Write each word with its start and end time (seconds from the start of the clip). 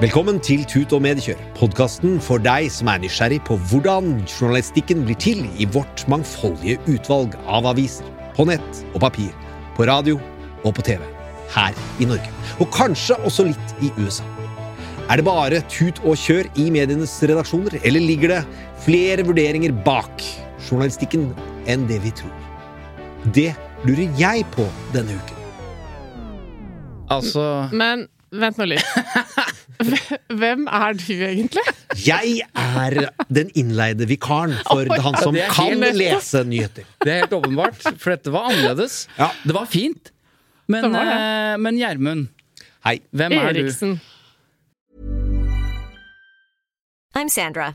Velkommen 0.00 0.40
til 0.42 0.64
Tut 0.66 0.90
og 0.96 1.04
Mediekjør, 1.04 1.38
podkasten 1.54 2.16
for 2.18 2.42
deg 2.42 2.66
som 2.74 2.88
er 2.90 2.98
nysgjerrig 2.98 3.36
på 3.46 3.54
hvordan 3.70 4.08
journalistikken 4.26 5.04
blir 5.06 5.14
til 5.22 5.44
i 5.54 5.68
vårt 5.70 6.02
mangfoldige 6.10 6.80
utvalg 6.90 7.36
av 7.46 7.68
aviser. 7.70 8.08
På 8.34 8.42
nett 8.48 8.80
og 8.90 9.04
papir, 9.04 9.30
på 9.76 9.86
radio 9.86 10.16
og 10.64 10.74
på 10.74 10.82
TV. 10.88 10.98
Her 11.54 11.78
i 12.02 12.08
Norge. 12.10 12.32
Og 12.58 12.66
kanskje 12.74 13.20
også 13.22 13.46
litt 13.52 13.76
i 13.86 13.92
USA. 14.00 14.26
Er 15.06 15.22
det 15.22 15.28
bare 15.28 15.62
tut 15.70 16.02
og 16.02 16.18
kjør 16.18 16.50
i 16.58 16.66
medienes 16.74 17.14
redaksjoner, 17.22 17.78
eller 17.86 18.02
ligger 18.02 18.34
det 18.34 18.42
flere 18.82 19.22
vurderinger 19.22 19.78
bak 19.86 20.26
journalistikken 20.66 21.30
enn 21.70 21.86
det 21.86 22.00
vi 22.02 22.10
tror? 22.18 22.34
Det 23.30 23.52
lurer 23.86 24.10
jeg 24.18 24.42
på 24.58 24.66
denne 24.90 25.14
uken. 25.22 25.38
Altså 27.14 27.68
Men 27.70 28.08
vent 28.34 28.58
nå 28.58 28.72
litt. 28.74 28.90
Hvem 30.40 30.66
er 30.70 30.96
du 30.98 31.12
egentlig? 31.12 31.64
Jeg 32.06 32.40
er 32.54 32.96
den 33.32 33.50
innleide 33.58 34.06
vikaren 34.08 34.54
for 34.66 34.88
han 35.06 35.18
som 35.20 35.36
kan 35.54 35.82
helt 35.82 35.98
lese 35.98 36.44
nyheter. 36.48 36.86
Det 37.04 37.12
er 37.12 37.20
helt 37.24 37.36
åpenbart, 37.36 37.80
for 37.98 38.14
dette 38.14 38.32
var 38.34 38.50
annerledes. 38.50 39.04
Ja. 39.18 39.30
Det 39.44 39.56
var 39.56 39.66
fint. 39.70 40.12
Men 40.70 40.94
eh, 40.96 41.56
men 41.60 41.76
Gjermund, 41.76 42.28
Hei. 42.86 42.98
hvem 43.12 43.32
er 43.36 43.52
du? 43.52 43.64
Eriksen. 43.64 43.98
I'm 47.14 47.28
Sandra, 47.30 47.74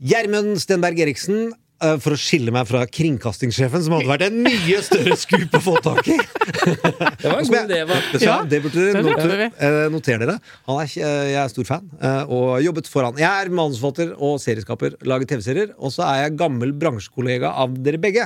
Gjermund 0.00 0.56
Stenberg 0.62 0.96
Eriksen, 1.04 1.50
eh, 1.82 1.96
for 2.00 2.14
å 2.16 2.18
skille 2.20 2.52
meg 2.54 2.64
fra 2.70 2.86
kringkastingssjefen, 2.88 3.82
som 3.84 3.92
hadde 3.98 4.08
vært 4.08 4.24
en 4.30 4.38
mye 4.46 4.78
større 4.84 5.16
skup 5.20 5.56
å 5.58 5.60
få 5.60 5.74
tak 5.84 6.08
i. 6.08 6.16
Det 6.16 7.28
var 7.28 7.42
en 7.42 7.50
god 7.52 7.74
idé? 7.74 7.80
Ja, 8.24 8.38
det 8.48 8.62
burde 8.64 9.02
noter, 9.04 9.34
eh, 9.50 9.80
notere 9.92 10.22
dere. 10.24 10.38
Han 10.70 10.80
er, 10.80 10.88
eh, 10.96 11.26
jeg 11.34 11.40
er 11.42 11.52
stor 11.52 11.68
fan, 11.68 11.90
og 12.32 12.46
har 12.54 12.64
jobbet 12.70 12.88
foran. 12.88 13.20
Jeg 13.20 13.28
er 13.28 13.52
manusforfatter 13.52 14.14
og 14.16 14.38
serieskaper, 14.40 14.96
lager 15.04 15.28
TV-serier, 15.34 15.74
og 15.76 15.92
så 15.92 16.06
er 16.08 16.22
jeg 16.24 16.38
gammel 16.40 16.72
bransjekollega 16.80 17.52
av 17.52 17.76
dere 17.84 18.00
begge. 18.00 18.24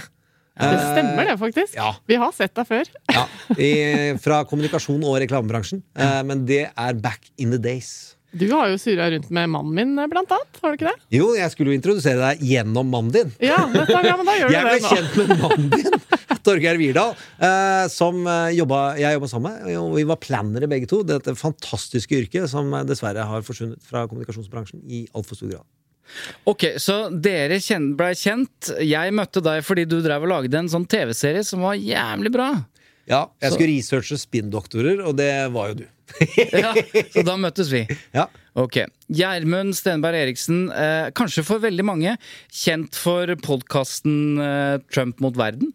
Det 0.54 0.78
stemmer 0.78 1.26
det, 1.26 1.34
faktisk. 1.40 1.74
ja. 1.74 1.88
Vi 2.06 2.14
har 2.14 2.30
sett 2.30 2.54
deg 2.54 2.68
før. 2.68 2.90
Ja, 3.10 3.24
i, 3.58 3.72
Fra 4.22 4.44
kommunikasjon 4.46 5.02
og 5.02 5.16
reklamebransjen. 5.24 5.80
Men 6.30 6.44
det 6.46 6.68
er 6.70 6.94
back 7.02 7.26
in 7.42 7.50
the 7.50 7.58
days. 7.58 8.14
Du 8.34 8.48
har 8.50 8.68
jo 8.72 8.78
surra 8.82 9.06
rundt 9.12 9.28
med 9.30 9.50
mannen 9.52 9.74
min, 9.76 10.08
blant 10.10 10.32
annet. 10.34 10.58
Har 10.62 10.72
du 10.72 10.78
ikke 10.78 10.90
det? 10.90 11.04
Jo, 11.14 11.28
jeg 11.38 11.52
skulle 11.52 11.70
jo 11.70 11.78
introdusere 11.78 12.18
deg 12.18 12.42
gjennom 12.50 12.88
mannen 12.90 13.12
din. 13.14 13.30
Ja, 13.44 13.60
nettopp, 13.70 14.02
ja 14.08 14.16
men 14.18 14.26
da 14.26 14.34
gjør 14.40 14.50
du 14.50 14.56
Jeg 14.56 14.66
ble 14.66 14.74
det 14.74 14.82
nå. 14.82 14.90
kjent 14.96 15.14
med 15.20 15.44
mannen 15.44 15.70
din, 15.76 16.00
Torgeir 16.44 16.80
Wirdal, 16.80 17.14
eh, 17.38 17.84
som 17.94 18.18
eh, 18.26 18.50
jobba, 18.58 18.80
jeg 19.00 19.16
jobba 19.16 19.30
sammen 19.30 19.54
med. 19.62 19.78
Og 19.80 19.94
vi 20.00 20.06
var 20.10 20.20
plannere 20.20 20.68
begge 20.70 20.90
to. 20.90 21.00
Dette 21.06 21.36
fantastiske 21.38 22.18
yrket 22.24 22.50
som 22.52 22.74
eh, 22.74 22.84
dessverre 22.88 23.24
har 23.30 23.46
forsvunnet 23.46 23.80
fra 23.86 24.04
kommunikasjonsbransjen 24.10 24.82
i 24.90 25.04
altfor 25.14 25.38
stor 25.40 25.54
grad. 25.54 25.66
Ok, 26.50 26.66
så 26.82 27.06
dere 27.08 27.56
blei 27.62 27.80
ble 27.96 28.10
kjent. 28.18 28.74
Jeg 28.84 29.14
møtte 29.16 29.40
deg 29.44 29.62
fordi 29.64 29.86
du 29.88 30.00
drev 30.04 30.26
og 30.26 30.32
lagde 30.34 30.58
en 30.60 30.68
sånn 30.68 30.84
TV-serie 30.90 31.46
som 31.46 31.64
var 31.64 31.78
jævlig 31.80 32.34
bra. 32.34 32.50
Ja, 33.08 33.26
jeg 33.40 33.50
Så- 33.52 33.56
skulle 33.56 33.72
researche 33.78 34.16
spinndoktorer, 34.20 35.00
og 35.06 35.16
det 35.16 35.32
var 35.52 35.68
jo 35.72 35.74
du. 35.82 35.86
Ja, 36.64 36.72
så 37.14 37.22
da 37.26 37.36
møttes 37.40 37.70
vi. 37.72 37.84
Ja. 38.14 38.26
Ok. 38.54 38.82
Gjermund 39.10 39.74
Stenberg 39.74 40.14
Eriksen, 40.24 40.66
eh, 40.70 41.08
kanskje 41.16 41.42
for 41.46 41.62
veldig 41.64 41.84
mange 41.86 42.16
kjent 42.54 42.94
for 42.98 43.32
podkasten 43.42 44.38
eh, 44.38 44.76
Trump 44.94 45.18
mot 45.24 45.34
verden? 45.38 45.72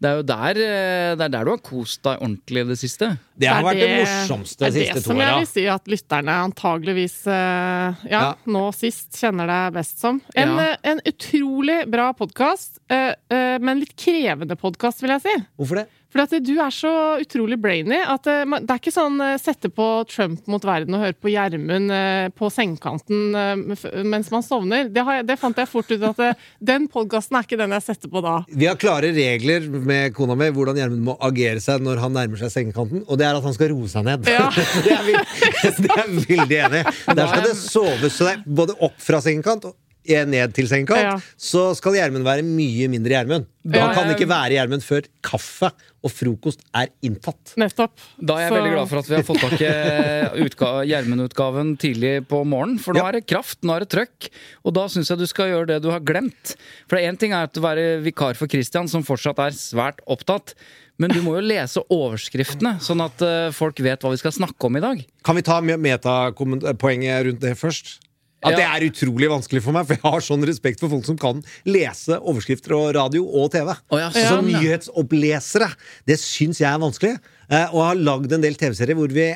Det 0.00 0.08
er 0.08 0.14
jo 0.16 0.22
der, 0.24 0.56
eh, 0.64 1.10
det 1.20 1.24
er 1.26 1.32
der 1.34 1.44
du 1.44 1.50
har 1.52 1.60
kost 1.60 2.00
deg 2.06 2.22
ordentlig 2.24 2.62
i 2.62 2.68
det 2.70 2.76
siste. 2.80 3.10
Det 3.36 3.50
har 3.52 3.60
vært 3.66 3.82
det 3.82 3.90
morsomste 3.98 4.64
de 4.64 4.70
siste 4.86 4.86
to 4.86 4.86
åra. 4.86 4.94
det 4.94 4.94
er 4.94 4.96
det 4.96 5.04
som 5.04 5.20
jeg 5.20 5.34
vil 5.42 5.50
si 5.50 5.64
at 5.74 5.90
lytterne 5.92 6.36
antageligvis 6.46 7.18
eh, 7.28 8.00
ja, 8.08 8.22
Ja. 8.22 8.34
nå 8.48 8.62
sist 8.72 9.20
kjenner 9.20 9.50
deg 9.52 9.74
best 9.76 10.00
som. 10.00 10.22
En, 10.32 10.54
Ja. 10.56 10.70
eh, 10.70 10.76
en 10.94 11.02
utrolig 11.04 11.82
bra 11.92 12.14
podkast, 12.16 12.80
men 12.88 13.82
litt 13.84 13.92
krevende 14.00 14.56
podkast, 14.56 15.02
vil 15.04 15.12
jeg 15.18 15.26
si. 15.26 15.36
Hvorfor 15.60 15.82
det? 15.82 15.88
For 16.10 16.24
at 16.24 16.32
du 16.42 16.54
er 16.58 16.72
så 16.74 16.90
utrolig 17.22 17.58
brainy 17.60 18.00
at 18.02 18.26
eh, 18.30 18.42
det 18.42 18.74
er 18.74 18.80
ikke 18.80 18.92
sånn 18.94 19.20
eh, 19.22 19.36
sette 19.40 19.70
på 19.72 19.86
Trump 20.10 20.48
mot 20.50 20.64
verden 20.66 20.96
og 20.96 21.04
høre 21.04 21.14
på 21.14 21.30
Gjermund 21.30 21.94
eh, 21.94 22.26
på 22.34 22.50
sengekanten 22.50 23.30
mens 23.30 24.30
man 24.32 24.44
sovner. 24.44 24.88
Det, 24.90 25.04
har 25.06 25.20
jeg, 25.20 25.26
det 25.28 25.36
fant 25.40 25.58
jeg 25.58 25.70
fort 25.70 25.90
ut 25.92 26.06
at 26.10 26.40
den 26.58 26.88
podkasten 26.90 27.38
er 27.38 27.46
ikke 27.46 27.58
den 27.60 27.74
jeg 27.76 27.84
setter 27.86 28.10
på 28.10 28.22
da. 28.24 28.40
Vi 28.50 28.66
har 28.66 28.78
klare 28.80 29.12
regler 29.14 29.68
med 29.70 30.14
kona 30.16 30.36
mi 30.38 30.50
hvordan 30.54 30.80
Gjermund 30.80 31.06
må 31.12 31.16
agere 31.26 31.62
seg 31.62 31.84
når 31.84 32.02
han 32.02 32.16
nærmer 32.16 32.40
seg 32.40 32.52
sengekanten, 32.54 33.04
og 33.06 33.20
det 33.20 33.28
er 33.28 33.38
at 33.38 33.46
han 33.46 33.54
skal 33.56 33.70
roe 33.74 33.90
seg 33.90 34.06
ned. 34.08 34.26
Ja. 34.30 34.48
det, 34.86 34.96
er 34.96 35.06
det 35.84 35.94
er 35.94 36.10
veldig 36.10 36.60
enig 36.66 36.82
i. 36.82 36.96
Der 37.14 37.30
skal 37.30 37.46
det 37.46 37.54
soves 37.60 38.18
så 38.18 38.26
det 38.26 38.34
er 38.34 38.42
både 38.60 38.76
opp 38.82 38.98
fra 39.00 39.22
sengekant 39.22 39.70
og 39.70 39.78
ned 40.06 40.54
til 40.54 40.66
senga, 40.66 40.96
Ja. 40.96 41.16
Så 41.38 41.74
skal 41.76 41.92
Gjermund 41.92 42.24
være 42.24 42.42
mye 42.42 42.88
mindre 42.88 43.10
Gjermund. 43.12 43.46
Han 43.66 43.74
Ja, 43.74 43.92
kan 43.94 44.08
ikke 44.14 44.26
være 44.28 44.54
Gjermund 44.56 44.82
før 44.82 45.02
kaffe 45.22 45.70
og 46.02 46.10
frokost 46.10 46.60
er 46.74 46.88
inntatt. 47.04 47.54
Nettopp. 47.60 47.92
Da 48.24 48.34
er 48.36 48.40
jeg 48.40 48.48
Så- 48.50 48.56
veldig 48.56 48.72
glad 48.72 48.88
for 48.88 48.98
at 48.98 49.06
vi 49.08 49.14
har 49.14 49.22
fått 49.22 49.40
tak 49.40 49.60
i 49.60 50.40
utga- 50.44 50.86
Gjermund-utgaven 50.88 51.76
tidlig 51.78 52.26
på 52.26 52.44
morgenen. 52.46 52.80
For 52.80 52.94
nå 52.94 52.96
Ja. 53.02 53.08
er 53.08 53.12
det 53.12 53.26
kraft, 53.26 53.58
nå 53.62 53.76
er 53.76 53.80
det 53.80 53.90
trøkk. 53.90 54.28
Og 54.64 54.72
da 54.74 54.86
syns 54.88 55.08
jeg 55.10 55.18
du 55.18 55.26
skal 55.26 55.48
gjøre 55.50 55.66
det 55.66 55.82
du 55.82 55.90
har 55.90 56.00
glemt. 56.00 56.56
For 56.88 56.96
én 56.96 57.18
ting 57.18 57.32
er 57.32 57.46
å 57.46 57.60
være 57.60 58.02
vikar 58.02 58.34
for 58.36 58.46
Christian, 58.48 58.88
som 58.88 59.02
fortsatt 59.04 59.38
er 59.38 59.50
svært 59.52 59.98
opptatt. 60.08 60.54
Men 60.98 61.10
du 61.10 61.20
må 61.22 61.40
jo 61.40 61.46
lese 61.46 61.80
overskriftene, 61.90 62.78
sånn 62.80 63.00
at 63.04 63.22
eh, 63.22 63.50
folk 63.52 63.76
vet 63.76 64.00
hva 64.00 64.10
vi 64.10 64.16
skal 64.18 64.32
snakke 64.32 64.64
om 64.64 64.76
i 64.76 64.80
dag. 64.80 65.04
Kan 65.24 65.34
vi 65.36 65.42
ta 65.42 65.60
metapoenget 65.60 67.24
rundt 67.26 67.40
det 67.40 67.56
først? 67.56 67.98
At 68.40 68.56
det 68.56 68.64
er 68.64 68.86
utrolig 68.86 69.28
vanskelig 69.28 69.60
for 69.64 69.76
meg, 69.76 69.84
for 69.88 69.98
jeg 69.98 70.04
har 70.04 70.24
sånn 70.24 70.46
respekt 70.48 70.80
for 70.80 70.92
folk 70.92 71.04
som 71.04 71.18
kan 71.20 71.42
lese 71.68 72.16
overskrifter 72.20 72.72
og 72.76 72.94
radio 72.96 73.26
og 73.26 73.50
TV. 73.52 73.74
Oh, 73.92 74.00
ja, 74.00 74.08
Så 74.14 74.24
sånn, 74.30 74.48
ja. 74.48 74.62
nyhetsopplesere, 74.62 75.68
det 76.08 76.16
syns 76.22 76.62
jeg 76.62 76.70
er 76.70 76.80
vanskelig. 76.80 77.14
Eh, 77.50 77.66
og 77.68 77.78
jeg 77.82 77.88
har 77.90 78.02
lagd 78.08 78.32
en 78.32 78.44
del 78.46 78.56
TV-serier 78.56 78.96
hvor 78.96 79.12
vi 79.12 79.28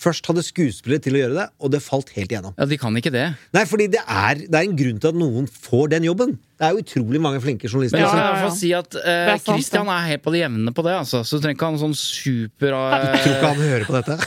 først 0.00 0.24
hadde 0.30 0.42
skuespillere 0.46 1.02
til 1.04 1.16
å 1.18 1.20
gjøre 1.20 1.34
det, 1.36 1.46
og 1.60 1.70
det 1.74 1.82
falt 1.84 2.08
helt 2.16 2.30
igjennom. 2.32 2.54
Ja, 2.56 2.64
de 2.70 2.78
kan 2.80 2.94
ikke 2.96 3.12
det. 3.12 3.26
Nei, 3.52 3.64
fordi 3.68 3.86
det 3.92 4.00
er, 4.08 4.40
det 4.48 4.56
er 4.56 4.64
en 4.68 4.78
grunn 4.78 5.00
til 5.02 5.10
at 5.12 5.18
noen 5.20 5.48
får 5.50 5.90
den 5.92 6.06
jobben. 6.08 6.38
Det 6.60 6.66
er 6.68 6.74
jo 6.76 6.82
utrolig 6.84 7.20
mange 7.24 7.40
flinke 7.40 7.68
journalister. 7.68 7.96
Men 7.96 8.04
jeg 8.04 8.10
som- 8.10 8.20
i 8.20 8.24
ja, 8.24 8.40
hvert 8.40 8.56
si 8.58 8.70
at 8.76 8.96
eh, 9.00 9.10
er 9.34 9.38
sant, 9.38 9.46
Christian 9.56 9.88
er 9.92 10.02
helt 10.10 10.22
på 10.24 10.32
det 10.34 10.40
jevne 10.42 10.72
på 10.76 10.84
det. 10.84 10.94
Altså. 11.02 11.20
Så 11.24 11.36
du 11.40 11.44
trenger 11.44 11.56
ikke 11.56 11.68
ha 11.68 11.72
en 11.76 11.80
sånn 11.84 11.96
super 11.96 12.74
Jeg 12.76 13.22
tror 13.24 13.36
ikke 13.36 13.52
han 13.52 13.62
hører 13.64 13.86
på 13.88 13.96
dette. 13.96 14.18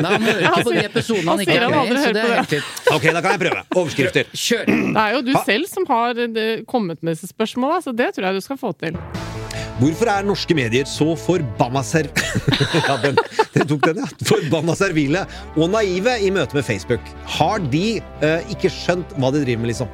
Nei, 0.00 0.12
Han 0.12 0.22
hører 0.28 0.46
ikke 0.46 0.64
på 0.68 0.72
de 0.76 0.84
episodene 0.86 1.26
han 1.26 1.32
Han 1.32 1.44
ikke 1.46 1.56
er 1.58 1.66
han 1.66 1.76
med 1.76 1.92
i. 1.96 2.04
Så 2.04 2.12
det 2.16 2.22
er 2.28 2.36
helt. 2.36 2.70
Ok, 2.96 3.08
da 3.12 3.20
kan 3.24 3.36
jeg 3.36 3.44
prøve. 3.44 3.64
Overskrifter. 3.76 4.32
Kjør! 4.32 4.64
Det 4.72 5.04
er 5.08 5.18
jo 5.18 5.22
du 5.28 5.32
Ha- 5.36 5.44
selv 5.48 5.68
som 5.72 5.86
har 5.92 6.24
eh, 6.28 6.64
kommet 6.68 7.02
med 7.02 7.16
disse 7.16 7.28
spørsmåla, 7.32 7.82
så 7.84 7.92
det 7.96 8.12
tror 8.16 8.30
jeg 8.30 8.40
du 8.40 8.40
skal 8.48 8.56
få 8.60 8.72
til. 8.80 8.96
Hvorfor 9.82 10.06
er 10.06 10.22
norske 10.22 10.54
medier 10.54 10.86
så 10.86 11.08
forbanna 11.18 11.80
ser... 11.82 12.06
ja, 12.86 12.94
den, 13.02 13.16
den 13.50 13.66
tok 13.66 13.88
den, 13.88 13.98
ja. 14.04 14.06
Forbanna 14.28 14.76
servile 14.78 15.24
og 15.56 15.72
naive 15.72 16.14
i 16.22 16.28
møte 16.30 16.54
med 16.54 16.62
Facebook. 16.62 17.08
Har 17.40 17.58
de 17.72 17.98
uh, 18.22 18.52
ikke 18.54 18.70
skjønt 18.70 19.16
hva 19.18 19.32
de 19.34 19.42
driver 19.42 19.64
med, 19.64 19.72
liksom? 19.72 19.90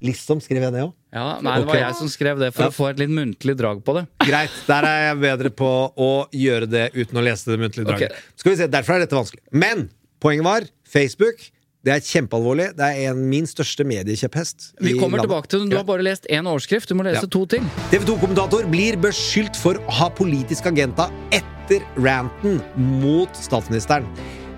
Liksom 0.00 0.40
skrev 0.40 0.64
jeg 0.64 0.72
det 0.72 0.86
òg. 0.86 0.94
Ja, 1.12 1.26
nei, 1.44 1.58
det 1.60 1.68
var 1.68 1.82
jeg 1.82 1.98
som 1.98 2.08
skrev 2.08 2.40
det 2.40 2.48
for 2.56 2.64
Ja. 2.64 2.72
å 2.72 2.76
få 2.78 2.88
et 2.94 3.02
litt 3.02 3.12
muntlig 3.12 3.58
drag 3.60 3.84
på 3.84 3.98
det. 3.98 4.06
Greit, 4.24 4.56
der 4.70 4.88
er 4.88 5.00
jeg 5.10 5.20
bedre 5.26 5.52
på 5.52 5.70
å 5.92 6.10
gjøre 6.32 6.70
det 6.72 6.86
uten 6.96 7.20
å 7.20 7.26
lese 7.28 7.52
det 7.52 7.60
muntlige 7.60 7.90
draget. 7.90 8.16
Okay. 8.16 8.36
Skal 8.40 8.54
vi 8.54 8.60
se, 8.62 8.70
Derfor 8.72 8.96
er 8.96 9.04
dette 9.04 9.20
vanskelig. 9.20 9.44
Men 9.52 9.90
Poenget 10.20 10.44
var 10.44 10.66
Facebook. 10.88 11.40
Det 11.80 11.92
er 11.94 12.02
kjempealvorlig. 12.04 12.66
Det 12.76 12.84
er 12.92 13.10
en 13.10 13.20
min 13.30 13.46
største 13.48 13.86
mediekjepphest. 13.88 14.74
Vi 14.84 14.98
kommer 15.00 15.22
tilbake 15.22 15.48
til 15.48 15.62
den. 15.62 15.70
Du 15.72 15.78
har 15.78 15.86
bare 15.88 16.04
lest 16.04 16.26
én 16.28 16.44
overskrift. 16.50 16.90
Du 16.90 16.94
må 16.98 17.06
lese 17.06 17.22
Ja. 17.24 17.28
to 17.32 17.46
ting. 17.46 17.64
TV 17.90 18.04
2-kommentator 18.04 18.66
blir 18.70 18.98
beskyldt 19.00 19.56
for 19.56 19.74
å 19.80 19.90
ha 19.90 20.10
politisk 20.10 20.66
agenda 20.68 21.10
etter 21.32 21.80
ranten 21.96 22.60
mot 22.76 23.32
statsministeren. 23.32 24.04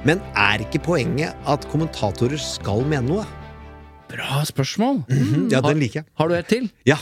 Men 0.04 0.18
er 0.34 0.58
ikke 0.66 0.82
poenget 0.82 1.36
at 1.46 1.68
kommentatorer 1.70 2.38
skal 2.42 2.82
mene 2.84 3.06
noe? 3.06 3.26
Bra 4.10 4.42
spørsmål. 4.44 5.04
Ja, 5.52 5.60
den 5.60 5.78
liker 5.78 6.02
jeg. 6.02 6.06
Har 6.18 6.28
du 6.28 6.34
et 6.34 6.48
til? 6.48 6.70
Ja, 6.84 6.98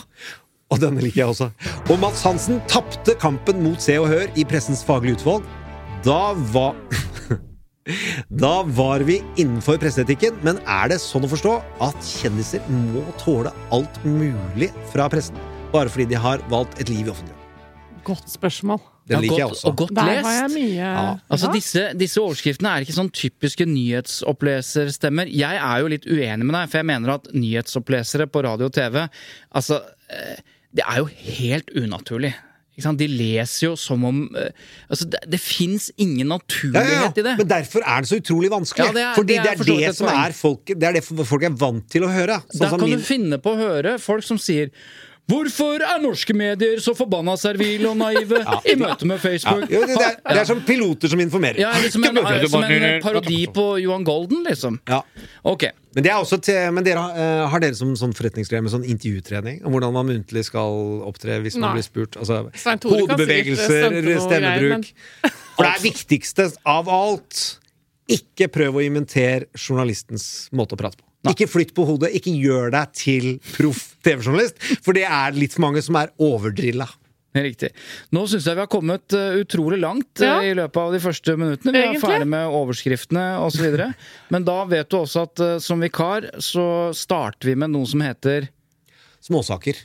og 0.71 0.81
denne 0.81 1.01
liker 1.01 1.25
jeg 1.25 1.29
også. 1.33 1.51
Og 1.89 1.99
Mats 1.99 2.23
Hansen 2.23 2.61
tapte 2.69 3.17
kampen 3.19 3.63
mot 3.65 3.81
Se 3.81 3.97
og 3.99 4.09
Hør 4.13 4.29
i 4.37 4.45
Pressens 4.45 4.85
faglige 4.85 5.17
utvalg. 5.17 5.43
Da 6.05 6.35
var 6.53 6.77
Da 8.31 8.63
var 8.77 9.05
vi 9.07 9.21
innenfor 9.41 9.79
presseetikken, 9.83 10.39
men 10.47 10.59
er 10.67 10.89
det 10.93 11.01
sånn 11.03 11.25
å 11.27 11.31
forstå 11.33 11.57
at 11.87 11.97
kjendiser 12.07 12.63
må 12.71 13.03
tåle 13.23 13.53
alt 13.75 14.01
mulig 14.05 14.71
fra 14.93 15.09
pressen 15.13 15.37
bare 15.73 15.89
fordi 15.93 16.09
de 16.11 16.19
har 16.19 16.43
valgt 16.51 16.81
et 16.83 16.89
liv 16.91 17.07
i 17.07 17.11
offentligheten? 17.13 17.37
Godt 18.05 18.31
spørsmål. 18.33 18.81
Den 19.11 19.19
Ja, 19.19 19.21
liker 19.23 19.39
jeg 19.43 19.51
også. 19.53 19.67
Og 19.69 19.77
godt 19.77 19.95
Der 19.95 20.07
lest. 20.09 20.27
har 20.27 20.49
jeg 20.49 20.51
mye 20.55 20.75
Ja. 20.81 21.17
Altså 21.31 21.51
disse, 21.53 21.83
disse 21.99 22.21
overskriftene 22.23 22.71
er 22.73 22.81
ikke 22.85 22.95
sånn 22.97 23.11
typiske 23.13 23.67
nyhetsoppleserstemmer. 23.67 25.29
Jeg 25.31 25.57
er 25.61 25.81
jo 25.83 25.89
litt 25.91 26.07
uenig 26.07 26.47
med 26.47 26.55
deg, 26.55 26.71
for 26.71 26.79
jeg 26.81 26.87
mener 26.91 27.15
at 27.17 27.29
nyhetsopplesere 27.35 28.27
på 28.31 28.43
radio 28.47 28.67
og 28.71 28.73
TV 28.73 29.09
Altså, 29.55 29.81
eh, 30.11 30.37
det 30.75 30.85
er 30.87 30.99
jo 31.03 31.09
helt 31.11 31.71
unaturlig. 31.77 32.35
De 33.01 33.07
leser 33.09 33.67
jo 33.69 33.77
som 33.77 34.05
om 34.05 34.23
eh, 34.37 34.51
Altså, 34.91 35.07
det, 35.13 35.21
det 35.31 35.41
fins 35.41 35.91
ingen 35.99 36.29
naturlighet 36.29 36.89
ja, 36.89 37.03
ja. 37.05 37.11
i 37.11 37.23
det. 37.23 37.35
Men 37.39 37.49
derfor 37.49 37.85
er 37.87 38.01
det 38.01 38.09
så 38.11 38.19
utrolig 38.21 38.51
vanskelig. 38.51 38.93
Det 38.95 39.03
er- 39.05 39.15
Fordi 39.15 39.35
det 39.37 39.39
er 39.39 39.61
det 39.65 39.77
er 39.77 39.87
det, 39.91 39.97
som 39.97 40.09
er 40.09 40.33
folk, 40.33 40.65
Det 40.67 40.83
er 40.89 40.93
det 40.99 41.05
folk 41.05 41.43
er 41.45 41.51
vant 41.61 41.87
til 41.91 42.03
å 42.03 42.11
høre. 42.11 42.41
Sånn 42.51 42.61
Da 42.65 42.69
som 42.71 42.81
kan 42.81 42.89
min- 42.89 42.99
du 42.99 43.05
finne 43.05 43.39
på 43.39 43.53
å 43.55 43.61
høre 43.61 43.99
folk 44.01 44.23
som 44.25 44.39
sier 44.39 44.71
Hvorfor 45.31 45.83
er 45.87 46.01
norske 46.03 46.35
medier 46.37 46.81
så 46.83 46.95
forbanna 46.99 47.37
servile 47.41 47.91
og 47.93 47.99
naive 48.01 48.41
i 48.67 48.75
møte 48.81 49.07
med 49.09 49.17
ja, 49.19 49.23
Facebook? 49.23 49.67
jo, 49.71 49.83
det, 49.87 49.97
er, 49.97 50.17
det 50.27 50.39
er 50.43 50.49
som 50.49 50.63
piloter 50.67 51.13
som 51.13 51.23
informerer. 51.23 51.61
Ja, 51.63 51.71
liksom 51.83 52.05
en, 52.09 52.19
er, 52.23 52.47
som 52.51 52.65
en 52.67 52.87
parodi 53.05 53.45
på 53.55 53.67
Johan 53.85 54.07
Golden, 54.07 54.43
liksom. 54.49 54.81
Ja. 54.91 55.03
Ok. 55.47 55.69
Men, 55.95 56.05
det 56.07 56.13
er 56.13 56.19
også 56.23 56.39
til, 56.43 56.59
men 56.75 56.87
dere, 56.87 57.03
har- 57.03 57.17
eh, 57.19 57.45
har 57.51 57.63
dere 57.63 57.75
som 57.79 57.93
sånn 57.99 58.13
forretningsgreier 58.15 58.63
med 58.63 58.75
sånn 58.75 58.87
intervjutrening? 58.87 59.63
Om 59.67 59.75
hvordan 59.75 59.95
man 59.97 60.11
muntlig 60.11 60.45
skal 60.47 61.03
opptre 61.09 61.41
hvis 61.43 61.57
man 61.59 61.71
Nei. 61.71 61.79
blir 61.81 61.87
spurt? 61.87 62.19
Altså, 62.21 62.45
hodebevegelser, 62.87 63.89
stemmebruk. 64.27 64.91
greier, 64.91 65.35
For 65.57 65.67
det 65.67 65.73
er 65.75 65.83
viktigste 65.85 66.51
av 66.69 66.89
alt 66.91 67.45
ikke 68.11 68.49
prøv 68.51 68.79
å 68.81 68.83
inventere 68.87 69.47
journalistens 69.55 70.49
måte 70.55 70.75
å 70.75 70.81
prate 70.81 70.99
på. 70.99 71.07
Ikke 71.29 71.49
flytt 71.51 71.75
på 71.77 71.85
hodet. 71.85 72.15
Ikke 72.17 72.33
gjør 72.33 72.71
deg 72.73 72.93
til 72.97 73.27
proff 73.53 73.91
TV-journalist, 74.07 74.57
for 74.81 74.97
det 74.97 75.05
er 75.05 75.37
litt 75.37 75.53
for 75.53 75.67
mange 75.67 75.83
som 75.85 75.99
er 76.01 76.13
overdrilla. 76.17 76.87
Riktig. 77.37 77.69
Nå 78.11 78.25
syns 78.27 78.47
jeg 78.49 78.57
vi 78.59 78.63
har 78.65 78.71
kommet 78.73 79.15
eh, 79.15 79.37
utrolig 79.39 79.77
langt 79.79 80.19
eh, 80.19 80.27
Ja. 80.27 80.41
i 80.43 80.55
løpet 80.59 80.81
av 80.83 80.97
de 80.97 80.99
første 81.05 81.37
minuttene. 81.39 81.71
Vi 81.77 81.79
er 81.79 81.85
Egentlig. 81.93 82.03
ferdig 82.03 82.27
med 82.33 82.57
overskriftene 82.59 83.27
osv. 83.45 83.77
Men 84.35 84.49
da 84.49 84.57
vet 84.67 84.89
du 84.91 84.97
også 84.99 85.27
at 85.29 85.45
eh, 85.45 85.59
som 85.63 85.79
vikar 85.85 86.27
så 86.43 86.65
starter 86.97 87.53
vi 87.53 87.55
med 87.61 87.71
noe 87.77 87.87
som 87.87 88.03
heter 88.03 88.49
Småsaker. 89.23 89.79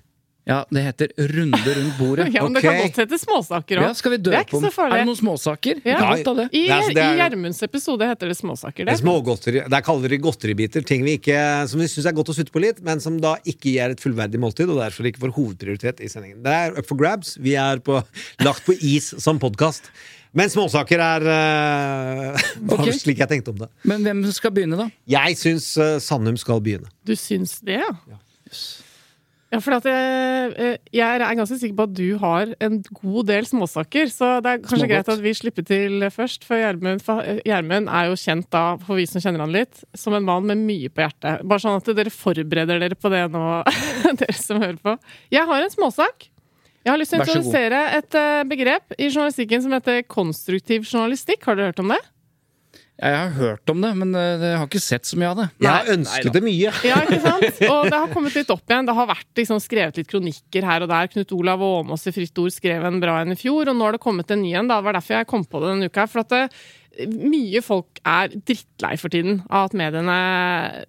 Ja, 0.46 0.60
det 0.70 0.82
heter 0.86 1.10
Runde 1.18 1.58
rundt 1.76 1.96
bordet. 1.98 2.28
Ja, 2.36 2.44
men 2.46 2.54
Det 2.54 2.62
kan 2.62 2.78
godt 2.78 3.00
hete 3.02 3.18
småsaker 3.18 3.80
Ja, 3.82 3.88
òg. 3.90 3.96
skal 3.98 4.14
vi 4.14 4.18
Det 4.22 4.34
er 4.38 4.44
ikke 4.46 4.60
så 4.62 4.70
farlig. 4.74 4.94
Er 4.94 5.02
det 5.02 5.08
noen 5.10 5.18
småsaker? 5.18 5.80
Ja. 5.82 5.96
Ja, 5.96 6.10
godt 6.22 6.38
det. 6.38 6.46
I, 6.54 6.62
altså, 6.70 6.92
det 6.94 7.02
er- 7.02 7.16
i 7.16 7.22
Gjermunds 7.24 7.62
episode 7.66 8.10
heter 8.12 8.30
det 8.30 8.38
småsaker. 8.38 8.86
Det 8.86 8.94
er 8.94 9.00
smågodteri. 9.02 9.64
Der 9.74 9.82
kaller 9.88 10.14
de 10.14 10.20
godteribiter 10.22 10.86
ting 10.86 11.02
vi 11.08 11.16
ikke, 11.18 11.40
som 11.72 11.82
vi 11.82 11.88
syns 11.90 12.06
er 12.12 12.14
godt 12.20 12.30
å 12.30 12.38
sutte 12.38 12.54
på 12.54 12.62
litt, 12.62 12.84
men 12.86 13.02
som 13.02 13.18
da 13.22 13.36
ikke 13.42 13.74
gir 13.74 13.96
et 13.96 14.04
fullverdig 14.06 14.38
måltid, 14.46 14.70
og 14.70 14.84
derfor 14.84 15.10
ikke 15.10 15.24
får 15.26 15.34
hovedprioritet 15.40 16.06
i 16.06 16.12
sendingen. 16.14 16.44
Det 16.46 16.54
er 16.54 16.78
up 16.78 16.86
for 16.86 17.02
grabs. 17.02 17.38
Vi 17.42 17.58
er 17.58 17.82
på, 17.82 17.98
lagt 18.46 18.66
på 18.70 18.78
is 18.86 19.16
som 19.18 19.42
podkast. 19.42 19.90
Men 20.36 20.50
småsaker 20.52 21.00
er 21.00 21.26
uh, 21.32 22.48
okay. 22.76 22.94
slik 22.94 23.18
jeg 23.24 23.32
tenkte 23.34 23.54
om 23.56 23.62
det. 23.66 23.70
Men 23.88 24.04
hvem 24.06 24.22
skal 24.36 24.52
begynne, 24.54 24.78
da? 24.78 24.90
Jeg 25.10 25.38
syns 25.42 25.72
uh, 25.80 25.96
Sandum 26.04 26.38
skal 26.38 26.62
begynne. 26.62 26.92
Du 27.08 27.16
syns 27.18 27.58
det, 27.66 27.80
ja? 27.82 27.94
Ja, 28.12 28.20
for 29.64 29.78
at 29.78 29.88
jeg, 29.88 30.52
eh, 30.58 30.78
jeg 30.96 31.22
er 31.22 31.38
ganske 31.38 31.58
sikker 31.62 31.78
på 31.78 31.88
at 31.88 31.96
du 31.98 32.18
har 32.22 32.52
en 32.66 32.78
god 32.90 33.30
del 33.30 33.48
småsaker, 33.48 34.12
så 34.12 34.30
det 34.44 34.52
er 34.52 34.62
kanskje 34.64 34.82
Smågodt. 34.82 34.94
greit 34.94 35.12
at 35.14 35.24
vi 35.24 35.34
slipper 35.38 35.68
til 35.68 36.06
først. 36.14 36.46
For 36.48 36.60
Gjermund 36.60 37.04
for 37.06 37.22
eh, 37.24 37.42
er 37.46 38.10
jo 38.10 38.20
kjent 38.20 38.50
da, 38.54 38.66
for 38.82 39.00
vi 39.00 39.08
som 39.10 39.24
kjenner 39.24 39.46
han 39.46 39.56
litt, 39.56 39.84
som 39.94 40.16
en 40.18 40.26
mann 40.26 40.48
med 40.50 40.64
mye 40.64 40.90
på 40.90 41.06
hjertet. 41.06 41.44
Bare 41.44 41.64
sånn 41.64 41.80
at 41.80 41.92
dere 41.98 42.14
forbereder 42.14 42.82
dere 42.82 42.96
på 43.00 43.12
det 43.14 43.26
nå, 43.34 43.46
dere 44.22 44.40
som 44.40 44.62
hører 44.62 44.82
på. 44.82 44.98
Jeg 45.34 45.46
har 45.50 45.62
en 45.62 45.76
småsak. 45.78 46.30
Jeg 46.86 46.94
har 46.94 47.00
lyst 47.02 47.16
til 47.16 47.22
å 47.22 47.26
introdusere 47.26 47.80
et 47.98 48.18
eh, 48.20 48.44
begrep 48.46 48.94
i 49.00 49.08
journalistikken 49.10 49.64
som 49.64 49.74
heter 49.74 50.04
konstruktiv 50.06 50.86
journalistikk. 50.86 51.42
Har 51.48 51.58
dere 51.58 51.74
hørt 51.74 51.82
om 51.82 51.96
det? 51.96 52.02
Jeg 52.96 53.16
har 53.20 53.34
hørt 53.36 53.72
om 53.74 53.82
det, 53.84 53.92
men 54.00 54.14
eh, 54.16 54.44
jeg 54.46 54.60
har 54.62 54.70
ikke 54.70 54.80
sett 54.80 55.10
så 55.10 55.18
mye 55.20 55.32
av 55.34 55.40
det. 55.42 55.48
Jeg 55.66 55.72
har 55.72 55.90
ønsket 55.98 56.38
det 56.38 56.42
mye. 56.46 56.72
Ja, 56.90 57.02
ikke 57.04 57.20
sant? 57.26 57.60
Og 57.68 57.90
det 57.90 58.00
har 58.00 58.14
kommet 58.14 58.38
litt 58.38 58.54
opp 58.54 58.72
igjen. 58.72 58.88
Det 58.88 58.96
har 58.96 59.10
vært 59.10 59.42
liksom 59.42 59.60
skrevet 59.64 60.00
litt 60.00 60.12
kronikker 60.12 60.68
her 60.70 60.86
og 60.86 60.92
der. 60.94 61.12
Knut 61.12 61.36
Olav 61.36 61.66
Åmås 61.66 62.08
i 62.08 62.16
Fritt 62.16 62.40
Ord 62.40 62.56
skrev 62.56 62.88
en 62.88 63.02
bra 63.04 63.20
en 63.22 63.36
i 63.36 63.40
fjor, 63.40 63.68
og 63.68 63.76
nå 63.76 63.90
har 63.90 63.98
det 63.98 64.04
kommet 64.06 64.32
en 64.32 64.44
ny 64.46 64.56
en. 64.56 64.72
Det 64.72 64.80
var 64.88 64.96
derfor 64.96 65.20
jeg 65.20 65.30
kom 65.34 65.44
på 65.44 65.62
det 65.64 65.74
denne 65.74 65.92
uka. 65.92 66.08
For 66.08 66.24
at 66.24 66.32
det, 66.32 66.44
mye 67.04 67.60
folk 67.66 68.00
er 68.08 68.32
drittlei 68.48 68.96
for 69.00 69.12
tiden 69.12 69.42
av 69.50 69.70
at 69.70 69.78
mediene 69.78 70.18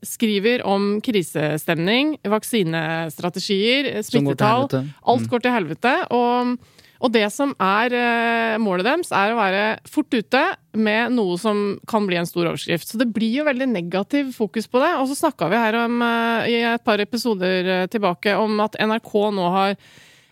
skriver 0.06 0.62
om 0.68 0.96
krisestemning, 1.04 2.16
vaksinestrategier, 2.22 3.90
går 3.96 4.06
smittetall. 4.06 4.66
helvete. 4.68 4.84
Mm. 4.86 4.92
Alt 5.14 5.30
går 5.32 5.42
til 5.42 5.56
helvete. 5.56 5.94
Og, 6.14 6.54
og 7.02 7.12
det 7.12 7.26
som 7.34 7.52
er 7.60 7.92
eh, 7.96 8.56
målet 8.62 8.86
deres, 8.88 9.12
er 9.12 9.32
å 9.32 9.38
være 9.38 9.64
fort 9.90 10.12
ute 10.14 10.42
med 10.76 11.12
noe 11.16 11.36
som 11.40 11.76
kan 11.88 12.08
bli 12.08 12.18
en 12.20 12.28
stor 12.28 12.48
overskrift. 12.48 12.88
Så 12.88 13.00
det 13.00 13.10
blir 13.12 13.42
jo 13.42 13.48
veldig 13.48 13.68
negativ 13.68 14.32
fokus 14.36 14.68
på 14.70 14.80
det. 14.82 14.94
Og 15.00 15.10
så 15.10 15.18
snakka 15.18 15.50
vi 15.52 15.60
her 15.60 15.78
om, 15.84 16.00
eh, 16.02 16.50
i 16.54 16.58
et 16.72 16.84
par 16.86 17.02
episoder 17.02 17.72
eh, 17.82 17.86
tilbake 17.92 18.36
om 18.40 18.60
at 18.64 18.78
NRK 18.80 19.14
nå 19.36 19.52
har 19.58 19.78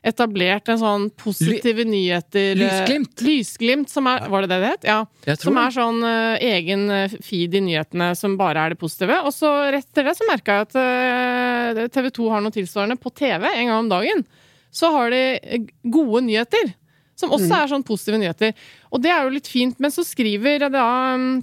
etablert 0.04 0.68
en 0.68 0.80
sånn 0.80 1.04
positive 1.16 1.86
nyheter 1.88 2.58
Lysglimt. 2.60 3.22
Lysglimt, 3.24 3.88
som 3.88 4.04
er 4.10 4.26
Var 4.28 4.44
det 4.44 4.50
det 4.52 4.58
det 4.60 4.72
het? 4.74 4.84
Ja. 4.84 5.36
Som 5.40 5.56
er 5.56 5.72
sånn 5.72 6.04
uh, 6.04 6.36
egen 6.44 6.92
feed 7.24 7.56
i 7.56 7.62
nyhetene 7.64 8.10
som 8.12 8.36
bare 8.36 8.60
er 8.60 8.74
det 8.74 8.80
positive. 8.82 9.22
Og 9.24 9.32
så 9.32 9.48
rett 9.72 9.88
etter 9.88 10.04
det 10.04 10.12
så 10.18 10.28
merka 10.28 10.58
jeg 10.58 10.68
at 10.68 10.76
uh, 10.76 11.86
TV 11.88 12.10
2 12.20 12.28
har 12.34 12.44
noe 12.44 12.52
tilsvarende 12.52 13.00
på 13.00 13.14
TV 13.16 13.48
en 13.48 13.64
gang 13.64 13.78
om 13.78 13.88
dagen. 13.94 14.26
Så 14.74 14.90
har 14.94 15.14
de 15.14 15.22
eh, 15.38 15.66
gode 15.86 16.24
nyheter, 16.26 16.74
som 17.14 17.30
også 17.34 17.54
er 17.62 17.70
sånn 17.70 17.86
positive 17.86 18.18
nyheter. 18.18 18.54
Og 18.90 19.02
det 19.04 19.12
er 19.14 19.22
jo 19.22 19.34
litt 19.36 19.50
fint, 19.50 19.78
men 19.82 19.92
så 19.94 20.02
skriver 20.06 20.66
da 20.66 20.86
mm, 21.16 21.42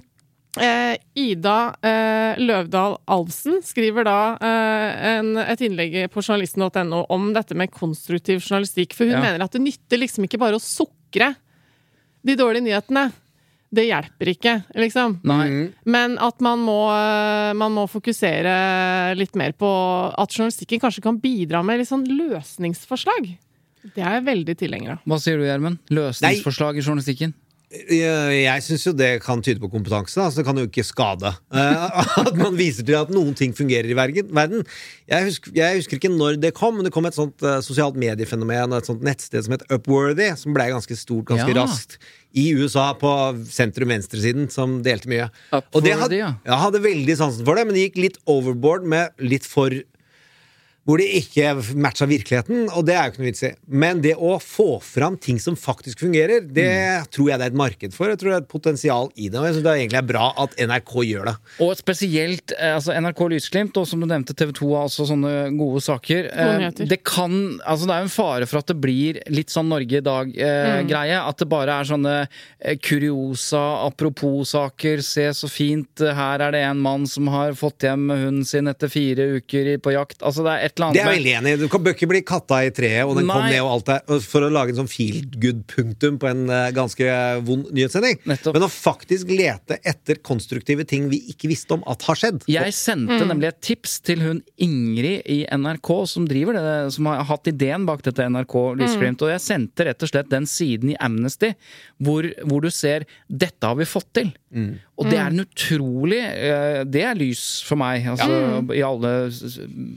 Eh, 0.60 0.98
Ida 1.16 1.72
eh, 1.80 2.36
Løvdahl 2.36 2.98
Alvsen 3.08 3.62
skriver 3.64 4.04
da 4.04 4.16
eh, 4.36 5.06
en, 5.14 5.30
et 5.40 5.62
innlegg 5.64 5.94
på 6.12 6.20
journalisten.no 6.20 7.06
om 7.08 7.30
dette 7.32 7.56
med 7.56 7.72
konstruktiv 7.72 8.42
journalistikk. 8.42 8.92
For 8.92 9.08
hun 9.08 9.16
Ja. 9.16 9.22
mener 9.24 9.46
at 9.46 9.56
det 9.56 9.62
nytter 9.64 10.02
liksom 10.02 10.26
ikke 10.28 10.42
bare 10.42 10.60
å 10.60 10.60
sukre 10.60 11.30
de 12.22 12.36
dårlige 12.36 12.66
nyhetene. 12.68 13.06
Det 13.72 13.86
hjelper 13.88 14.28
ikke, 14.34 14.52
liksom. 14.76 15.14
Nei. 15.24 15.46
Men 15.88 16.18
at 16.20 16.42
man 16.44 16.60
må, 16.60 16.80
eh, 16.92 17.52
man 17.56 17.72
må 17.72 17.86
fokusere 17.88 19.16
litt 19.16 19.34
mer 19.40 19.54
på 19.56 19.70
at 20.12 20.34
journalistikken 20.36 20.82
kanskje 20.82 21.04
kan 21.06 21.16
bidra 21.22 21.62
med 21.64 21.80
litt 21.80 21.88
sånn 21.88 22.04
løsningsforslag. 22.04 23.30
Det 23.94 24.02
er 24.04 24.18
jeg 24.18 24.26
veldig 24.28 24.56
tilhenger 24.60 24.92
av. 24.98 24.98
Hva 25.08 25.18
sier 25.18 25.40
du, 25.40 25.46
Gjermund? 25.48 25.80
Løsningsforslag 25.90 26.76
i 26.78 26.84
journalistikken? 26.84 27.32
Jeg, 27.72 28.60
syns 28.66 28.82
jo 28.84 28.92
det 28.92 29.22
kan 29.24 29.40
tyde 29.40 29.62
på 29.62 29.70
kompetanse. 29.72 30.20
Altså 30.20 30.42
det 30.42 30.44
kan 30.44 30.58
jo 30.60 30.66
ikke 30.68 30.84
skade. 30.84 31.30
Eh, 31.56 32.00
at 32.20 32.36
man 32.36 32.58
viser 32.58 32.84
til 32.84 32.98
at 32.98 33.08
noen 33.14 33.32
ting 33.38 33.54
fungerer 33.56 33.88
i 33.88 33.96
verden. 33.96 34.28
verden. 34.36 34.66
Jeg, 35.08 35.30
husker, 35.30 35.54
jeg 35.56 35.80
husker 35.80 35.96
ikke 35.96 36.12
når 36.12 36.36
det 36.42 36.52
kom, 36.58 36.76
men 36.76 36.84
det 36.84 36.92
kom 36.92 37.08
et 37.08 37.16
sånt 37.16 37.40
eh, 37.40 37.62
sosialt 37.64 37.96
mediefenomen, 37.96 38.76
et 38.76 38.90
sånt 38.90 39.00
nettsted 39.06 39.48
som 39.48 39.56
het 39.56 39.64
Upworthy, 39.72 40.28
som 40.36 40.52
ble 40.52 40.68
ganske 40.74 40.98
stort 41.00 41.32
ganske 41.32 41.48
Ja. 41.48 41.62
raskt. 41.62 41.96
I 42.32 42.48
USA, 42.56 42.90
på 42.98 43.12
sentrum-venstresiden, 43.52 44.48
som 44.52 44.80
delte 44.84 45.10
mye. 45.12 45.28
Og 45.52 45.80
det 45.84 45.96
hadde, 46.00 46.20
ja. 46.20 46.58
hadde 46.64 46.82
veldig 46.84 47.16
sansen 47.18 47.46
for 47.46 47.58
det, 47.58 47.66
men 47.68 47.76
det 47.76 47.88
gikk 47.88 48.00
litt 48.00 48.20
overboard 48.30 48.86
med 48.88 49.12
litt 49.22 49.48
for 49.48 49.74
hvor 50.84 50.98
det 50.98 51.06
ikke 51.14 51.52
matcha 51.78 52.06
virkeligheten, 52.10 52.64
og 52.74 52.84
det 52.88 52.94
er 52.96 53.04
jo 53.06 53.12
ikke 53.12 53.20
noe 53.22 53.28
vits 53.28 53.42
i. 53.46 53.50
Men 53.70 54.00
det 54.02 54.16
å 54.18 54.32
få 54.42 54.80
fram 54.82 55.14
ting 55.22 55.38
som 55.38 55.54
faktisk 55.54 56.00
fungerer, 56.02 56.40
det 56.42 56.64
Mm. 56.72 57.06
tror 57.14 57.28
jeg 57.30 57.38
det 57.38 57.44
er 57.46 57.52
et 57.52 57.58
marked 57.60 57.92
for. 57.94 58.08
Jeg 58.10 58.18
tror 58.18 58.30
det 58.32 58.34
er 58.34 58.42
et 58.42 58.48
potensial 58.50 59.10
i 59.14 59.28
det, 59.28 59.38
og 59.38 59.44
jeg 59.46 59.54
syns 59.54 59.62
det 59.68 59.74
egentlig 59.78 59.98
er 60.00 60.08
bra 60.10 60.32
at 60.42 60.56
NRK 60.58 60.92
gjør 61.06 61.24
det. 61.30 61.34
Og 61.62 61.76
spesielt 61.78 62.52
eh, 62.58 62.74
altså 62.74 62.96
NRK 62.98 63.20
Lysglimt, 63.30 63.76
og 63.78 63.86
som 63.86 64.00
du 64.02 64.06
nevnte, 64.10 64.34
TV 64.34 64.50
2 64.58 64.72
har 64.74 64.88
også 64.88 65.06
sånne 65.12 65.32
gode 65.58 65.80
saker. 65.86 66.30
Eh. 66.32 66.70
Det 66.82 66.98
kan, 67.06 67.60
altså 67.64 67.86
det 67.86 67.94
er 67.94 68.02
jo 68.02 68.08
en 68.10 68.16
fare 68.16 68.46
for 68.50 68.58
at 68.58 68.66
det 68.72 68.78
blir 68.82 69.20
litt 69.30 69.54
sånn 69.54 69.68
Norge 69.70 70.00
i 70.00 70.04
dag-greie. 70.04 71.18
at 71.22 71.38
det 71.38 71.48
bare 71.48 71.78
er 71.80 71.84
sånne 71.88 72.16
eh, 72.60 72.76
kuriosa, 72.82 73.62
apropos-saker. 73.86 75.02
Se 75.02 75.28
så 75.34 75.48
fint, 75.50 76.02
her 76.02 76.40
er 76.40 76.52
det 76.54 76.62
en 76.66 76.80
mann 76.82 77.06
som 77.06 77.28
har 77.32 77.54
fått 77.58 77.86
hjem 77.86 78.08
hunden 78.10 78.44
sin 78.48 78.66
etter 78.70 78.90
fire 78.92 79.28
uker 79.38 79.76
på 79.82 79.94
jakt. 79.94 80.18
Altså 80.22 80.42
det 80.46 80.52
er 80.58 80.64
et 80.66 80.71
eller 80.76 80.88
annet 80.88 80.96
Det 80.96 81.02
er 81.02 81.08
jeg 81.08 81.18
veldig 81.18 81.34
enig 81.38 81.52
i. 81.52 81.58
Du 81.60 81.66
kan 81.72 81.84
bør 81.84 81.96
ikke 81.96 82.08
bli 82.10 82.22
katta 82.26 82.60
i 82.66 82.72
treet, 82.74 83.04
og 83.06 83.16
den 83.18 83.30
kom 83.30 83.46
ned 83.46 83.60
og 83.62 83.70
alt 83.76 83.90
der, 83.90 84.20
for 84.26 84.46
å 84.46 84.50
lage 84.52 84.74
en 84.74 84.82
sånn 84.82 84.90
feel 84.90 85.20
good-punktum 85.42 86.18
på 86.22 86.30
en 86.30 86.44
eh, 86.52 86.70
ganske 86.76 87.16
vond 87.46 87.70
nyhetssending. 87.74 88.20
Nettopp. 88.30 88.56
Men 88.56 88.66
å 88.66 88.70
faktisk 88.72 89.32
lete 89.32 89.78
etter 89.88 90.20
konstruktive 90.24 90.86
ting 90.88 91.08
vi 91.12 91.22
ikke 91.32 91.50
visste 91.52 91.76
om 91.76 91.86
at 91.90 92.06
har 92.08 92.18
skjedd. 92.18 92.46
Jeg 92.50 92.76
sendte 92.76 93.20
nemlig 93.28 93.52
et 93.52 93.62
tips 93.64 93.98
til 94.06 94.24
hun 94.24 94.42
Ingrid 94.62 95.26
i 95.30 95.42
NRK, 95.50 95.92
som 96.10 96.28
driver 96.28 96.58
det, 96.58 96.76
som 96.96 97.08
har 97.10 97.24
hatt 97.28 97.50
ideen 97.50 97.86
bak 97.88 98.04
dette 98.06 98.28
NRK 98.28 98.58
Lysglimt. 98.80 99.22
Og 99.24 99.32
jeg 99.34 99.44
sendte 99.44 99.88
rett 99.88 100.02
og 100.02 100.12
slett 100.12 100.30
den 100.32 100.48
siden 100.50 100.94
i 100.94 100.98
Amnesty 101.02 101.52
hvor, 102.02 102.26
hvor 102.46 102.62
du 102.64 102.70
ser 102.72 103.06
'dette 103.28 103.66
har 103.66 103.78
vi 103.78 103.88
fått 103.88 104.10
til'. 104.16 104.32
Og 104.52 105.08
det 105.08 105.16
er 105.16 105.30
en 105.32 105.42
utrolig 105.42 106.18
eh, 106.20 106.82
Det 106.84 107.00
er 107.08 107.16
lys 107.16 107.42
for 107.66 107.80
meg, 107.80 108.04
altså 108.12 108.60
i 108.76 108.82
alle 108.84 109.12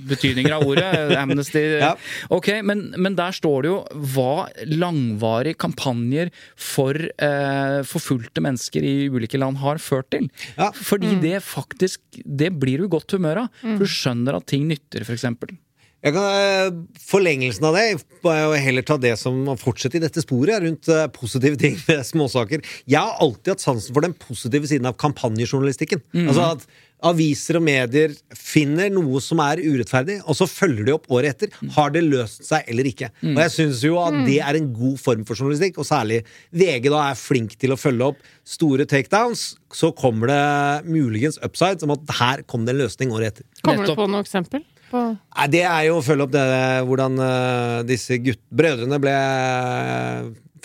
betydninger 0.10 0.56
av 0.56 0.64
ordet. 0.66 0.88
Amnesty. 1.22 1.62
Ja. 1.82 1.92
Ok, 2.34 2.50
men, 2.66 2.88
men 2.96 3.18
der 3.20 3.36
står 3.36 3.66
det 3.66 3.72
jo 3.74 3.78
hva 4.16 4.48
langvarige 4.72 5.60
kampanjer 5.66 6.32
for 6.56 6.96
eh, 6.96 7.82
forfulgte 7.88 8.44
mennesker 8.46 8.86
i 8.88 8.96
ulike 9.12 9.40
land 9.42 9.60
har 9.64 9.82
ført 9.84 10.10
til. 10.16 10.30
Ja. 10.56 10.72
Fordi 10.76 11.18
det 11.24 11.42
faktisk 11.46 12.02
Det 12.24 12.54
blir 12.56 12.80
du 12.82 12.88
i 12.88 12.94
godt 12.96 13.18
humør 13.18 13.46
av. 13.46 13.62
For 13.62 13.84
du 13.84 13.92
skjønner 13.92 14.40
at 14.40 14.48
ting 14.50 14.68
nytter, 14.72 15.04
f.eks. 15.06 15.28
Jeg 16.06 16.14
kan, 16.14 16.26
eh, 16.38 16.76
forlengelsen 17.02 17.66
av 17.66 17.74
det 17.74 17.86
og 18.30 18.56
heller 18.62 18.86
ta 18.86 18.98
det 19.02 19.16
som 19.18 19.40
fortsetter 19.58 19.98
i 19.98 20.04
dette 20.04 20.22
sporet 20.22 20.62
rundt 20.62 20.90
eh, 20.94 21.08
positive 21.10 21.58
ting 21.58 21.80
med 21.88 22.04
småsaker. 22.06 22.62
Jeg 22.86 23.02
har 23.02 23.18
alltid 23.26 23.56
hatt 23.56 23.64
sansen 23.66 23.96
for 23.96 24.06
den 24.06 24.14
positive 24.14 24.70
siden 24.70 24.86
av 24.86 25.00
kampanjejournalistikken. 25.02 26.04
Altså 26.28 26.52
at 26.52 26.68
aviser 27.06 27.60
og 27.60 27.66
medier 27.66 28.14
finner 28.38 28.90
noe 28.94 29.20
som 29.24 29.42
er 29.44 29.62
urettferdig, 29.62 30.20
og 30.26 30.38
så 30.38 30.48
følger 30.50 30.88
de 30.88 30.94
opp 30.96 31.10
året 31.14 31.36
etter. 31.36 31.56
Har 31.76 31.92
det 31.94 32.06
løst 32.06 32.46
seg 32.48 32.70
eller 32.72 32.88
ikke? 32.90 33.12
Og 33.34 33.42
jeg 33.44 33.54
syns 33.54 33.84
jo 33.86 33.98
at 34.02 34.16
det 34.26 34.40
er 34.42 34.60
en 34.60 34.70
god 34.76 34.96
form 35.02 35.26
for 35.28 35.38
journalistikk, 35.38 35.80
og 35.82 35.90
særlig 35.90 36.22
VG 36.56 36.90
da 36.94 37.04
er 37.10 37.20
flink 37.20 37.58
til 37.62 37.76
å 37.76 37.80
følge 37.80 38.12
opp 38.14 38.24
store 38.48 38.88
takedowns. 38.90 39.52
Så 39.76 39.92
kommer 39.98 40.32
det 40.32 40.88
muligens 40.88 41.38
upsides 41.44 41.84
om 41.86 41.94
at 41.98 42.16
her 42.22 42.46
kom 42.48 42.66
det 42.66 42.76
en 42.76 42.86
løsning 42.86 43.12
året 43.14 43.34
etter. 43.36 43.50
Kommer 43.66 43.86
du 43.86 43.96
på 43.98 44.08
noe 44.10 44.24
eksempel? 44.26 44.64
På 44.92 45.02
Nei, 45.12 45.48
Det 45.52 45.64
er 45.66 45.88
jo 45.90 46.00
å 46.00 46.06
følge 46.06 46.28
opp 46.28 46.34
det, 46.34 46.48
hvordan 46.88 47.22
eh, 47.26 47.80
disse 47.90 48.20
gutt, 48.24 48.42
brødrene 48.54 49.00
ble 49.02 49.16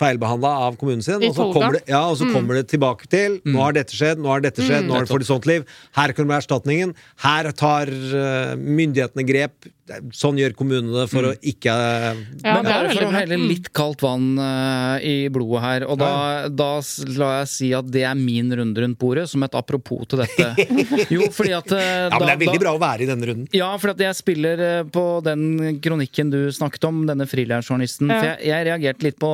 feilbehandla 0.01 0.51
av 0.67 0.77
kommunen 0.81 1.03
sin. 1.05 1.21
Og 1.21 1.35
så 1.37 1.47
kommer 1.53 1.77
det, 1.77 1.83
ja, 1.91 2.01
og 2.09 2.17
så 2.19 2.27
kommer 2.33 2.57
det 2.59 2.67
tilbake 2.71 3.09
til 3.11 3.39
Nå 3.45 3.59
har 3.61 3.75
dette 3.77 3.95
skjedd, 3.95 4.21
nå 4.21 4.31
har 4.31 4.43
dette 4.43 4.65
skjedd, 4.65 4.87
nå 4.87 4.97
har 4.97 5.05
det 5.05 5.11
fått 5.11 5.25
et 5.25 5.31
sånt 5.31 5.47
liv. 5.49 5.67
Her 5.97 6.13
kommer 6.17 6.39
erstatningen. 6.39 6.95
Her 7.23 7.51
tar 7.57 7.91
eh, 7.91 8.55
myndighetene 8.57 9.25
grep. 9.27 9.69
Sånn 10.15 10.37
gjør 10.39 10.53
kommunene 10.57 11.05
for 11.09 11.31
å 11.31 11.31
ikke 11.35 11.73
Ja, 11.73 12.53
Men 12.55 12.67
det 12.67 12.73
er 12.73 12.89
for 12.93 13.07
å 13.07 13.13
helle 13.15 13.39
litt 13.41 13.69
kaldt 13.75 14.03
vann 14.05 14.27
uh, 14.39 15.01
i 15.03 15.27
blodet 15.33 15.63
her, 15.63 15.85
og 15.89 15.97
da, 16.01 16.11
da 16.47 16.69
la 17.17 17.31
jeg 17.41 17.49
si 17.51 17.71
at 17.75 17.89
det 17.91 18.05
er 18.07 18.17
min 18.17 18.51
runde 18.55 18.83
rundt 18.83 18.99
bordet, 19.01 19.27
som 19.31 19.43
et 19.45 19.57
apropos 19.57 20.05
til 20.09 20.21
dette. 20.21 20.49
Jo, 21.13 21.27
fordi 21.33 21.53
at 21.57 21.73
uh, 21.73 21.81
Ja, 21.81 22.17
men 22.17 22.27
det 22.27 22.35
er 22.35 22.41
veldig 22.45 22.61
bra 22.61 22.75
å 22.77 22.81
være 22.81 23.05
i 23.05 23.09
denne 23.09 23.29
runden. 23.31 23.49
Ja, 23.55 23.71
for 23.81 23.93
at 23.93 24.03
jeg 24.03 24.17
spiller 24.19 24.61
uh, 24.61 24.89
på 24.91 25.05
den 25.25 25.79
kronikken 25.83 26.31
du 26.33 26.39
snakket 26.53 26.87
om, 26.87 27.03
denne 27.09 27.27
frilansjournalisten. 27.29 28.11
Ja. 28.11 28.19
For 28.19 28.29
jeg, 28.31 28.51
jeg 28.51 28.67
reagerte 28.69 29.07
litt 29.07 29.19
på 29.21 29.33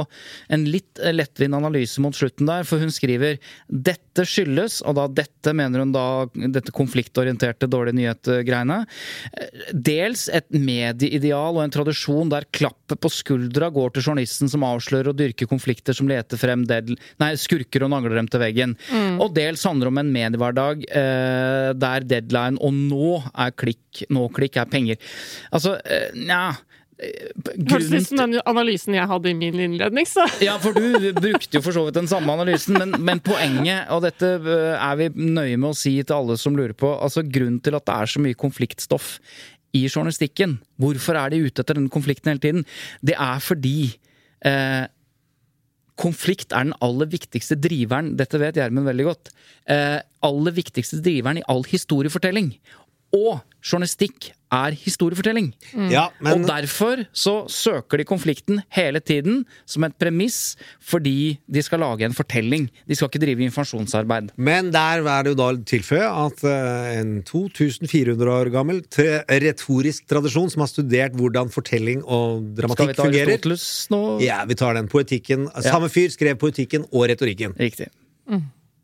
en 0.54 0.68
litt 0.72 1.04
lettvint 1.14 1.58
analyse 1.58 2.02
mot 2.04 2.16
slutten 2.18 2.50
der, 2.50 2.66
for 2.68 2.82
hun 2.82 2.94
skriver 2.94 3.38
dette 3.68 4.26
skyldes, 4.28 4.80
og 4.88 4.98
da 4.98 5.08
dette 5.22 5.54
mener 5.58 5.84
hun 5.84 5.94
da 5.96 6.08
dette 6.34 6.74
konfliktorienterte 6.76 7.70
dårlige 7.72 8.00
nyhet-greiene, 8.00 8.80
eh, 9.38 9.68
dels 9.74 10.28
et 10.34 10.47
medieideal 10.54 11.58
og 11.58 11.64
en 11.64 11.74
tradisjon 11.74 12.32
der 12.32 12.48
klappet 12.56 13.00
på 13.04 13.12
skuldra 13.12 13.70
går 13.74 13.96
til 13.96 14.10
journalisten 14.10 14.52
som 14.52 14.66
avslører 14.68 15.12
og 15.12 15.20
dyrker 15.20 15.50
konflikter 15.50 15.96
som 15.98 16.10
leter 16.10 16.40
frem 16.40 16.66
del, 16.70 16.96
nei, 17.22 17.34
skurker 17.40 17.86
og 17.86 17.94
nagler 17.94 18.18
dem 18.20 18.30
til 18.32 18.44
veggen. 18.44 18.78
Og 19.22 19.34
dels 19.36 19.66
handler 19.68 19.92
om 19.92 20.02
en 20.02 20.14
mediehverdag 20.14 20.88
eh, 20.88 21.74
der 21.78 22.08
deadline 22.08 22.62
og 22.64 22.74
nå 22.78 23.18
er 23.34 23.54
klikk, 23.58 24.06
nå 24.14 24.28
klikk 24.36 24.60
er 24.62 24.72
penger. 24.72 25.02
Altså, 25.52 25.78
eh, 25.84 26.10
nja 26.18 26.56
Høres 26.98 27.92
ut 27.92 28.08
som 28.08 28.18
den 28.24 28.40
analysen 28.50 28.96
jeg 28.98 29.06
hadde 29.06 29.30
i 29.30 29.36
min 29.38 29.60
innledning, 29.62 30.08
så 30.10 30.24
ja, 30.42 30.56
for 30.62 30.74
du 30.74 31.12
brukte 31.14 31.60
jo 31.60 31.62
for 31.62 31.76
så 31.76 31.84
vidt 31.86 32.00
den 32.00 32.10
samme 32.10 32.34
analysen, 32.34 32.74
men, 32.82 32.96
men 33.06 33.22
poenget, 33.22 33.86
og 33.94 34.02
dette 34.08 34.32
øh, 34.42 34.74
er 34.74 34.98
vi 34.98 35.12
nøye 35.14 35.60
med 35.62 35.70
å 35.70 35.78
si 35.78 35.94
til 36.02 36.16
alle 36.16 36.40
som 36.42 36.58
lurer 36.58 36.74
på, 36.74 36.90
altså 36.90 37.22
grunnen 37.22 37.62
til 37.62 37.78
at 37.78 37.86
det 37.86 38.00
er 38.02 38.12
så 38.16 38.24
mye 38.24 38.40
konfliktstoff 38.40 39.20
i 39.86 39.92
journalistikken, 39.92 40.58
hvorfor 40.82 41.20
er 41.20 41.34
de 41.34 41.42
ute 41.46 41.64
etter 41.64 41.78
denne 41.78 41.94
konflikten 41.94 42.32
hele 42.32 42.44
tiden? 42.44 42.68
Det 43.06 43.16
er 43.18 43.42
fordi 43.44 43.80
eh, 44.46 44.86
konflikt 45.98 46.54
er 46.54 46.68
den 46.68 46.78
aller 46.86 47.10
viktigste 47.10 47.58
driveren, 47.60 48.16
dette 48.20 48.40
vet 48.42 48.60
Gjermund 48.60 48.90
veldig 48.90 49.08
godt, 49.08 49.32
eh, 49.74 50.00
aller 50.26 50.58
viktigste 50.58 51.02
driveren 51.06 51.42
i 51.42 51.48
all 51.50 51.66
historiefortelling. 51.68 52.54
Og 53.16 53.40
journalistikk 53.64 54.32
er 54.54 54.72
historiefortelling. 54.80 55.50
Ja, 55.92 56.06
men 56.24 56.44
Og 56.44 56.48
derfor 56.48 57.02
så 57.12 57.34
søker 57.52 58.00
de 58.00 58.06
konflikten 58.08 58.62
hele 58.72 59.00
tiden 59.04 59.42
som 59.68 59.84
et 59.84 59.96
premiss, 60.00 60.56
fordi 60.80 61.38
de 61.52 61.64
skal 61.66 61.80
lage 61.84 62.06
en 62.08 62.16
fortelling. 62.16 62.70
De 62.88 62.96
skal 62.96 63.10
ikke 63.12 63.20
drive 63.26 63.44
informasjonsarbeid. 63.44 64.30
Men 64.38 64.72
der 64.72 65.04
er 65.04 65.24
det 65.28 65.34
jo 65.34 65.40
da 65.42 65.50
tilføye 65.68 66.08
at 66.28 66.44
eh, 66.48 67.00
en 67.02 67.12
2400 67.28 68.32
år 68.38 68.52
gammel 68.56 68.82
tre- 68.88 69.24
retorisk 69.28 70.08
tradisjon 70.08 70.50
som 70.54 70.64
har 70.64 70.72
studert 70.72 71.16
hvordan 71.20 71.52
fortelling 71.52 72.04
og 72.06 72.48
dramatikk 72.56 72.96
fungerer 72.96 72.96
Skal 72.96 73.12
vi 73.12 73.20
ta 73.20 73.32
Aristoteles 73.34 73.68
nå? 73.92 74.02
Ja, 74.24 74.40
vi 74.48 74.56
tar 74.56 74.80
den. 74.80 74.88
Poetikken. 74.88 75.50
Samme 75.64 75.92
fyr 75.92 76.08
skrev 76.16 76.40
poetikken 76.40 76.88
og 76.92 77.10
retorikken. 77.12 77.56
Riktig. 77.60 77.92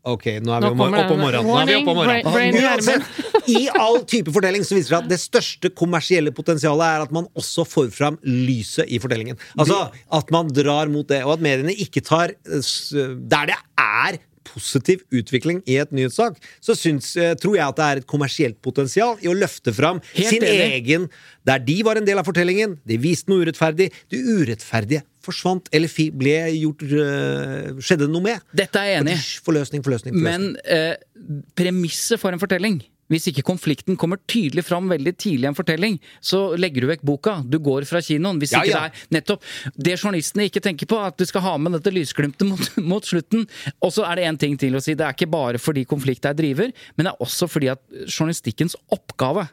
Ok, 0.04 0.26
nå 0.44 0.52
er 0.52 0.60
vi 0.60 0.68
Nå 0.68 0.72
oppe 0.74 1.14
om 1.14 1.22
morgenen. 1.22 1.46
Nå 1.48 1.54
er 1.62 1.68
vi 1.70 1.76
oppe 1.78 1.92
om 1.94 1.96
morgenen. 1.96 2.26
brain- 2.26 2.34
brain 2.34 2.58
i 2.58 2.64
Uansett, 2.66 3.06
I 3.60 3.62
all 3.80 4.02
type 4.08 4.32
fortelling 4.34 4.64
så 4.64 4.76
viser 4.76 4.96
det 4.96 5.00
at 5.04 5.08
det 5.14 5.20
største 5.22 5.70
kommersielle 5.76 6.32
potensialet 6.36 6.84
er 6.84 7.06
at 7.06 7.14
man 7.16 7.26
også 7.40 7.64
får 7.68 7.88
fram 7.96 8.18
lyset 8.24 8.88
i 8.92 9.00
fortellingen. 9.00 9.40
Altså 9.56 9.86
at 10.12 10.30
man 10.34 10.52
drar 10.52 10.92
mot 10.92 11.08
det, 11.08 11.22
og 11.24 11.38
at 11.38 11.44
mediene 11.44 11.72
ikke 11.76 12.02
tar 12.04 12.34
eh, 12.36 13.16
Der 13.32 13.50
det 13.52 13.56
er 13.80 14.20
positiv 14.44 15.00
utvikling 15.16 15.62
i 15.66 15.78
et 15.80 15.90
nyhetssak, 15.96 16.36
så 16.60 16.76
syns, 16.76 17.14
eh, 17.16 17.32
tror 17.40 17.56
jeg 17.56 17.64
at 17.64 17.78
det 17.80 17.84
er 17.86 18.00
et 18.02 18.06
kommersielt 18.06 18.58
potensial 18.62 19.16
i 19.24 19.30
å 19.32 19.34
løfte 19.34 19.72
fram 19.74 20.02
Helt 20.12 20.28
sin 20.34 20.44
enig. 20.44 20.68
egen 20.82 21.06
Der 21.48 21.58
de 21.64 21.78
var 21.82 21.96
en 21.96 22.04
del 22.04 22.20
av 22.20 22.28
fortellingen, 22.28 22.76
de 22.84 22.98
viste 23.00 23.32
noe 23.32 23.40
urettferdig. 23.46 23.88
Det 24.12 24.20
urettferdige 24.20 25.02
forsvant, 25.24 25.68
eller 25.74 26.10
ble 26.14 26.38
gjort 26.58 26.84
uh, 26.88 27.80
Skjedde 27.80 28.06
det 28.06 28.12
noe 28.12 28.24
med. 28.24 28.48
Dette 28.56 28.80
er 28.80 28.92
jeg 28.92 29.04
enig 29.04 29.18
i. 29.18 29.22
Forløsning, 29.46 29.84
forløsning, 29.86 30.16
forløsning. 30.16 30.24
Men 30.24 30.56
uh, 30.68 31.44
premisset 31.58 32.20
for 32.20 32.34
en 32.34 32.42
fortelling 32.42 32.82
hvis 33.12 33.28
ikke 33.28 33.44
konflikten 33.44 33.98
kommer 34.00 34.20
tydelig 34.30 34.64
fram 34.64 34.88
veldig 34.88 35.12
tidlig 35.20 35.44
i 35.44 35.50
en 35.50 35.56
fortelling, 35.56 35.98
så 36.24 36.54
legger 36.56 36.84
du 36.84 36.88
vekk 36.88 37.04
boka. 37.04 37.36
Du 37.44 37.58
går 37.62 37.84
fra 37.88 38.00
kinoen. 38.04 38.40
Hvis 38.40 38.54
Ja, 38.54 38.62
ikke 38.64 38.72
ja. 38.72 38.84
det 38.88 39.02
er 39.02 39.18
nettopp 39.18 39.44
det 39.76 39.96
journalistene 39.98 40.48
ikke 40.48 40.62
tenker 40.64 40.88
på, 40.88 40.98
at 40.98 41.18
du 41.20 41.26
skal 41.28 41.44
ha 41.44 41.56
med 41.60 41.76
dette 41.76 41.92
lysglimtet 41.92 42.48
mot, 42.48 42.70
mot 42.92 43.04
slutten. 43.04 43.44
Og 43.84 43.92
så 43.92 44.06
er 44.08 44.16
det 44.16 44.28
én 44.30 44.40
ting 44.40 44.56
til 44.60 44.76
å 44.76 44.82
si. 44.82 44.96
Det 44.96 45.04
er 45.04 45.16
ikke 45.16 45.30
bare 45.30 45.60
fordi 45.60 45.84
konflikt 45.88 46.24
er 46.24 46.36
driver, 46.38 46.72
men 46.96 47.06
det 47.06 47.12
er 47.12 47.24
også 47.24 47.48
fordi 47.50 47.70
at 47.74 47.82
journalistikkens 48.08 48.78
oppgave 48.94 49.48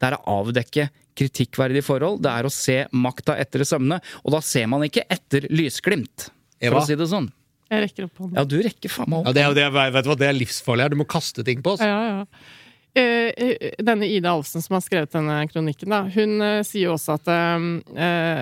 det 0.00 0.08
er 0.08 0.16
å 0.16 0.40
avdekke 0.40 0.88
kritikkverdige 1.20 1.84
forhold. 1.86 2.22
Det 2.24 2.32
er 2.32 2.48
å 2.48 2.52
se 2.54 2.78
makta 2.96 3.36
etter 3.40 3.64
i 3.64 3.68
sømmene. 3.68 4.00
Og 4.24 4.34
da 4.36 4.40
ser 4.44 4.70
man 4.72 4.86
ikke 4.86 5.04
etter 5.10 5.48
lysglimt, 5.52 6.30
for 6.30 6.72
Eva? 6.72 6.82
å 6.82 6.88
si 6.88 6.96
det 6.98 7.10
sånn. 7.10 7.28
jeg 7.70 7.84
rekker 7.86 8.08
opp 8.08 8.24
hånden. 8.24 8.38
Ja, 8.40 8.46
du 8.48 8.56
rekker 8.64 8.92
faen 8.92 9.12
meg 9.12 9.28
ja, 9.28 9.36
det, 9.36 9.44
er, 9.44 9.58
det, 9.58 9.66
er, 9.68 9.92
vet 9.94 10.06
du 10.06 10.10
hva, 10.12 10.18
det 10.24 10.30
er 10.30 10.38
livsfarlig 10.38 10.86
her. 10.86 10.94
Du 10.94 11.00
må 11.00 11.08
kaste 11.08 11.46
ting 11.46 11.62
på 11.64 11.76
oss. 11.76 11.84
Ja, 11.84 12.00
ja. 12.20 12.48
Eh, 12.94 13.30
eh, 13.36 13.74
denne 13.78 14.06
Ida 14.08 14.32
Alfsen 14.32 14.62
som 14.62 14.76
har 14.76 14.82
skrevet 14.84 15.12
denne 15.14 15.36
kronikken, 15.50 15.92
da, 15.92 16.02
hun 16.14 16.42
eh, 16.44 16.60
sier 16.66 16.88
jo 16.88 16.96
også 16.96 17.16
at 17.18 17.30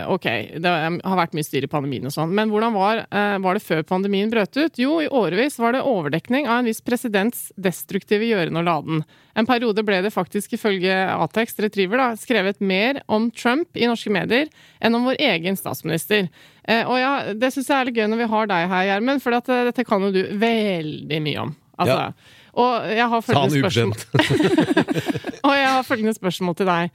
ok, 0.08 0.26
det 0.62 0.72
har 0.72 1.18
vært 1.18 1.34
mye 1.36 1.46
styr 1.46 1.66
i 1.66 1.70
pandemien 1.70 2.08
og 2.08 2.14
sånn, 2.14 2.32
men 2.34 2.50
hvordan 2.52 2.74
var, 2.76 3.02
var 3.42 3.56
det 3.56 3.64
før 3.64 3.82
pandemien 3.86 4.30
brøt 4.32 4.56
ut? 4.56 4.78
Jo, 4.80 4.98
i 5.02 5.08
årevis 5.08 5.58
var 5.60 5.74
det 5.74 5.84
overdekning 5.86 6.48
av 6.48 6.62
en 6.62 6.68
viss 6.68 6.80
presidents 6.84 7.48
destruktive 7.60 8.26
gjøren 8.28 8.58
og 8.60 8.66
laden. 8.68 9.04
En 9.38 9.48
periode 9.48 9.84
ble 9.86 10.00
det 10.04 10.14
faktisk 10.14 10.56
ifølge 10.56 10.94
Atex 11.12 11.58
Retriever 11.62 12.00
da, 12.00 12.08
skrevet 12.18 12.62
mer 12.64 13.02
om 13.06 13.28
Trump 13.34 13.76
i 13.78 13.88
norske 13.90 14.12
medier 14.14 14.48
enn 14.80 14.96
om 14.98 15.06
vår 15.08 15.20
egen 15.28 15.58
statsminister. 15.58 16.28
Og 16.88 16.96
ja, 16.98 17.12
Det 17.34 17.52
syns 17.54 17.70
jeg 17.70 17.78
er 17.78 17.88
litt 17.88 18.00
gøy 18.00 18.08
når 18.10 18.24
vi 18.24 18.32
har 18.32 18.50
deg 18.50 18.72
her, 18.72 18.88
Gjermund, 18.92 19.24
for 19.24 19.38
dette 19.38 19.86
kan 19.88 20.04
jo 20.04 20.12
du 20.14 20.24
veldig 20.40 21.22
mye 21.24 21.46
om. 21.46 21.56
Altså, 21.78 22.02
Ja. 22.08 22.37
Og 22.58 22.88
jeg 22.90 23.06
har 23.12 23.22
følgende 23.22 23.70
spørsmål. 23.70 24.72
Og 25.48 25.54
jeg 25.54 25.68
har 25.76 25.86
følgende 25.86 26.16
spørsmål 26.18 26.58
til 26.58 26.68
deg. 26.68 26.90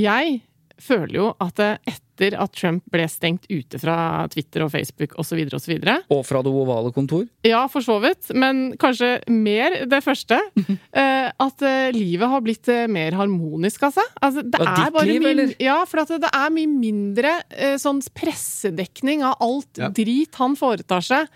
Jeg 0.00 0.40
føler 0.82 1.14
jo 1.14 1.26
at 1.42 1.60
etter 1.62 2.34
at 2.42 2.52
Trump 2.58 2.82
ble 2.90 3.04
stengt 3.10 3.44
ute 3.50 3.78
fra 3.78 3.94
Twitter 4.32 4.64
og 4.64 4.70
Facebook 4.72 5.12
osv., 5.20 5.38
videre 5.68 5.98
Og 6.10 6.24
fra 6.26 6.40
det 6.42 6.50
ovale 6.50 6.90
kontor. 6.94 7.26
Ja, 7.46 7.60
for 7.70 7.84
så 7.84 7.98
vidt, 8.02 8.32
men 8.34 8.72
kanskje 8.82 9.12
mer 9.30 9.76
det 9.90 10.00
første. 10.04 10.38
eh, 11.02 11.28
at 11.30 11.64
eh, 11.66 11.90
livet 11.94 12.30
har 12.32 12.42
blitt 12.44 12.70
eh, 12.72 12.86
mer 12.90 13.14
harmonisk, 13.20 13.84
altså. 13.90 14.04
altså 14.22 14.42
det 14.42 14.58
Ja, 14.58 14.68
er 14.72 14.80
ditt 14.84 14.96
bare 14.96 15.10
liv, 15.10 15.28
eller? 15.32 15.54
Ja, 15.62 15.78
for 15.88 16.02
at 16.04 16.14
det 16.24 16.30
er 16.32 16.54
mye 16.56 16.70
mindre 16.72 17.34
sånn 17.82 18.02
pressedekning 18.18 19.22
av 19.26 19.36
alt 19.44 19.78
Ja. 19.82 19.88
drit 19.92 20.34
han 20.40 20.56
foretar 20.58 21.04
seg 21.04 21.28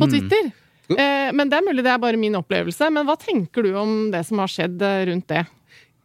på 0.00 0.08
Mm. 0.08 0.12
Twitter. 0.16 0.44
Eh, 0.50 0.69
men 1.36 1.50
det 1.50 1.58
er 1.58 1.66
mulig 1.66 1.84
det 1.86 1.92
er 1.92 2.02
bare 2.02 2.20
min 2.20 2.38
opplevelse. 2.38 2.90
Men 2.94 3.06
hva 3.08 3.16
tenker 3.20 3.66
du 3.66 3.74
om 3.78 4.10
det 4.14 4.24
som 4.28 4.42
har 4.42 4.50
skjedd 4.50 4.82
eh, 4.82 5.04
rundt 5.10 5.28
det? 5.30 5.44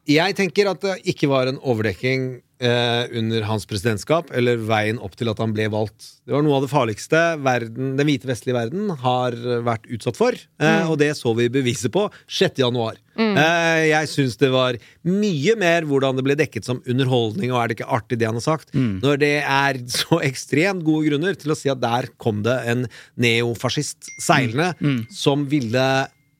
Jeg 0.05 0.35
tenker 0.37 0.69
at 0.69 0.83
det 0.85 0.99
ikke 1.09 1.27
var 1.31 1.49
en 1.49 1.57
overdekking 1.65 2.25
eh, 2.61 3.05
under 3.17 3.45
hans 3.49 3.63
presidentskap, 3.65 4.29
eller 4.37 4.59
veien 4.61 4.99
opp 5.01 5.15
til 5.17 5.31
at 5.31 5.39
han 5.41 5.53
ble 5.55 5.65
valgt. 5.73 6.21
Det 6.21 6.35
var 6.35 6.43
noe 6.45 6.59
av 6.59 6.65
det 6.65 6.69
farligste 6.69 7.21
verden, 7.41 7.95
den 7.97 8.05
hvite 8.05 8.29
vestlige 8.29 8.53
verden 8.53 8.91
har 9.01 9.33
vært 9.65 9.89
utsatt 9.89 10.19
for, 10.19 10.37
eh, 10.37 10.85
og 10.85 10.99
det 11.01 11.09
så 11.17 11.33
vi 11.37 11.47
beviset 11.49 11.89
på 11.95 12.03
6. 12.29 12.61
januar. 12.61 12.99
Eh, 13.17 13.87
jeg 13.89 14.11
syns 14.11 14.37
det 14.37 14.51
var 14.53 14.77
mye 15.09 15.57
mer 15.57 15.89
hvordan 15.89 16.19
det 16.19 16.27
ble 16.27 16.37
dekket 16.37 16.69
som 16.69 16.83
underholdning, 16.85 17.49
og 17.49 17.63
er 17.63 17.71
det 17.71 17.79
ikke 17.79 17.89
artig 17.97 18.21
det 18.21 18.29
han 18.29 18.37
har 18.37 18.45
sagt, 18.45 18.75
når 18.77 19.19
det 19.25 19.33
er 19.41 19.81
så 20.03 20.21
ekstremt 20.21 20.85
gode 20.85 21.09
grunner 21.09 21.33
til 21.39 21.55
å 21.55 21.57
si 21.57 21.73
at 21.73 21.81
der 21.81 22.11
kom 22.21 22.45
det 22.45 22.59
en 22.69 22.85
neofascist 23.17 24.13
seilende 24.21 24.75
som 25.09 25.49
ville 25.49 25.89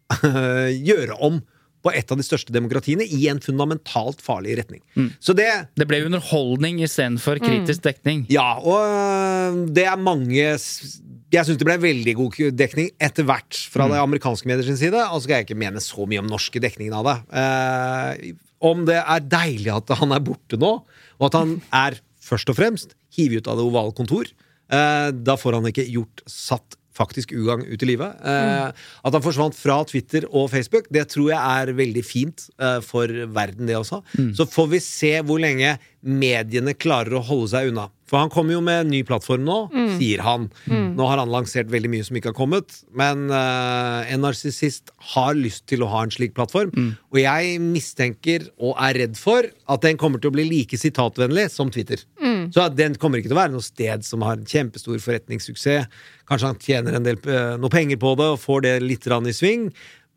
gjøre 0.91 1.17
om 1.25 1.41
på 1.85 1.93
et 1.93 2.11
av 2.11 2.17
de 2.19 2.25
største 2.25 2.53
demokratiene 2.55 3.05
i 3.05 3.27
en 3.29 3.41
fundamentalt 3.43 4.23
farlig 4.25 4.57
retning. 4.59 4.81
Så 5.21 5.35
det 5.37 5.49
Det 5.77 5.87
ble 5.87 6.01
underholdning 6.07 6.81
istedenfor 6.83 7.39
kritisk 7.43 7.83
dekning. 7.85 8.25
Ja, 8.33 8.57
og 8.57 8.81
øh, 8.81 9.59
det 9.75 9.85
er 9.85 10.01
mange 10.01 10.33
Jeg 10.35 11.45
syns 11.45 11.59
det 11.59 11.67
ble 11.67 11.77
veldig 11.81 12.15
god 12.15 12.39
dekning 12.55 12.89
etter 13.01 13.27
hvert 13.27 13.57
fra 13.71 13.89
det 13.91 13.99
amerikanske 13.99 14.47
medier 14.47 14.65
sin 14.65 14.79
side. 14.79 14.97
Og 15.11 15.19
så 15.19 15.27
skal 15.27 15.39
jeg 15.39 15.49
ikke 15.49 15.59
mene 15.59 15.83
så 15.83 16.07
mye 16.07 16.23
om 16.23 16.29
norske 16.31 16.61
dekningen 16.63 16.95
av 16.95 17.09
det. 17.09 17.17
Eh, 17.41 18.33
om 18.65 18.85
det 18.87 18.97
er 19.01 19.25
deilig 19.29 19.73
at 19.73 19.93
han 19.99 20.15
er 20.15 20.23
borte 20.23 20.57
nå, 20.57 20.71
og 21.19 21.27
at 21.27 21.37
han 21.37 21.57
er 21.75 21.99
først 22.25 22.49
og 22.49 22.57
fremst 22.57 22.95
hivet 23.17 23.43
ut 23.43 23.51
av 23.51 23.59
det 23.59 23.67
ovale 23.67 23.93
kontor. 23.97 24.31
Eh, 24.71 25.09
da 25.11 25.35
får 25.37 25.59
han 25.59 25.69
ikke 25.69 25.85
gjort 25.91 26.23
satt 26.29 26.79
faktisk 26.95 27.33
ugagn 27.35 27.65
ut 27.67 27.83
i 27.83 27.89
livet. 27.89 28.15
Eh, 28.23 28.71
At 29.05 29.13
han 29.17 29.23
forsvant 29.25 29.55
fra 29.57 29.81
Twitter 29.89 30.25
og 30.31 30.49
Facebook, 30.53 30.87
det 30.93 31.07
tror 31.11 31.29
jeg 31.33 31.39
er 31.65 31.73
veldig 31.75 32.05
fint 32.07 32.47
eh, 32.59 32.79
for 32.85 33.07
verden, 33.35 33.67
det 33.67 33.75
også. 33.79 34.01
Så 34.37 34.47
får 34.47 34.71
vi 34.75 34.79
se 34.83 35.13
hvor 35.27 35.41
lenge 35.43 35.77
mediene 36.05 36.75
klarer 36.77 37.17
å 37.17 37.23
holde 37.25 37.49
seg 37.55 37.71
unna. 37.71 37.87
For 38.05 38.21
han 38.21 38.29
kommer 38.29 38.53
jo 38.53 38.59
med 38.61 38.83
en 38.83 38.91
ny 38.93 38.99
plattform 39.01 39.41
nå, 39.47 39.55
sier 39.97 40.21
han. 40.21 40.43
Nå 40.69 41.07
har 41.09 41.17
han 41.17 41.31
lansert 41.33 41.71
veldig 41.73 41.89
mye 41.89 42.05
som 42.05 42.15
ikke 42.19 42.29
har 42.29 42.37
kommet, 42.37 42.75
men 42.93 43.23
eh, 43.33 44.11
en 44.13 44.21
narsissist 44.21 44.91
har 45.15 45.33
lyst 45.33 45.65
til 45.71 45.81
å 45.81 45.89
ha 45.89 46.03
en 46.05 46.13
slik 46.13 46.35
plattform. 46.37 46.69
Og 47.09 47.17
jeg 47.23 47.57
mistenker 47.63 48.45
og 48.61 48.75
er 48.77 48.99
redd 49.01 49.17
for 49.17 49.49
at 49.49 49.81
den 49.87 49.97
kommer 49.97 50.21
til 50.21 50.29
å 50.29 50.35
bli 50.37 50.45
like 50.45 50.77
sitatvennlig 50.77 51.47
som 51.49 51.73
Twitter. 51.73 52.05
Så 52.53 52.67
den 52.75 52.95
kommer 53.01 53.19
ikke 53.19 53.31
til 53.31 53.37
å 53.37 53.41
være 53.41 53.53
noe 53.55 53.65
sted 53.65 54.05
som 54.05 54.23
har 54.25 54.37
en 54.37 54.47
kjempestor 54.49 54.99
forretningssuksess. 55.03 55.89
Kanskje 56.29 56.49
han 56.51 56.61
tjener 56.61 56.97
en 56.97 57.05
del, 57.05 57.19
eh, 57.25 57.55
noe 57.61 57.73
penger 57.73 57.99
på 58.01 58.15
det 58.19 58.31
og 58.35 58.41
får 58.41 58.65
det 58.65 58.73
litt 58.83 59.05
grann 59.05 59.27
i 59.29 59.35
sving. 59.35 59.69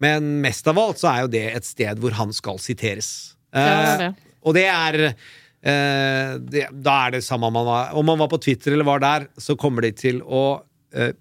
Men 0.02 0.38
mest 0.44 0.66
av 0.70 0.78
alt 0.78 1.00
så 1.00 1.10
er 1.10 1.20
jo 1.24 1.32
det 1.32 1.44
et 1.52 1.66
sted 1.66 2.00
hvor 2.02 2.14
han 2.18 2.32
skal 2.36 2.60
siteres. 2.62 3.34
Det 3.52 3.64
er 3.64 4.02
det. 4.02 4.10
Eh, 4.12 4.24
og 4.46 4.54
det 4.54 4.66
er 4.70 4.98
eh, 5.08 6.34
det, 6.38 6.66
Da 6.84 6.96
er 7.06 7.16
det 7.16 7.24
samme 7.26 7.48
om 7.48 7.56
man 7.56 7.66
var 7.66 7.94
Om 7.96 8.06
man 8.06 8.20
var 8.20 8.28
på 8.28 8.40
Twitter 8.44 8.74
eller 8.74 8.86
var 8.86 9.00
der, 9.02 9.26
så 9.40 9.56
kommer 9.58 9.82
de 9.86 9.92
til 9.96 10.20
å 10.22 10.60
eh, 10.92 11.14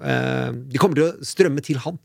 eh, 0.00 0.50
De 0.54 0.80
kommer 0.80 1.00
til 1.00 1.08
å 1.08 1.26
strømme 1.32 1.64
til 1.66 1.82
han. 1.84 2.00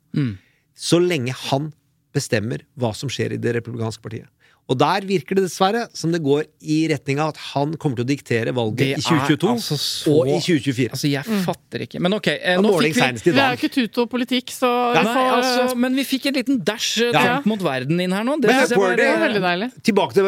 Så 0.75 0.99
lenge 0.99 1.35
han 1.47 1.71
bestemmer 2.15 2.65
hva 2.79 2.93
som 2.95 3.11
skjer 3.11 3.35
i 3.35 3.39
det 3.41 3.57
republikanske 3.57 4.03
partiet. 4.03 4.27
Og 4.65 4.77
der 4.81 5.05
virker 5.05 5.37
det 5.37 5.43
dessverre 5.45 5.83
som 5.93 6.13
det 6.13 6.23
går 6.25 6.47
i 6.65 6.79
retning 6.89 7.19
av 7.21 7.35
at 7.35 7.41
han 7.51 7.75
kommer 7.77 7.99
til 7.99 8.05
å 8.07 8.09
diktere 8.09 8.53
valget 8.55 8.81
i 8.87 8.91
er 8.97 9.03
2022 9.03 9.51
altså 9.51 9.77
så- 9.77 10.15
og 10.15 10.31
i 10.31 10.39
2024. 10.41 10.89
Altså, 10.89 11.09
jeg 11.11 11.23
fatter 11.45 11.85
ikke. 11.85 12.01
Men 12.01 12.17
ok, 12.17 12.27
eh, 12.33 12.57
nå 12.57 12.73
fikk 12.81 12.97
vi 12.97 13.31
Det 13.31 13.37
er 13.37 13.55
jo 13.55 13.59
ikke 13.61 13.73
Tuto-politikk, 13.75 14.49
så 14.49 14.71
Nei, 14.95 15.03
vi 15.03 15.13
får, 15.13 15.31
altså, 15.37 15.77
men 15.77 15.95
vi 15.95 16.03
fikk 16.03 16.25
en 16.31 16.33
liten 16.33 16.63
dash 16.65 16.97
eh, 16.97 17.11
Ja. 17.13 17.41
Mot 17.45 17.61
verden 17.61 17.99
inn 18.01 18.11
her 18.11 18.23
nå. 18.23 18.39
Det 18.41 18.49
Men 18.49 18.61
det, 18.61 18.69
det, 18.69 18.77
var, 18.77 18.95
det 18.95 19.05
eh, 19.05 19.11
var 19.19 19.27
veldig 19.27 19.43
deilig. 19.45 19.71
Tilbake 19.83 20.13
til 20.17 20.23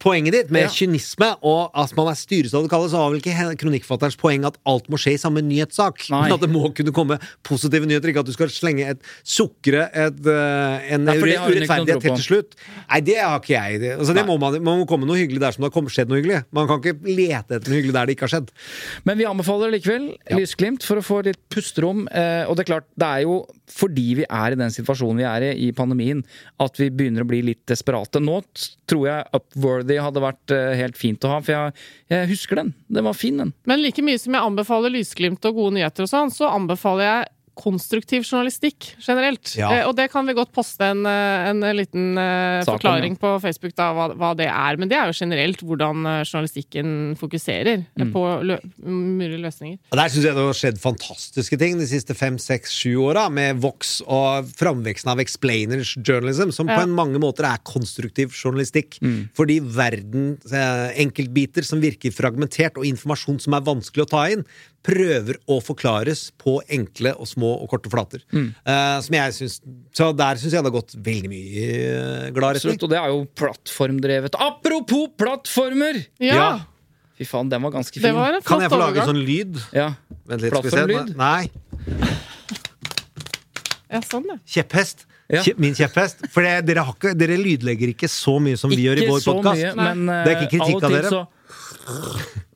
poenget 0.00 0.32
ditt 0.32 0.50
med 0.50 0.64
Ja. 0.64 0.68
kynisme 0.72 1.28
og 1.44 1.70
at 1.76 1.92
man 1.96 2.08
er 2.08 2.16
styrestadig 2.18 2.70
kallet, 2.72 2.90
så 2.90 2.98
var 3.02 3.10
vel 3.12 3.20
ikke 3.20 3.56
kronikkfatterens 3.60 4.16
poeng 4.16 4.46
at 4.48 4.56
alt 4.66 4.88
må 4.88 4.96
skje 4.96 5.12
i 5.14 5.20
samme 5.20 5.42
nyhetssak. 5.44 6.08
Nei. 6.10 6.22
Men 6.28 6.32
at 6.38 6.40
det 6.40 6.50
må 6.50 6.62
kunne 6.74 6.92
komme 6.96 7.18
positive 7.46 7.84
nyheter, 7.86 8.08
ikke 8.08 8.20
at 8.24 8.30
du 8.30 8.32
skal 8.32 8.48
slenge 8.48 8.88
et 8.88 9.02
sukre 9.24 9.90
et, 9.92 10.20
eh, 10.26 10.94
en 10.94 11.04
Nei, 11.04 11.16
urettferdighet 11.20 12.02
helt 12.02 12.16
til 12.16 12.26
slutt. 12.26 12.56
Nei, 12.90 13.00
det 13.00 13.18
har 13.20 13.38
ikke 13.40 13.54
jeg. 13.56 13.80
Det, 13.80 13.98
altså, 13.98 14.14
det 14.16 14.24
må 14.26 14.38
man, 14.40 14.56
man 14.62 14.80
må 14.80 14.86
komme 14.88 15.06
noe 15.06 15.20
hyggelig 15.20 15.40
der 15.40 15.52
som 15.52 15.64
det 15.64 15.72
har 15.74 15.90
skjedd 15.90 16.08
noe 16.08 16.20
hyggelig. 16.22 16.44
Man 16.52 16.66
kan 16.70 16.80
ikke 16.80 16.96
lete 17.04 17.58
etter 17.60 17.68
noe 17.70 17.80
hyggelig 17.80 17.92
der 17.98 18.06
det 18.06 18.16
ikke 18.16 18.28
har 18.28 18.34
skjedd. 18.40 18.50
Men 19.04 19.18
vi 19.20 19.24
anbefaler 19.28 19.70
likevel 19.76 20.16
Ja. 20.30 20.36
lysglimt 20.38 20.82
for 20.82 20.96
å 20.96 21.04
få 21.04 21.22
litt 21.24 21.38
pusterom. 21.50 22.06
Eh, 22.12 22.44
og 22.48 22.56
det 22.56 22.64
er 22.68 22.72
klart, 22.72 22.86
det 22.96 23.06
er 23.06 23.22
jo 23.26 23.44
fordi 23.70 24.14
vi 24.16 24.24
er 24.28 24.52
i 24.52 24.58
den 24.58 24.70
situasjonen 24.70 25.16
vi 25.20 25.24
er 25.28 25.42
i 25.52 25.68
i 25.68 25.72
pandemien, 25.72 26.22
at 26.58 26.76
vi 26.78 26.88
begynner 26.88 27.22
å 27.22 27.28
bli 27.28 27.42
litt 27.42 27.66
desperate. 27.68 28.18
Nå 28.22 28.40
tror 28.88 29.04
jeg 29.06 29.24
Upworthy 29.36 29.89
hadde 29.98 30.22
vært 30.22 30.54
eh, 30.54 30.76
helt 30.78 30.98
fint 31.00 31.24
å 31.26 31.32
ha, 31.34 31.40
for 31.42 31.56
jeg, 31.56 31.88
jeg 32.12 32.30
husker 32.30 32.60
den. 32.62 32.72
Den 32.92 33.08
var 33.08 33.18
fin, 33.18 33.40
den. 33.42 33.52
Men 33.66 33.82
like 33.82 34.04
mye 34.04 34.20
som 34.20 34.36
jeg 34.36 34.46
anbefaler 34.52 34.94
lysglimt 34.94 35.44
og 35.50 35.58
gode 35.58 35.78
nyheter 35.78 36.06
og 36.06 36.12
sånn, 36.12 36.32
så 36.34 36.52
anbefaler 36.52 37.08
jeg 37.08 37.28
konstruktiv 37.60 38.24
journalistikk 38.24 38.94
generelt. 39.04 39.52
Ja. 39.58 39.68
Eh, 39.74 39.84
og 39.88 39.94
det 39.98 40.08
kan 40.12 40.26
vi 40.28 40.34
godt 40.38 40.52
poste 40.56 40.88
en, 40.94 41.04
eh, 41.06 41.50
en 41.50 41.60
liten 41.76 42.16
eh, 42.18 42.64
forklaring 42.66 43.18
på 43.20 43.34
Facebook, 43.44 43.74
da, 43.76 43.90
hva, 43.96 44.08
hva 44.16 44.32
det 44.38 44.48
er. 44.48 44.78
Men 44.80 44.88
det 44.90 44.96
er 44.98 45.10
jo 45.10 45.18
generelt 45.20 45.60
hvordan 45.66 46.06
eh, 46.08 46.22
journalistikken 46.24 46.94
fokuserer 47.20 47.74
eh, 47.78 47.86
Mm. 48.00 48.12
på 48.14 48.22
lø 48.48 48.56
mulige 48.80 49.40
løsninger. 49.42 49.76
Og 49.92 49.98
Der 49.98 50.08
syns 50.08 50.24
jeg 50.24 50.34
det 50.34 50.44
har 50.46 50.56
skjedd 50.56 50.78
fantastiske 50.80 51.58
ting 51.60 51.76
de 51.78 51.86
siste 51.90 52.14
fem, 52.16 52.38
seks, 52.40 52.72
sju 52.80 52.94
åra, 53.04 53.26
med 53.30 53.60
Vox 53.60 53.98
og 54.06 54.48
framveksten 54.56 55.10
av 55.12 55.20
explainers 55.20 55.92
journalism, 56.00 56.50
som 56.54 56.70
på 56.70 56.78
en 56.80 56.94
mange 56.96 57.20
måter 57.20 57.44
er 57.44 57.60
konstruktiv 57.68 58.32
journalistikk. 58.32 58.96
Fordi 59.36 59.60
verden, 59.60 60.38
eh, 60.48 60.96
enkeltbiter 61.04 61.66
som 61.66 61.82
virker 61.82 62.14
fragmentert, 62.14 62.78
og 62.80 62.88
informasjon 62.88 63.40
som 63.44 63.54
er 63.58 63.66
vanskelig 63.68 64.06
å 64.06 64.10
ta 64.16 64.24
inn, 64.32 64.46
prøver 64.86 65.36
å 65.50 65.58
forklares 65.60 66.30
på 66.40 66.54
enkle 66.72 67.12
og 67.20 67.28
små 67.28 67.50
og 67.60 67.68
korte 67.68 67.90
flater. 67.92 68.22
Eh, 68.32 68.96
som 69.04 69.16
jeg 69.18 69.34
synes, 69.36 69.58
Så 69.92 70.10
der 70.16 70.40
syns 70.40 70.54
jeg 70.56 70.62
det 70.64 70.70
har 70.70 70.76
gått 70.78 70.94
veldig 70.96 71.28
mye 71.28 71.66
eh, 71.66 72.30
glad 72.32 72.56
retning. 72.56 72.76
Absolutt, 72.78 72.86
og 72.88 72.90
det 72.94 72.98
er 73.02 73.08
jo 73.12 73.20
plattformdrevet. 73.36 74.38
Apropos 74.40 75.08
plattformer! 75.20 76.04
Ja, 76.18 76.34
Ja. 76.40 76.50
Fy 77.20 77.26
faen, 77.28 77.50
den 77.52 77.60
var 77.60 77.70
ganske 77.74 77.92
fin. 78.00 78.14
var 78.16 78.38
Kan 78.48 78.62
jeg 78.64 78.70
få 78.72 78.78
lage 78.80 78.96
overgang. 78.96 79.10
sånn 79.10 79.24
lyd? 79.26 79.58
Ja. 79.76 79.90
Vent 80.24 80.40
litt, 80.40 80.54
skal 80.56 80.88
vi 80.88 80.94
se. 80.96 81.14
Nei. 81.20 81.50
Ja, 83.90 84.00
sånn, 84.06 84.24
ja. 84.30 84.38
Kjepphest. 84.48 85.04
Ja. 85.30 85.42
Min 85.60 85.74
kjepphest. 85.78 86.24
For 86.32 86.42
det, 86.46 86.54
dere, 86.66 86.86
har 86.86 86.94
ikke, 86.96 87.12
dere 87.18 87.36
lydlegger 87.38 87.92
ikke 87.92 88.08
så 88.10 88.38
mye 88.42 88.56
som 88.58 88.72
vi 88.72 88.86
gjør 88.86 89.02
i 89.02 89.10
vår 89.10 89.20
podkast. 89.26 89.60
Det 89.60 90.16
er 90.16 90.32
ikke 90.38 90.50
kritikk 90.56 90.80
av 90.80 90.88
av 90.88 90.96
dere. 90.96 91.12
så 91.12 91.20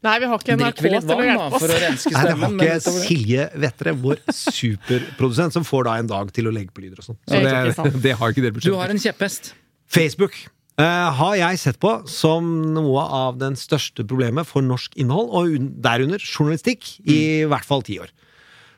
Nei, 0.04 0.14
vi 0.20 0.28
har 0.28 0.40
ikke 0.40 0.56
NRK 0.58 0.80
til 0.80 0.88
å 0.90 1.24
hjelpe 1.24 1.58
for 1.58 1.72
å 1.72 1.76
oss. 1.76 1.84
renske 1.84 2.12
Nei, 2.12 2.24
det 2.24 2.34
har 2.38 2.56
ikke 2.78 2.94
Silje 3.06 3.46
Vettre, 3.64 3.94
vår 4.04 4.20
superprodusent, 4.36 5.56
som 5.56 5.64
får 5.66 5.86
da 5.88 5.94
en 6.02 6.10
dag 6.10 6.32
til 6.36 6.50
å 6.50 6.54
legge 6.54 6.74
på 6.76 6.84
lyder 6.84 7.00
og 7.00 7.08
sånn. 7.08 7.20
Så 7.24 7.40
Det 7.40 8.02
det, 8.04 8.16
har 8.20 8.34
ikke 8.34 8.44
dere 8.44 8.64
Du 8.64 8.74
har 8.76 8.92
en 8.92 9.00
kjepphest. 9.00 9.54
Facebook 9.90 10.36
Uh, 10.74 11.06
har 11.14 11.36
jeg 11.38 11.58
sett 11.62 11.76
på 11.78 11.90
som 12.10 12.46
noe 12.74 13.02
av 13.14 13.36
den 13.38 13.54
største 13.54 14.02
problemet 14.10 14.48
for 14.48 14.64
norsk 14.66 14.96
innhold, 14.98 15.28
og 15.30 15.52
un- 15.54 15.68
derunder 15.84 16.18
journalistikk, 16.18 16.96
i 17.06 17.44
hvert 17.46 17.68
fall 17.68 17.84
ti 17.86 18.00
år. 18.02 18.10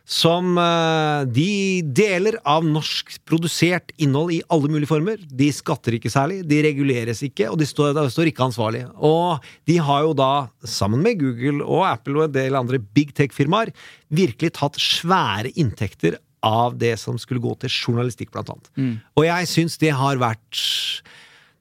Som 0.07 0.55
eh, 0.61 1.27
De 1.35 1.83
deler 1.83 2.39
av 2.47 2.65
norskprodusert 2.65 3.91
innhold 4.03 4.37
i 4.37 4.43
alle 4.55 4.71
mulige 4.71 4.91
former. 4.91 5.19
De 5.27 5.49
skatter 5.55 5.97
ikke 5.99 6.13
særlig, 6.13 6.45
de 6.47 6.61
reguleres 6.65 7.25
ikke, 7.27 7.49
og 7.51 7.59
de 7.61 7.67
står, 7.67 7.91
de 7.97 8.07
står 8.15 8.31
ikke 8.31 8.47
ansvarlig. 8.47 8.85
Og 8.95 9.43
de 9.67 9.81
har 9.83 10.05
jo 10.07 10.15
da, 10.17 10.31
sammen 10.63 11.03
med 11.03 11.19
Google 11.21 11.67
og 11.67 11.83
Apple 11.89 12.21
og 12.21 12.29
en 12.29 12.37
del 12.39 12.59
andre 12.59 12.79
big 12.79 13.11
tech-firmaer, 13.19 13.75
virkelig 14.15 14.55
tatt 14.61 14.79
svære 14.81 15.51
inntekter 15.59 16.21
av 16.47 16.77
det 16.79 16.95
som 17.03 17.19
skulle 17.19 17.43
gå 17.43 17.57
til 17.59 17.73
journalistikk, 17.73 18.31
blant 18.31 18.53
annet. 18.53 18.71
Og 19.19 19.27
jeg 19.27 19.51
syns 19.51 19.81
det 19.83 19.91
har 19.99 20.21
vært 20.23 20.63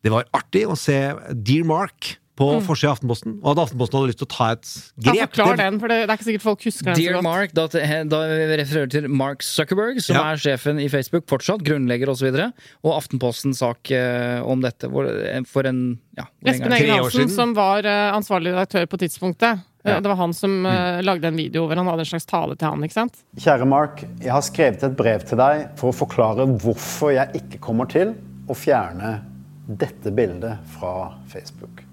Det 0.05 0.11
var 0.13 0.27
artig 0.37 0.67
å 0.69 0.75
se 0.77 0.99
Dear 1.33 1.65
Mark 1.65 2.19
på 2.35 2.47
forsida 2.65 2.89
av 2.91 2.97
Aftenposten, 2.97 3.37
og 3.43 3.51
at 3.53 3.61
Aftenposten 3.63 3.95
hadde 3.99 4.09
lyst 4.11 4.19
til 4.19 4.27
å 4.27 4.31
ta 4.35 4.47
et 4.51 4.71
Ja, 5.05 5.11
grep. 5.13 5.29
forklar 5.35 5.57
den, 5.61 5.79
for 5.79 5.87
det, 5.87 5.97
det 6.03 6.09
er 6.09 6.17
ikke 6.17 6.27
sikkert 6.27 6.43
folk 6.43 6.65
husker 6.67 6.85
den 6.89 6.95
så 6.95 7.01
Dear 7.01 7.13
godt. 7.15 7.23
Mark, 7.23 7.53
da, 7.55 7.67
da 8.11 8.19
refererer 8.59 8.89
til 8.91 9.07
Mark 9.07 9.45
Zuckerberg, 9.47 10.01
som 10.03 10.15
Ja. 10.17 10.23
er 10.33 10.41
sjefen 10.43 10.81
i 10.83 10.89
Facebook 10.91 11.25
fortsatt, 11.31 11.63
grunnlegger 11.63 12.09
osv., 12.11 12.11
og, 12.11 12.17
så 12.19 12.25
videre, 12.31 12.49
og 12.83 12.97
Aftenpostens 12.97 13.59
sak 13.63 13.91
eh, 13.95 14.41
om 14.43 14.59
dette 14.65 14.89
hvor, 14.91 15.07
for 15.47 15.63
en 15.71 15.79
ja, 16.19 16.25
Espen 16.45 16.71
Hansen, 16.75 17.11
siden. 17.11 17.29
som 17.37 17.53
var 17.55 17.85
eh, 17.87 18.11
ansvarlig 18.15 18.51
redaktør 18.51 18.85
på 18.91 18.99
tidspunktet. 19.05 19.63
Eh, 19.85 19.91
Ja. 19.95 19.99
Det 20.01 20.09
var 20.09 20.17
han 20.17 20.33
som 20.33 20.65
eh, 20.65 20.99
lagde 21.05 21.27
en 21.29 21.35
video 21.37 21.67
hvor 21.69 21.77
han 21.77 21.85
hadde 21.85 22.01
en 22.01 22.09
slags 22.09 22.25
tale 22.25 22.55
til 22.57 22.67
han. 22.67 22.81
ikke 22.83 22.97
sant? 22.97 23.19
Kjære 23.37 23.67
Mark, 23.69 24.01
jeg 24.19 24.31
har 24.33 24.41
skrevet 24.41 24.81
et 24.83 24.95
brev 24.97 25.21
til 25.29 25.37
deg 25.37 25.67
for 25.77 25.93
å 25.93 25.95
forklare 25.95 26.47
hvorfor 26.57 27.13
jeg 27.13 27.29
ikke 27.37 27.59
kommer 27.61 27.85
til 27.87 28.15
å 28.49 28.57
fjerne 28.57 29.21
dette 29.69 30.09
bildet 30.11 30.57
fra 30.75 31.13
Facebook. 31.29 31.84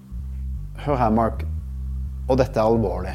Hør 0.83 0.97
her, 0.99 1.11
Mark, 1.15 1.45
og 2.27 2.39
dette 2.41 2.59
er 2.59 2.67
alvorlig. 2.67 3.13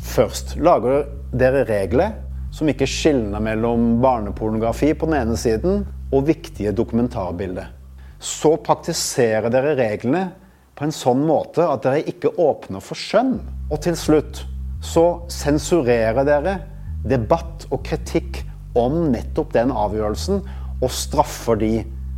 Først 0.00 0.54
lager 0.56 1.04
dere 1.36 1.66
regler 1.68 2.14
som 2.52 2.70
ikke 2.72 2.88
skiller 2.88 3.42
mellom 3.44 3.98
barnepornografi 4.00 4.94
på 4.96 5.08
den 5.10 5.18
ene 5.18 5.36
siden 5.36 5.82
og 6.12 6.24
viktige 6.30 6.72
dokumentarbilder. 6.72 7.68
Så 8.16 8.54
praktiserer 8.64 9.52
dere 9.52 9.74
reglene 9.76 10.30
på 10.78 10.86
en 10.86 10.94
sånn 10.94 11.20
måte 11.28 11.66
at 11.68 11.84
dere 11.84 12.00
ikke 12.08 12.32
åpner 12.40 12.80
for 12.80 12.96
skjønn. 12.96 13.36
Og 13.68 13.82
til 13.84 13.98
slutt 13.98 14.44
så 14.80 15.04
sensurerer 15.32 16.24
dere 16.24 16.56
debatt 17.04 17.68
og 17.68 17.84
kritikk 17.84 18.40
om 18.78 19.10
nettopp 19.12 19.52
den 19.52 19.72
avgjørelsen, 19.74 20.40
og 20.82 20.90
straffer 20.90 21.60
de 21.60 21.74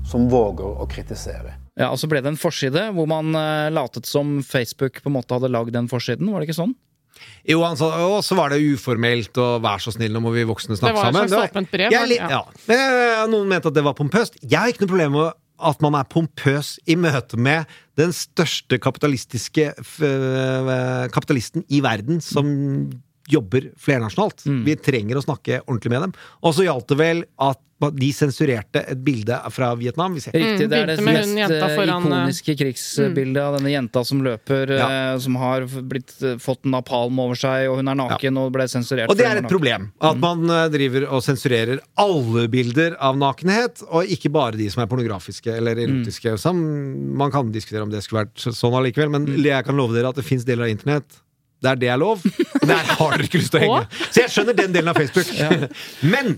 som 0.06 0.30
våger 0.30 0.80
å 0.80 0.86
kritisere. 0.88 1.63
Ja, 1.80 1.90
og 1.90 1.98
så 1.98 2.06
ble 2.10 2.20
det 2.22 2.30
en 2.30 2.38
forside 2.38 2.88
hvor 2.94 3.08
man 3.10 3.34
eh, 3.34 3.68
latet 3.74 4.06
som 4.06 4.38
Facebook 4.46 5.00
på 5.02 5.10
en 5.10 5.16
måte 5.16 5.34
hadde 5.34 5.50
lagd 5.50 5.74
den 5.74 5.90
forsiden, 5.90 6.30
var 6.30 6.42
det 6.42 6.48
ikke 6.48 6.60
sånn? 6.60 6.74
Jo, 7.46 7.60
han 7.62 7.78
sa, 7.78 7.88
og 8.08 8.20
så 8.26 8.36
var 8.38 8.50
det 8.50 8.60
uformelt, 8.62 9.36
og 9.38 9.62
vær 9.64 9.82
så 9.82 9.92
snill, 9.94 10.14
nå 10.14 10.22
må 10.24 10.32
vi 10.34 10.46
voksne 10.48 10.78
snakke 10.78 10.98
sammen. 10.98 11.14
Det 11.14 11.20
var 11.20 11.28
et 11.28 11.34
slags 11.34 11.54
åpent 11.54 11.72
brev, 11.74 11.94
Jeg 11.94 12.18
er 12.18 12.34
ja. 12.34 12.42
Men 12.66 12.84
eh, 12.84 13.24
Noen 13.30 13.50
mente 13.50 13.70
at 13.70 13.76
det 13.76 13.84
var 13.86 13.96
pompøst. 13.98 14.38
Jeg 14.42 14.58
har 14.58 14.72
ikke 14.72 14.84
noe 14.86 14.92
problem 14.94 15.16
med 15.18 15.40
at 15.64 15.82
man 15.84 15.94
er 15.94 16.08
pompøs 16.10 16.74
i 16.90 16.96
møte 16.98 17.38
med 17.38 17.70
den 17.98 18.10
største 18.14 18.78
kapitalistiske 18.82 19.68
f 19.84 19.98
eh, 20.02 21.06
kapitalisten 21.14 21.66
i 21.70 21.82
verden, 21.84 22.18
som 22.24 22.48
jobber 23.30 23.70
flernasjonalt. 23.80 24.44
Mm. 24.46 24.64
Vi 24.66 24.76
trenger 24.76 25.20
å 25.20 25.24
snakke 25.24 25.62
ordentlig 25.64 25.94
med 25.94 26.06
dem. 26.08 26.16
Og 26.44 26.56
så 26.56 26.66
gjaldt 26.66 26.90
det 26.92 27.00
vel 27.00 27.24
at 27.42 27.60
de 27.92 28.08
sensurerte 28.14 28.80
et 28.88 29.00
bilde 29.04 29.36
fra 29.52 29.72
Vietnam. 29.76 30.14
Vi 30.16 30.22
ser. 30.22 30.32
Riktig, 30.38 30.68
det 30.70 30.78
er 30.78 30.90
det 30.92 31.04
mest 31.04 31.34
eh, 31.36 31.64
foran, 31.74 32.06
eh, 32.06 32.06
ikoniske 32.06 32.54
krigsbildet 32.60 33.40
av 33.42 33.56
denne 33.58 33.72
jenta 33.72 34.04
som 34.06 34.22
løper, 34.24 34.70
Ja. 34.78 34.86
eh, 35.14 35.18
som 35.18 35.36
har 35.36 35.66
blitt, 35.66 36.14
fått 36.40 36.64
napalm 36.64 37.18
over 37.20 37.34
seg, 37.34 37.68
og 37.68 37.80
hun 37.82 37.88
er 37.90 37.98
naken 37.98 38.38
og 38.40 38.52
ble 38.54 38.68
sensurert. 38.70 39.10
Og 39.10 39.18
det 39.18 39.26
er 39.26 39.42
et 39.42 39.50
problem. 39.50 39.90
At 40.00 40.16
man 40.22 40.48
eh, 40.48 40.68
driver 40.72 41.08
og 41.10 41.24
sensurerer 41.26 41.82
alle 42.00 42.46
bilder 42.48 42.96
av 43.00 43.18
nakenhet, 43.20 43.82
og 43.90 44.06
ikke 44.06 44.32
bare 44.32 44.56
de 44.56 44.70
som 44.70 44.84
er 44.84 44.90
pornografiske 44.90 45.52
eller 45.52 45.76
erotiske. 45.76 46.38
Mm. 46.44 47.16
man 47.16 47.30
kan 47.30 47.50
diskutere 47.52 47.82
om 47.82 47.90
det 47.90 48.02
skulle 48.04 48.24
vært 48.24 48.38
sånn 48.54 48.74
allikevel, 48.78 49.10
men 49.10 49.26
jeg 49.42 49.64
kan 49.66 49.76
love 49.76 49.94
dere 49.96 50.08
at 50.08 50.16
det 50.16 50.24
fins 50.24 50.44
deler 50.46 50.68
av 50.68 50.72
internett 50.72 51.20
der 51.64 51.78
det 51.80 51.90
er 51.92 52.00
lov. 52.00 52.22
Der 52.64 52.80
har 52.96 53.16
dere 53.16 53.26
ikke 53.26 53.40
lyst 53.40 53.54
til 53.54 53.60
å 53.60 53.64
henge. 53.64 54.04
Så 54.10 54.24
jeg 54.24 54.32
skjønner 54.34 54.56
den 54.58 54.74
delen 54.76 54.92
av 54.92 55.00
Facebook. 55.00 55.30
Men 56.14 56.36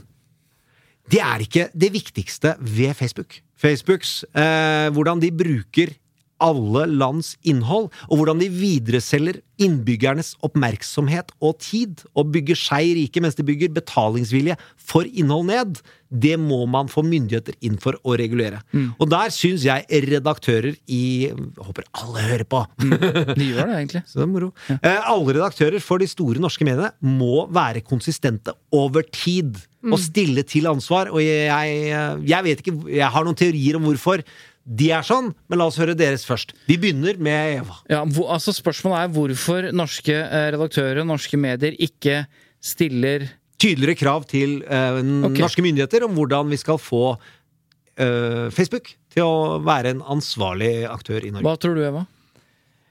det 1.13 1.23
er 1.23 1.45
ikke 1.45 1.69
det 1.75 1.93
viktigste 1.95 2.57
ved 2.59 2.97
Facebook. 2.99 3.39
Facebooks 3.57 4.19
eh, 4.37 4.89
Hvordan 4.93 5.23
de 5.23 5.31
bruker 5.33 5.95
alle 6.43 6.87
lands 6.91 7.35
innhold, 7.47 7.91
og 8.11 8.21
hvordan 8.21 8.41
de 8.43 8.49
videreselger 8.53 9.41
innbyggernes 9.63 10.35
oppmerksomhet 10.45 11.33
og 11.41 11.59
tid, 11.65 12.03
og 12.17 12.33
bygger 12.35 12.59
seg 12.61 12.93
rike 12.99 13.23
mens 13.25 13.39
de 13.39 13.47
bygger 13.47 13.73
betalingsvilje 13.77 14.57
for 14.77 15.09
innhold 15.09 15.49
ned, 15.49 15.79
det 16.07 16.37
må 16.39 16.61
man 16.71 16.91
få 16.91 17.03
myndigheter 17.07 17.57
inn 17.67 17.79
for 17.83 17.97
å 18.07 18.15
regulere. 18.19 18.61
Og 19.01 19.09
der 19.11 19.33
syns 19.35 19.65
jeg 19.67 19.87
redaktører 20.07 20.77
i 20.93 21.31
Håper 21.59 21.87
alle 21.99 22.27
hører 22.29 22.47
på! 22.47 22.63
De 22.79 23.49
gjør 23.49 23.73
det, 23.73 23.79
egentlig. 23.81 24.03
Så 24.09 24.21
det 24.21 24.27
er 24.27 24.31
moro. 24.31 24.51
Eh, 24.77 25.01
alle 25.11 25.37
redaktører 25.39 25.83
for 25.83 26.03
de 26.03 26.09
store 26.11 26.43
norske 26.43 26.67
mediene 26.67 26.93
må 27.01 27.47
være 27.53 27.83
konsistente 27.87 28.55
over 28.75 29.07
tid. 29.11 29.57
Og 29.87 30.01
stille 30.03 30.43
til 30.47 30.67
ansvar. 30.71 31.13
Og 31.15 31.23
jeg, 31.23 31.91
jeg 32.27 32.43
vet 32.43 32.63
ikke 32.63 32.73
Jeg 32.91 33.11
har 33.15 33.27
noen 33.27 33.39
teorier 33.39 33.77
om 33.79 33.85
hvorfor 33.87 34.25
de 34.67 34.91
er 34.91 35.07
sånn, 35.07 35.31
men 35.47 35.61
la 35.61 35.69
oss 35.71 35.79
høre 35.79 35.95
deres 35.99 36.27
først. 36.27 36.53
Vi 36.67 36.75
begynner 36.83 37.19
med 37.23 37.61
Eva. 37.61 37.79
Ja, 37.93 38.03
hvor, 38.03 38.33
altså 38.35 38.55
Spørsmålet 38.57 39.05
er 39.05 39.13
hvorfor 39.15 39.69
norske 39.77 40.17
eh, 40.17 40.49
redaktører 40.57 41.05
og 41.05 41.11
norske 41.13 41.39
medier 41.39 41.77
ikke 41.79 42.25
stiller 42.65 43.29
Tydeligere 43.57 43.97
krav 43.97 44.27
til 44.29 44.59
uh, 44.69 44.99
okay. 45.01 45.41
norske 45.41 45.63
myndigheter 45.65 46.05
om 46.05 46.13
hvordan 46.13 46.51
vi 46.53 46.59
skal 46.61 46.77
få 46.77 47.15
uh, 47.17 48.51
Facebook 48.53 48.91
til 49.15 49.25
å 49.25 49.57
være 49.65 49.95
en 49.95 50.03
ansvarlig 50.13 50.85
aktør 50.85 51.25
i 51.25 51.31
Norge. 51.33 51.47
Hva 51.47 51.55
tror 51.63 51.79
du, 51.79 51.81
Eva? 51.87 52.03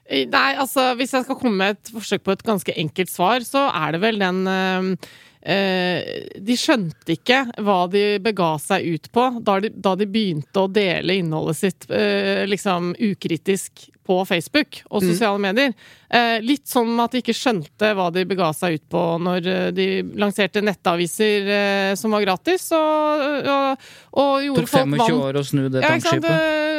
Nei, 0.06 0.50
altså 0.54 0.88
Hvis 0.98 1.14
jeg 1.14 1.26
skal 1.26 1.38
komme 1.38 1.54
med 1.58 1.76
et 1.76 1.92
forsøk 1.94 2.24
på 2.26 2.34
et 2.34 2.42
ganske 2.46 2.74
enkelt 2.82 3.10
svar, 3.10 3.46
så 3.46 3.68
er 3.74 3.94
det 3.94 4.02
vel 4.02 4.18
den 4.22 4.42
eh, 4.50 5.08
De 5.46 6.56
skjønte 6.58 7.14
ikke 7.14 7.44
hva 7.62 7.76
de 7.86 8.16
bega 8.18 8.48
seg 8.58 8.86
ut 8.96 9.04
på 9.14 9.26
da 9.46 9.60
de, 9.62 9.70
da 9.70 9.92
de 9.94 10.08
begynte 10.10 10.64
å 10.64 10.66
dele 10.66 11.20
innholdet 11.20 11.60
sitt 11.60 11.86
eh, 11.86 12.42
liksom 12.50 12.96
ukritisk 12.98 13.86
på 14.06 14.18
Facebook 14.28 14.82
og 14.90 15.04
sosiale 15.04 15.40
medier. 15.42 15.74
Eh, 16.06 16.38
litt 16.44 16.68
som 16.70 16.86
at 17.02 17.16
de 17.16 17.18
ikke 17.18 17.34
skjønte 17.34 17.88
hva 17.98 18.06
de 18.14 18.22
bega 18.30 18.52
seg 18.54 18.76
ut 18.78 18.84
på 18.94 19.00
når 19.18 19.48
eh, 19.50 19.70
de 19.74 19.86
lanserte 20.14 20.62
nettaviser 20.62 21.48
eh, 21.50 21.94
som 21.98 22.14
var 22.14 22.22
gratis, 22.22 22.68
og, 22.78 23.24
og, 23.42 23.88
og 24.22 24.44
gjorde 24.44 24.62
Tok 24.62 24.70
folk 24.70 24.92
25 24.92 25.00
vant 25.00 25.24
år 25.26 25.38
å 25.40 25.42
snu 25.48 25.64
det 25.66 25.82
ja, 25.82 25.90
tankskipet. 25.90 26.30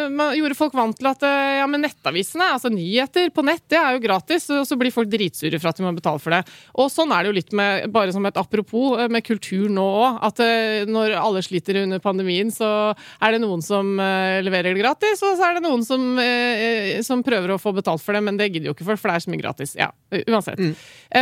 Eh, 0.08 0.38
gjorde 0.40 0.58
folk 0.60 0.78
vant 0.80 0.96
til 0.96 1.10
at 1.12 1.26
eh, 1.28 1.58
ja, 1.60 1.68
men 1.68 1.84
nettavisene, 1.84 2.48
altså 2.56 2.72
nyheter 2.72 3.34
på 3.36 3.44
nett, 3.48 3.66
det 3.68 3.82
er 3.82 3.98
jo 3.98 4.04
gratis, 4.06 4.48
og 4.56 4.64
så 4.70 4.80
blir 4.80 4.96
folk 4.96 5.12
dritsure 5.12 5.60
for 5.60 5.74
at 5.74 5.82
de 5.82 5.88
må 5.88 5.92
betale 5.98 6.24
for 6.24 6.38
det. 6.38 6.42
Og 6.80 6.88
sånn 6.94 7.12
er 7.12 7.26
det 7.26 7.34
jo 7.34 7.38
litt 7.42 7.54
med, 7.60 7.92
bare 7.92 8.16
som 8.16 8.26
et 8.30 8.40
apropos, 8.40 8.96
med 9.12 9.28
kultur 9.28 9.68
nå 9.74 9.84
òg. 10.06 10.22
At 10.28 10.40
når 10.88 11.18
alle 11.20 11.44
sliter 11.44 11.82
under 11.84 12.00
pandemien, 12.04 12.50
så 12.54 12.70
er 12.96 13.36
det 13.36 13.44
noen 13.44 13.62
som 13.66 13.98
leverer 14.44 14.72
det 14.72 14.82
gratis, 14.82 15.22
og 15.26 15.38
så 15.38 15.50
er 15.50 15.58
det 15.58 15.66
noen 15.66 15.84
som, 15.86 16.04
eh, 16.20 17.02
som 17.18 17.26
prøver 17.26 17.56
å 17.56 17.60
få 17.60 17.74
betalt 17.76 18.02
for 18.06 18.14
det, 18.16 18.22
men 18.24 18.38
det 18.38 18.52
gidder 18.54 18.70
jo 18.70 18.76
ikke 18.78 18.86
folk, 18.88 19.02
for 19.02 19.10
det 19.12 19.18
er 19.18 19.26
så 19.26 19.32
mye 19.34 19.42
gratis. 19.42 19.74
Ja, 19.78 19.90
uansett. 20.30 20.62
Mm. 20.62 20.76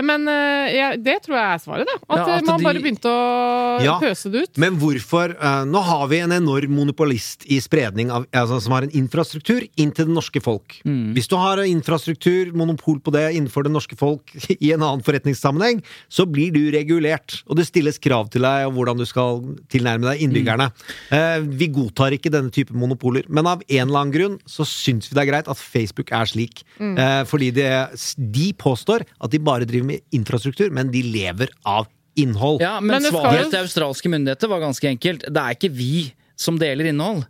Men 0.05 0.27
eh, 0.27 0.75
ja, 0.75 0.91
det 0.99 1.17
tror 1.25 1.37
jeg 1.39 1.55
er 1.55 1.63
svaret, 1.63 1.87
da. 1.89 1.95
At, 2.05 2.15
Mm. 2.15 2.27
Ja, 2.27 2.35
at 2.35 2.43
eh, 2.43 2.47
man 2.51 2.59
de- 2.59 2.65
bare 2.65 2.81
begynte 2.83 3.09
å 3.11 3.83
Ja. 3.85 3.95
pøse 4.01 4.29
det 4.31 4.41
ut. 4.45 4.57
Men 4.61 4.77
hvorfor 4.79 5.31
eh, 5.35 5.63
Nå 5.65 5.81
har 5.83 6.07
vi 6.11 6.19
en 6.19 6.31
enorm 6.35 6.71
monopolist 6.75 7.45
i 7.51 7.59
spredning 7.63 8.11
av, 8.11 8.25
altså, 8.33 8.59
som 8.61 8.73
har 8.75 8.83
en 8.83 8.91
infrastruktur 8.91 9.63
inn 9.77 9.91
til 9.91 10.05
det 10.09 10.13
norske 10.15 10.41
folk. 10.43 10.81
Hvis 10.85 11.27
du 11.31 11.35
har 11.39 11.57
infrastruktur, 11.63 12.51
monopol 12.53 12.99
på 12.99 13.11
det 13.13 13.35
innenfor 13.37 13.63
det 13.63 13.71
norske 13.71 13.95
folk 13.97 14.31
i 14.59 14.71
en 14.73 14.81
annen 14.83 15.03
forretningssammenheng, 15.05 15.81
så 16.09 16.25
blir 16.29 16.51
du 16.55 16.71
regulert, 16.73 17.41
og 17.47 17.55
det 17.59 17.67
stilles 17.69 17.99
krav 18.01 18.29
til 18.33 18.41
deg 18.41 18.67
om 18.67 18.75
hvordan 18.75 18.97
du 18.97 19.05
skal 19.05 19.41
tilnærme 19.71 20.09
deg 20.11 20.23
innbyggerne. 20.25 20.71
Eh, 21.11 21.39
vi 21.45 21.67
godtar 21.73 22.11
ikke 22.17 22.31
denne 22.33 22.51
type 22.51 22.73
monopoler, 22.75 23.23
men 23.29 23.45
av 23.47 23.61
en 23.69 23.87
eller 23.87 23.99
annen 24.01 24.13
grunn 24.15 24.39
så 24.49 24.65
syns 24.65 25.09
vi 25.09 25.15
det 25.15 25.23
er 25.27 25.31
greit 25.31 25.47
at 25.47 25.57
Facebook 25.57 25.84
er 25.85 26.25
slik. 26.29 26.63
Eh, 26.79 27.23
fordi 27.29 27.51
det, 27.55 27.69
de 28.17 28.47
påstår 28.53 29.05
at 29.05 29.31
de 29.31 29.39
bare 29.39 29.65
driver 29.65 29.85
med 29.85 30.01
infrastruktur, 30.11 30.69
men 30.71 30.91
de 30.91 31.03
lever 31.03 31.51
av 31.65 31.87
innhold. 32.15 32.61
Ja, 32.63 32.79
men, 32.79 32.95
Men 32.95 33.03
det 33.03 33.11
skal 33.11 33.25
svaret 33.25 33.51
til 33.51 33.61
australske 33.65 34.11
myndigheter 34.11 34.51
var 34.51 34.63
ganske 34.63 34.87
enkelt. 34.87 35.25
Det 35.27 35.41
er 35.41 35.57
ikke 35.57 35.71
vi 35.75 36.13
som 36.39 36.59
deler 36.59 36.91
innhold. 36.91 37.25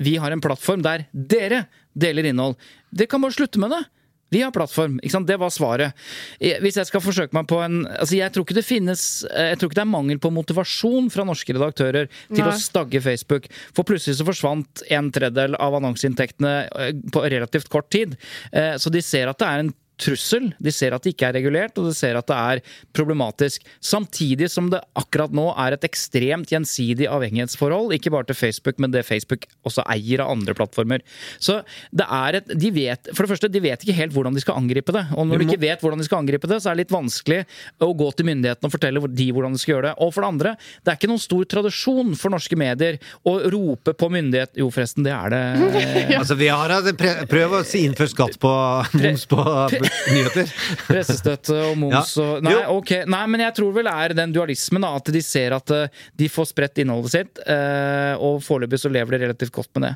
Vi 0.00 0.16
har 0.20 0.32
en 0.32 0.40
plattform 0.40 0.82
der 0.84 1.06
dere 1.12 1.64
deler 1.98 2.30
innhold. 2.30 2.56
Dere 2.92 3.10
kan 3.10 3.22
bare 3.22 3.36
slutte 3.36 3.60
med 3.60 3.72
det. 3.74 3.82
Vi 4.30 4.42
har 4.44 4.52
plattform. 4.54 4.98
ikke 5.02 5.10
sant? 5.16 5.26
Det 5.26 5.36
var 5.40 5.50
svaret. 5.50 5.92
Hvis 6.38 6.76
jeg 6.78 6.86
skal 6.86 7.02
forsøke 7.02 7.34
meg 7.34 7.48
på 7.50 7.58
en 7.64 7.80
altså 7.90 8.16
Jeg 8.20 8.30
tror 8.34 8.46
ikke 8.46 8.56
det 8.60 8.64
finnes 8.66 9.02
eh, 9.30 9.50
Jeg 9.52 9.58
tror 9.58 9.70
ikke 9.70 9.80
det 9.80 9.84
er 9.86 9.90
mangel 9.90 10.20
på 10.22 10.30
motivasjon 10.34 11.10
fra 11.10 11.24
norske 11.26 11.54
redaktører 11.56 12.06
til 12.30 12.44
Nei. 12.44 12.48
å 12.52 12.58
stagge 12.62 13.02
Facebook. 13.02 13.48
For 13.74 13.82
plutselig 13.88 14.20
så 14.20 14.26
forsvant 14.28 14.84
en 14.90 15.10
tredjedel 15.14 15.58
av 15.58 15.74
annonseinntektene 15.80 16.54
eh, 16.70 16.92
på 17.12 17.24
relativt 17.26 17.68
kort 17.72 17.90
tid. 17.90 18.16
Eh, 18.52 18.76
Så 18.78 18.90
de 18.94 19.02
ser 19.02 19.28
at 19.32 19.38
det 19.42 19.48
er 19.50 19.64
en 19.66 19.74
trussel. 20.00 20.50
De 20.58 20.72
ser 20.74 20.94
at 20.96 21.04
det 21.04 21.14
ikke 21.14 21.28
er 21.30 21.36
regulert, 21.38 21.76
og 21.78 21.90
de 21.90 21.94
ser 21.96 22.18
at 22.18 22.28
det 22.30 22.38
er 22.38 22.62
problematisk. 22.96 23.64
Samtidig 23.84 24.50
som 24.52 24.70
det 24.72 24.82
akkurat 24.98 25.34
nå 25.36 25.48
er 25.54 25.76
et 25.76 25.86
ekstremt 25.86 26.50
gjensidig 26.52 27.08
avhengighetsforhold, 27.10 27.94
ikke 27.96 28.12
bare 28.14 28.28
til 28.30 28.38
Facebook, 28.38 28.80
men 28.82 28.94
det 28.94 29.06
Facebook 29.08 29.46
også 29.66 29.84
eier 29.92 30.24
av 30.24 30.32
andre 30.34 30.56
plattformer. 30.56 31.04
Så 31.38 31.60
det 31.94 32.06
er 32.06 32.40
et 32.40 32.48
De 32.60 32.70
vet 32.74 33.08
For 33.14 33.24
det 33.24 33.30
første, 33.32 33.48
de 33.52 33.62
vet 33.62 33.82
ikke 33.84 33.96
helt 33.96 34.14
hvordan 34.14 34.34
de 34.36 34.42
skal 34.42 34.58
angripe 34.58 34.92
det. 34.94 35.04
Og 35.16 35.28
når 35.28 35.40
de 35.40 35.48
ikke 35.48 35.62
vet 35.62 35.82
hvordan 35.82 36.00
de 36.00 36.06
skal 36.08 36.22
angripe 36.22 36.48
det, 36.50 36.60
så 36.62 36.70
er 36.70 36.78
det 36.78 36.84
litt 36.86 36.94
vanskelig 36.94 37.40
å 37.82 37.92
gå 37.96 38.08
til 38.16 38.28
myndighetene 38.28 38.68
og 38.68 38.74
fortelle 38.74 39.02
de 39.20 39.28
hvordan 39.34 39.56
de 39.56 39.62
skal 39.62 39.76
gjøre 39.76 39.90
det. 39.90 39.94
Og 40.02 40.12
for 40.14 40.24
det 40.24 40.30
andre, 40.34 40.54
det 40.84 40.92
er 40.92 40.98
ikke 40.98 41.10
noen 41.10 41.22
stor 41.22 41.46
tradisjon 41.54 42.14
for 42.18 42.34
norske 42.34 42.58
medier 42.58 42.98
å 43.26 43.36
rope 43.52 43.94
på 43.96 44.10
myndighet 44.12 44.58
Jo, 44.60 44.68
forresten, 44.74 45.06
det 45.06 45.14
er 45.14 45.34
det. 45.34 45.42
Altså, 46.20 46.36
vi 46.36 46.50
har 46.50 46.72
hatt 46.72 46.88
Prøv 47.30 47.54
å 47.60 47.62
innføre 47.80 48.10
skatt 48.10 48.36
på 48.42 48.50
moms 49.00 49.26
på 49.30 49.44
nyheter. 50.14 50.50
Pressestøtte 50.88 51.58
og 51.70 51.76
moms 51.80 52.16
Ja. 52.16 52.24
og 52.24 52.42
nei, 52.46 52.54
Jo. 52.56 52.78
ok. 52.80 52.94
nei, 53.10 53.22
men 53.34 53.44
jeg 53.46 53.56
tror 53.60 53.72
vel 53.76 53.90
er 53.92 54.14
den 54.16 54.32
dualismen, 54.34 54.82
da. 54.86 54.94
At 55.00 55.12
de 55.14 55.22
ser 55.24 55.54
at 55.56 55.70
eh, 55.76 55.88
de 56.16 56.28
får 56.32 56.50
spredt 56.52 56.82
innholdet 56.82 57.14
sitt, 57.14 57.40
eh, 57.46 58.14
og 58.18 58.42
foreløpig 58.46 58.80
så 58.82 58.90
lever 58.92 59.16
de 59.18 59.24
relativt 59.26 59.52
godt 59.56 59.72
med 59.78 59.88
det. 59.90 59.94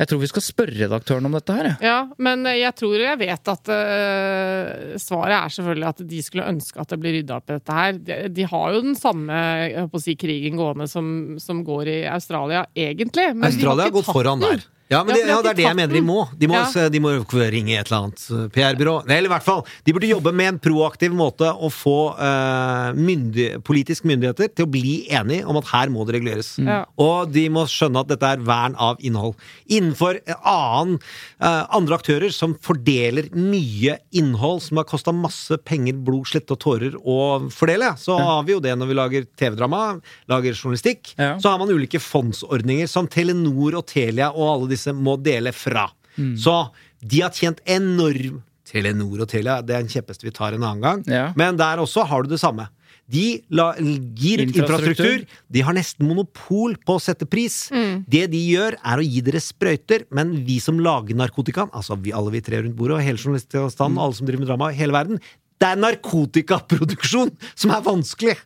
Jeg 0.00 0.08
tror 0.08 0.20
vi 0.22 0.28
skal 0.30 0.42
spørre 0.46 0.78
redaktøren 0.80 1.26
om 1.28 1.34
dette 1.36 1.52
her, 1.52 1.66
Ja, 1.68 1.76
Ja, 1.84 1.96
men 2.24 2.46
jeg 2.48 2.72
tror 2.78 2.94
jeg 3.02 3.18
vet 3.20 3.48
at 3.52 3.68
uh, 3.68 4.94
svaret 4.96 5.34
er 5.36 5.52
selvfølgelig 5.52 5.88
at 5.90 6.00
de 6.08 6.20
skulle 6.24 6.46
ønske 6.48 6.80
at 6.80 6.88
det 6.94 6.98
blir 7.02 7.18
rydda 7.18 7.36
opp 7.36 7.50
i 7.52 7.56
dette 7.58 7.76
her. 7.76 7.98
De, 8.00 8.16
de 8.32 8.46
har 8.48 8.72
jo 8.78 8.80
den 8.86 8.96
samme 8.96 9.36
jeg 9.60 9.74
holdt 9.82 9.98
å 9.98 10.02
si, 10.06 10.14
krigen 10.16 10.56
gående 10.56 10.86
som, 10.88 11.10
som 11.42 11.60
går 11.66 11.90
i 11.92 11.98
Australia, 12.08 12.64
egentlig. 12.72 13.26
Men 13.34 13.50
Australia 13.50 13.90
har 13.90 13.96
gått 13.98 14.08
foran 14.08 14.40
den. 14.40 14.56
der. 14.62 14.64
Ja, 14.90 15.04
men 15.06 15.14
det, 15.14 15.22
ja, 15.22 15.36
det 15.38 15.52
er 15.52 15.58
det 15.60 15.64
jeg 15.68 15.76
mener 15.78 15.94
de 15.94 16.00
må. 16.02 16.24
De 16.34 16.48
må, 16.50 16.58
Ja. 16.58 16.88
de 16.90 17.00
må 17.02 17.12
ringe 17.30 17.76
et 17.78 17.86
eller 17.86 18.08
annet 18.08 18.22
eh, 18.26 18.46
PR-byrå. 18.50 18.94
Eller 19.06 19.28
i 19.28 19.30
hvert 19.30 19.46
fall, 19.46 19.60
de 19.86 19.92
burde 19.94 20.08
jobbe 20.10 20.32
med 20.34 20.48
en 20.50 20.58
proaktiv 20.58 21.12
måte 21.14 21.46
å 21.46 21.70
få 21.70 22.16
uh, 22.18 22.90
myndig, 22.98 23.62
politiske 23.62 24.08
myndigheter 24.10 24.50
til 24.50 24.66
å 24.66 24.70
bli 24.70 25.06
enige 25.14 25.46
om 25.46 25.60
at 25.60 25.70
her 25.70 25.92
må 25.94 26.02
det 26.08 26.16
reguleres. 26.16 26.56
Ja. 26.58 26.80
Og 26.98 27.30
de 27.30 27.44
må 27.54 27.62
skjønne 27.70 28.02
at 28.02 28.10
dette 28.10 28.32
er 28.34 28.42
vern 28.42 28.74
av 28.82 28.98
innhold. 28.98 29.36
Innenfor 29.70 30.18
annen, 30.40 30.98
uh, 31.38 31.70
andre 31.70 32.00
aktører 32.00 32.34
som 32.34 32.56
fordeler 32.58 33.30
mye 33.36 33.94
innhold 34.18 34.64
som 34.66 34.82
har 34.82 34.90
kosta 34.90 35.14
masse 35.14 35.54
penger, 35.70 36.02
blod, 36.02 36.26
slette 36.32 36.56
og 36.56 36.62
tårer 36.66 36.98
å 36.98 37.20
fordele, 37.54 37.92
så 38.00 38.18
har 38.18 38.42
vi 38.48 38.56
jo 38.56 38.64
det 38.66 38.74
når 38.74 38.90
vi 38.90 38.98
lager 38.98 39.30
TV-drama, 39.38 39.84
lager 40.30 40.58
journalistikk. 40.58 41.14
Så 41.14 41.46
har 41.46 41.62
man 41.62 41.70
ulike 41.70 42.02
fondsordninger 42.02 42.90
som 42.90 43.06
Telenor 43.10 43.78
og 43.78 43.86
Telia 43.86 44.32
og 44.34 44.46
alle 44.50 44.70
disse 44.72 44.79
må 44.96 45.16
dele 45.20 45.52
fra. 45.56 45.88
Mm. 46.16 46.36
Så 46.40 46.54
de 47.00 47.22
har 47.24 47.34
tjent 47.34 47.60
enorm 47.68 48.42
Telenor 48.70 49.24
og 49.24 49.30
Telia, 49.30 49.60
det 49.66 49.74
er 49.74 49.82
en 49.82 49.90
kjepphest 49.90 50.22
vi 50.22 50.30
tar 50.34 50.54
en 50.54 50.62
annen 50.62 50.84
gang. 50.84 51.00
Ja. 51.10 51.30
Men 51.38 51.58
der 51.58 51.82
også 51.82 52.04
har 52.06 52.22
du 52.22 52.30
det 52.30 52.38
samme. 52.42 52.68
De 53.10 53.40
la, 53.50 53.72
gir 53.74 54.38
Infrastruktur. 54.44 54.60
infrastruktur. 54.62 55.24
De 55.50 55.64
har 55.66 55.74
nesten 55.74 56.06
monopol 56.06 56.76
på 56.86 56.94
å 56.94 57.02
sette 57.02 57.26
pris. 57.26 57.64
Det 58.06 58.28
de 58.30 58.42
gjør, 58.52 58.76
er 58.78 59.02
å 59.02 59.06
gi 59.06 59.22
dere 59.26 59.42
sprøyter, 59.42 60.06
men 60.14 60.36
vi 60.46 60.60
som 60.62 60.78
lager 60.78 61.18
narkotikaen, 61.18 61.72
altså 61.74 61.98
vi 61.98 62.14
alle 62.14 62.30
vi 62.36 62.44
tre 62.46 62.62
rundt 62.62 62.78
bordet, 62.78 63.00
og 63.00 63.06
hele 63.08 63.18
journaliststanden, 63.18 63.98
alle 63.98 64.14
som 64.14 64.28
driver 64.28 64.44
med 64.44 64.52
drama 64.52 64.70
i 64.70 64.78
hele 64.78 64.94
verden, 64.94 65.18
det 65.60 65.68
er 65.68 65.80
narkotikaproduksjon 65.82 67.34
som 67.60 67.74
er 67.74 67.82
vanskelig! 67.84 68.36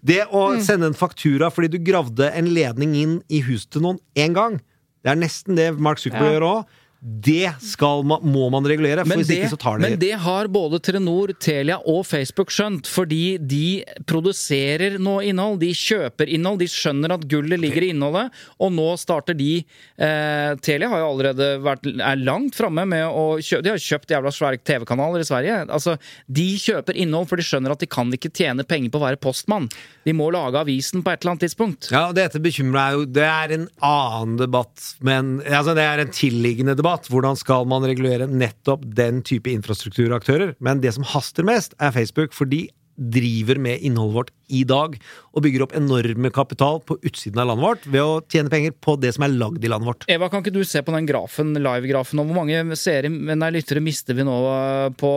Det 0.00 0.22
å 0.32 0.46
sende 0.64 0.88
en 0.90 0.96
faktura 0.98 1.52
fordi 1.52 1.74
du 1.76 1.82
gravde 1.84 2.32
en 2.32 2.48
ledning 2.56 2.96
inn 2.98 3.18
i 3.28 3.44
huset 3.44 3.74
til 3.76 3.84
noen 3.84 4.00
én 4.18 4.34
gang, 4.36 4.56
det 5.04 5.12
er 5.12 5.20
nesten 5.20 5.58
det 5.58 5.68
Mark 5.76 6.00
Zuckerberg 6.00 6.32
gjør 6.38 6.46
òg. 6.48 6.78
Det 7.04 7.50
skal 7.60 8.00
man, 8.08 8.22
må 8.24 8.46
man 8.48 8.64
regulere, 8.64 9.02
for 9.04 9.12
Men 9.12 9.20
hvis 9.20 9.28
det, 9.28 9.36
ikke 9.42 9.52
så 9.52 9.58
tar 9.60 9.76
det 9.76 9.84
men 9.84 9.98
det 10.00 10.14
har 10.24 10.48
både 10.48 10.78
Telenor, 10.80 11.34
Telia 11.36 11.76
og 11.84 12.06
Facebook 12.08 12.48
skjønt, 12.54 12.88
fordi 12.88 13.36
de 13.36 13.82
produserer 14.08 14.96
nå 14.96 15.18
innhold. 15.28 15.58
De 15.60 15.68
kjøper 15.76 16.32
innhold. 16.32 16.62
De 16.62 16.68
skjønner 16.72 17.12
at 17.12 17.26
gullet 17.28 17.60
ligger 17.60 17.84
i 17.84 17.90
innholdet, 17.92 18.32
og 18.56 18.72
nå 18.72 18.86
starter 19.00 19.36
de 19.36 19.50
eh, 19.60 20.54
Telia 20.64 20.88
har 20.88 21.02
jo 21.02 21.10
allerede 21.10 21.50
vært 21.64 21.90
er 21.92 22.22
langt 22.24 22.56
framme 22.56 22.86
med 22.88 23.04
å 23.04 23.36
kjøpe 23.36 23.66
De 23.66 23.74
har 23.74 23.84
kjøpt 23.84 24.16
jævla 24.16 24.32
svære 24.32 24.62
TV-kanaler 24.64 25.20
i 25.20 25.28
Sverige. 25.28 25.60
Altså, 25.68 25.98
De 26.24 26.46
kjøper 26.64 26.96
innhold, 27.04 27.28
for 27.28 27.36
de 27.36 27.44
skjønner 27.44 27.76
at 27.76 27.84
de 27.84 27.90
kan 27.90 28.16
ikke 28.16 28.32
tjene 28.32 28.64
penger 28.64 28.94
på 28.94 29.02
å 29.02 29.04
være 29.04 29.20
postmann. 29.20 29.68
De 30.08 30.16
må 30.16 30.30
lage 30.32 30.64
avisen 30.64 31.04
på 31.04 31.12
et 31.12 31.20
eller 31.20 31.34
annet 31.34 31.46
tidspunkt. 31.50 31.92
Ja, 31.92 32.06
og 32.08 32.16
dette 32.16 32.40
bekymrer 32.40 32.80
meg 32.80 32.96
jo. 32.96 33.06
Det 33.20 33.28
er 33.28 33.56
en 33.58 33.68
annen 33.84 34.40
debatt, 34.40 34.88
men 35.04 35.36
altså, 35.44 35.76
det 35.76 35.84
er 35.84 36.00
en 36.06 36.12
tilliggende 36.14 36.72
debatt. 36.78 36.93
Hvordan 37.10 37.36
skal 37.36 37.66
man 37.70 37.84
regulere 37.86 38.28
nettopp 38.30 38.84
den 38.96 39.22
type 39.26 39.50
infrastrukturaktører? 39.50 40.54
Men 40.62 40.80
det 40.82 40.94
som 40.96 41.06
haster 41.14 41.46
mest, 41.46 41.74
er 41.80 41.94
Facebook, 41.94 42.32
for 42.36 42.48
de 42.48 42.68
driver 42.96 43.58
med 43.58 43.82
innholdet 43.82 44.14
vårt 44.14 44.32
i 44.52 44.60
dag 44.68 44.96
og 45.34 45.42
bygger 45.42 45.64
opp 45.64 45.72
enorme 45.74 46.30
kapital 46.34 46.78
på 46.84 46.96
utsiden 47.02 47.40
av 47.42 47.48
landet 47.48 47.64
vårt 47.64 47.86
ved 47.88 48.02
å 48.04 48.18
tjene 48.30 48.52
penger 48.52 48.74
på 48.84 48.94
det 49.00 49.14
som 49.16 49.24
er 49.26 49.32
lagd 49.34 49.64
i 49.64 49.70
landet 49.70 49.88
vårt. 49.88 50.06
Eva, 50.12 50.28
kan 50.30 50.44
ikke 50.44 50.52
du 50.54 50.60
se 50.68 50.82
på 50.84 50.94
den 50.94 51.08
grafen, 51.08 51.54
live-grafen 51.58 52.20
om 52.22 52.30
hvor 52.30 52.42
mange 52.42 52.76
seere, 52.78 53.10
nei, 53.10 53.50
lyttere 53.54 53.82
mister 53.84 54.16
vi 54.18 54.26
nå 54.26 54.36
eh, 54.50 54.88
på, 55.00 55.12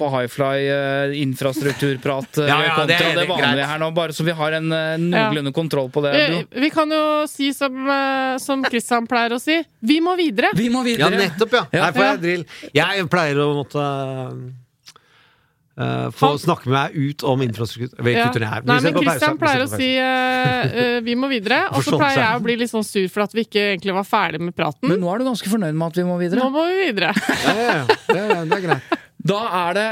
på 0.00 0.10
highfly 0.14 0.64
eh, 0.64 1.16
infrastrukturprat 1.20 2.40
ja, 2.42 2.48
Ja, 2.48 2.58
ja, 2.70 2.86
det 2.88 2.96
er 2.98 3.20
det 3.20 3.26
vanlige 3.28 3.52
greit. 3.60 3.70
her 3.74 3.82
nå, 3.84 3.90
bare 3.96 4.16
så 4.16 4.26
vi 4.26 4.36
har 4.40 4.58
en 4.58 4.70
noenlunde 4.70 5.52
ja. 5.52 5.56
kontroll 5.60 5.92
på 5.92 6.02
det. 6.06 6.14
Vi, 6.18 6.40
vi 6.66 6.72
kan 6.74 6.90
jo 6.90 7.04
si 7.30 7.52
som, 7.56 7.76
eh, 7.84 8.38
som 8.42 8.64
Christian 8.66 9.06
pleier 9.10 9.36
å 9.36 9.42
si, 9.42 9.60
vi 9.86 10.00
må 10.02 10.16
videre! 10.18 10.54
vi 10.56 10.70
må 10.72 10.82
Ja, 10.90 11.12
nettopp, 11.12 11.54
ja. 11.54 11.62
Ja. 11.70 11.84
Her 11.86 11.94
får 11.94 12.06
jeg 12.06 12.20
drill. 12.24 12.42
Jeg 12.74 13.06
pleier 13.12 13.38
å 13.44 13.52
måtte 13.60 13.84
eh, 15.78 16.10
få 16.10 16.30
Han- 16.32 16.38
snakke 16.38 16.68
meg 16.72 16.94
ut 16.96 17.22
om 17.24 17.40
infrastruktur. 17.42 17.98
Ja. 17.98 18.30
her. 18.54 18.62
Nei, 18.64 18.80
men 18.80 18.94
ser 19.20 19.36
pleier 19.38 19.64
å 19.64 19.68
si 19.70 19.90
uh, 19.98 20.96
uh, 20.96 21.00
'vi 21.04 21.14
må 21.16 21.28
videre', 21.30 21.68
og 21.74 21.82
så 21.84 21.98
pleier 21.98 22.18
jeg 22.24 22.40
å 22.40 22.42
bli 22.44 22.56
litt 22.56 22.70
sånn 22.70 22.84
sur 22.84 23.08
for 23.08 23.22
at 23.22 23.32
vi 23.34 23.44
ikke 23.46 23.76
egentlig 23.76 23.94
var 23.94 24.04
ferdig 24.04 24.40
med 24.40 24.54
praten. 24.56 24.88
Men 24.88 25.00
nå 25.00 25.12
er 25.14 25.18
du 25.18 25.24
ganske 25.30 25.48
fornøyd 25.48 25.74
med 25.74 25.86
at 25.86 25.96
vi 25.96 26.04
må 26.04 26.18
videre? 26.18 26.40
Nå 26.40 26.50
må 26.50 26.66
vi 26.68 26.90
videre. 26.90 27.14
Ja, 27.46 27.54
ja, 27.54 27.76
ja. 27.80 27.84
Det, 27.86 28.18
er- 28.18 28.44
det 28.50 28.58
er 28.58 28.66
greit. 28.68 28.98
Da 29.20 29.68
er 29.68 29.74
det 29.76 29.88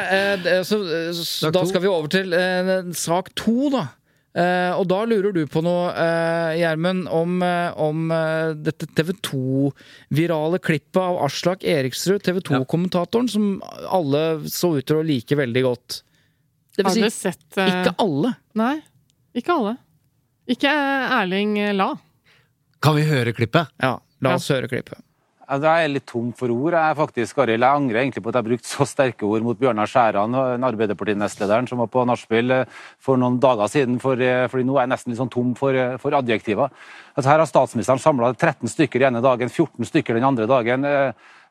eh, 0.49 0.63
så, 0.65 0.79
eh, 0.89 1.11
s- 1.13 1.45
Da 1.53 1.65
skal 1.69 1.83
vi 1.85 1.89
over 1.93 2.09
til 2.09 2.33
eh, 2.33 2.93
sak 2.97 3.35
to, 3.37 3.69
da. 3.71 3.89
Eh, 4.37 4.73
og 4.77 4.85
da 4.91 5.01
lurer 5.09 5.33
du 5.33 5.41
på 5.51 5.63
noe, 5.65 5.89
eh, 5.97 6.59
Gjermund, 6.61 7.09
om, 7.15 7.39
uh, 7.43 7.73
om 7.81 8.11
eh, 8.13 8.53
dette 8.61 8.87
TV 8.93 9.15
2-virale 9.25 10.61
klippet 10.63 11.01
av 11.01 11.17
Aslak 11.25 11.65
Eriksrud, 11.65 12.21
TV 12.27 12.43
2-kommentatoren, 12.51 13.31
som 13.33 13.57
alle 13.89 14.23
så 14.53 14.75
ut 14.77 14.87
til 14.87 15.01
å 15.01 15.07
like 15.07 15.39
veldig 15.39 15.65
godt. 15.65 16.03
Det 16.77 16.87
Har 16.87 16.95
vil 16.95 17.09
du 17.09 17.11
si, 17.11 17.25
sett 17.25 17.59
eh, 17.59 17.73
ikke 17.73 17.97
alle. 18.05 18.37
Nei, 18.61 18.77
ikke 19.39 19.57
alle. 19.57 19.75
Ikke 20.49 20.71
Erling 20.71 21.57
La. 21.77 21.91
Kan 22.85 22.95
vi 23.01 23.09
høre 23.09 23.35
klippet? 23.37 23.73
Ja, 23.83 23.97
la 24.25 24.37
oss 24.37 24.47
høre 24.53 24.71
klippet. 24.71 25.01
Jeg 25.49 25.65
er 25.65 25.89
litt 25.89 26.05
tom 26.05 26.27
for 26.37 26.53
ord. 26.53 26.75
Jeg 26.77 26.97
faktisk, 26.99 27.39
Arild. 27.41 27.65
Jeg 27.65 27.81
angrer 27.81 28.03
egentlig 28.03 28.21
på 28.21 28.29
at 28.29 28.37
jeg 28.37 28.47
brukte 28.51 28.69
så 28.69 28.85
sterke 28.85 29.25
ord 29.25 29.47
mot 29.47 29.57
Bjørnar 29.57 29.89
Skjæran, 29.89 30.35
den 30.37 30.67
Arbeiderparti-nestlederen, 30.69 31.65
som 31.71 31.81
var 31.81 31.89
på 31.89 32.03
nachspiel 32.05 32.53
eh, 32.53 32.75
for 33.01 33.17
noen 33.17 33.39
dager 33.41 33.71
siden. 33.73 33.97
For, 34.03 34.21
eh, 34.21 34.45
fordi 34.53 34.67
nå 34.69 34.77
er 34.77 34.85
jeg 34.85 34.93
nesten 34.93 35.15
litt 35.15 35.23
sånn 35.23 35.33
tom 35.33 35.55
for, 35.57 35.73
eh, 35.73 35.97
for 36.03 36.13
adjektiver. 36.19 36.69
Altså, 37.15 37.31
her 37.31 37.41
har 37.41 37.49
statsministeren 37.49 38.03
samla 38.03 38.35
13 38.35 38.69
stykker 38.69 39.07
ene 39.09 39.25
dagen, 39.25 39.49
14 39.49 39.89
stykker 39.89 40.21
den 40.21 40.29
andre 40.29 40.45
dagen. 40.51 40.85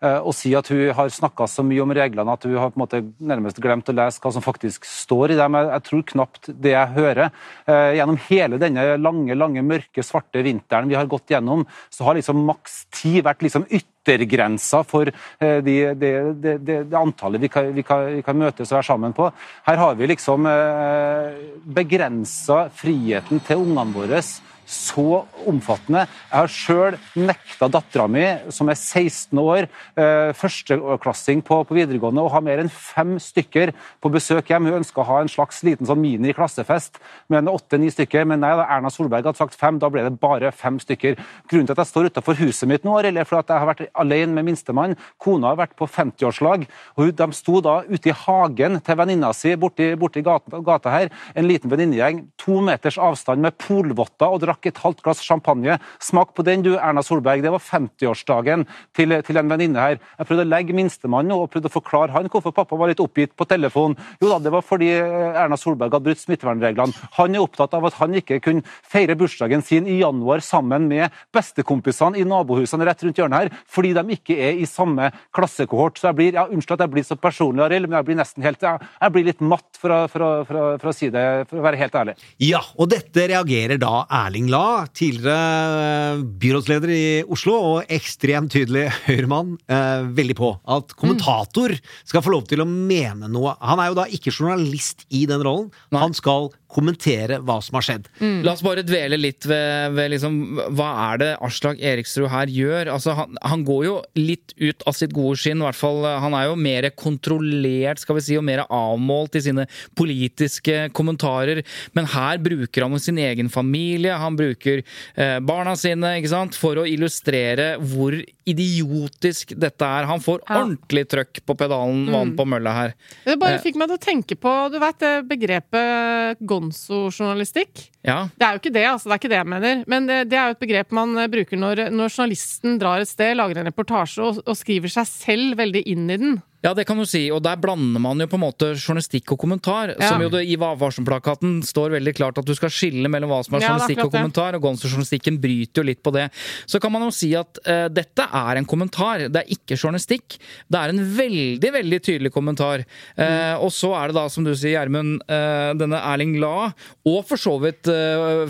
Eh, 0.02 0.08
eh, 0.08 0.20
Og 0.22 0.36
si 0.36 0.54
at 0.58 0.70
hun 0.72 0.94
har 0.98 1.10
snakka 1.14 1.48
så 1.50 1.66
mye 1.66 1.84
om 1.84 1.94
reglene 1.96 2.34
at 2.34 2.48
hun 2.48 2.58
har 2.58 2.72
på 2.72 2.80
en 2.80 2.84
måte 2.84 3.04
nærmest 3.20 3.62
glemt 3.64 3.90
å 3.90 3.96
lese 3.96 4.22
hva 4.24 4.32
som 4.34 4.46
faktisk 4.46 4.86
står 4.86 5.34
i 5.34 5.40
dem. 5.40 5.58
Jeg, 5.58 5.84
tror 5.88 6.08
knapt 6.14 6.50
det 6.50 6.74
jeg 6.74 6.96
hører. 6.98 7.30
Eh, 7.68 7.98
Gjennom 7.98 8.20
hele 8.30 8.60
denne 8.62 8.88
lange, 9.02 9.36
lange, 9.36 9.64
mørke, 9.66 10.04
svarte 10.06 10.44
vinteren 10.46 10.90
vi 10.90 10.98
har 10.98 11.10
gått 11.10 11.32
gjennom, 11.34 11.66
så 11.90 12.08
har 12.08 12.18
liksom 12.18 12.44
maks 12.48 12.86
ti 12.94 13.18
vært 13.26 13.46
liksom 13.46 13.66
yttergrensa 13.68 14.84
for 14.88 15.10
det 15.10 15.62
de, 15.66 15.74
det, 16.00 16.12
de, 16.40 16.54
det, 16.64 16.78
det 16.88 16.98
antallet 16.98 17.42
vi 17.42 17.50
kan, 17.52 17.72
vi, 17.76 17.84
kan, 17.84 18.06
vi 18.16 18.24
kan 18.24 18.38
møtes 18.40 18.70
og 18.70 18.78
være 18.78 18.88
sammen 18.88 19.16
på. 19.18 19.30
Her 19.68 19.82
har 19.82 19.98
vi 20.00 20.10
liksom 20.14 20.48
eh, 20.48 21.42
begrensa 21.80 22.68
friheten 22.74 23.42
til 23.48 23.66
ungene 23.66 23.96
våre 23.96 24.22
så 24.67 25.23
omfattende. 25.47 26.03
Jeg 26.27 26.36
har 26.36 26.51
sjøl 26.51 26.97
nekta 27.15 27.69
dattera 27.71 28.08
mi, 28.12 28.25
som 28.51 28.67
er 28.67 28.75
16 28.75 29.39
år, 29.39 29.67
eh, 29.95 30.34
førsteklassing 30.36 31.41
på, 31.47 31.62
på 31.63 31.77
videregående, 31.77 32.23
å 32.23 32.32
ha 32.34 32.41
mer 32.43 32.60
enn 32.60 32.71
fem 32.71 33.15
stykker 33.21 33.71
på 34.03 34.12
besøk 34.12 34.51
hjem. 34.51 34.67
Hun 34.67 34.82
ønska 34.82 35.01
å 35.01 35.08
ha 35.08 35.21
en 35.23 35.32
slags 35.32 35.63
liten 35.63 35.88
sånn 35.88 36.01
mini-klassefest 36.03 36.99
med 37.32 37.47
åtte-ni 37.47 37.89
stykker, 37.93 38.27
men 38.27 38.43
nei, 38.43 38.51
da 38.60 38.67
Erna 38.75 38.91
Solberg 38.91 39.23
hadde 39.23 39.39
sagt 39.39 39.56
fem, 39.56 39.80
da 39.80 39.89
ble 39.93 40.03
det 40.03 40.19
bare 40.19 40.51
fem 40.51 40.82
stykker. 40.84 41.15
Grunnen 41.47 41.69
til 41.69 41.77
at 41.77 41.84
jeg 41.86 41.91
står 41.93 42.12
utafor 42.12 42.38
huset 42.41 42.67
mitt 42.67 42.84
nå, 42.88 42.97
eller 42.99 43.27
for 43.27 43.39
at 43.39 43.47
jeg 43.53 43.63
har 43.63 43.71
vært 43.71 43.86
alene 43.95 44.36
med 44.36 44.49
minstemann. 44.49 44.97
Kona 45.23 45.53
har 45.53 45.62
vært 45.63 45.77
på 45.80 45.88
50-årslag, 45.88 46.67
og 46.99 47.15
de 47.15 47.30
sto 47.38 47.62
da 47.63 47.80
ute 47.88 48.12
i 48.12 48.17
hagen 48.25 48.82
til 48.84 48.99
venninna 48.99 49.32
si 49.38 49.56
borti, 49.56 49.93
borti 49.99 50.25
gata, 50.25 50.60
gata 50.60 50.91
her, 50.91 51.13
en 51.38 51.47
liten 51.47 51.71
venninnegjeng, 51.71 52.25
to 52.41 52.60
meters 52.65 52.99
avstand 52.99 53.45
med 53.45 53.56
polvotter 53.62 54.27
og 54.27 54.43
drakk 54.43 54.57
drakk 54.58 54.67
et 54.70 54.82
halvt 54.84 55.04
glass 55.04 55.22
champagne. 55.22 55.78
Smak 56.00 56.34
på 56.36 56.43
den, 56.43 56.63
du, 56.63 56.76
Erna 56.78 57.04
Solberg. 57.04 57.41
Det 57.43 57.52
var 57.52 57.62
50-årsdagen 57.62 58.65
til, 58.96 59.22
til, 59.24 59.38
en 59.38 59.50
venninne 59.50 59.80
her. 59.80 60.00
Jeg 60.17 60.28
prøvde 60.28 60.46
å 60.46 60.50
legge 60.50 60.74
minstemann 60.76 61.32
og 61.32 61.50
prøvde 61.52 61.70
å 61.70 61.74
forklare 61.74 62.13
han 62.13 62.30
hvorfor 62.30 62.54
pappa 62.56 62.78
var 62.78 62.89
litt 62.89 63.02
oppgitt 63.02 63.36
på 63.38 63.46
telefon. 63.48 63.96
Jo 64.22 64.32
da, 64.32 64.39
det 64.39 64.54
var 64.54 64.65
fordi 64.65 64.89
eh, 64.98 65.38
Erna 65.38 65.58
Solberg 65.58 65.93
hadde 65.93 66.10
brutt 66.10 66.24
smittevernreglene. 66.24 67.08
Han 67.17 67.36
er 67.36 67.43
opptatt 67.43 67.76
av 67.78 67.88
at 67.88 67.98
han 68.02 68.15
ikke 68.17 68.39
kunne 68.43 68.65
feire 68.65 69.17
bursdagen 69.17 69.63
sin 69.65 69.88
i 69.88 70.00
januar 70.02 70.43
sammen 70.46 70.88
med 70.89 71.13
bestekompisene 71.36 72.20
i 72.20 72.26
nabohusene 72.28 72.88
rett 72.88 73.04
rundt 73.06 73.22
hjørnet 73.22 73.46
her, 73.48 73.63
fordi 73.70 73.93
de 73.98 74.17
ikke 74.17 74.38
er 74.50 74.62
i 74.62 74.67
samme 74.70 75.12
klassekohort. 75.36 76.00
Så 76.00 76.12
jeg 76.12 76.20
blir, 76.20 76.38
ja, 76.39 76.48
Unnskyld 76.48 76.78
at 76.78 76.86
jeg 76.86 76.93
blir 76.96 77.06
så 77.06 77.17
personlig, 77.20 77.65
Arild, 77.65 77.89
men 77.89 78.00
jeg 78.00 78.10
blir 78.10 78.20
nesten 78.20 78.46
helt, 78.46 78.63
jeg, 78.63 78.89
jeg 79.02 79.13
blir 79.13 79.28
litt 79.28 79.43
matt, 79.43 79.67
for 79.78 79.93
å, 79.93 80.00
for, 80.10 80.24
å, 80.24 80.30
for, 80.48 80.58
å, 80.58 80.67
for 80.82 80.89
å, 80.89 80.96
si 80.96 81.12
det, 81.13 81.24
for 81.50 81.60
å 81.60 81.65
være 81.65 81.80
helt 81.82 81.98
ærlig. 82.00 82.15
Ja, 82.41 82.62
og 82.80 82.89
dette 82.93 83.28
reagerer 83.30 83.80
da 83.82 84.06
Erling 84.24 84.47
La, 84.48 84.88
tidligere 84.96 86.22
byrådsleder 86.40 86.92
i 86.94 87.06
Oslo 87.34 87.56
og 87.58 87.90
ekstremt 87.92 88.54
tydelig 88.54 88.86
høyremann, 89.08 89.58
eh, 89.68 90.06
veldig 90.16 90.38
på. 90.38 90.52
At 90.64 90.94
kommentator 90.96 91.74
skal 92.08 92.24
få 92.24 92.32
lov 92.32 92.46
til 92.48 92.64
å 92.64 92.68
mene 92.70 93.28
noe. 93.32 93.58
Han 93.60 93.82
er 93.84 93.92
jo 93.92 93.98
da 94.00 94.06
ikke 94.08 94.32
journalist 94.32 95.04
i 95.10 95.26
den 95.28 95.44
rollen. 95.44 95.68
Han 95.92 96.16
skal 96.16 96.52
kommentere 96.71 97.39
hva 97.45 97.58
som 97.63 97.77
har 97.77 97.86
skjedd. 97.86 98.08
La 98.45 98.53
oss 98.53 98.63
bare 98.65 98.86
dvele 98.86 99.19
litt 99.19 99.47
ved, 99.47 99.95
ved 99.97 100.12
liksom, 100.13 100.38
hva 100.75 100.89
er 101.08 101.21
det 101.21 101.30
Aslak 101.45 101.80
Eriksrud 101.80 102.30
her 102.32 102.51
gjør? 102.51 102.91
Altså, 102.93 103.15
han, 103.17 103.38
han 103.41 103.63
går 103.67 103.86
jo 103.88 103.95
litt 104.19 104.56
ut 104.60 104.84
av 104.88 104.97
sitt 104.97 105.15
gode 105.15 105.38
skinn. 105.39 105.62
I 105.63 105.67
hvert 105.69 105.80
fall, 105.80 106.03
han 106.23 106.36
er 106.38 106.49
jo 106.49 106.58
mer 106.60 106.89
kontrollert 106.97 108.03
skal 108.03 108.19
vi 108.19 108.25
si, 108.27 108.38
og 108.39 108.45
mer 108.47 108.65
avmålt 108.67 109.38
i 109.39 109.43
sine 109.47 109.67
politiske 109.97 110.88
kommentarer. 110.97 111.63
Men 111.97 112.10
her 112.13 112.41
bruker 112.43 112.86
han 112.86 112.99
sin 113.01 113.19
egen 113.21 113.51
familie, 113.53 114.17
han 114.17 114.38
bruker 114.39 114.84
eh, 114.84 115.38
barna 115.43 115.75
sine 115.80 116.17
ikke 116.19 116.34
sant? 116.34 116.58
for 116.58 116.80
å 116.82 116.88
illustrere 116.88 117.75
hvor 117.91 118.15
idiotisk 118.48 119.52
dette 119.60 119.86
er. 119.86 120.08
Han 120.10 120.20
får 120.24 120.40
Ja. 120.48 120.62
ordentlig 120.64 121.04
trøkk 121.12 121.42
på 121.46 121.56
pedalen 121.60 122.06
vann 122.12 122.36
på 122.38 122.46
mølla 122.48 122.74
her. 122.74 122.94
Det 123.26 123.38
bare 123.40 123.56
Eh. 123.58 123.62
fikk 123.62 123.76
meg 123.76 123.90
til 123.90 123.98
å 123.98 124.06
tenke 124.08 124.36
på 124.40 124.72
du 124.72 124.80
vet, 124.80 124.98
det 125.00 125.28
begrepet 125.28 126.38
gonzo-journalistikk. 126.46 127.90
Ja, 128.08 128.30
Det 128.38 128.46
er 128.48 128.54
jo 128.56 128.60
ikke 128.62 128.74
det, 128.74 128.86
altså. 128.88 129.10
Det 129.10 129.14
er 129.16 129.20
ikke 129.20 129.34
det 129.34 129.42
jeg 129.42 129.52
mener. 129.52 129.84
Men 129.88 130.08
det, 130.08 130.30
det 130.30 130.38
er 130.38 130.48
jo 130.48 130.56
et 130.56 130.60
begrep 130.64 130.92
man 130.96 131.18
eh, 131.18 131.28
bruker 131.28 131.58
når, 131.60 131.90
når 131.92 132.10
journalisten 132.14 132.80
drar 132.80 133.02
et 133.04 133.08
sted, 133.12 133.36
lager 133.36 133.58
en 133.60 133.68
reportasje 133.72 134.24
og, 134.24 134.42
og 134.48 134.56
skriver 134.56 134.90
seg 134.90 135.06
selv 135.08 135.58
veldig 135.60 135.84
inn 135.86 136.10
i 136.10 136.18
den. 136.18 136.42
Ja, 136.67 136.73
det 136.75 136.84
kan 136.84 136.99
du 136.99 137.06
si, 137.08 137.21
og 137.32 137.39
der 137.45 137.56
blander 137.63 138.01
man 138.03 138.19
jo 138.19 138.27
på 138.27 138.36
en 138.36 138.43
måte 138.43 138.73
journalistikk 138.73 139.32
og 139.32 139.39
kommentar. 139.39 139.93
Ja. 139.93 140.10
Som 140.12 140.25
jo 140.25 140.32
det, 140.34 140.43
I 140.51 140.58
varsom-plakaten 140.60 141.62
står 141.63 141.93
veldig 141.95 142.13
klart 142.17 142.41
at 142.41 142.47
du 142.47 142.51
skal 142.58 142.73
skille 142.73 143.08
mellom 143.12 143.32
hva 143.32 143.39
som 143.45 143.56
er 143.56 143.63
Ja, 143.63 143.69
journalistikk 143.71 144.03
og 144.03 144.12
kommentar, 144.12 144.58
og 144.58 144.65
Gonzo-journalistikken 144.65 145.38
bryter 145.39 145.80
jo 145.80 145.88
litt 145.88 146.01
på 146.03 146.12
det. 146.12 146.25
Så 146.67 146.82
kan 146.84 146.91
man 146.91 147.06
jo 147.08 147.13
si 147.15 147.32
at 147.39 147.62
uh, 147.63 147.88
dette 147.88 148.25
er 148.27 148.60
en 148.60 148.67
kommentar, 148.67 149.30
det 149.32 149.45
er 149.45 149.53
ikke 149.56 149.77
journalistikk. 149.77 150.36
Det 150.67 150.82
er 150.82 150.91
en 150.91 150.99
veldig, 151.15 151.71
veldig 151.77 152.01
tydelig 152.03 152.34
kommentar. 152.36 152.84
Eh, 153.15 153.56
og 153.63 153.71
så 153.71 153.93
er 153.95 154.12
det 154.12 154.17
da, 154.17 154.25
som 154.32 154.43
du 154.43 154.51
sier, 154.51 154.75
Gjermund, 154.75 155.21
uh, 155.32 155.71
denne 155.80 156.01
Erling 156.12 156.36
La, 156.41 156.73
og 157.08 157.21
for 157.30 157.39
så 157.39 157.56
vidt 157.63 157.88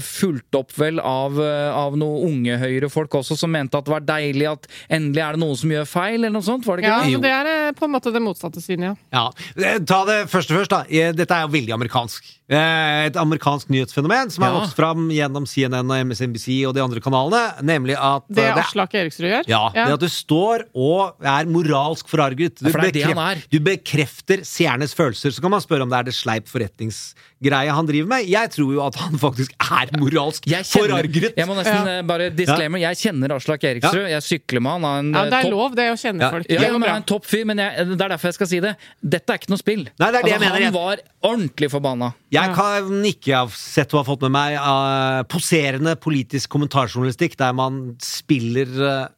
fulgt 0.01 0.57
opp 0.57 0.73
vel 0.79 0.97
av, 1.03 1.37
av 1.37 1.95
noen 1.99 2.25
unge 2.31 2.57
Høyre-folk 2.57 3.19
også, 3.19 3.37
som 3.37 3.51
mente 3.53 3.77
at 3.77 3.85
det 3.85 3.93
var 3.93 4.05
deilig 4.07 4.47
at 4.49 4.65
endelig 4.97 5.21
er 5.23 5.37
det 5.37 5.43
noen 5.43 5.59
som 5.59 5.73
gjør 5.75 5.87
feil, 5.89 6.17
eller 6.17 6.33
noe 6.33 6.45
sånt, 6.47 6.65
var 6.65 6.79
det 6.79 6.87
ikke 6.87 6.95
Ja, 6.95 7.03
det? 7.03 7.13
men 7.13 7.25
Det 7.27 7.33
er 7.35 7.77
på 7.77 7.85
en 7.85 7.93
måte 7.93 8.06
det 8.13 8.21
motsatte 8.21 8.61
synet, 8.61 8.95
ja. 8.95 8.95
Ja, 9.13 9.31
eh, 9.57 9.79
Ta 9.79 10.03
det 10.05 10.27
første 10.29 10.53
først. 10.55 10.69
da. 10.69 10.83
Eh, 10.89 11.11
Dette 11.11 11.31
er 11.31 11.41
jo 11.47 11.53
veldig 11.53 11.73
amerikansk. 11.73 12.23
Eh, 12.49 13.05
Et 13.07 13.13
amerikansk 13.15 13.67
nyhetsfenomen 13.69 14.31
som 14.31 14.43
har 14.43 14.53
Ja. 14.53 14.59
vokst 14.61 14.75
fram 14.75 15.09
gjennom 15.09 15.45
CNN 15.45 15.89
og 15.91 15.97
MSNBC 16.07 16.65
og 16.65 16.73
de 16.75 16.81
andre 16.81 16.99
kanalene. 17.01 17.61
Nemlig 17.61 17.97
at 17.99 18.23
Det 18.31 18.45
Aslak 18.55 18.93
Eriksrud 18.93 19.27
gjør. 19.29 19.43
Ja, 19.47 19.69
det 19.73 19.93
at 19.93 19.99
du 19.99 20.07
står 20.07 20.63
og 20.73 21.15
er 21.21 21.45
moralsk 21.45 22.07
forarget. 22.07 22.55
Du, 22.59 22.65
Ja, 22.67 22.71
for 22.71 22.79
det 22.81 22.89
er 22.89 22.91
det 22.91 23.03
han 23.15 23.17
er. 23.37 23.43
du 23.51 23.59
bekrefter 23.59 24.39
seernes 24.45 24.93
følelser. 24.95 25.31
Så 25.33 25.41
kan 25.41 25.51
man 25.51 25.59
spørre 25.61 25.81
om 25.83 25.89
det 25.89 25.99
er 25.99 26.03
det 26.03 26.13
sleip 26.13 26.47
forretningsgreie 26.47 27.71
han 27.73 27.85
driver 27.87 28.07
med. 28.07 28.27
Jeg 28.27 28.49
tror 28.53 28.73
jo 28.73 28.81
at 28.85 28.95
han 28.95 29.17
faktisk 29.19 29.51
er 29.59 29.91
moralsk 29.99 30.47
Jeg 30.47 30.63
kjenner- 30.63 30.87
forarget. 31.03 31.33
Jeg 31.37 31.47
må 31.47 31.55
nesten 31.57 31.85
ja. 31.85 32.01
bare 32.03 32.29
disclaimer. 32.31 32.79
Jeg 32.79 32.95
kjenner 32.97 33.35
Aslak 33.35 33.63
Eriksrud. 33.63 34.07
Jeg 34.09 34.21
sykler 34.23 34.61
med 34.61 34.71
han. 34.71 34.83
Han 34.83 34.93
er 34.95 34.99
en, 34.99 35.13
Ja, 35.13 35.23
det 35.25 35.33
er 35.33 35.49
topp- 35.49 35.51
lov, 35.57 35.75
det, 35.75 35.87
å 35.91 35.97
kjenne 35.99 36.21
Ja. 36.21 36.31
folk. 36.31 36.45
Ja, 36.49 36.61
ja, 36.61 36.71
men 36.71 36.81
han 36.81 36.89
er 36.89 36.95
en 36.97 37.03
topp 37.03 37.25
fyr, 37.25 37.45
men 37.45 37.57
jeg, 37.57 37.96
det 37.97 38.05
er 38.05 38.13
derfor 38.13 38.29
jeg 38.31 38.37
skal 38.37 38.49
si 38.51 38.59
det. 38.63 38.71
Dette 39.01 39.33
er 39.33 39.41
ikke 39.41 39.51
noe 39.53 39.61
spill. 39.61 39.83
Nei, 39.99 40.09
det 40.13 40.19
er 40.21 40.27
det 40.27 40.31
jeg 40.31 40.39
altså, 40.39 40.53
mener. 40.53 40.65
Han 40.67 40.77
var 40.77 41.01
ordentlig 41.31 41.69
forbanna. 41.73 42.11
Jeg 42.33 42.53
kan 42.55 43.03
ikke 43.11 43.35
ha 43.35 43.43
sett 43.57 43.93
og 43.95 44.01
har 44.03 44.07
fått 44.11 44.25
med 44.27 44.35
meg 44.37 44.57
uh, 44.61 45.21
poserende 45.31 45.95
politisk 45.99 46.51
kommentarjournalistikk 46.55 47.37
der 47.39 47.55
man 47.57 47.81
spiller 48.03 48.67
eh, 48.77 49.05
f- 49.05 49.16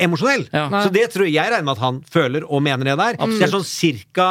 emosjonell. 0.00 0.46
Ja. 0.52 0.68
Så 0.84 0.90
det 0.94 1.08
tror 1.12 1.26
jeg 1.28 1.34
jeg 1.36 1.50
regner 1.52 1.66
med 1.66 1.76
at 1.78 1.84
han 1.84 2.00
føler 2.10 2.46
og 2.48 2.62
mener 2.64 2.84
det 2.92 2.98
der. 3.00 3.18
Det 3.20 3.42
er 3.46 3.52
sånn 3.52 3.66
cirka 3.66 4.28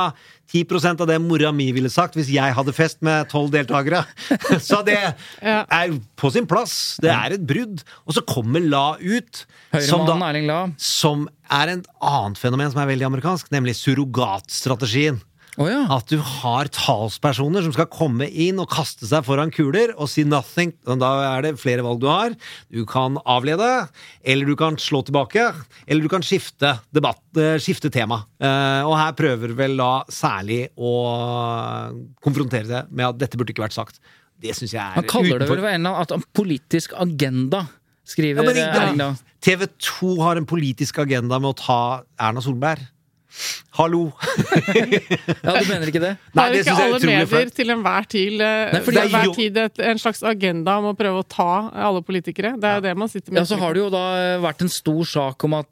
10% 0.50 1.04
av 1.04 1.08
det 1.12 1.20
mora 1.22 1.52
mi 1.54 1.68
ville 1.76 1.92
sagt 1.94 2.16
hvis 2.18 2.32
jeg 2.34 2.56
hadde 2.58 2.74
fest 2.74 3.04
med 3.06 3.28
tolv 3.30 3.52
deltakere. 3.54 4.02
Så 4.70 4.82
det 4.88 4.98
Ja. 5.44 5.60
er 5.70 5.94
på 6.18 6.32
sin 6.34 6.48
plass. 6.50 6.98
Det 7.02 7.12
er 7.14 7.36
et 7.38 7.46
brudd. 7.46 7.84
Og 8.08 8.16
så 8.18 8.24
kommer 8.26 8.60
La 8.66 8.96
ut, 8.98 9.44
som, 9.86 10.06
da, 10.08 10.16
La. 10.42 10.60
som 10.82 11.28
er 11.54 11.76
et 11.78 11.86
annet 12.02 12.38
fenomen 12.42 12.72
som 12.74 12.82
er 12.82 12.90
veldig 12.90 13.06
amerikansk, 13.12 13.52
nemlig 13.54 13.76
surrogatstrategien. 13.78 15.22
Å 15.58 15.66
ja. 15.68 15.80
At 15.92 16.12
du 16.12 16.20
har 16.22 16.70
talspersoner 16.72 17.64
som 17.66 17.74
skal 17.74 17.88
komme 17.92 18.28
inn 18.30 18.60
og 18.62 18.70
kaste 18.72 19.08
seg 19.10 19.26
foran 19.28 19.50
kuler 19.52 19.96
og 19.98 20.08
si 20.12 20.24
nothing. 20.28 20.74
Da 20.86 21.10
er 21.32 21.48
det 21.48 21.54
flere 21.60 21.84
valg 21.86 22.00
du 22.04 22.08
har. 22.12 22.36
Du 22.72 22.84
kan 22.90 23.18
avlede, 23.26 23.88
eller 24.24 24.46
du 24.46 24.56
kan 24.60 24.78
slå 24.80 25.02
tilbake, 25.08 25.48
eller 25.88 26.06
du 26.06 26.12
kan 26.12 26.24
skifte 26.26 26.76
debatt, 26.96 27.24
eh, 27.36 27.58
skifte 27.58 27.92
tema. 27.92 28.22
Eh, 28.40 28.84
Og 28.86 28.96
her 28.98 29.12
prøver 29.18 29.56
vel 29.58 29.76
da 29.78 30.04
særlig 30.08 30.70
å 30.78 30.94
konfrontere 32.24 32.68
det 32.68 32.84
med 32.92 33.08
at 33.10 33.20
dette 33.26 33.40
burde 33.40 33.54
ikke 33.54 33.66
vært 33.66 33.78
sagt. 33.78 34.00
Det 34.40 34.54
syns 34.56 34.72
jeg 34.72 34.80
er 34.80 34.96
Han 34.96 35.10
kaller 35.10 35.42
det 35.42 35.50
vel 35.50 35.60
vel 35.60 35.74
en 35.76 35.86
eller 35.90 36.06
annen 36.06 36.24
politisk 36.34 36.94
agenda, 36.96 37.66
skriver 38.08 38.48
ja, 38.48 38.70
eh, 38.70 38.78
Erling. 38.86 39.18
TV 39.44 39.68
2 39.68 40.14
har 40.24 40.40
en 40.40 40.48
politisk 40.48 41.02
agenda 41.04 41.40
med 41.40 41.52
å 41.52 41.58
ta 41.60 41.80
Erna 42.20 42.42
Solberg. 42.44 42.86
Hallo! 43.78 44.12
Ja, 45.40 45.54
du 45.62 45.70
mener 45.70 45.90
ikke 45.90 46.02
det? 46.02 46.12
Nei, 46.36 46.46
det 46.50 46.60
det 46.60 46.60
ikke 46.64 46.74
jeg 46.74 46.80
er 46.80 46.96
alle 46.96 47.10
medier 47.10 47.52
til 47.56 47.72
enhver 47.74 48.08
tid, 48.10 48.34
eh, 48.42 48.72
Nei, 48.74 48.82
fordi 48.86 48.98
til 48.98 49.06
enhver 49.06 49.28
jo- 49.30 49.36
tid 49.38 49.60
et, 49.64 49.82
en 49.92 50.02
slags 50.02 50.24
agenda 50.28 50.78
om 50.82 50.90
å 50.92 50.96
prøve 50.98 51.22
å 51.24 51.28
ta 51.30 51.50
alle 51.90 52.02
politikere? 52.06 52.56
Det 52.60 52.70
er 52.70 52.80
jo 52.82 52.86
det 52.88 52.96
man 52.98 53.12
sitter 53.12 53.32
med. 53.32 53.42
Ja, 53.42 53.46
så 53.50 53.60
har 53.62 53.76
det 53.78 53.84
jo 53.84 53.90
da 53.94 54.04
vært 54.44 54.66
en 54.66 54.74
stor 54.74 55.04
sak 55.08 55.46
om 55.48 55.56
at 55.60 55.72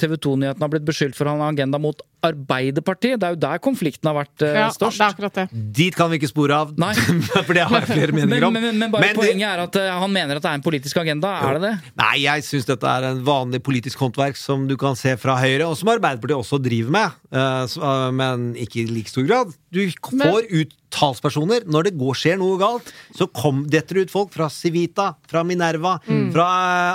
TV 0.00 0.16
2-nyhetene 0.20 0.66
har 0.66 0.72
blitt 0.72 0.86
beskyldt 0.88 1.18
for 1.18 1.26
å 1.26 1.34
ha 1.34 1.40
en 1.40 1.54
agenda 1.54 1.80
mot 1.82 2.04
Arbeiderpartiet. 2.26 3.18
Det 3.20 3.26
er 3.28 3.34
jo 3.36 3.40
der 3.42 3.60
konflikten 3.62 4.08
har 4.10 4.16
vært 4.20 4.44
eh, 4.46 4.56
ja, 4.58 4.68
det 4.72 4.88
er 4.90 5.04
akkurat 5.06 5.38
det. 5.40 5.44
Dit 5.76 5.96
kan 5.98 6.10
vi 6.12 6.18
ikke 6.20 6.30
spore 6.30 6.56
av, 6.64 6.72
Nei. 6.80 6.92
for 7.46 7.52
det 7.56 7.64
har 7.68 7.80
jeg 7.84 7.90
flere 7.90 8.12
Men, 8.16 8.28
meninger 8.28 8.48
om. 8.48 8.56
men, 8.58 8.78
men 8.82 8.92
bare 8.94 9.06
Men 9.06 9.14
det- 9.14 9.20
poenget 9.22 9.48
er 9.50 9.64
at 9.66 9.78
eh, 9.80 9.90
han 10.02 10.12
mener 10.14 10.36
at 10.40 10.44
det 10.46 10.50
er 10.52 10.60
en 10.60 10.66
politisk 10.66 11.00
agenda. 11.02 11.32
Er 11.50 11.58
det 11.58 11.62
det? 11.68 11.74
Nei, 12.02 12.14
jeg 12.26 12.46
syns 12.48 12.68
dette 12.68 12.90
er 12.96 13.08
en 13.12 13.22
vanlig 13.26 13.62
politisk 13.66 14.02
håndverk 14.04 14.36
som 14.40 14.66
du 14.70 14.76
kan 14.80 14.98
se 14.98 15.16
fra 15.20 15.38
Høyre, 15.40 15.68
og 15.70 15.78
som 15.80 15.92
Arbeiderpartiet 15.94 16.38
også 16.42 16.60
driver 16.64 16.94
med, 16.98 17.16
uh, 17.34 17.64
så- 17.70 17.80
uh, 17.84 18.10
men 18.14 18.50
ikke 18.60 18.84
i 18.84 18.90
like 18.90 19.08
stor 19.12 19.26
grad. 19.28 19.54
Du 19.70 19.80
Men- 20.12 20.26
får 20.28 20.48
ut 20.50 20.76
talspersoner. 20.90 21.62
Når 21.70 21.84
det 21.86 21.92
går, 22.00 22.16
skjer 22.18 22.38
noe 22.40 22.56
galt, 22.58 22.88
så 23.14 23.28
kom, 23.30 23.60
detter 23.70 23.94
det 24.00 24.08
ut 24.08 24.10
folk 24.10 24.32
fra 24.34 24.48
Civita, 24.50 25.12
fra 25.30 25.44
Minerva, 25.46 26.00
Mm. 26.10 26.32
fra 26.34 26.46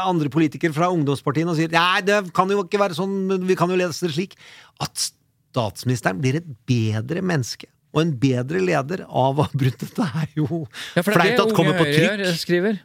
eh, 0.01 0.07
andre 0.09 0.27
politikere, 0.27 0.73
fra 0.75 0.89
ungdomspartiene, 0.91 1.47
og 1.53 1.55
sier 1.55 1.71
nei, 1.71 2.01
det 2.03 2.33
kan 2.35 2.49
jo 2.51 2.59
ikke 2.65 2.81
være 2.81 2.97
sånn, 2.97 3.13
vi 3.47 3.55
kan 3.55 3.71
jo 3.71 3.77
lese 3.79 4.03
det 4.03 4.11
slik. 4.17 4.35
At 4.83 4.95
statsministeren 5.55 6.19
blir 6.23 6.41
et 6.41 6.49
bedre 6.67 7.21
menneske. 7.23 7.69
Og 7.95 8.01
en 8.03 8.11
bedre 8.19 8.59
leder 8.59 9.05
av 9.07 9.39
å 9.39 9.45
ha 9.47 9.55
brutt 9.55 9.79
dette 9.79 10.03
er 10.03 10.27
jo 10.35 10.65
Ja, 10.95 11.01
for 11.01 11.13
det 11.13 11.15
er 11.15 11.37
flaut 11.37 11.45
at 11.45 11.55
kommer 11.55 11.77
på 11.79 11.87
trykk. 11.87 12.25
skriver. 12.41 12.81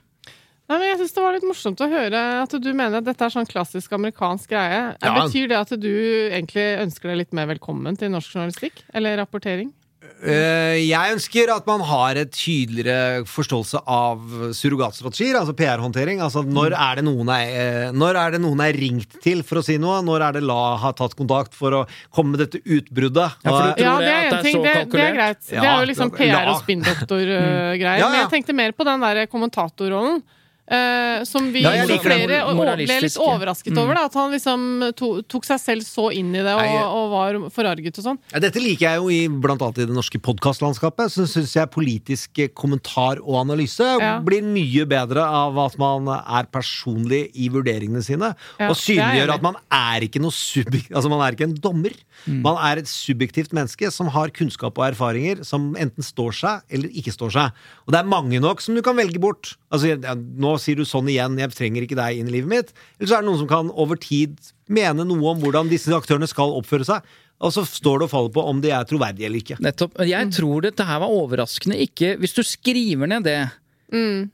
Nei, 0.71 0.77
men 0.79 0.87
jeg 0.87 0.99
synes 1.01 1.15
Det 1.17 1.23
var 1.25 1.35
litt 1.35 1.47
morsomt 1.49 1.81
å 1.83 1.89
høre 1.91 2.21
at 2.45 2.53
du 2.63 2.69
mener 2.71 3.01
at 3.01 3.07
dette 3.09 3.27
er 3.27 3.33
sånn 3.35 3.49
klassisk 3.51 3.91
amerikansk 3.97 4.53
greie. 4.53 4.95
Ja. 5.03 5.15
Betyr 5.19 5.49
det 5.51 5.59
at 5.59 5.73
du 5.83 5.91
egentlig 6.31 6.67
ønsker 6.85 7.11
deg 7.11 7.25
litt 7.25 7.35
mer 7.35 7.51
velkommen 7.51 7.99
til 7.99 8.13
norsk 8.15 8.37
journalistikk? 8.37 8.85
Eller 8.95 9.19
rapportering? 9.19 9.73
Eh, 10.01 10.79
jeg 10.89 11.13
ønsker 11.15 11.51
at 11.53 11.67
man 11.69 11.83
har 11.85 12.17
et 12.21 12.31
tydeligere 12.33 13.23
forståelse 13.29 13.83
av 13.85 14.21
surrogatstrategier, 14.57 15.37
altså 15.37 15.53
PR-håndtering. 15.57 16.23
Altså 16.25 16.41
når 16.45 16.73
er, 16.73 17.01
det 17.01 17.05
noen 17.05 17.29
er, 17.35 17.53
eh, 17.61 17.93
når 17.93 18.17
er 18.21 18.35
det 18.37 18.41
noen 18.41 18.63
er 18.65 18.77
ringt 18.81 19.19
til 19.25 19.43
for 19.45 19.61
å 19.61 19.65
si 19.65 19.77
noe? 19.81 19.99
Når 20.05 20.25
er 20.29 20.39
det 20.39 20.43
La 20.49 20.77
har 20.81 20.97
tatt 20.97 21.17
kontakt 21.19 21.57
for 21.57 21.77
å 21.77 21.83
komme 22.17 22.33
med 22.37 22.45
dette 22.47 22.63
utbruddet? 22.65 23.37
Ja, 23.45 23.53
Ja, 23.53 23.69
det 23.69 23.77
det 23.77 24.13
er 24.17 24.29
en 24.33 24.45
ting. 24.45 24.57
så 24.57 24.65
Det, 24.65 24.73
det 24.73 25.01
er 25.05 25.15
greit. 25.15 25.17
greit. 25.21 25.47
Det 25.53 25.61
er 25.69 25.81
jo 25.85 25.89
liksom 25.93 26.11
PR- 26.17 26.49
og 26.49 26.61
spinndoktor-greier. 26.65 27.99
Ja, 28.01 28.09
Men 28.09 28.21
jeg 28.25 28.31
tenkte 28.39 28.57
mer 28.57 28.73
på 28.73 28.85
den 28.89 29.01
der 29.05 29.27
kommentatorrollen. 29.27 30.23
Eh, 30.71 31.25
som 31.27 31.49
vi 31.51 31.65
Ja, 31.65 31.73
liker 31.83 32.05
flere 32.05 32.37
ble 32.55 32.99
litt 33.03 33.17
overrasket 33.19 33.75
over. 33.75 33.97
Da, 33.99 34.05
at 34.07 34.15
han 34.15 34.31
liksom 34.31 34.67
to, 34.95 35.09
tok 35.27 35.49
seg 35.49 35.59
selv 35.59 35.83
så 35.83 36.05
inn 36.15 36.29
i 36.31 36.45
det 36.47 36.53
og, 36.55 36.63
Nei, 36.63 36.77
og 36.87 37.09
var 37.11 37.39
forarget 37.51 37.99
og 37.99 38.07
sånn. 38.07 38.21
Ja, 38.31 38.39
dette 38.45 38.63
liker 38.63 38.87
jeg 38.87 39.01
jo 39.01 39.09
i, 39.11 39.19
blant 39.43 39.65
annet 39.67 39.81
i 39.83 39.89
det 39.91 39.97
norske 39.97 40.21
podkastlandskapet. 40.23 41.11
Så 41.11 41.27
syns 41.27 41.57
jeg 41.59 41.73
politisk 41.75 42.39
kommentar 42.55 43.19
og 43.25 43.41
analyse 43.43 43.83
Ja. 43.83 44.13
blir 44.23 44.47
mye 44.47 44.87
bedre 44.87 45.25
av 45.27 45.59
at 45.59 45.77
man 45.81 46.07
er 46.07 46.47
personlig 46.55 47.33
i 47.35 47.49
vurderingene 47.51 48.05
sine. 48.07 48.31
Ja, 48.61 48.71
og 48.71 48.77
er 48.77 48.81
synliggjør 48.85 49.35
at 49.35 49.43
man 49.43 49.59
er 49.75 50.07
ikke 50.07 50.23
noe 50.23 50.31
subjek 50.31 50.91
Altså 50.95 51.11
man 51.11 51.21
er 51.25 51.35
ikke 51.35 51.49
en 51.49 51.55
dommer. 51.59 51.93
Mm. 52.29 52.43
Man 52.45 52.57
er 52.63 52.79
et 52.79 52.87
subjektivt 52.91 53.53
menneske 53.57 53.91
som 53.91 54.07
har 54.15 54.31
kunnskap 54.31 54.79
og 54.79 54.87
erfaringer 54.93 55.43
som 55.47 55.75
enten 55.75 56.05
står 56.05 56.33
seg 56.37 56.63
eller 56.71 56.95
ikke 56.95 57.15
står 57.15 57.35
seg. 57.35 57.61
Og 57.87 57.95
det 57.95 58.01
er 58.01 58.11
mange 58.11 58.39
nok 58.43 58.63
som 58.63 58.77
du 58.79 58.83
kan 58.87 58.95
velge 58.99 59.19
bort. 59.23 59.57
Altså, 59.73 59.97
ja, 59.99 60.15
nå 60.15 60.60
sier 60.63 60.77
du 60.81 60.85
sånn 60.89 61.09
igjen, 61.11 61.39
jeg 61.41 61.53
trenger 61.57 61.87
ikke 61.87 61.99
deg 61.99 62.21
inn 62.21 62.29
i 62.31 62.37
livet 62.39 62.51
mitt. 62.53 62.73
Eller 62.99 63.11
så 63.11 63.17
er 63.19 63.25
det 63.25 63.31
noen 63.31 63.41
som 63.43 63.51
kan 63.51 63.73
over 63.75 63.99
tid 64.01 64.37
mene 64.71 65.05
noe 65.09 65.33
om 65.35 65.41
hvordan 65.43 65.69
disse 65.73 65.91
aktørene 65.97 66.29
skal 66.31 66.53
oppføre 66.61 66.87
seg. 66.89 67.03
Og 67.41 67.55
så 67.57 67.65
står 67.65 68.03
det 68.03 68.09
og 68.11 68.13
faller 68.13 68.35
på 68.37 68.43
om 68.45 68.59
de 68.61 68.69
er 68.77 68.85
troverdige 68.85 69.25
eller 69.31 69.41
ikke. 69.41 69.57
Nettopp. 69.65 69.95
Jeg 70.05 70.29
tror 70.37 70.61
dette 70.67 70.85
her 70.85 71.01
var 71.01 71.09
overraskende 71.09 71.79
ikke 71.87 72.15
Hvis 72.21 72.37
du 72.37 72.43
skriver 72.45 73.09
ned 73.09 73.25
det 73.25 73.39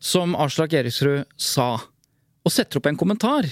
som 0.05 0.35
Aslak 0.37 0.74
Eriksrud 0.77 1.22
sa, 1.41 1.79
og 2.45 2.53
setter 2.53 2.77
opp 2.77 2.87
en 2.91 2.99
kommentar, 3.01 3.47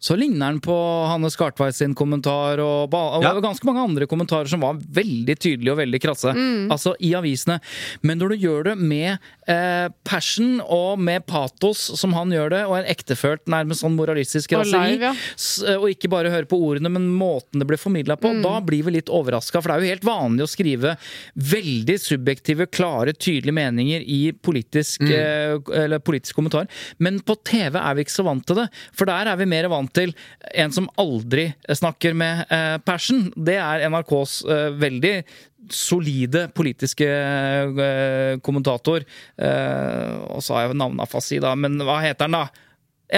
så 0.00 0.14
ligner 0.16 0.52
den 0.54 0.60
på 0.64 0.72
Hanne 1.10 1.28
Skartveit 1.28 1.74
sin 1.76 1.92
kommentar 1.98 2.60
og, 2.62 2.94
og 2.94 3.22
Ja. 3.24 3.34
ganske 3.44 3.66
mange 3.68 3.82
andre 3.84 4.06
kommentarer 4.08 4.48
som 4.48 4.60
var 4.64 4.78
veldig 4.80 5.34
tydelige 5.36 5.72
og 5.74 5.80
veldig 5.82 6.00
krasse. 6.00 6.32
Altså 6.72 6.94
i 7.04 7.10
avisene. 7.18 7.58
Men 8.02 8.16
når 8.18 8.28
du 8.32 8.36
gjør 8.46 8.64
det 8.70 8.76
med 8.78 9.18
eh, 9.50 9.88
passion 10.06 10.60
og 10.62 10.98
med 11.02 11.24
patos, 11.26 11.82
som 11.98 12.14
han 12.16 12.30
gjør 12.34 12.50
det, 12.54 12.60
og 12.68 12.76
en 12.78 12.88
ektefølt, 12.92 13.42
nærmest 13.50 13.82
sånn 13.84 13.96
moralistisk 13.98 14.54
raseri, 14.58 14.98
ja. 15.02 15.12
s- 15.36 15.62
og 15.74 15.88
ikke 15.90 16.10
bare 16.12 16.30
høre 16.32 16.46
på 16.50 16.58
ordene, 16.70 16.90
men 16.94 17.08
måten 17.18 17.58
det 17.60 17.66
blir 17.70 17.80
formidla 17.80 18.16
på, 18.20 18.30
Mm. 18.30 18.42
da 18.46 18.60
blir 18.60 18.84
vi 18.86 18.92
litt 18.98 19.10
overraska. 19.10 19.60
For 19.60 19.68
det 19.68 19.76
er 19.76 19.80
jo 19.84 19.92
helt 19.94 20.06
vanlig 20.08 20.46
å 20.46 20.50
skrive 20.54 20.96
veldig 21.36 21.96
subjektive, 22.00 22.66
klare, 22.70 23.12
tydelige 23.16 23.54
meninger 23.56 24.04
i 24.06 24.32
politisk, 24.32 25.00
Mm. 25.00 25.10
eh, 25.12 25.82
eller 25.84 25.98
politisk 25.98 26.34
kommentar. 26.36 26.68
Men 26.98 27.18
på 27.20 27.36
TV 27.44 27.76
er 27.78 27.94
vi 27.94 28.04
ikke 28.04 28.16
så 28.20 28.24
vant 28.24 28.46
til 28.46 28.56
det. 28.56 28.68
For 28.92 29.04
der 29.06 29.26
er 29.26 29.36
vi 29.36 29.44
mer 29.46 29.68
vant 29.68 29.92
til 29.92 30.14
en 30.54 30.70
som 30.70 30.88
aldri 30.98 31.54
snakker 31.68 32.14
med 32.14 32.46
eh, 32.50 32.78
passion. 32.78 33.32
Det 33.36 33.56
er 33.56 33.88
NRKs 33.90 34.44
eh, 34.48 34.70
veldig 34.78 35.24
solide 35.68 36.46
politiske 36.56 37.06
eh, 37.06 38.38
kommentator. 38.44 39.04
Eh, 39.36 40.12
og 40.30 40.42
så 40.44 40.56
har 40.56 40.68
jeg 40.68 40.80
navnet 40.80 41.04
afasi, 41.04 41.40
da, 41.42 41.54
men 41.58 41.80
hva 41.84 42.00
heter 42.04 42.28
han, 42.28 42.38
da? 42.38 42.66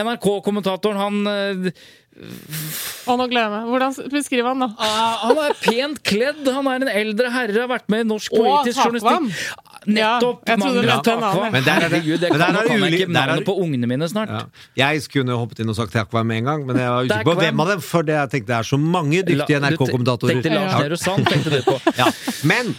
NRK-kommentatoren, 0.02 0.96
han 1.00 1.26
eh, 1.28 1.82
Å, 3.08 3.14
nå 3.16 3.26
gleder 3.30 3.46
jeg 3.46 3.52
meg. 3.54 3.68
Hvordan 3.72 3.94
beskriver 4.12 4.50
han, 4.52 4.64
da? 4.64 4.68
Ah, 4.84 5.22
han 5.26 5.38
er 5.46 5.54
pent 5.62 6.02
kledd, 6.04 6.42
han 6.52 6.68
er 6.68 6.84
en 6.84 6.92
eldre 6.92 7.30
herre, 7.32 7.62
har 7.64 7.70
vært 7.70 7.88
med 7.92 8.04
i 8.04 8.08
norsk 8.10 8.34
politisk 8.36 8.82
journalistikk. 8.82 9.70
Nettopp! 9.86 10.42
Ja, 10.46 10.52
jeg 10.52 10.58
Magnus 10.58 10.84
annen. 10.84 11.02
Takvam. 11.04 11.52
Men 11.52 11.64
der 11.64 11.72
er 11.72 11.80
det- 11.80 11.90
Herregud, 11.92 12.20
det 12.20 12.28
kan, 12.30 12.38
det 12.38 12.66
kan 12.68 12.80
jeg 12.82 12.92
ikke 12.92 13.02
er 13.02 13.12
navnet 13.12 13.36
det- 13.38 13.46
på 13.46 13.54
ungene 13.58 13.86
mine 13.86 14.08
snart. 14.08 14.28
Ja. 14.28 14.42
Jeg 14.92 15.02
kunne 15.12 15.32
hoppet 15.32 15.58
inn 15.60 15.68
og 15.68 15.76
sagt 15.76 15.92
Takvam 15.92 16.26
med 16.26 16.36
en 16.38 16.44
gang, 16.44 16.66
men 16.66 16.76
jeg 16.76 16.88
var 16.90 17.02
usikker 17.04 17.24
på 17.24 17.34
hvem 17.40 17.60
av 17.60 17.68
dem, 17.68 17.80
for 17.80 18.02
det, 18.02 18.14
jeg 18.14 18.30
tenkte 18.30 18.46
det 18.46 18.56
er 18.58 18.62
så 18.62 18.78
mange 18.78 19.22
dyktige 19.22 19.58
NRK-kommentatorer. 19.60 20.32
Tenkte 20.38 20.50
Lars 20.54 20.72
Ja. 20.72 20.78
Nehru 20.78 20.96
Sand, 20.96 21.26
tenkte 21.26 21.50
du 21.50 21.62
på. 21.62 21.80
Ja. 21.98 22.06
Men 22.44 22.76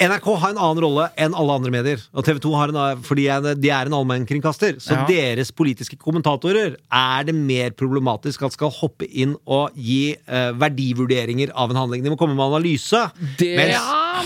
NRK 0.00 0.26
har 0.40 0.54
en 0.54 0.58
annen 0.64 0.80
rolle 0.80 1.06
enn 1.20 1.34
alle 1.36 1.54
andre 1.58 1.70
medier. 1.74 2.00
Og 2.16 2.24
TV 2.24 2.38
2 2.40 2.50
har 2.56 2.70
en, 2.72 3.00
fordi 3.04 3.26
de 3.60 3.68
er 3.68 3.88
en 3.90 3.96
allmennkringkaster. 3.98 4.78
Så 4.80 4.94
Ja. 4.96 5.04
deres 5.04 5.50
politiske 5.52 5.98
kommentatorer 6.00 6.76
er 6.90 7.24
det 7.28 7.34
mer 7.34 7.70
problematisk 7.76 8.42
at 8.46 8.52
skal 8.56 8.70
hoppe 8.70 9.04
inn 9.12 9.36
og 9.46 9.74
gi 9.76 10.16
uh, 10.26 10.52
verdivurderinger 10.56 11.52
av 11.54 11.70
en 11.70 11.76
handling. 11.76 12.02
De 12.02 12.08
må 12.14 12.16
komme 12.16 12.32
med 12.34 12.46
analyse. 12.48 13.02
Det 13.36 13.52
Mens- 13.58 13.76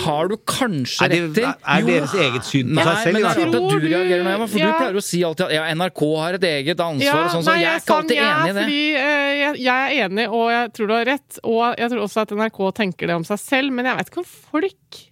har 0.04 0.28
du 0.28 0.36
kanskje 0.36 1.04
er, 1.06 1.08
rett 1.10 1.34
til. 1.34 1.44
i. 1.44 1.54
er 1.66 1.80
Jo. 1.80 1.86
deres 1.86 2.14
eget 2.14 2.44
syn 2.44 2.68
på 2.70 2.74
Nei, 2.78 2.84
seg 2.84 3.02
selv? 3.02 3.12
men 3.14 3.22
det 3.22 3.24
er 3.24 3.46
at 3.46 3.52
Tror 3.54 3.80
du 3.80 3.88
reagerer 3.88 4.24
med, 4.24 4.48
for 4.50 4.58
ja. 4.58 4.66
du 4.66 4.78
pleier 4.78 4.94
å 4.98 5.02
si 5.02 5.22
alltid 5.24 5.46
at 5.46 5.52
ja, 5.54 5.64
NRK 5.74 6.02
har 6.18 6.34
et 6.34 6.46
eget 6.50 6.78
ansvar 6.78 7.02
Ja, 7.04 7.24
og 7.24 7.30
sånn, 7.34 7.42
så 7.46 7.50
nei, 7.50 7.60
jeg 7.62 7.70
er 7.74 7.82
ikke 7.82 7.96
alltid 7.98 8.18
enig 8.18 8.50
i 8.50 8.52
det. 8.54 8.62
Fordi, 8.62 8.84
uh, 8.94 9.32
jeg, 9.42 9.58
jeg 9.64 9.74
er 9.98 10.06
enig, 10.06 10.28
og 10.30 10.46
jeg 10.54 10.72
tror 10.74 10.86
du 10.86 10.94
har 10.94 11.04
rett. 11.10 11.38
Og 11.42 11.74
jeg 11.78 11.90
tror 11.90 12.04
også 12.06 12.20
at 12.22 12.30
NRK 12.38 12.60
tenker 12.74 13.06
det 13.10 13.14
om 13.18 13.24
seg 13.26 13.38
selv, 13.42 13.72
men 13.74 13.84
jeg 13.90 13.96
vet 13.98 14.10
ikke 14.14 14.22
om 14.22 14.30
folk 14.30 15.02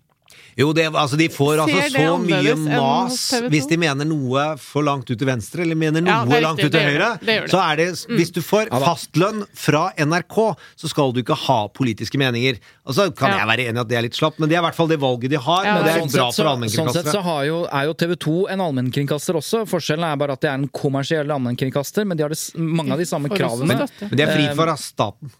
Jo, 0.59 0.73
det, 0.77 0.85
altså, 0.93 1.17
de 1.17 1.29
får 1.33 1.63
altså 1.65 1.83
så 1.95 2.17
mye 2.21 2.55
mas 2.61 3.13
hos 3.15 3.31
TV 3.33 3.47
2? 3.47 3.51
hvis 3.55 3.69
de 3.71 3.77
mener 3.81 4.05
noe 4.09 4.43
for 4.61 4.85
langt 4.85 5.09
ut 5.09 5.17
til 5.17 5.27
venstre, 5.29 5.63
eller 5.65 5.79
mener 5.81 6.05
noe 6.05 6.13
Ja, 6.13 6.25
det 6.29 6.41
langt 6.45 6.61
ut 6.61 6.73
til 6.75 6.81
høyre. 6.85 7.09
det, 7.21 7.27
det 7.27 7.37
gjør 7.39 7.47
det. 7.47 7.53
Så 7.55 7.61
er 7.63 7.77
det, 7.81 7.87
hvis 8.19 8.33
du 8.37 8.41
får 8.45 8.69
fastlønn 8.85 9.47
fra 9.57 9.85
NRK, 9.97 10.37
så 10.77 10.91
skal 10.93 11.13
du 11.17 11.23
ikke 11.23 11.39
ha 11.47 11.59
politiske 11.73 12.21
meninger. 12.21 12.61
Og 12.85 12.95
så 12.99 13.09
kan 13.17 13.31
Ja. 13.33 13.39
jeg 13.43 13.49
være 13.53 13.67
enig 13.71 13.81
i 13.81 13.81
at 13.81 13.89
det 13.89 13.97
er 13.99 14.03
litt 14.03 14.19
slapt, 14.19 14.39
men 14.39 14.49
det 14.51 14.57
er 14.59 14.61
i 14.61 14.67
hvert 14.67 14.77
fall 14.77 14.89
det 14.93 15.01
valget 15.01 15.31
de 15.31 15.37
har. 15.41 15.65
Ja, 15.65 15.79
det 15.83 15.95
er 15.95 16.01
sånn 16.05 16.13
bra 16.13 16.29
sett, 16.33 16.45
for 16.45 16.69
så, 16.69 16.77
sånn 16.77 16.93
sett 16.93 17.13
så 17.15 17.23
har 17.23 17.45
jo, 17.49 17.65
er 17.73 17.85
jo 17.89 17.95
TV 17.95 18.17
2 18.17 18.37
en 18.53 18.61
allmennkringkaster 18.61 19.35
også. 19.41 19.65
Forskjellen 19.71 20.05
er 20.13 20.17
bare 20.21 20.33
at 20.37 20.41
det 20.45 20.51
er 20.51 20.55
en 20.61 20.69
kommersiell 20.69 21.31
allmennkringkaster, 21.33 22.05
men 22.05 22.17
de 22.21 22.23
har 22.27 22.29
det, 22.35 22.41
mange 22.59 22.93
av 22.93 22.99
de 22.99 23.09
samme 23.09 23.29
kravene. 23.33 23.89
Men 23.89 24.17
de 24.19 24.23
er 24.23 24.35
fri 24.37 24.47
fra 24.53 24.55
for 24.55 24.69
av 24.77 24.79
staten. 24.79 25.31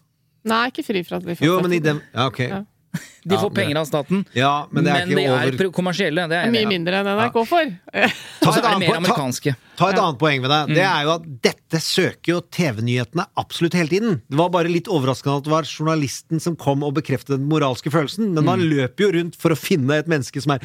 Nei, 0.43 0.63
ikke 0.73 0.83
fri 0.83 1.03
fra 1.07 1.17
at 1.21 1.23
de 1.23 1.35
får 1.37 1.45
Jo, 1.45 1.61
men 1.61 1.71
i 1.71 1.79
dem 1.79 2.01
Ja, 2.13 2.25
ok. 2.27 2.39
Ja. 2.49 2.63
De 3.23 3.35
Ja, 3.35 3.39
får 3.39 3.53
penger 3.55 3.77
av 3.79 3.85
staten, 3.87 4.25
Ja, 4.35 4.67
men 4.69 4.83
det 4.83 4.91
er 4.91 5.05
men 5.05 5.07
de 5.09 5.15
ikke 5.15 5.29
er 5.31 5.31
over 5.47 5.57
pro- 5.57 5.71
kommersielle. 5.71 6.25
Det 6.27 6.35
er 6.43 6.49
mye 6.51 6.67
mindre 6.67 6.97
enn 6.99 7.07
NRK 7.07 7.37
får. 7.47 7.69
Ta 8.43 8.49
Og 8.49 8.53
så 8.53 8.57
et 8.59 8.65
er 8.65 8.67
annet 8.67 8.79
mer 8.83 8.87
po- 8.89 8.91
ta- 8.91 8.99
amerikanske. 8.99 9.53
Ta 9.79 9.87
et 9.89 9.95
Ja. 9.95 10.01
annet 10.03 10.19
poeng 10.19 10.41
med 10.43 10.51
det. 10.51 10.57
Mm. 10.67 10.73
Det 10.75 10.83
er 10.83 11.03
jo 11.07 11.11
at 11.13 11.23
dette 11.47 11.79
søker 11.81 12.29
jo 12.33 12.41
TV-nyhetene 12.51 13.25
absolutt 13.39 13.73
hele 13.79 13.87
tiden. 13.89 14.19
Det 14.29 14.37
var 14.37 14.49
bare 14.53 14.67
litt 14.69 14.89
overraskende 14.91 15.37
at 15.39 15.47
det 15.47 15.53
var 15.55 15.63
journalisten 15.63 16.41
som 16.43 16.57
kom 16.59 16.83
og 16.83 16.93
bekreftet 16.99 17.37
den 17.39 17.47
moralske 17.47 17.89
følelsen, 17.95 18.33
men 18.35 18.43
Mm. 18.43 18.49
man 18.51 18.59
løper 18.59 19.05
jo 19.07 19.11
rundt 19.15 19.35
for 19.39 19.55
å 19.55 19.57
finne 19.57 19.95
et 20.03 20.07
menneske 20.11 20.43
som 20.43 20.51
er 20.57 20.59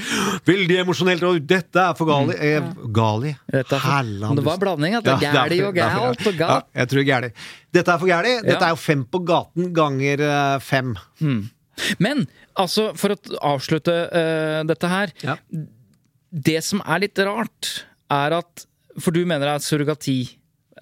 veldig 0.51 0.81
emosjonelt, 0.83 1.23
og 1.23 1.39
dette 1.47 1.79
er 1.79 1.95
for 1.95 2.11
gali. 2.11 2.35
Eh, 2.43 2.61
gali? 2.91 3.37
Mm. 3.39 3.55
Dette 3.55 3.77
er 3.79 3.87
for- 3.87 4.03
Men 4.27 4.35
det 4.35 4.43
du- 4.45 4.51
var 4.51 4.59
blanding, 4.59 4.95
at 4.99 5.05
det 5.05 5.15
er 5.15 5.19
gæli 5.31 5.61
for- 5.63 5.69
og 5.69 5.75
det 5.75 5.85
er 5.85 5.91
for- 5.95 6.03
galt 6.11 6.27
og 6.27 6.35
galt. 6.43 6.65
Ja, 6.75 6.83
jeg 6.83 6.89
tror 6.89 7.05
gæli. 7.07 7.33
Dette 7.73 7.89
er 7.95 7.99
for 8.03 8.07
gæli. 8.09 8.35
Dette 8.43 8.59
Ja. 8.61 8.67
er 8.67 8.71
jo 8.75 8.77
fem 8.77 9.05
på 9.07 9.25
gaten 9.25 9.73
ganger 9.73 10.21
eh, 10.27 10.59
fem. 10.59 10.97
Men 12.03 12.27
altså, 12.59 12.91
for 12.99 13.15
å 13.15 13.19
avslutte 13.55 13.95
uh, 14.13 14.63
dette 14.69 14.91
her 14.93 15.15
Ja. 15.25 15.37
Det 16.29 16.59
som 16.65 16.83
er 16.85 17.07
litt 17.07 17.19
rart, 17.25 17.71
er 18.13 18.35
at 18.37 18.67
For 19.01 19.15
du 19.15 19.23
mener 19.25 19.47
det 19.47 19.55
er 19.55 19.65
surrogati. 19.65 20.19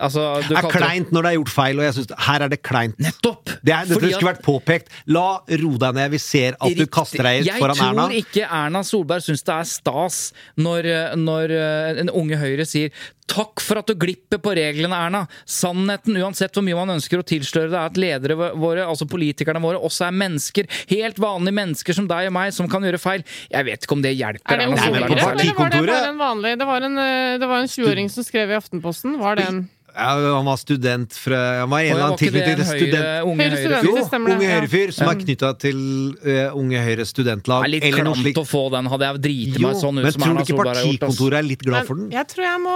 Altså, 0.01 0.23
du 0.45 0.53
Det 0.53 0.61
er 0.61 0.69
kleint 0.73 1.13
når 1.15 1.25
det 1.25 1.31
er 1.31 1.37
gjort 1.39 1.53
feil, 1.53 1.81
og 1.81 1.87
jeg 1.87 1.95
synes 1.97 2.13
her 2.27 2.45
er 2.45 2.53
det 2.53 2.59
kleint. 2.65 2.99
Nettopp! 3.01 3.53
Det 3.65 3.73
er, 3.73 3.89
dette 3.89 4.11
skulle 4.13 4.31
vært 4.33 4.43
påpekt. 4.45 4.93
La 5.13 5.41
ro 5.63 5.73
deg 5.81 5.97
ned. 5.97 6.11
Vi 6.13 6.21
ser 6.23 6.57
at 6.59 6.77
du 6.77 6.85
kaster 6.93 7.25
deg 7.27 7.45
ut 7.45 7.49
Jeg 7.49 7.77
tror 7.79 8.17
ikke 8.21 8.49
Erna 8.59 8.83
Solberg 8.87 9.25
syns 9.25 9.45
det 9.47 9.57
er 9.57 9.71
stas 9.71 10.21
når, 10.61 10.91
når 11.21 11.55
eh, 11.57 12.03
en 12.05 12.13
unge 12.13 12.41
Høyre 12.41 12.67
sier 12.69 12.93
'takk 13.27 13.61
for 13.63 13.81
at 13.81 13.91
du 13.91 13.95
glipper 13.99 14.39
på 14.43 14.55
reglene, 14.57 14.95
Erna'. 14.95 15.27
Sannheten, 15.45 16.17
uansett 16.23 16.55
hvor 16.55 16.65
mye 16.67 16.79
man 16.79 16.95
ønsker 16.97 17.21
å 17.21 17.27
tilsløre 17.27 17.71
det, 17.73 17.79
er 17.79 17.91
at 17.91 18.01
ledere 18.01 18.37
våre, 18.57 18.87
altså 18.87 19.09
politikerne 19.11 19.63
våre, 19.63 19.81
også 19.83 20.07
er 20.09 20.17
mennesker. 20.17 20.69
Helt 20.93 21.19
vanlige 21.23 21.59
mennesker 21.59 21.97
som 21.97 22.09
deg 22.11 22.31
og 22.31 22.37
meg, 22.39 22.55
som 22.57 22.71
kan 22.71 22.87
gjøre 22.87 23.03
feil. 23.03 23.25
Jeg 23.51 23.69
vet 23.69 23.87
ikke 23.87 23.97
om 23.99 24.05
det 24.05 24.15
hjelper 24.17 24.55
Er 24.55 24.63
det 24.63 24.69
overgrep, 24.73 25.19
særlig. 25.19 25.47
eller 25.47 25.59
var 25.59 25.71
det 25.71 25.87
bare 25.87 26.11
en 26.11 26.21
vanlig 26.21 26.59
Det 26.59 26.67
var 26.67 26.83
en, 26.83 26.99
eh, 26.99 27.39
det 27.39 27.49
var 27.49 27.59
en 27.65 27.69
20-åring 27.69 28.11
som 28.11 28.25
skrev 28.25 28.51
i 28.51 28.59
Aftenposten. 28.61 29.19
Var 29.19 29.37
det 29.37 29.49
en 29.51 29.69
Ja, 29.97 30.37
han 30.37 30.45
var 30.45 30.59
student 30.61 31.15
fra 31.17 31.39
Han 31.63 31.71
var 31.71 31.81
en 31.81 31.91
eller 31.95 32.05
annen 32.05 32.19
tilknytning 32.21 32.59
til 32.59 32.67
student... 32.69 33.07
unge 33.25 33.47
Høyre 33.47 33.57
Høyre 33.57 33.61
studenter, 33.63 33.87
Jo, 33.89 34.05
stemmer 34.05 34.33
det, 34.33 34.37
Unge. 34.37 34.51
Høyre-fyr 34.53 34.93
som 34.93 35.11
er 35.11 35.21
knytta 35.23 35.53
til 35.63 35.79
eh, 36.21 36.59
Unge 36.61 36.83
Høyre 36.85 37.07
studentlag. 37.09 37.65
Det 37.65 37.71
er 37.71 37.73
litt 37.73 37.87
eller 37.89 38.05
klamt 38.05 38.41
å 38.43 38.45
få 38.47 38.63
den, 38.75 38.91
hadde 38.93 39.09
jeg 39.09 39.23
driti 39.27 39.63
meg 39.65 39.79
sånn 39.81 40.01
ut 40.01 40.05
men 40.05 40.15
som 40.17 40.25
tror 40.25 40.29
du 40.29 40.35
Erna 40.37 40.45
ikke 40.45 40.57
Solberg 40.57 40.69
har 40.69 40.77
gjort. 40.77 40.91
ass. 40.91 41.01
partikontoret 41.01 41.39
er 41.39 41.47
litt 41.49 41.65
glad 41.67 41.89
for 41.89 42.01
den? 42.01 42.11
jeg 42.17 42.31
tror 42.33 42.47
jeg 42.47 42.63
må, 42.67 42.75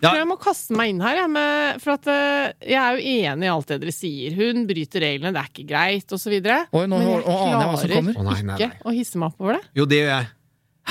tror 0.00 0.18
jeg 0.20 0.28
må 0.30 0.38
kaste 0.44 0.80
meg 0.80 0.92
inn 0.92 1.04
her, 1.04 1.22
jeg, 1.22 1.32
med, 1.38 1.80
for 1.84 1.94
at 1.96 2.10
eh, 2.12 2.74
jeg 2.74 2.80
er 2.82 2.98
jo 2.98 3.14
enig 3.14 3.48
i 3.48 3.52
alt 3.54 3.72
det 3.72 3.80
dere 3.84 3.96
sier. 3.96 4.36
Hun 4.40 4.66
bryter 4.68 5.06
reglene, 5.06 5.32
det 5.36 5.44
er 5.44 5.54
ikke 5.54 5.68
greit, 5.70 6.16
osv. 6.18 6.36
Men 6.36 6.98
jeg 8.36 8.50
nei. 8.50 8.58
ikke 8.58 8.70
å 8.84 8.94
hisse 8.94 9.20
meg 9.20 9.32
opp 9.32 9.46
over 9.46 9.58
det. 9.58 9.64
Jo, 9.80 9.88
det 9.88 10.02
gjør 10.02 10.14
jeg. 10.18 10.30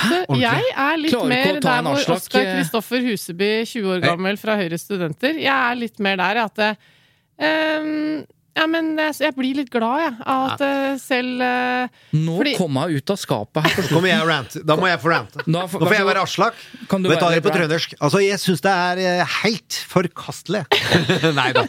Ordentlig? 0.00 0.40
jeg 0.42 0.72
er 0.84 0.98
litt 1.00 1.14
Klarer 1.14 1.32
mer 1.32 1.60
der 1.60 1.82
hvor 1.86 2.12
Oskar 2.14 2.40
eh, 2.40 2.50
Kristoffer 2.56 3.02
Huseby, 3.04 3.50
20 3.68 3.94
år 3.94 4.04
gammel 4.04 4.38
fra 4.40 4.56
Høyre 4.60 4.78
Studenter, 4.80 5.40
jeg 5.42 5.50
er 5.52 5.80
litt 5.80 6.00
mer 6.02 6.20
der 6.20 6.40
at 6.46 6.62
ehm, 6.64 8.22
Ja, 8.58 8.64
men 8.66 8.88
jeg, 8.98 9.14
jeg 9.22 9.34
blir 9.36 9.58
litt 9.60 9.68
glad, 9.70 10.00
jeg, 10.02 10.14
av 10.26 10.44
at 10.50 10.62
eh, 10.66 10.96
selv 10.98 11.38
uh, 11.38 12.00
Nå 12.18 12.34
Fordi- 12.40 12.54
kom 12.58 12.78
hun 12.80 12.96
ut 12.96 13.12
av 13.14 13.18
skapet 13.20 13.62
her. 13.66 13.88
Kommer 13.92 14.10
jeg 14.10 14.24
og. 14.26 14.56
Da 14.66 14.76
må 14.80 14.88
jeg 14.90 15.00
få 15.02 15.12
rante. 15.12 15.38
Da, 15.44 15.46
Nå 15.54 15.62
får 15.70 15.94
jeg 15.94 16.08
være 16.08 16.24
Aslak. 16.26 16.58
Kan 16.90 17.04
du 17.04 17.10
Vet 17.12 17.20
du 17.22 17.26
det 17.28 17.38
er 17.38 17.44
på 17.44 17.52
rant? 17.52 17.60
trøndersk? 17.60 17.94
Altså, 18.00 18.22
jeg 18.24 18.40
syns 18.42 18.64
det 18.66 18.72
er 18.74 19.02
eh, 19.04 19.36
helt 19.44 19.78
forkastelig. 19.92 20.64
Nei 21.38 21.50
da. 21.56 21.64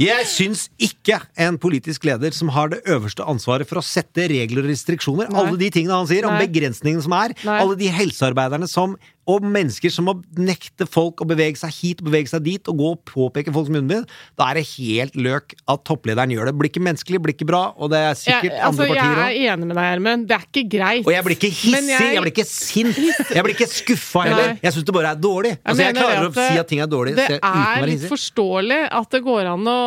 Jeg 0.00 0.26
syns 0.28 0.66
ikke 0.82 1.20
en 1.40 1.56
politisk 1.60 2.04
leder 2.08 2.34
som 2.36 2.50
har 2.52 2.72
det 2.72 2.82
øverste 2.88 3.24
ansvaret 3.24 3.68
for 3.68 3.80
å 3.80 3.84
sette 3.84 4.26
regler 4.32 4.64
og 4.64 4.70
restriksjoner, 4.72 5.30
Nei. 5.32 5.40
alle 5.44 5.60
de 5.60 5.70
tingene 5.72 5.96
han 6.00 6.08
sier 6.10 6.26
om 6.28 6.36
Nei. 6.36 6.46
begrensningene 6.48 7.04
som 7.04 7.14
er, 7.16 7.36
Nei. 7.46 7.60
alle 7.62 7.76
de 7.80 7.88
helsearbeiderne 7.92 8.68
som 8.68 8.96
og 9.26 9.42
mennesker 9.42 9.90
som 9.90 10.06
må 10.06 10.12
nekte 10.38 10.86
folk 10.86 11.18
å 11.22 11.26
bevege 11.26 11.58
seg 11.58 11.72
hit 11.74 12.02
og 12.02 12.06
bevege 12.12 12.30
seg 12.30 12.44
dit, 12.46 12.68
og 12.70 12.78
gå 12.78 12.90
og 12.94 13.00
påpeke 13.10 13.50
folks 13.54 13.72
munnbind, 13.74 14.06
da 14.38 14.50
er 14.52 14.60
det 14.60 14.66
helt 14.76 15.16
løk 15.18 15.54
at 15.66 15.82
topplederen 15.88 16.30
gjør 16.30 16.46
det. 16.50 16.54
Blir 16.60 16.70
ikke 16.70 16.82
menneskelig, 16.86 17.18
blir 17.24 17.34
ikke 17.34 17.48
bra, 17.48 17.62
og 17.74 17.90
det 17.90 18.02
er 18.06 18.14
sikkert 18.20 18.46
Jeg, 18.52 18.60
altså, 18.68 18.84
andre 18.84 18.94
partier 18.94 19.20
jeg 19.22 19.40
er 19.48 19.56
enig 19.56 19.66
med 19.66 19.76
deg, 19.80 19.88
Gjermund. 19.90 20.26
Det 20.30 20.36
er 20.38 20.44
ikke 20.46 20.64
greit. 20.76 21.02
Og 21.06 21.12
jeg 21.16 21.26
blir 21.26 21.36
ikke 21.40 21.50
hissig, 21.56 21.90
jeg... 21.90 22.12
jeg- 22.16 22.22
blir 22.26 22.32
ikke 22.34 22.46
sint, 22.46 23.00
jeg 23.34 23.46
blir 23.48 23.54
ikke 23.56 23.68
skuffa 23.72 24.26
heller. 24.28 24.52
Jeg 24.62 24.76
syns 24.76 24.86
det 24.86 24.94
bare 24.96 25.10
er 25.16 25.20
dårlig. 25.26 25.52
Altså, 25.64 25.82
jeg, 25.82 25.96
klarer 25.98 26.28
å 26.28 26.32
si 26.36 26.60
at 26.62 26.70
ting 26.70 26.84
er 26.84 26.90
dårlig 26.92 27.16
Det 27.18 27.26
er 27.40 27.86
litt 27.90 28.06
forståelig 28.10 28.80
at 29.00 29.10
det 29.16 29.22
går 29.26 29.50
an 29.56 29.66
å 29.74 29.80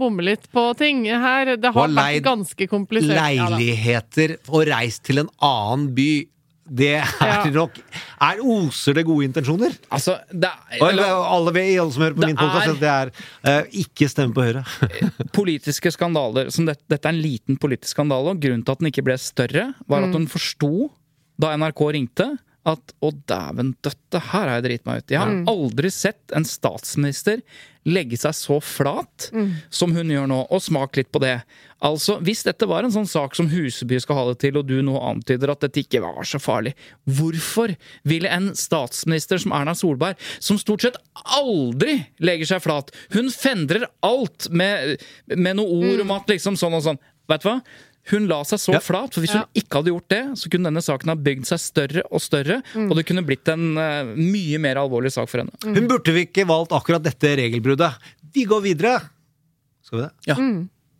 bomme 0.00 0.24
litt 0.26 0.48
på 0.52 0.64
ting 0.80 1.04
her. 1.10 1.52
Det 1.60 1.72
har 1.76 1.92
vært 2.00 2.24
ganske 2.24 2.68
komplisert. 2.72 3.12
Ja. 3.16 3.50
Leiligheter 3.52 4.36
og 4.48 4.64
reist 4.70 5.04
til 5.06 5.22
en 5.24 5.30
annen 5.44 5.90
by. 5.96 6.08
Det 6.68 6.88
er 6.98 7.50
nok 7.54 7.76
Er 8.20 8.40
oser 8.42 8.96
det 8.96 9.04
gode 9.06 9.24
intensjoner? 9.28 9.74
Altså, 9.92 10.16
det 10.32 10.48
er, 10.50 10.80
eller, 10.88 11.04
alle, 11.06 11.52
vi- 11.54 11.76
alle 11.78 11.92
som 11.94 12.02
hører 12.02 12.16
på 12.16 12.26
min 12.26 12.36
podcast, 12.36 12.72
at 12.74 12.80
det 12.80 12.90
er 12.90 13.12
uh, 13.62 13.68
ikke 13.82 14.08
stemme 14.10 14.34
på 14.34 14.42
Høyre. 14.46 14.64
politiske 15.36 15.92
skandaler 15.94 16.50
som 16.50 16.66
det, 16.66 16.78
Dette 16.90 17.06
er 17.06 17.14
en 17.14 17.22
liten 17.22 17.58
politisk 17.60 17.94
skandale, 17.94 18.32
og 18.34 18.40
grunnen 18.42 18.64
til 18.66 18.72
at 18.74 18.82
den 18.82 18.90
ikke 18.90 19.04
ble 19.06 19.16
større, 19.20 19.68
var 19.86 20.00
Mm. 20.02 20.08
at 20.08 20.18
hun 20.18 20.26
forsto 20.26 20.72
da 21.38 21.52
NRK 21.56 21.80
ringte 21.92 22.26
at 22.66 22.92
å 23.04 23.12
dæven 23.30 23.74
døtte, 23.84 24.18
her 24.32 24.48
har 24.48 24.56
jeg 24.56 24.64
driti 24.66 24.86
meg 24.90 24.98
ut. 25.04 25.10
Jeg 25.14 25.20
har 25.22 25.28
Mm. 25.30 25.44
aldri 25.52 25.90
sett 25.92 26.32
en 26.34 26.44
statsminister 26.44 27.42
legge 27.86 28.18
seg 28.18 28.34
så 28.34 28.58
flat 28.62 29.30
Mm. 29.32 29.52
som 29.70 29.92
hun 29.94 30.08
gjør 30.10 30.26
nå, 30.28 30.40
og 30.50 30.60
smak 30.62 30.96
litt 30.98 31.12
på 31.12 31.20
det. 31.22 31.40
Altså, 31.82 32.16
Hvis 32.24 32.42
dette 32.42 32.66
var 32.66 32.82
en 32.84 32.90
sånn 32.90 33.06
sak 33.06 33.34
som 33.36 33.48
Huseby 33.48 34.00
skal 34.00 34.16
ha 34.16 34.24
det 34.30 34.38
til, 34.40 34.56
og 34.58 34.66
du 34.66 34.80
nå 34.82 34.96
antyder 34.98 35.50
at 35.52 35.60
dette 35.60 35.82
ikke 35.84 36.00
var 36.02 36.24
så 36.24 36.40
farlig, 36.42 36.74
hvorfor 37.06 37.76
ville 38.04 38.28
en 38.32 38.50
statsminister 38.56 39.38
som 39.38 39.52
Erna 39.52 39.74
Solberg, 39.76 40.16
som 40.40 40.58
stort 40.58 40.82
sett 40.86 40.96
aldri 41.36 41.98
legger 42.18 42.46
seg 42.46 42.62
flat 42.64 42.90
Hun 43.12 43.28
fendrer 43.30 43.86
alt 44.02 44.48
med, 44.50 44.98
med 45.28 45.56
noen 45.58 45.92
ord 45.92 46.00
om 46.06 46.10
at 46.16 46.26
liksom 46.32 46.56
sånn 46.58 46.74
og 46.74 46.82
sånn. 46.86 46.98
Vet 47.28 47.42
du 47.42 47.48
hva? 47.48 47.60
Hun 48.12 48.28
la 48.30 48.42
seg 48.46 48.60
så 48.62 48.72
Ja. 48.76 48.80
flat, 48.80 49.14
for 49.14 49.20
hvis 49.24 49.34
Ja. 49.34 49.40
hun 49.44 49.62
ikke 49.62 49.80
hadde 49.80 49.90
gjort 49.92 50.08
det, 50.08 50.22
så 50.38 50.48
kunne 50.52 50.68
denne 50.70 50.82
saken 50.84 51.08
ha 51.08 51.16
bygd 51.16 51.46
seg 51.46 51.58
større 51.58 52.02
og 52.10 52.20
større, 52.22 52.62
og 52.76 52.94
det 52.96 53.06
kunne 53.06 53.24
blitt 53.26 53.48
en 53.48 53.76
uh, 53.76 54.04
mye 54.14 54.58
mer 54.62 54.76
alvorlig 54.76 55.10
sak 55.12 55.28
for 55.28 55.42
henne. 55.42 55.50
Hun 55.64 55.88
burde 55.88 56.12
vi 56.14 56.26
ikke 56.26 56.46
valgt 56.46 56.70
akkurat 56.76 57.02
dette 57.02 57.36
regelbruddet. 57.36 57.96
De 58.32 58.44
går 58.44 58.62
videre. 58.62 59.00
Skal 59.82 59.98
vi 59.98 60.04
det? 60.06 60.12
Ja. 60.26 60.36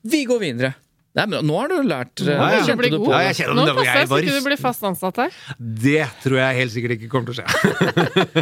Vi 0.07 0.25
går 0.27 0.41
videre. 0.41 0.75
Nei, 1.17 1.25
men 1.33 1.47
nå 1.49 1.55
har 1.57 1.71
du 1.73 1.77
lært 1.81 2.21
Nå, 2.21 2.27
Ja, 2.29 2.51
ja. 2.59 2.65
Kjente 2.67 2.91
du 2.93 3.07
Ja, 3.09 3.21
jeg 3.25 3.37
kjenner 3.39 3.55
Nå 3.57 3.63
det, 3.65 3.75
passer 3.79 4.01
jeg 4.03 4.09
så 4.11 4.17
ikke 4.21 4.35
du 4.37 4.45
blir 4.45 4.59
fast 4.61 4.83
ansatt 4.85 5.17
her. 5.17 5.31
Det 5.59 6.03
tror 6.21 6.37
jeg 6.37 6.57
helt 6.59 6.73
sikkert 6.75 6.93
ikke 6.99 7.09
kommer 7.09 7.33
til 7.33 7.41
å 7.41 7.47
skje. 7.47 8.37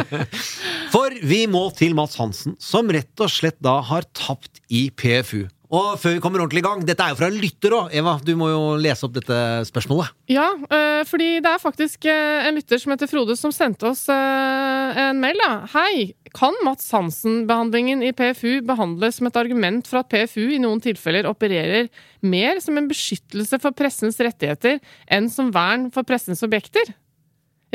For 0.93 1.15
vi 1.23 1.45
må 1.47 1.61
til 1.77 1.95
Mats 1.95 2.17
Hansen, 2.19 2.57
som 2.59 2.91
rett 2.91 3.23
og 3.23 3.31
slett 3.31 3.55
da 3.63 3.77
har 3.81 4.03
tapt 4.11 4.59
i 4.67 4.89
PFU. 4.91 5.45
Og 5.73 5.95
før 5.97 6.17
vi 6.17 6.21
kommer 6.23 6.43
ordentlig 6.43 6.61
i 6.61 6.65
gang, 6.65 6.83
dette 6.85 7.03
er 7.03 7.13
jo 7.13 7.19
fra 7.19 7.29
en 7.31 7.39
lytter 7.41 7.73
òg. 7.73 7.93
Eva, 7.97 8.15
du 8.21 8.33
må 8.37 8.49
jo 8.51 8.61
lese 8.81 9.07
opp 9.07 9.15
dette 9.15 9.37
spørsmålet. 9.69 10.13
Ja, 10.29 10.49
øh, 10.53 11.01
fordi 11.09 11.39
det 11.41 11.51
er 11.51 11.61
faktisk 11.61 12.05
øh, 12.05 12.49
en 12.49 12.59
lytter 12.59 12.81
som 12.81 12.93
heter 12.93 13.09
Frode 13.09 13.37
som 13.39 13.53
sendte 13.55 13.89
oss 13.89 14.05
øh, 14.09 15.01
en 15.09 15.21
mail. 15.21 15.39
da. 15.41 15.65
Hei! 15.73 16.13
Kan 16.35 16.57
Mats 16.67 16.89
Hansen-behandlingen 16.91 18.03
i 18.03 18.11
PFU 18.11 18.59
behandles 18.67 19.21
som 19.21 19.29
et 19.29 19.37
argument 19.39 19.87
for 19.87 20.01
at 20.01 20.11
PFU 20.11 20.49
i 20.51 20.59
noen 20.59 20.83
tilfeller 20.83 21.29
opererer 21.29 21.87
mer 22.27 22.59
som 22.59 22.75
en 22.77 22.89
beskyttelse 22.91 23.61
for 23.63 23.71
pressens 23.71 24.19
rettigheter 24.19 24.81
enn 25.07 25.31
som 25.31 25.53
vern 25.55 25.87
for 25.95 26.03
pressens 26.03 26.43
objekter? 26.43 26.91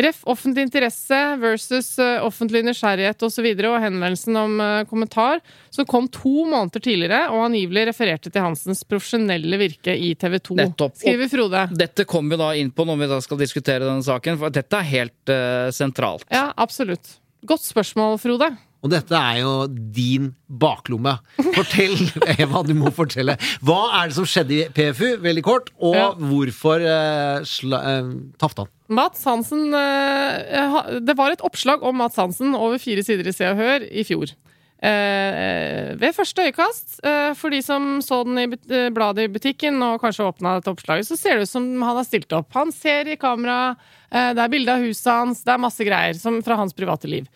Ref. 0.02 0.22
offentlig 0.24 0.66
interesse 0.66 1.18
versus 1.40 1.98
øh, 1.98 2.24
offentlig 2.26 2.62
nysgjerrighet 2.66 3.16
osv. 3.20 3.26
Og, 3.30 3.34
så 3.34 3.44
videre, 3.44 3.70
og 3.72 3.80
henvendelsen 3.82 4.36
om 4.36 4.56
øh, 4.60 4.84
kommentar 4.90 5.40
som 5.70 5.86
kom 5.88 6.08
to 6.12 6.46
måneder 6.48 6.82
tidligere 6.82 7.30
og 7.30 7.46
angivelig 7.46 7.86
refererte 7.90 8.30
til 8.32 8.42
Hansens 8.44 8.82
profesjonelle 8.84 9.60
virke 9.60 9.94
i 9.96 10.14
TV 10.18 10.38
2. 10.38 10.56
Nettopp. 10.60 10.96
Skriver 11.00 11.30
Frode. 11.32 11.66
Dette 11.78 12.04
kommer 12.08 12.36
vi 12.36 12.40
da 12.42 12.50
inn 12.60 12.72
på 12.74 12.86
når 12.88 13.00
vi 13.00 13.10
da 13.12 13.20
skal 13.24 13.40
diskutere 13.40 13.86
denne 13.86 14.04
saken, 14.04 14.40
for 14.40 14.52
dette 14.54 14.76
er 14.80 14.90
helt 14.90 15.32
uh, 15.32 15.70
sentralt. 15.74 16.26
Ja, 16.32 16.50
absolutt. 16.60 17.16
Godt 17.46 17.64
spørsmål, 17.64 18.18
Frode. 18.20 18.50
Og 18.80 18.92
dette 18.92 19.16
er 19.16 19.42
jo 19.42 19.52
din 19.68 20.30
baklomme. 20.48 21.18
Fortell, 21.54 21.96
Eva, 22.40 22.62
du 22.64 22.72
må 22.78 22.92
fortelle. 22.96 23.36
Hva 23.64 23.80
er 24.00 24.10
det 24.10 24.16
som 24.16 24.28
skjedde 24.28 24.56
i 24.56 24.66
PFU, 24.76 25.18
veldig 25.24 25.44
kort, 25.44 25.72
og 25.80 25.96
Ja. 25.96 26.10
hvorfor 26.16 26.84
uh, 26.84 27.40
eh, 27.44 28.12
tapte 28.40 28.64
han? 28.64 28.72
Mats 28.90 29.22
Hansen 29.28 29.74
eh, 29.74 30.94
Det 31.00 31.14
var 31.18 31.32
et 31.32 31.44
oppslag 31.46 31.82
om 31.86 32.00
Mats 32.00 32.18
Hansen 32.18 32.56
over 32.58 32.80
fire 32.82 33.04
sider 33.06 33.28
i 33.30 33.34
Se 33.34 33.46
og 33.48 33.60
Hør 33.60 33.86
i 33.86 34.04
fjor. 34.06 34.32
Eh, 34.80 35.92
ved 36.00 36.16
første 36.16 36.46
øyekast, 36.48 37.00
eh, 37.04 37.34
for 37.36 37.52
de 37.52 37.60
som 37.62 37.98
så 38.00 38.22
den 38.24 38.40
i 38.40 38.46
eh, 38.48 38.88
bladet 38.94 39.26
i 39.28 39.32
butikken 39.32 39.76
og 39.84 40.00
kanskje 40.00 40.24
åpna 40.24 40.56
dette 40.56 40.72
oppslaget, 40.72 41.06
så 41.06 41.18
ser 41.20 41.36
det 41.36 41.44
ut 41.44 41.52
som 41.52 41.66
han 41.84 41.98
har 42.00 42.06
stilt 42.08 42.32
opp. 42.32 42.48
Han 42.56 42.72
ser 42.72 43.12
i 43.12 43.18
kamera, 43.20 43.76
eh, 44.08 44.32
det 44.32 44.42
er 44.42 44.52
bilde 44.52 44.72
av 44.72 44.86
huset 44.86 45.12
hans, 45.12 45.44
det 45.44 45.52
er 45.52 45.62
masse 45.66 45.84
greier 45.84 46.42
fra 46.46 46.56
hans 46.56 46.76
private 46.76 47.12
liv. 47.12 47.28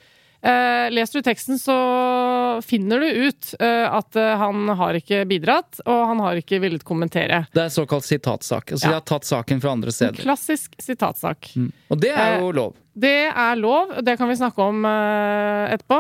Eh, 0.45 0.91
leser 0.93 1.19
du 1.19 1.23
teksten, 1.25 1.59
så 1.59 1.75
finner 2.65 3.01
du 3.01 3.07
ut 3.07 3.55
eh, 3.61 3.87
at 3.89 4.17
eh, 4.17 4.35
han 4.37 4.69
har 4.77 4.99
ikke 4.99 5.23
bidratt, 5.29 5.79
og 5.89 6.03
han 6.11 6.21
har 6.21 6.37
ikke 6.37 6.59
villet 6.61 6.85
kommentere. 6.85 7.47
Det 7.57 7.63
er 7.63 7.73
såkalt 7.73 8.05
sitatsak. 8.05 8.75
Altså, 8.75 8.85
Ja. 8.85 8.91
De 8.91 8.99
har 8.99 9.07
tatt 9.09 9.25
saken 9.25 9.63
fra 9.63 9.73
andre 9.73 9.95
steder. 9.95 10.21
En 10.21 10.27
klassisk 10.27 10.77
sitatsak. 10.85 11.55
Og 11.89 12.01
det 12.03 12.13
er 12.13 12.43
jo 12.43 12.53
lov. 12.53 12.77
Det 12.93 13.15
er 13.33 13.57
lov, 13.57 13.97
det 14.05 14.19
kan 14.21 14.29
vi 14.29 14.37
snakke 14.37 14.63
om 14.69 14.85
etterpå. 14.85 15.99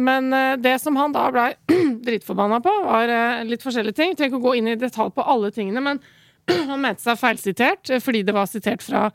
Men 0.00 0.30
det 0.62 0.78
som 0.80 0.96
han 0.96 1.12
da 1.12 1.26
blei 1.34 1.50
dritforbanna 2.06 2.62
på, 2.64 2.72
var 2.86 3.12
litt 3.44 3.66
forskjellige 3.66 3.98
ting. 3.98 4.14
Trenger 4.16 4.30
ikke 4.32 4.40
å 4.40 4.46
gå 4.46 4.54
inn 4.62 4.70
i 4.72 4.78
detalj 4.80 5.10
på 5.12 5.26
alle 5.26 5.50
tingene, 5.52 5.82
men 5.84 6.00
han 6.70 6.80
mente 6.80 7.02
seg 7.04 7.18
feilsitert 7.20 7.96
fordi 8.00 8.22
det 8.30 8.38
var 8.38 8.48
sitert 8.48 8.86
fra 8.86 9.08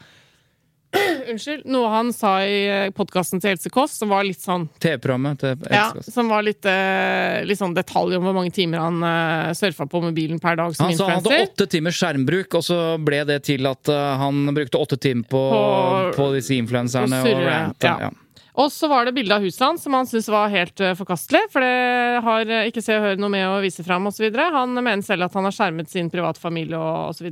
Unnskyld. 1.32 1.66
Noe 1.68 1.90
han 1.92 2.12
sa 2.16 2.38
i 2.48 2.90
podkasten 2.96 3.42
til 3.44 3.52
Else 3.56 3.70
Kåss, 3.74 3.98
som 4.00 4.12
var 4.14 4.24
litt 4.24 4.40
sånn 4.40 4.68
TV-programmet 4.80 5.42
til 5.42 5.66
ja, 5.74 5.90
som 6.08 6.30
var 6.32 6.46
litt, 6.48 6.64
eh, 6.70 7.42
litt 7.48 7.60
sånn 7.60 7.76
detalj 7.76 8.16
om 8.18 8.24
hvor 8.28 8.38
mange 8.38 8.54
timer 8.56 8.80
han 8.86 9.02
uh, 9.04 9.52
surfa 9.58 9.88
på 9.92 10.02
mobilen 10.06 10.40
per 10.44 10.56
dag 10.60 10.76
som 10.78 10.88
Han 10.88 10.96
sa 10.98 11.10
han 11.12 11.20
hadde 11.20 11.42
åtte 11.50 11.68
timers 11.76 12.00
skjermbruk, 12.00 12.56
og 12.60 12.64
så 12.64 12.80
ble 13.04 13.24
det 13.28 13.42
til 13.50 13.68
at 13.68 13.92
uh, 13.92 14.16
han 14.24 14.48
brukte 14.56 14.80
åtte 14.80 15.00
timer 15.04 15.28
på, 15.28 15.44
På- 15.52 16.16
på 16.16 16.30
disse 16.38 16.56
influenserne 16.56 17.20
og 17.20 17.28
surre, 17.28 17.52
rante. 17.52 17.92
ja. 17.92 18.08
Ja. 18.08 18.14
Og 18.58 18.72
så 18.74 18.88
var 18.90 19.06
det 19.06 19.12
bilde 19.14 19.36
av 19.36 19.44
huset 19.46 19.62
hans 19.62 19.84
som 19.86 19.94
han 19.94 20.08
syntes 20.10 20.32
var 20.34 20.50
helt 20.50 20.82
eh, 20.82 20.96
forkastelig. 20.98 21.44
For 21.54 21.62
det 21.62 22.24
har 22.26 22.50
eh, 22.50 22.70
ikke 22.72 22.82
Se 22.82 22.96
og 22.98 23.04
Hør 23.06 23.20
noe 23.22 23.30
med 23.30 23.46
å 23.46 23.60
vise 23.62 23.84
fram 23.86 24.08
osv. 24.10 24.26
Han 24.34 24.74
mener 24.80 25.06
selv 25.06 25.28
at 25.28 25.36
han 25.38 25.46
har 25.46 25.54
skjermet 25.54 25.92
sin 25.94 26.10
private 26.10 26.42
familie 26.42 26.80
og 26.80 27.12
osv. 27.12 27.30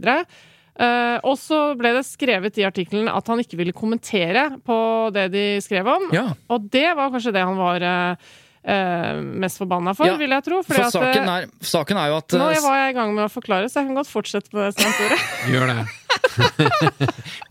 Uh, 0.75 1.21
og 1.23 1.37
så 1.39 1.59
ble 1.79 1.93
det 1.95 2.03
skrevet 2.03 2.57
i 2.59 2.65
artikkelen 2.67 3.07
at 3.07 3.29
han 3.31 3.39
ikke 3.39 3.55
ville 3.61 3.75
kommentere 3.75 4.49
på 4.67 4.77
det 5.15 5.29
de 5.31 5.45
skrev 5.63 5.87
om. 5.87 6.09
Ja. 6.15 6.27
Og 6.51 6.67
det 6.71 6.89
var 6.97 7.13
kanskje 7.13 7.31
det 7.35 7.45
han 7.47 7.55
var 7.59 7.85
uh, 7.85 8.33
eh, 8.65 9.21
mest 9.45 9.61
forbanna 9.61 9.95
for, 9.95 10.09
Ja, 10.09 10.17
vil 10.19 10.35
jeg 10.35 10.43
tro. 10.43 10.61
For 10.67 10.75
saken, 10.75 10.89
at, 10.89 11.15
saken 11.15 11.31
er, 11.31 11.51
saken 11.61 12.01
er 12.01 12.11
jo 12.11 12.17
at 12.19 12.39
Nå 12.41 12.49
var 12.67 12.81
jeg 12.81 12.95
i 12.95 12.97
gang 12.97 13.15
med 13.15 13.27
å 13.27 13.31
forklare, 13.31 13.69
så 13.71 13.81
jeg 13.81 13.91
kan 13.91 14.01
godt 14.01 14.11
fortsette 14.11 14.51
på 14.51 14.65
det. 14.65 15.21
Gjør 15.53 15.71
det. 15.71 16.04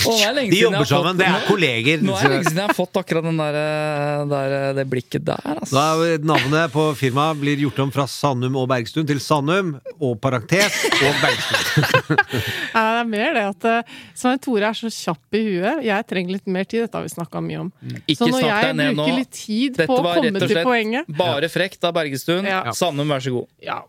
De 0.05 0.59
jobber 0.59 0.85
sammen, 0.89 1.17
det 1.19 1.27
er 1.27 1.45
kolleger. 1.49 2.03
Nå 2.05 2.15
er 2.17 2.25
det 2.25 2.31
lenge 2.35 2.49
siden 2.51 2.61
jeg 2.61 2.69
har 2.69 2.77
fått 2.77 2.99
akkurat 3.01 3.25
den 3.25 3.39
der, 3.41 3.59
eh, 3.61 4.25
der, 4.31 4.55
eh, 4.59 4.67
det 4.77 4.85
blikket 4.91 5.25
der, 5.27 5.41
altså. 5.55 5.75
Da 5.77 5.85
er 6.05 6.25
Navnet 6.25 6.73
på 6.75 6.85
firmaet 6.99 7.41
blir 7.41 7.63
gjort 7.65 7.81
om 7.85 7.93
fra 7.95 8.07
Sandum 8.11 8.59
og 8.61 8.69
Bergstuen 8.71 9.09
til 9.09 9.21
Sandum 9.23 9.75
og 9.99 10.19
parentes 10.23 10.81
og 11.01 11.23
Bergstuen. 11.23 11.63
Ja, 12.75 12.83
det 12.97 13.01
er 13.05 13.09
mer 13.09 13.35
det 13.37 13.43
at 13.47 13.67
uh, 13.71 13.95
Svein 14.19 14.41
Tore 14.43 14.67
er 14.67 14.77
så 14.77 14.89
kjapp 14.91 15.37
i 15.39 15.43
huet. 15.47 15.85
Jeg 15.87 16.07
trenger 16.11 16.35
litt 16.35 16.49
mer 16.51 16.67
tid. 16.67 16.85
Dette 16.85 16.99
har 16.99 17.07
vi 17.07 17.13
snakka 17.13 17.43
mye 17.45 17.61
om. 17.63 17.71
Ikke 18.03 18.19
så 18.19 18.31
når 18.33 18.45
jeg 18.49 18.75
bruker 18.81 18.99
nå. 18.99 19.09
litt 19.21 19.33
tid 19.37 19.77
Dette 19.79 19.89
på 19.91 19.99
å 20.01 20.03
var 20.05 20.19
rett 20.19 20.25
komme 20.25 20.41
og 20.41 20.45
til 20.45 20.55
slett 20.57 20.69
poenget 20.69 21.13
bare 21.25 21.51
frekt 21.53 21.87
av 21.87 21.95
Bergestuen. 21.97 22.49
Ja. 22.51 22.65
Sandum, 22.77 23.11
vær 23.15 23.25
så 23.25 23.35
god. 23.39 23.51
ja. 23.65 23.83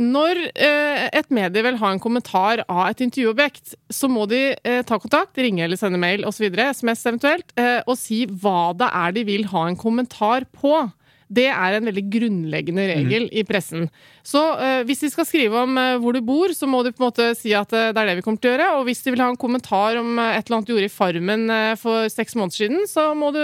Når 0.00 0.38
eh, 0.54 1.08
et 1.18 1.32
medie 1.34 1.64
vil 1.64 1.76
ha 1.82 1.90
en 1.92 2.00
kommentar 2.00 2.62
av 2.64 2.86
et 2.86 3.02
intervjuobjekt, 3.04 3.74
så 3.92 4.08
må 4.08 4.24
de 4.30 4.54
eh, 4.56 4.80
ta 4.88 4.96
kontakt, 5.02 5.36
ringe 5.36 5.66
eller 5.66 5.76
sende 5.76 6.00
mail 6.00 6.24
osv., 6.28 6.46
SMS 6.48 7.04
eventuelt, 7.10 7.52
eh, 7.60 7.82
og 7.84 7.98
si 8.00 8.22
hva 8.24 8.72
det 8.80 8.88
er 8.88 9.12
de 9.18 9.26
vil 9.28 9.44
ha 9.52 9.66
en 9.68 9.76
kommentar 9.80 10.48
på. 10.56 10.86
Det 11.30 11.46
er 11.46 11.76
en 11.76 11.86
veldig 11.86 12.02
grunnleggende 12.10 12.88
regel 12.88 13.28
i 13.30 13.44
pressen. 13.46 13.84
Så 14.26 14.40
eh, 14.58 14.80
hvis 14.88 15.04
de 15.04 15.12
skal 15.12 15.28
skrive 15.28 15.62
om 15.62 15.76
eh, 15.78 15.98
hvor 16.02 16.16
du 16.16 16.24
bor, 16.26 16.50
så 16.56 16.66
må 16.66 16.80
du 16.82 16.90
på 16.90 17.04
en 17.04 17.06
måte 17.06 17.28
si 17.38 17.52
at 17.54 17.70
eh, 17.76 17.92
det 17.94 18.02
er 18.02 18.10
det 18.10 18.16
vi 18.18 18.24
kommer 18.26 18.42
til 18.42 18.50
å 18.50 18.56
gjøre. 18.56 18.72
Og 18.80 18.88
hvis 18.88 19.04
de 19.04 19.14
vil 19.14 19.22
ha 19.22 19.28
en 19.30 19.38
kommentar 19.38 20.00
om 20.00 20.18
et 20.18 20.40
eller 20.40 20.58
annet 20.58 20.72
du 20.72 20.74
gjorde 20.74 20.88
i 20.88 20.96
Farmen 20.96 21.46
for 21.78 22.10
seks 22.10 22.34
måneder 22.40 22.56
siden, 22.56 22.82
så 22.90 23.12
må 23.14 23.30
du 23.36 23.42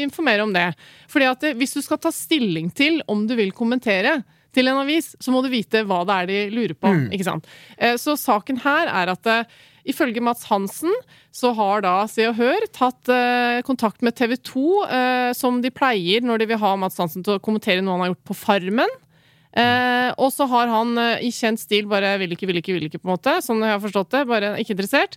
informere 0.00 0.46
om 0.46 0.54
det. 0.56 0.70
Fordi 1.12 1.28
at 1.28 1.46
hvis 1.58 1.76
du 1.76 1.82
skal 1.84 2.00
ta 2.00 2.14
stilling 2.14 2.72
til 2.72 3.02
om 3.12 3.26
du 3.28 3.36
vil 3.36 3.52
kommentere, 3.56 4.22
til 4.54 4.68
en 4.70 4.80
avis, 4.80 5.12
så 5.20 5.32
må 5.34 5.42
du 5.44 5.50
vite 5.52 5.82
hva 5.86 6.02
det 6.08 6.14
er 6.22 6.28
de 6.30 6.38
lurer 6.54 6.74
på. 6.78 6.88
ikke 7.12 7.26
sant? 7.26 7.48
Eh, 7.76 7.96
Så 8.00 8.16
saken 8.16 8.60
her 8.64 8.88
er 8.88 9.12
at 9.12 9.26
eh, 9.28 9.44
ifølge 9.88 10.20
Mats 10.24 10.44
Hansen 10.50 10.92
så 11.32 11.52
har 11.56 11.82
da 11.84 12.06
Se 12.10 12.26
og 12.28 12.36
Hør 12.40 12.66
tatt 12.72 13.08
eh, 13.12 13.60
kontakt 13.66 14.02
med 14.02 14.16
TV 14.16 14.36
2, 14.36 14.64
eh, 14.88 15.32
som 15.36 15.60
de 15.64 15.70
pleier 15.70 16.24
når 16.24 16.38
de 16.42 16.48
vil 16.52 16.62
ha 16.62 16.72
Mats 16.80 16.98
Hansen 16.98 17.22
til 17.24 17.36
å 17.36 17.42
kommentere 17.44 17.84
noe 17.84 17.96
han 17.98 18.06
har 18.06 18.12
gjort 18.14 18.28
på 18.32 18.38
Farmen. 18.40 18.96
Eh, 19.58 20.10
og 20.20 20.32
så 20.32 20.46
har 20.50 20.68
han 20.70 20.92
i 21.24 21.30
kjent 21.34 21.60
stil 21.60 21.88
bare 21.90 22.16
vil 22.20 22.34
ikke, 22.36 22.46
vil 22.50 22.60
ikke, 22.60 22.74
vil 22.76 22.88
ikke, 22.88 23.00
på 23.02 23.08
en 23.08 23.14
måte. 23.16 23.38
Sånn 23.44 23.62
jeg 23.64 23.74
har 23.76 23.84
forstått 23.84 24.12
det. 24.14 24.26
Bare 24.28 24.54
ikke 24.60 24.76
interessert. 24.76 25.16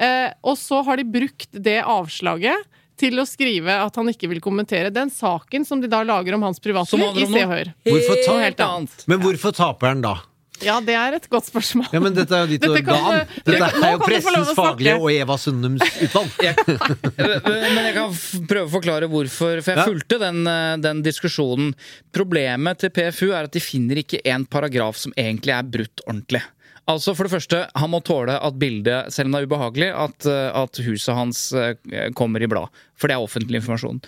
Eh, 0.00 0.30
og 0.42 0.56
så 0.58 0.82
har 0.86 0.96
de 0.98 1.04
brukt 1.04 1.50
det 1.52 1.80
avslaget 1.82 2.70
til 3.02 3.18
å 3.18 3.26
skrive 3.28 3.74
at 3.82 3.96
han 3.98 4.08
ikke 4.14 4.30
vil 4.30 4.40
kommentere 4.44 4.92
den 4.94 5.10
saken 5.12 5.66
som 5.66 5.82
de 5.82 5.90
da 5.90 6.04
lager 6.06 6.38
om 6.38 6.46
hans 6.46 6.62
privatliv 6.62 7.18
i 7.18 7.26
Se 7.26 7.42
og 7.44 7.50
Hør. 7.56 7.72
Hvorfor 7.90 8.20
ta- 8.24 8.38
helt 8.46 8.60
annet. 8.68 9.02
Men 9.10 9.20
hvorfor 9.26 9.52
taper 9.58 9.92
han 9.96 10.04
da? 10.06 10.20
Ja, 10.62 10.76
det 10.78 10.94
er 10.94 11.16
et 11.16 11.24
godt 11.26 11.48
spørsmål. 11.48 11.88
Ja, 11.90 11.98
men 11.98 12.14
Dette 12.14 12.36
er 12.38 12.44
jo 12.44 12.50
ditt 12.52 12.62
Dette 12.62 12.84
organ. 12.84 13.26
dette 13.26 13.44
Dette 13.50 13.58
kan- 13.72 13.82
er 13.82 13.92
jo 13.96 13.98
kan 13.98 14.06
pressens 14.12 14.52
faglige 14.54 14.94
og 15.00 15.08
Eva 15.10 15.34
Sundums 15.42 15.82
utvalg. 16.06 16.30
Men 17.18 17.80
jeg 17.88 17.94
kan 17.96 18.12
f- 18.14 18.38
prøve 18.46 18.68
å 18.68 18.72
forklare 18.76 19.08
hvorfor. 19.10 19.58
For 19.58 19.72
jeg 19.74 19.80
Ja. 19.80 19.86
fulgte 19.88 20.18
den, 20.22 20.46
eh, 20.46 20.76
den 20.76 21.02
diskusjonen. 21.02 21.74
Problemet 22.14 22.78
til 22.78 22.90
PFU 22.94 23.32
er 23.32 23.42
at 23.48 23.52
de 23.52 23.58
finner 23.60 23.96
ikke 24.04 24.20
en 24.24 24.44
paragraf 24.46 24.96
som 25.02 25.12
egentlig 25.18 25.50
er 25.58 25.62
brutt 25.66 26.00
ordentlig. 26.06 26.42
Altså 26.90 27.12
For 27.14 27.28
det 27.28 27.32
første, 27.36 27.58
han 27.78 27.90
må 27.92 28.00
tåle 28.02 28.34
at 28.34 28.56
bildet, 28.58 29.12
selv 29.14 29.28
om 29.28 29.36
det 29.36 29.42
er 29.42 29.46
ubehagelig, 29.46 29.90
at, 29.94 30.26
eh, 30.26 30.48
at 30.62 30.80
huset 30.82 31.14
hans 31.14 31.42
eh, 31.54 31.76
kommer 32.18 32.42
i 32.42 32.48
blad. 32.50 32.72
For 32.98 33.06
det 33.06 33.14
er 33.14 33.22
offentlig 33.22 33.60
informasjon. 33.60 34.00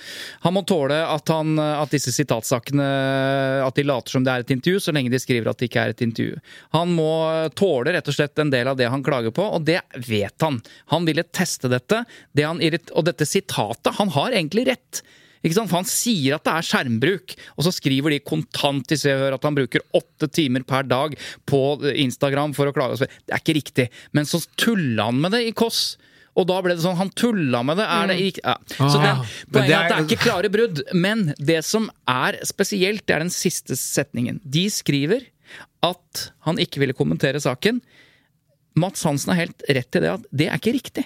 Han 0.42 0.56
må 0.56 0.64
tåle 0.66 0.98
at, 1.06 1.30
han, 1.30 1.54
eh, 1.58 1.82
at 1.84 1.94
disse 1.94 2.10
sitatsakene 2.14 2.86
At 3.64 3.78
de 3.78 3.86
later 3.86 4.16
som 4.16 4.26
det 4.26 4.32
er 4.32 4.42
et 4.42 4.52
intervju, 4.56 4.82
så 4.82 4.94
lenge 4.94 5.12
de 5.12 5.22
skriver 5.22 5.50
at 5.50 5.62
det 5.62 5.70
ikke 5.70 5.86
er 5.86 5.94
et 5.94 6.04
intervju. 6.04 6.38
Han 6.74 6.94
må 6.98 7.10
tåle 7.54 7.94
rett 7.94 8.10
og 8.10 8.16
slett 8.16 8.42
en 8.42 8.50
del 8.50 8.70
av 8.70 8.78
det 8.80 8.90
han 8.90 9.06
klager 9.06 9.34
på, 9.34 9.46
og 9.54 9.66
det 9.68 9.80
vet 10.08 10.34
han. 10.42 10.58
Han 10.90 11.06
ville 11.06 11.26
teste 11.30 11.70
dette, 11.70 12.02
det 12.34 12.48
han 12.48 12.62
og 12.64 13.04
dette 13.06 13.26
sitatet 13.28 14.00
Han 14.00 14.10
har 14.14 14.34
egentlig 14.34 14.66
rett. 14.72 15.04
Ikke 15.44 15.58
sant? 15.58 15.68
For 15.70 15.80
Han 15.82 15.88
sier 15.88 16.38
at 16.38 16.46
det 16.46 16.54
er 16.56 16.66
skjermbruk, 16.70 17.34
og 17.58 17.66
så 17.66 17.72
skriver 17.76 18.14
de 18.14 18.22
kontant 18.24 18.94
i 18.94 18.98
Se 19.00 19.12
og 19.12 19.20
Hør 19.20 19.36
at 19.36 19.44
han 19.44 19.58
bruker 19.58 19.84
åtte 19.94 20.30
timer 20.32 20.64
per 20.64 20.86
dag 20.88 21.14
på 21.46 21.60
Instagram 21.92 22.54
for 22.56 22.70
å 22.70 22.74
klage. 22.76 23.04
Det 23.04 23.34
er 23.36 23.42
ikke 23.42 23.58
riktig. 23.60 23.86
Men 24.16 24.28
så 24.28 24.40
tulla 24.56 25.10
han 25.10 25.20
med 25.20 25.36
det 25.36 25.44
i 25.50 25.54
Kåss. 25.56 25.84
Og 26.34 26.48
da 26.50 26.56
ble 26.64 26.74
det 26.74 26.82
sånn, 26.82 26.96
han 26.98 27.12
tulla 27.14 27.60
med 27.62 27.78
det. 27.78 27.84
Er 27.86 28.08
det 28.10 28.16
ikke 28.32 28.42
ja. 28.42 28.56
Så 28.74 28.98
det, 28.98 29.12
Ah, 29.12 29.20
poenget 29.54 29.70
er 29.70 29.84
at 29.84 29.92
det 29.92 29.98
er 30.00 30.08
ikke 30.08 30.24
klare 30.24 30.50
brudd. 30.50 30.80
Men 30.96 31.28
det 31.38 31.60
som 31.62 31.86
er 32.10 32.40
spesielt, 32.42 33.04
det 33.06 33.14
er 33.14 33.22
den 33.22 33.30
siste 33.30 33.76
setningen. 33.78 34.40
De 34.42 34.64
skriver 34.72 35.28
at 35.84 36.24
han 36.48 36.58
ikke 36.58 36.80
ville 36.82 36.96
kommentere 36.96 37.38
saken. 37.44 37.78
Mats 38.74 39.04
Hansen 39.06 39.30
har 39.30 39.44
helt 39.44 39.62
rett 39.68 39.94
i 39.94 40.02
det 40.02 40.10
at 40.10 40.26
det 40.34 40.48
er 40.48 40.58
ikke 40.58 40.74
riktig. 40.74 41.04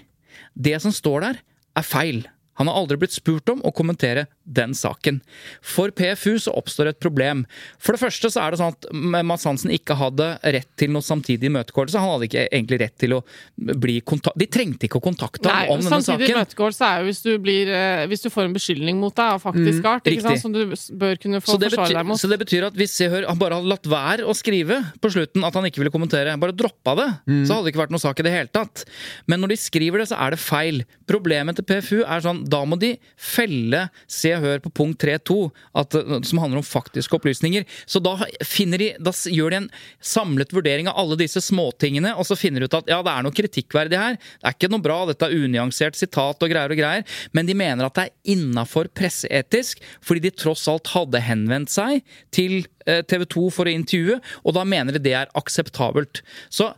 Det 0.56 0.78
som 0.80 0.94
står 0.94 1.26
der, 1.26 1.40
er 1.76 1.84
feil. 1.84 2.22
Han 2.58 2.66
har 2.66 2.74
aldri 2.80 2.98
blitt 2.98 3.14
spurt 3.14 3.48
om 3.52 3.62
å 3.62 3.72
kommentere 3.74 4.26
den 4.48 4.72
saken. 4.76 5.20
For 5.60 5.92
PFU 5.94 6.38
så 6.40 6.54
oppstår 6.56 6.90
et 6.92 7.00
problem. 7.02 7.44
For 7.82 7.94
det 7.96 8.00
første 8.02 8.30
så 8.32 8.40
er 8.46 8.54
det 8.54 8.60
sånn 8.62 8.72
at 8.74 8.88
Mats 9.28 9.44
Hansen 9.48 9.72
ikke 9.74 9.96
hadde 10.00 10.30
rett 10.42 10.68
til 10.80 10.92
noe 10.94 11.04
samtidig 11.04 11.50
imøtegåelse. 11.50 12.00
Han 12.00 12.14
hadde 12.16 12.28
ikke 12.30 12.44
egentlig 12.48 12.80
rett 12.82 12.96
til 13.02 13.16
å 13.18 13.22
bli 13.56 13.98
kontakt... 14.08 14.38
De 14.40 14.48
trengte 14.48 14.88
ikke 14.88 15.00
å 15.00 15.04
kontakte 15.04 15.46
Nei, 15.50 15.66
ham 15.66 15.74
om 15.76 15.82
denne 15.84 16.00
samtidig 16.00 16.28
saken. 16.30 16.38
imøtegåelse 16.38 16.88
er 16.88 17.02
jo 17.02 17.08
hvis 17.10 17.22
du, 17.26 17.30
blir, 17.44 17.72
eh, 17.74 18.04
hvis 18.10 18.24
du 18.24 18.30
får 18.32 18.48
en 18.48 18.56
beskyldning 18.56 18.98
mot 19.02 19.14
deg 19.14 19.36
av 19.36 19.44
faktisk 19.44 19.84
art, 19.88 20.04
Mm, 20.08 20.14
ikke 20.14 20.24
sant, 20.24 20.40
som 20.40 20.52
du 20.54 20.62
bør 21.02 21.18
kunne 21.20 21.38
få 21.44 21.52
Så 21.52 21.58
forsvare 21.60 21.92
deg 21.98 22.06
mot. 22.08 22.16
så 22.20 22.28
det 22.30 22.38
betyr 22.40 22.64
at 22.70 22.76
hvis 22.78 22.94
jeg 23.02 23.10
hører, 23.12 23.26
han 23.28 23.38
bare 23.40 23.58
hadde 23.58 23.68
latt 23.68 23.88
være 23.90 24.24
å 24.24 24.32
skrive 24.36 24.78
på 25.02 25.10
slutten 25.12 25.44
at 25.44 25.52
han 25.58 25.66
ikke 25.68 25.82
ville 25.82 25.92
kommentere, 25.92 26.32
bare 26.40 26.54
droppa 26.56 26.94
det, 26.96 27.08
så 27.44 27.58
hadde 27.58 27.66
det 27.68 27.72
ikke 27.74 27.82
vært 27.82 27.92
noe 27.92 28.00
sak 28.02 28.22
i 28.22 28.24
det 28.24 28.32
hele 28.32 28.48
tatt. 28.54 28.84
Men 29.28 29.42
når 29.42 29.52
de 29.52 29.58
skriver 29.60 30.00
det, 30.00 30.08
så 30.08 30.16
er 30.24 30.32
det 30.32 30.40
feil. 30.40 30.80
Problemet 31.10 31.58
til 31.60 31.66
PFU 31.68 31.98
er 32.06 32.24
sånn, 32.24 32.40
da 32.48 32.62
må 32.64 32.78
de 32.80 32.94
felle 33.18 33.84
Se 34.08 34.30
og 34.38 34.46
Hør 34.46 34.62
på 34.64 34.72
punkt 34.80 35.02
3.2, 35.04 35.36
eh, 35.78 36.12
som 36.26 36.40
handler 36.42 36.60
om 36.60 36.66
faktiske 36.66 37.18
opplysninger. 37.18 37.66
Så 37.86 38.02
da, 38.04 38.14
de, 38.18 38.90
da 38.98 39.14
gjør 39.14 39.54
de 39.54 39.60
en 39.62 39.68
samlet 40.00 40.54
vurdering 40.54 40.90
av 40.90 40.98
alle 41.02 41.18
disse 41.20 41.42
småtingene, 41.44 42.14
og 42.16 42.28
så 42.28 42.38
finner 42.38 42.64
de 42.64 42.70
ut 42.70 42.78
at 42.80 42.90
ja, 42.90 43.00
det 43.04 43.14
er 43.14 43.26
noe 43.26 43.36
kritikkverdig 43.36 44.00
her. 44.00 44.18
Det 44.18 44.50
er 44.50 44.56
ikke 44.56 44.72
noe 44.72 44.84
bra, 44.84 45.00
dette 45.08 45.28
er 45.28 45.36
unyansert 45.36 45.98
sitat 45.98 46.42
og 46.42 46.52
greier 46.52 46.74
og 46.74 46.80
greier, 46.80 47.20
men 47.36 47.48
de 47.48 47.56
mener 47.58 47.86
at 47.86 47.98
det 47.98 48.08
er 48.08 48.34
innafor 48.36 48.90
presseetisk, 48.96 49.82
fordi 50.04 50.28
de 50.28 50.34
tross 50.34 50.66
alt 50.70 50.90
hadde 50.94 51.22
henvendt 51.24 51.72
seg 51.72 52.02
til 52.34 52.62
TV 52.88 53.26
2 53.28 53.42
for 53.52 53.68
å 53.68 53.72
intervjue, 53.74 54.16
og 54.48 54.54
da 54.56 54.64
mener 54.64 54.96
de 54.96 55.02
det 55.04 55.12
er 55.18 55.32
akseptabelt. 55.36 56.22
Så, 56.48 56.70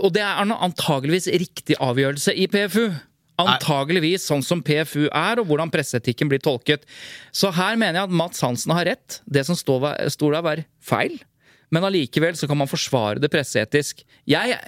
og 0.00 0.14
det 0.14 0.22
er 0.24 0.40
antageligvis 0.40 1.28
riktig 1.42 1.76
avgjørelse 1.82 2.32
i 2.32 2.48
PFU. 2.50 2.88
Antageligvis 3.48 4.26
sånn 4.28 4.44
som 4.44 4.62
PFU 4.66 5.06
er, 5.08 5.40
og 5.40 5.48
hvordan 5.48 5.72
presseetikken 5.72 6.30
blir 6.30 6.42
tolket. 6.44 6.84
Så 7.32 7.52
her 7.56 7.78
mener 7.80 8.00
jeg 8.00 8.10
at 8.10 8.16
Mats 8.20 8.44
Hansen 8.44 8.74
har 8.76 8.88
rett. 8.90 9.20
Det 9.24 9.46
som 9.48 9.58
står 9.58 9.96
der, 10.04 10.44
var 10.44 10.64
feil. 10.84 11.18
Men 11.70 11.86
allikevel 11.86 12.36
så 12.38 12.48
kan 12.50 12.58
man 12.58 12.70
forsvare 12.70 13.22
det 13.22 13.30
presseetisk. 13.32 14.02
Jeg 14.28 14.58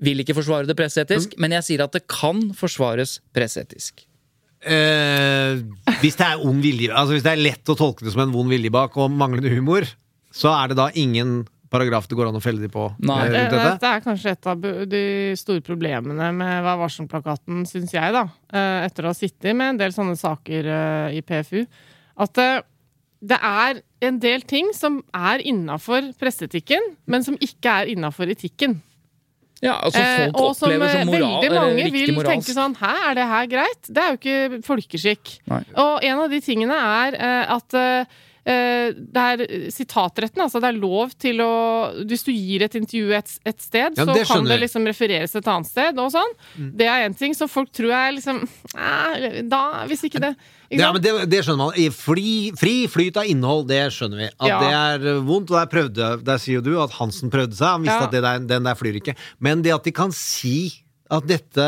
vil 0.00 0.22
ikke 0.22 0.36
forsvare 0.36 0.68
det 0.68 0.76
presseetisk, 0.78 1.34
men 1.40 1.56
jeg 1.56 1.66
sier 1.66 1.84
at 1.84 1.96
det 1.96 2.04
kan 2.10 2.50
forsvares 2.56 3.18
presseetisk. 3.36 4.04
Eh, 4.60 5.60
hvis 6.02 6.18
det 6.20 6.26
er 6.26 6.42
ond 6.44 6.60
vilje 6.60 6.92
Altså 6.92 7.14
hvis 7.14 7.22
det 7.24 7.30
er 7.32 7.40
lett 7.40 7.70
å 7.72 7.76
tolke 7.80 8.04
det 8.04 8.10
som 8.12 8.26
en 8.26 8.34
vond 8.34 8.50
vilje 8.52 8.68
bak 8.68 8.92
og 9.00 9.08
manglende 9.08 9.48
humor, 9.54 9.86
så 10.36 10.52
er 10.52 10.68
det 10.68 10.76
da 10.76 10.90
ingen 11.00 11.46
paragraf 11.70 12.08
det 12.10 12.16
går 12.18 12.28
an 12.30 12.38
å 12.38 12.42
felle 12.42 12.60
de 12.64 12.68
på 12.72 12.88
Nei. 13.06 13.20
eh, 13.28 13.48
Det, 13.50 13.60
dette? 13.62 13.90
er 13.94 14.02
kanskje 14.04 14.32
et 14.34 14.46
av 14.50 14.60
de 14.90 15.02
store 15.38 15.62
problemene 15.66 16.32
med 16.34 16.64
Vær 16.66 16.80
varsom-plakaten, 16.82 17.62
syns 17.70 17.94
jeg, 17.94 18.12
da. 18.16 18.24
eh, 18.52 18.86
Etter 18.88 19.06
å 19.06 19.12
ha 19.14 19.16
sittet 19.16 19.54
med 19.56 19.74
en 19.76 19.80
del 19.84 19.94
sånne 19.94 20.16
saker 20.18 20.66
eh, 20.66 21.16
i 21.18 21.22
PFU. 21.22 21.64
At 22.20 22.38
eh, 22.42 22.60
det 23.20 23.36
er 23.44 23.82
en 24.08 24.18
del 24.18 24.42
ting 24.48 24.70
som 24.72 25.02
er 25.12 25.42
innafor 25.44 26.06
presseetikken, 26.20 26.94
men 27.06 27.22
som 27.26 27.36
ikke 27.36 27.68
er 27.82 27.90
innafor 27.92 28.30
etikken. 28.32 28.78
Ja, 29.60 29.74
altså 29.84 30.00
Eh, 30.00 30.30
folk 30.32 30.38
og 30.40 30.54
som 30.56 30.70
opplever 30.70 30.88
eh, 30.88 30.94
som 31.02 31.10
moral, 31.12 31.34
veldig 31.44 31.60
mange 31.60 31.90
vil 31.92 32.14
moralsk. 32.16 32.30
tenke 32.32 32.54
sånn 32.56 32.76
Hæ, 32.80 32.92
er 33.10 33.14
det 33.18 33.26
her 33.28 33.46
greit? 33.52 33.90
Det 33.92 34.00
er 34.00 34.14
jo 34.14 34.18
ikke 34.22 34.62
folkeskikk. 34.64 35.34
Nei. 35.52 35.58
Og 35.76 36.06
en 36.08 36.22
av 36.24 36.30
de 36.32 36.40
tingene 36.40 36.78
er 36.80 37.18
eh, 37.20 37.52
at 37.58 37.76
eh, 37.76 38.00
eh, 38.00 38.06
det 38.44 39.22
er 39.22 39.42
sitatretten. 39.70 40.40
Altså 40.42 40.60
det 40.62 40.70
er 40.70 40.78
lov 40.80 41.10
til 41.20 41.40
å 41.44 41.50
Hvis 42.08 42.24
du 42.24 42.30
gir 42.32 42.62
et 42.64 42.74
intervju 42.78 43.12
et, 43.18 43.32
et 43.46 43.60
sted, 43.60 43.96
Ja, 43.98 44.04
så 44.06 44.14
det 44.16 44.26
kan 44.28 44.44
det 44.48 44.56
liksom 44.62 44.86
refereres 44.88 45.34
et 45.36 45.46
annet 45.50 45.68
sted, 45.68 45.98
og 46.00 46.10
sånn. 46.14 46.32
Det 46.78 46.86
er 46.88 47.04
én 47.08 47.16
ting. 47.16 47.34
Så 47.36 47.48
folk 47.50 47.70
tror 47.76 47.92
jeg 47.92 48.16
liksom 48.20 48.40
eh, 48.76 49.40
Da, 49.50 49.84
hvis 49.90 50.04
ikke 50.08 50.22
det 50.24 50.32
ikke 50.70 50.80
Ja, 50.84 50.92
men 50.94 51.02
det, 51.02 51.12
det 51.30 51.42
skjønner 51.44 51.66
man. 51.70 51.78
I 51.82 51.88
Fri, 51.90 52.26
fri 52.58 52.74
flyt 52.90 53.16
av 53.18 53.26
innhold, 53.26 53.66
det 53.68 53.82
skjønner 53.92 54.24
vi. 54.24 54.28
At 54.38 54.48
Ja. 54.48 54.58
det 54.62 54.74
er 54.80 55.08
eh, 55.16 55.22
vondt. 55.26 55.50
Og 55.50 55.58
der, 55.58 55.70
prøvde, 55.72 56.10
der 56.24 56.38
sier 56.42 56.60
jo 56.60 56.66
du 56.68 56.76
at 56.82 56.94
Hansen 57.00 57.30
prøvde 57.32 57.56
seg. 57.58 57.66
Han 57.76 57.82
visste 57.82 57.98
Ja. 57.98 58.06
at 58.06 58.14
det 58.14 58.22
der, 58.22 58.38
den 58.56 58.68
der 58.70 58.78
flyr 58.78 59.00
ikke. 59.00 59.16
Men 59.40 59.62
det 59.66 59.74
at 59.74 59.84
de 59.84 59.92
kan 59.92 60.12
si 60.14 60.84
at 61.10 61.26
dette 61.26 61.66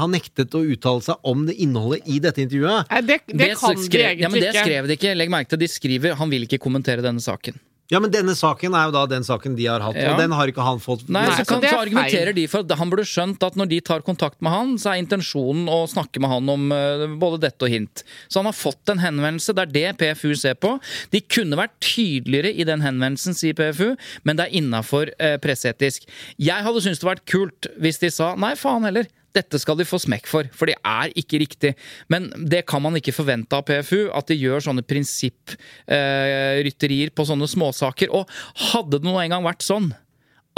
Han 0.00 0.14
nektet 0.14 0.54
å 0.56 0.62
uttale 0.64 1.04
seg 1.04 1.30
om 1.30 1.44
det 1.48 1.56
innholdet 1.60 2.06
i 2.08 2.20
dette 2.22 2.42
intervjuet. 2.44 2.88
Nei, 2.90 3.00
det, 3.06 3.18
det, 3.28 3.50
kan 3.60 3.76
de 3.76 3.84
egentlig 3.84 4.04
egentlig 4.06 4.24
ja, 4.24 4.30
men 4.32 4.44
det 4.46 4.54
skrev 4.56 4.88
de 4.88 4.96
ikke. 4.98 5.16
Legg 5.18 5.32
merke 5.32 5.52
til 5.52 5.62
de 5.62 5.68
skriver 5.70 6.16
han 6.20 6.32
vil 6.32 6.46
ikke 6.48 6.60
kommentere 6.62 7.04
denne 7.04 7.22
saken. 7.24 7.58
Ja, 7.90 7.98
men 8.02 8.12
denne 8.14 8.36
saken 8.38 8.74
er 8.78 8.88
jo 8.88 8.94
da 8.94 9.02
den 9.10 9.24
saken 9.26 9.56
de 9.58 9.66
har 9.66 9.82
hatt, 9.82 9.96
Ja. 9.98 10.12
og 10.12 10.20
den 10.22 10.30
har 10.30 10.46
ikke 10.50 10.62
han 10.62 10.78
fått. 10.78 11.08
Nei, 11.08 11.24
Nei, 11.26 11.36
så, 11.40 11.44
kan, 11.48 11.64
så 11.64 11.80
argumenterer 11.82 12.32
de 12.36 12.46
for 12.46 12.62
at 12.62 12.78
han 12.78 12.90
burde 12.92 13.06
skjønt 13.08 13.42
at 13.42 13.58
når 13.58 13.70
de 13.72 13.80
tar 13.80 14.04
kontakt 14.06 14.38
med 14.40 14.54
han, 14.54 14.76
så 14.78 14.92
er 14.92 15.02
intensjonen 15.02 15.66
å 15.66 15.80
snakke 15.90 16.22
med 16.22 16.30
han 16.30 16.48
om 16.54 16.70
uh, 16.70 17.06
både 17.18 17.42
dette 17.48 17.66
og 17.66 17.74
hint. 17.74 18.04
Så 18.30 18.38
han 18.38 18.46
har 18.46 18.54
fått 18.56 18.94
en 18.94 19.02
henvendelse, 19.02 19.54
det 19.58 19.66
er 19.66 19.74
det 19.74 19.98
PFU 19.98 20.34
ser 20.38 20.54
på. 20.54 20.76
De 21.10 21.20
kunne 21.20 21.58
vært 21.58 21.74
tydeligere 21.82 22.54
i 22.54 22.66
den 22.68 22.84
henvendelsen, 22.86 23.34
sier 23.34 23.58
PFU, 23.58 23.96
men 24.22 24.38
det 24.38 24.46
er 24.46 24.58
innafor 24.62 25.10
uh, 25.18 25.36
presseetisk. 25.42 26.06
Jeg 26.38 26.66
hadde 26.66 26.84
syntes 26.86 27.02
det 27.02 27.10
vært 27.10 27.26
kult 27.26 27.72
hvis 27.82 27.98
de 28.02 28.12
sa 28.14 28.36
nei, 28.38 28.54
faen 28.58 28.86
heller. 28.86 29.10
Dette 29.36 29.58
skal 29.62 29.76
de 29.78 29.84
få 29.86 29.98
smekk 30.02 30.26
for, 30.26 30.42
for 30.56 30.66
det 30.70 30.76
er 30.82 31.12
ikke 31.18 31.38
riktig. 31.42 31.74
Men 32.10 32.22
det 32.50 32.62
kan 32.70 32.82
man 32.82 32.96
ikke 32.98 33.14
forvente 33.14 33.56
av 33.56 33.62
PFU, 33.68 34.10
at 34.16 34.26
de 34.30 34.36
gjør 34.40 34.60
sånne 34.66 34.82
prinsipprytterier 34.86 37.10
på 37.14 37.24
sånne 37.28 37.46
småsaker. 37.50 38.08
Og 38.10 38.24
hadde 38.72 38.96
det 38.98 39.06
nå 39.06 39.14
engang 39.22 39.44
vært 39.46 39.62
sånn 39.66 39.88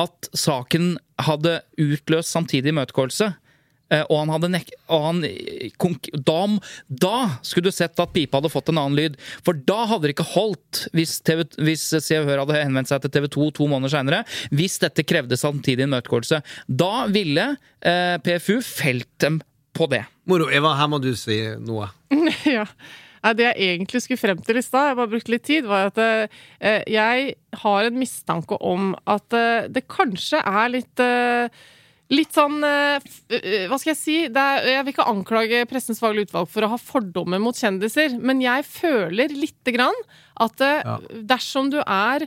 at 0.01 0.29
saken 0.33 0.99
hadde 1.21 1.61
utløst 1.81 2.31
samtidig 2.33 2.69
imøtegåelse, 2.73 3.33
og 4.09 4.23
han 4.23 4.33
hadde 4.33 4.51
nek 4.55 4.73
og 4.93 5.05
han, 5.07 5.21
eh, 5.27 5.71
konk 5.81 6.09
da, 6.13 6.41
da 6.89 7.17
skulle 7.47 7.71
du 7.71 7.75
sett 7.75 8.01
at 8.01 8.15
pipa 8.15 8.41
hadde 8.41 8.53
fått 8.53 8.73
en 8.73 8.81
annen 8.81 8.99
lyd. 8.99 9.19
For 9.47 9.57
da 9.57 9.85
hadde 9.91 10.09
det 10.09 10.17
ikke 10.17 10.29
holdt 10.35 10.87
hvis, 10.97 11.19
TV, 11.27 11.45
hvis 11.61 11.85
Se 11.93 12.21
og 12.21 12.29
Hør 12.31 12.45
hadde 12.45 12.63
henvendt 12.63 12.93
seg 12.93 13.05
til 13.05 13.15
TV 13.15 13.29
2 13.37 13.51
to 13.59 13.69
måneder 13.71 13.97
seinere. 13.97 14.23
Hvis 14.55 14.79
dette 14.83 15.07
krevde 15.07 15.39
samtidig 15.41 15.89
imøtegåelse. 15.89 16.43
Da 16.67 17.07
ville 17.13 17.53
eh, 17.81 18.19
PFU 18.23 18.61
felt 18.65 19.11
dem 19.23 19.41
på 19.77 19.89
det. 19.93 20.05
Moro. 20.29 20.51
Eva, 20.53 20.75
her 20.79 20.91
må 20.93 21.01
du 21.03 21.13
si 21.19 21.39
noe. 21.63 21.89
ja. 22.57 22.67
Nei, 23.23 23.35
det 23.39 23.45
jeg 23.47 23.69
egentlig 23.77 24.03
skulle 24.03 24.19
frem 24.19 24.41
til 24.43 24.59
i 24.59 24.65
stad, 24.65 24.89
jeg 24.91 24.99
bare 24.99 25.11
brukte 25.13 25.31
litt 25.31 25.45
tid, 25.47 25.67
var 25.71 25.93
at 25.93 26.01
eh, 26.03 26.83
jeg 26.91 27.37
har 27.63 27.87
en 27.87 28.01
mistanke 28.01 28.59
om 28.59 28.97
at 29.07 29.37
eh, 29.39 29.69
det 29.71 29.85
kanskje 29.91 30.41
er 30.43 30.73
litt 30.75 31.03
eh, 31.03 31.63
Litt 32.13 32.35
sånn 32.37 32.59
eh, 32.67 32.99
f- 33.01 33.23
eh, 33.39 33.65
Hva 33.71 33.79
skal 33.81 33.95
jeg 33.95 34.01
si? 34.01 34.17
Er, 34.29 34.67
jeg 34.69 34.85
vil 34.85 34.93
ikke 34.93 35.09
anklage 35.09 35.63
Pressens 35.71 36.01
faglige 36.03 36.29
utvalg 36.29 36.51
for 36.53 36.67
å 36.67 36.73
ha 36.75 36.79
fordommer 36.81 37.41
mot 37.41 37.57
kjendiser, 37.57 38.19
men 38.21 38.43
jeg 38.45 38.67
føler 38.69 39.33
lite 39.33 39.73
grann 39.73 39.97
at 40.45 40.61
ja. 40.61 40.99
dersom 41.33 41.71
du 41.73 41.79
er 41.83 42.27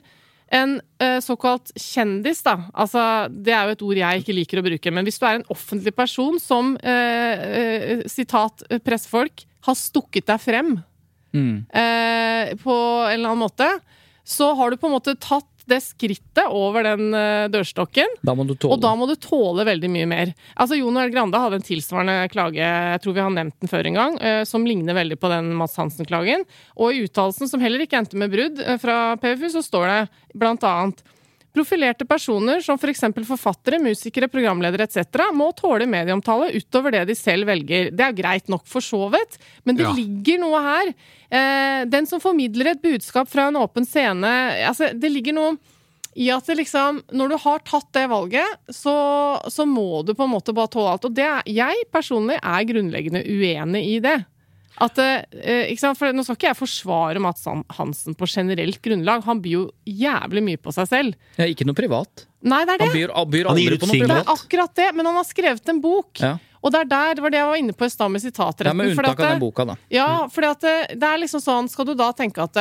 en 0.56 0.76
eh, 1.02 1.18
såkalt 1.26 1.72
kjendis, 1.82 2.44
da. 2.46 2.54
Altså, 2.78 3.02
det 3.34 3.54
er 3.54 3.66
jo 3.66 3.74
et 3.76 3.84
ord 3.88 4.00
jeg 4.02 4.22
ikke 4.22 4.36
liker 4.38 4.60
å 4.62 4.66
bruke. 4.68 4.92
Men 4.94 5.08
hvis 5.08 5.18
du 5.20 5.26
er 5.26 5.40
en 5.40 5.48
offentlig 5.54 5.94
person 5.98 6.38
som, 6.40 6.76
eh, 6.86 7.46
eh, 7.62 8.04
sitat 8.10 8.62
eh, 8.70 8.78
pressefolk, 8.86 9.42
har 9.66 9.78
stukket 9.80 10.28
deg 10.30 10.40
frem 10.44 10.76
eh, 11.74 12.54
på 12.62 12.76
en 13.10 13.16
eller 13.18 13.32
annen 13.34 13.42
måte, 13.42 13.66
så 14.24 14.52
har 14.56 14.70
du 14.72 14.78
på 14.78 14.88
en 14.88 14.94
måte 14.96 15.18
tatt 15.20 15.50
det 15.70 15.82
skrittet 15.84 16.46
over 16.50 16.86
den 16.86 17.14
eh, 17.18 17.48
dørstokken. 17.54 18.18
Da 18.26 18.36
må 18.38 18.46
du 18.48 18.54
tåle 18.54 18.76
Og 18.76 18.84
da 18.84 18.94
må 18.98 19.08
du 19.10 19.16
tåle 19.22 19.66
veldig 19.68 19.90
mye 19.92 20.10
mer. 20.10 20.34
Altså, 20.54 20.78
Jon 20.80 21.00
Øhl 21.02 21.14
Grande 21.14 21.42
hadde 21.42 21.60
en 21.62 21.66
tilsvarende 21.66 22.30
klage, 22.34 22.62
jeg 22.62 23.02
tror 23.04 23.18
vi 23.18 23.24
har 23.26 23.34
nevnt 23.34 23.58
den 23.64 23.72
før 23.72 23.90
en 23.90 24.00
gang, 24.00 24.20
eh, 24.22 24.44
som 24.48 24.68
ligner 24.68 24.98
veldig 24.98 25.20
på 25.22 25.32
den 25.34 25.52
Mads 25.58 25.78
Hansen-klagen. 25.82 26.46
Og 26.78 26.94
i 26.94 27.06
uttalelsen, 27.08 27.50
som 27.52 27.64
heller 27.64 27.86
ikke 27.86 28.02
endte 28.02 28.20
med 28.20 28.34
brudd 28.34 28.62
eh, 28.62 28.80
fra 28.82 29.16
PFU, 29.22 29.50
så 29.58 29.66
står 29.66 29.92
det 29.92 30.00
blant 30.38 30.66
annet 30.68 31.06
Profilerte 31.56 32.04
personer 32.08 32.60
som 32.66 32.76
f.eks. 32.80 33.06
For 33.16 33.28
forfattere, 33.30 33.80
musikere, 33.80 34.28
programledere 34.32 34.84
etc. 34.90 35.30
må 35.34 35.52
tåle 35.56 35.88
medieomtale 35.88 36.50
utover 36.58 36.92
det 36.98 37.06
de 37.10 37.16
selv 37.16 37.48
velger. 37.48 37.92
Det 37.96 38.04
er 38.10 38.18
greit 38.18 38.52
nok 38.52 38.66
for 38.68 38.84
så 38.84 39.06
vidt, 39.14 39.38
men 39.64 39.78
det 39.80 39.86
Ja. 39.88 39.94
ligger 39.96 40.42
noe 40.44 40.60
her. 40.66 40.92
Eh, 41.32 41.86
den 41.86 42.06
som 42.06 42.20
formidler 42.20 42.74
et 42.74 42.82
budskap 42.84 43.28
fra 43.32 43.48
en 43.48 43.56
åpen 43.58 43.86
scene 43.88 44.30
altså, 44.68 44.92
Det 44.94 45.10
ligger 45.12 45.34
noe 45.34 45.58
i 46.16 46.30
at 46.32 46.46
det 46.48 46.56
liksom, 46.62 47.02
når 47.12 47.30
du 47.34 47.38
har 47.44 47.60
tatt 47.68 47.90
det 47.98 48.06
valget, 48.08 48.46
så, 48.72 48.94
så 49.52 49.66
må 49.68 50.04
du 50.06 50.14
på 50.16 50.24
en 50.24 50.32
måte 50.32 50.54
bare 50.56 50.72
tåle 50.72 50.94
alt. 50.94 51.04
Og 51.10 51.12
det 51.18 51.26
er, 51.28 51.42
jeg 51.48 51.76
personlig 51.92 52.38
er 52.40 52.64
grunnleggende 52.70 53.24
uenig 53.26 53.82
i 53.96 54.00
det. 54.00 54.22
At, 54.82 54.98
eh, 55.00 55.70
ikke 55.72 55.80
sant? 55.80 55.98
For 55.98 56.12
Nå 56.12 56.24
skal 56.26 56.36
ikke 56.36 56.50
jeg 56.50 56.60
forsvare 56.60 57.22
Mats 57.24 57.46
Han- 57.48 57.64
Hansen 57.78 58.16
på 58.18 58.28
generelt 58.28 58.82
grunnlag. 58.84 59.24
Han 59.24 59.40
byr 59.42 59.52
jo 59.54 59.72
jævlig 59.88 60.44
mye 60.44 60.58
på 60.60 60.74
seg 60.76 60.90
selv. 60.92 61.16
Ja, 61.38 61.46
Ikke 61.46 61.66
noe 61.66 61.78
privat. 61.78 62.26
Nei, 62.44 62.66
det 62.66 62.76
er 62.76 62.78
det. 62.84 62.88
Han 62.90 62.98
byr, 62.98 63.14
han 63.16 63.32
byr 63.32 63.46
aldri 63.54 63.78
på 63.80 63.88
noe 63.88 64.02
privat. 64.02 64.10
Det 64.10 64.28
er 64.28 64.34
akkurat 64.36 64.76
det, 64.76 64.90
men 64.96 65.06
han 65.06 65.16
har 65.16 65.24
skrevet 65.24 65.70
en 65.70 65.80
bok. 65.82 66.20
Ja. 66.20 66.38
Og 66.66 66.72
det 66.74 66.80
er 66.82 66.90
der, 66.90 67.14
det 67.16 67.22
var 67.24 67.30
det 67.30 67.38
jeg 67.40 67.48
var 67.48 67.56
inne 67.62 67.74
på 67.78 67.86
i 67.86 67.90
stad 67.94 68.12
med 68.12 68.22
sitatretten. 68.22 68.66
Ja, 68.66 68.74
Med 68.74 68.92
unntak 68.98 69.14
at 69.14 69.20
av 69.20 69.32
den 69.32 69.40
boka, 69.40 69.66
da. 69.66 69.76
Ja, 69.94 70.28
for 70.28 70.46
at 70.50 70.60
det, 70.66 71.00
det 71.00 71.04
er 71.08 71.18
liksom 71.22 71.42
sånn 71.44 71.70
Skal 71.70 71.86
du 71.86 71.94
da 71.96 72.12
tenke 72.12 72.42
at 72.42 72.54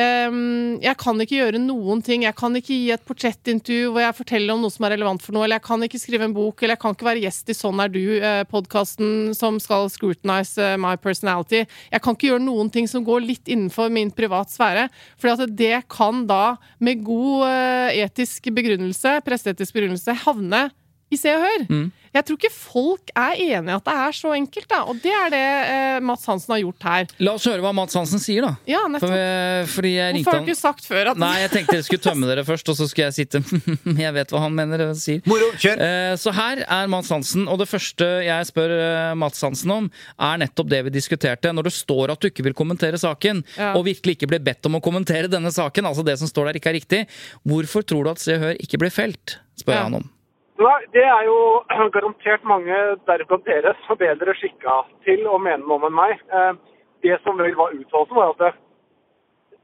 ehm, 0.00 0.78
jeg 0.82 0.96
kan 1.00 1.20
ikke 1.22 1.40
gjøre 1.40 1.60
noen 1.62 2.00
ting. 2.04 2.24
Jeg 2.26 2.36
kan 2.38 2.54
ikke 2.56 2.74
gi 2.74 2.90
et 2.94 3.04
portrettintervju 3.08 3.92
hvor 3.92 4.04
jeg 4.04 4.16
forteller 4.16 4.54
om 4.54 4.64
noe 4.64 4.74
som 4.74 4.86
er 4.86 4.94
relevant 4.96 5.24
for 5.24 5.36
noe, 5.36 5.44
eller 5.46 5.58
jeg 5.58 5.66
kan 5.66 5.84
ikke 5.86 6.00
skrive 6.00 6.28
en 6.28 6.36
bok, 6.36 6.62
eller 6.62 6.76
jeg 6.76 6.82
kan 6.84 6.96
ikke 6.96 7.08
være 7.10 7.24
gjest 7.26 7.52
i 7.52 7.58
Sånn 7.58 7.82
er 7.82 7.92
du-podkasten 7.92 9.34
som 9.36 9.58
skal 9.62 9.90
scrutinize 9.92 10.62
eh, 10.62 10.78
my 10.80 10.94
personality. 11.02 11.64
Jeg 11.92 12.04
kan 12.04 12.16
ikke 12.16 12.30
gjøre 12.32 12.46
noen 12.46 12.72
ting 12.74 12.86
som 12.90 13.06
går 13.06 13.26
litt 13.26 13.50
innenfor 13.50 13.90
min 13.92 14.12
privat 14.14 14.52
sfære. 14.54 14.88
For 15.18 15.46
det 15.48 15.84
kan 15.90 16.24
da, 16.30 16.56
med 16.78 17.02
god 17.06 17.48
eh, 17.50 18.02
etisk 18.04 18.50
begrunnelse, 18.54 19.18
presseetisk 19.26 19.76
begrunnelse, 19.76 20.14
havne 20.24 20.68
i 21.10 21.16
Se 21.16 21.32
og 21.34 21.40
Hør. 21.46 21.62
Mm. 21.70 21.86
Jeg 22.14 22.24
tror 22.24 22.38
ikke 22.38 22.50
folk 22.56 23.10
er 23.20 23.34
enig 23.38 23.68
i 23.70 23.74
at 23.76 23.84
det 23.84 23.94
er 23.94 24.14
så 24.16 24.30
enkelt, 24.34 24.66
da. 24.68 24.78
Og 24.88 24.96
det 25.04 25.12
er 25.12 25.28
det 25.30 25.40
eh, 25.68 25.98
Mats 26.08 26.24
Hansen 26.26 26.54
har 26.54 26.60
gjort 26.62 26.86
her. 26.88 27.06
La 27.22 27.34
oss 27.36 27.44
høre 27.46 27.60
hva 27.62 27.70
Mats 27.76 27.94
Hansen 27.98 28.18
sier, 28.22 28.42
da. 28.46 28.54
Ja, 28.66 28.80
nettopp. 28.90 29.12
For, 29.12 29.68
fordi 29.76 29.92
jeg 29.92 30.14
Hvorfor 30.16 30.16
ringte 30.16 30.32
har 30.32 30.40
du 30.40 30.48
ikke 30.48 30.58
sagt 30.58 30.88
før 30.88 31.10
at 31.12 31.20
Nei, 31.20 31.34
jeg 31.44 31.52
tenkte 31.52 31.76
dere 31.76 31.86
skulle 31.86 32.04
tømme 32.08 32.30
dere 32.30 32.44
først, 32.48 32.72
og 32.72 32.78
så 32.80 32.88
skulle 32.88 33.10
jeg 33.10 33.18
sitte 33.20 33.42
Jeg 34.06 34.14
vet 34.16 34.32
hva 34.34 34.40
han 34.46 34.56
mener 34.56 34.86
og 34.88 34.96
sier. 34.98 35.20
Moro, 35.28 35.50
kjør! 35.60 35.84
Eh, 35.84 36.16
Så 36.24 36.32
her 36.34 36.64
er 36.64 36.90
Mats 36.96 37.12
Hansen, 37.14 37.46
og 37.52 37.60
det 37.62 37.68
første 37.70 38.10
jeg 38.26 38.50
spør 38.50 38.74
eh, 38.80 39.14
Mats 39.20 39.44
Hansen 39.44 39.76
om, 39.76 39.90
er 40.18 40.42
nettopp 40.44 40.72
det 40.72 40.82
vi 40.88 40.96
diskuterte. 40.96 41.52
Når 41.54 41.68
det 41.70 41.76
står 41.76 42.16
at 42.16 42.20
du 42.24 42.30
ikke 42.32 42.48
vil 42.48 42.56
kommentere 42.58 42.98
saken, 43.00 43.44
Ja. 43.60 43.74
og 43.78 43.84
virkelig 43.86 44.16
ikke 44.18 44.28
blir 44.32 44.42
bedt 44.44 44.64
om 44.66 44.80
å 44.80 44.82
kommentere 44.84 45.28
denne 45.30 45.52
saken, 45.54 45.86
altså 45.92 46.02
det 46.08 46.18
som 46.20 46.28
står 46.28 46.50
der 46.50 46.58
ikke 46.60 46.72
er 46.72 46.80
riktig, 46.80 47.04
hvorfor 47.46 47.84
tror 47.86 48.04
du 48.08 48.10
at 48.16 48.24
Se 48.24 48.34
og 48.40 48.48
Hør 48.48 48.56
ikke 48.64 48.80
blir 48.80 48.90
felt? 48.94 49.38
spør 49.58 49.74
Ja. 49.74 49.80
jeg 49.82 49.90
han 49.92 50.00
om. 50.02 50.10
Nei, 50.58 50.78
Det 50.92 51.04
er 51.04 51.22
jo 51.24 51.36
garantert 51.94 52.44
mange, 52.44 52.78
deriblant 53.06 53.44
dere, 53.46 53.74
som 53.86 53.94
er 53.94 54.00
bedre 54.16 54.34
skikka 54.34 54.80
til 55.06 55.26
å 55.30 55.38
mene 55.38 55.62
noe 55.62 55.78
om 55.78 55.86
enn 55.86 55.98
meg. 55.98 56.24
Eh, 56.34 56.54
Det 57.02 57.14
som 57.22 57.38
vel 57.38 57.54
var 57.54 57.74
uttalelsen, 57.76 58.16
var 58.18 58.32
at 58.32 58.40
det, 58.42 58.48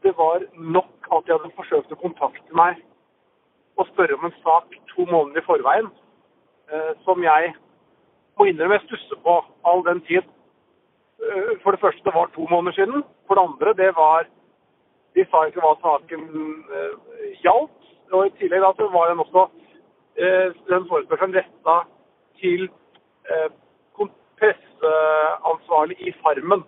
det 0.06 0.12
var 0.14 0.44
nok 0.54 1.08
at 1.10 1.24
de 1.26 1.32
hadde 1.34 1.56
forsøkt 1.56 1.90
å 1.90 1.98
kontakte 1.98 2.54
meg 2.54 2.78
og 3.74 3.88
spørre 3.88 4.14
om 4.14 4.28
en 4.28 4.36
sak 4.44 4.76
to 4.92 5.02
måneder 5.10 5.42
i 5.42 5.46
forveien, 5.48 5.88
eh, 6.70 6.92
som 7.02 7.18
jeg 7.26 7.50
må 8.38 8.46
innrømme 8.46 8.78
jeg 8.78 8.86
stusser 8.86 9.18
på 9.26 9.34
all 9.66 9.82
den 9.88 10.04
tid. 10.06 10.22
Eh, 11.18 11.58
For 11.64 11.74
det 11.74 11.82
første, 11.82 12.06
det 12.06 12.14
var 12.14 12.30
to 12.36 12.46
måneder 12.46 12.78
siden. 12.78 13.02
For 13.26 13.34
det 13.34 13.46
andre, 13.48 13.74
det 13.82 13.90
var 13.98 14.30
De 15.14 15.22
sa 15.30 15.44
ikke 15.46 15.62
hva 15.62 15.76
saken 15.78 16.22
gjaldt. 17.42 17.82
Og 18.10 18.26
i 18.26 18.32
tillegg 18.38 18.62
da, 18.62 18.72
så 18.74 18.88
var 18.90 19.12
den 19.12 19.20
også 19.22 19.44
den 20.14 20.84
forespørselen 20.88 21.34
retta 21.34 21.76
til 22.40 22.68
eh, 23.30 23.50
presseansvarlig 24.40 25.96
i 26.08 26.12
Farmen. 26.22 26.64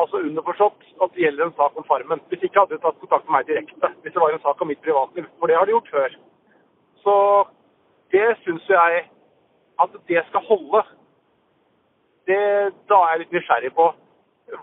Altså 0.00 0.16
underforstått 0.26 0.86
at 1.02 1.12
det 1.14 1.22
gjelder 1.24 1.46
en 1.46 1.58
sak 1.58 1.76
om 1.78 1.86
Farmen. 1.88 2.22
Hvis 2.28 2.42
ikke 2.42 2.60
hadde 2.60 2.76
de 2.76 2.82
tatt 2.82 3.00
kontakt 3.02 3.26
med 3.28 3.36
meg 3.36 3.50
direkte. 3.50 3.90
Hvis 4.02 4.14
det 4.14 4.22
var 4.22 4.34
en 4.34 4.46
sak 4.46 4.62
om 4.62 4.70
mitt 4.70 4.82
privatliv. 4.86 5.26
For 5.38 5.50
det 5.50 5.58
har 5.58 5.66
de 5.66 5.76
gjort 5.76 5.92
før. 5.96 6.16
Så 7.04 7.14
det 8.14 8.26
syns 8.42 8.68
jeg 8.70 9.04
at 9.82 9.96
det 10.08 10.24
skal 10.28 10.46
holde. 10.50 10.82
Det, 12.26 12.42
da 12.90 12.98
er 13.04 13.10
jeg 13.12 13.22
litt 13.22 13.34
nysgjerrig 13.36 13.72
på 13.76 13.90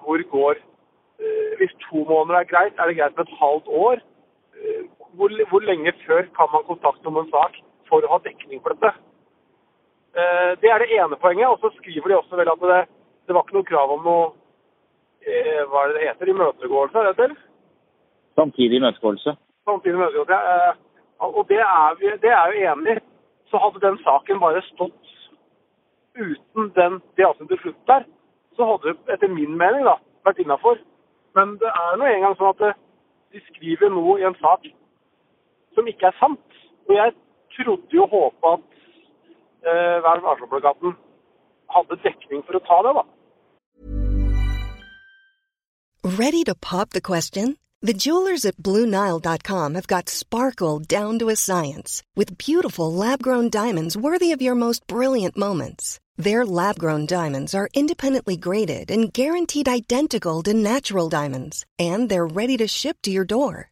hvor 0.02 0.22
går 0.32 0.56
eh, 0.58 1.52
Hvis 1.58 1.74
to 1.86 2.04
måneder 2.10 2.40
er 2.40 2.50
greit, 2.50 2.74
er 2.78 2.88
det 2.88 2.98
greit 2.98 3.18
med 3.18 3.28
et 3.28 3.40
halvt 3.42 3.68
år? 3.68 4.02
Eh, 4.58 4.84
hvor, 5.18 5.30
hvor 5.50 5.62
lenge 5.62 5.94
før 6.06 6.22
kan 6.38 6.50
man 6.54 6.66
kontakte 6.70 7.08
om 7.08 7.20
en 7.22 7.30
sak 7.30 7.60
for 7.92 8.04
å 8.08 8.12
ha 8.16 8.20
dekning 8.26 8.62
for 8.64 8.74
dette? 8.74 8.94
Eh, 10.16 10.52
Det 10.62 10.72
er 10.72 10.80
det 10.84 10.90
ene 10.98 11.20
poenget. 11.20 11.48
Og 11.52 11.60
så 11.62 11.72
skriver 11.78 12.08
de 12.14 12.18
også 12.18 12.40
vel 12.40 12.50
at 12.52 12.64
det, 12.72 12.80
det 13.28 13.36
var 13.36 13.44
ikke 13.46 13.58
noe 13.60 13.70
krav 13.70 13.94
om 13.98 14.04
noe 14.08 14.26
eh, 15.28 15.64
Hva 15.70 15.84
er 15.84 15.92
det 15.92 15.98
det 16.00 16.08
heter? 16.10 16.32
Imøtegåelse, 16.34 16.98
er 16.98 17.04
det 17.04 17.14
heter? 17.16 17.36
Samtidig 18.40 18.80
imøtegåelse. 18.82 19.36
Samtidig 19.68 19.96
imøtegåelse. 20.00 20.32
ja. 20.34 20.70
Eh, 20.72 20.88
Og 21.22 21.44
det 21.50 21.60
er, 21.62 21.96
vi, 22.00 22.10
det 22.24 22.32
er 22.34 22.52
jo 22.56 22.72
enig 22.74 22.96
i. 22.98 23.02
Så 23.52 23.60
hadde 23.62 23.82
den 23.84 23.98
saken 24.04 24.40
bare 24.40 24.62
stått 24.72 25.10
uten 26.16 26.72
den, 26.76 27.02
det 27.18 27.26
avsnittet 27.28 27.60
til 27.60 27.60
slutt 27.66 27.88
der, 27.88 28.04
så 28.56 28.66
hadde 28.68 28.94
det 28.94 29.14
etter 29.14 29.30
min 29.32 29.54
mening 29.60 29.86
da, 29.88 29.94
vært 30.26 30.40
innafor. 30.44 30.80
Men 31.36 31.54
det 31.62 31.70
er 31.72 32.00
nå 32.00 32.08
engang 32.10 32.36
sånn 32.40 32.52
at 32.56 32.80
de 33.32 33.42
skriver 33.52 33.92
noe 33.94 34.18
i 34.20 34.26
en 34.28 34.36
sak 34.42 34.66
som 35.76 35.88
ikke 35.88 36.10
er 36.10 36.18
sant. 36.20 36.58
Og 36.90 36.96
jeg 36.98 37.14
trodde 37.56 37.96
jo 37.96 38.06
at 38.54 38.68
eh, 39.64 39.98
Vær 40.06 40.20
varsom-plakaten 40.26 40.96
hadde 41.74 41.98
dekning 42.04 42.44
for 42.48 42.60
å 42.60 42.64
ta 42.68 42.82
det, 42.86 42.94
da. 43.00 43.04
Ready 46.04 46.44
to 46.44 46.56
pop 46.56 46.90
the 46.92 47.02
question? 47.02 47.58
The 47.84 47.94
jewelers 47.94 48.46
at 48.46 48.58
BlueNile.com 48.58 49.74
have 49.74 49.88
got 49.88 50.08
sparkle 50.08 50.80
down 50.80 51.18
to 51.20 51.30
a 51.30 51.36
science 51.36 52.04
with 52.16 52.38
beautiful 52.38 52.94
lab 52.94 53.24
grown 53.24 53.50
diamonds 53.50 53.98
worthy 53.98 54.32
of 54.32 54.42
your 54.42 54.54
most 54.54 54.86
brilliant 54.86 55.36
moments. 55.36 56.00
Their 56.16 56.46
lab 56.46 56.78
grown 56.78 57.08
diamonds 57.08 57.56
are 57.56 57.70
independently 57.74 58.38
graded 58.38 58.92
and 58.92 59.12
guaranteed 59.12 59.68
identical 59.68 60.44
to 60.44 60.54
natural 60.54 61.10
diamonds, 61.10 61.66
and 61.80 62.08
they're 62.08 62.28
ready 62.28 62.58
to 62.58 62.68
ship 62.68 62.98
to 63.04 63.12
your 63.12 63.26
door. 63.26 63.72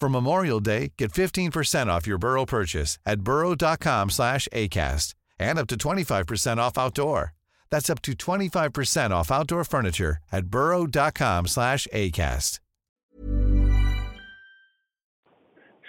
For 0.00 0.08
Memorial 0.08 0.60
Day, 0.60 0.92
get 0.96 1.12
15% 1.12 1.88
off 1.88 2.06
your 2.06 2.18
Burrow 2.18 2.44
purchase 2.44 2.98
at 3.04 3.20
burrow.com 3.20 4.10
slash 4.10 4.46
ACAST 4.52 5.14
and 5.38 5.58
up 5.58 5.66
to 5.68 5.76
25% 5.76 6.58
off 6.58 6.78
outdoor. 6.78 7.34
That's 7.70 7.90
up 7.90 8.00
to 8.02 8.12
25% 8.12 9.10
off 9.10 9.30
outdoor 9.30 9.64
furniture 9.64 10.18
at 10.32 10.46
burrow.com 10.46 11.46
slash 11.48 11.86
ACAST. 11.92 12.60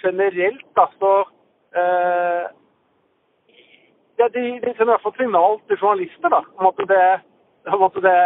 generelt, 0.01 0.61
da, 0.75 0.85
så 0.99 1.11
eh, 1.79 2.45
ja, 4.17 4.27
de, 4.35 4.43
de 4.63 4.73
sender 4.73 4.91
i 4.91 4.95
hvert 4.95 5.05
fall 5.05 5.17
signal 5.17 5.59
til 5.67 5.81
journalister 5.81 6.29
da, 6.35 6.41
om 6.59 6.65
at 6.71 6.81
det, 6.93 7.05
om 7.75 7.83
at 7.89 8.01
det 8.07 8.17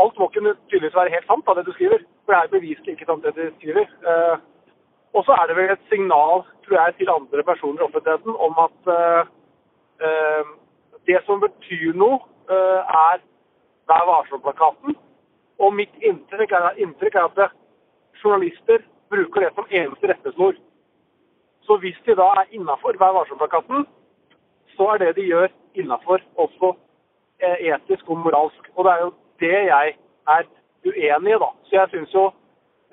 Alt 0.00 0.16
må 0.18 0.26
ikke 0.26 0.54
tydeligvis 0.70 0.96
være 0.98 1.12
helt 1.14 1.28
sant, 1.30 1.44
da, 1.46 1.54
det 1.54 1.66
du 1.68 1.72
skriver. 1.76 2.00
For 2.30 2.36
det 2.36 2.44
er 2.46 2.58
beviselig 2.60 2.92
ikke 2.94 3.06
sant, 3.08 3.24
det 3.26 3.34
de 3.34 3.52
skriver. 3.58 3.86
Eh, 4.10 4.36
og 5.18 5.24
så 5.26 5.34
er 5.34 5.48
det 5.50 5.54
vel 5.56 5.70
et 5.72 5.86
signal, 5.90 6.44
tror 6.64 6.76
jeg, 6.78 6.94
til 6.98 7.08
andre 7.10 7.42
personer 7.42 7.80
i 7.80 7.86
offentligheten 7.86 8.36
om 8.46 8.60
at 8.66 8.90
eh, 8.94 9.30
eh, 10.06 10.52
det 11.10 11.18
som 11.26 11.42
betyr 11.42 11.96
noe, 12.02 12.20
er 12.50 13.18
Vær 13.90 14.04
varsom-plakaten. 14.06 14.94
Og 15.58 15.74
mitt 15.74 15.96
inntrykk 16.06 16.54
er, 16.58 16.68
inntrykk 16.84 17.18
er 17.18 17.26
at 17.26 17.56
journalister 18.22 18.86
bruker 19.10 19.44
det 19.44 19.50
som 19.54 19.74
eneste 19.80 20.12
rettesnor. 20.12 20.54
Så 21.66 21.76
hvis 21.82 21.98
de 22.06 22.14
da 22.22 22.28
er 22.44 22.54
innafor 22.54 22.98
Vær 23.02 23.16
varsom-plakaten, 23.18 23.86
så 24.76 24.92
er 24.94 25.02
det 25.02 25.16
de 25.18 25.26
gjør 25.32 25.50
innafor 25.74 26.22
også 26.38 26.76
etisk 27.42 28.10
og 28.10 28.22
moralsk. 28.22 28.70
Og 28.76 28.86
det 28.86 28.94
er 28.94 29.04
jo 29.04 29.12
det 29.42 29.62
jeg 29.74 29.94
er 30.36 30.50
uenig 30.86 31.34
i, 31.34 31.40
da. 31.42 31.50
Så 31.68 31.76
jeg 31.76 31.92
syns 31.94 32.14
jo 32.16 32.26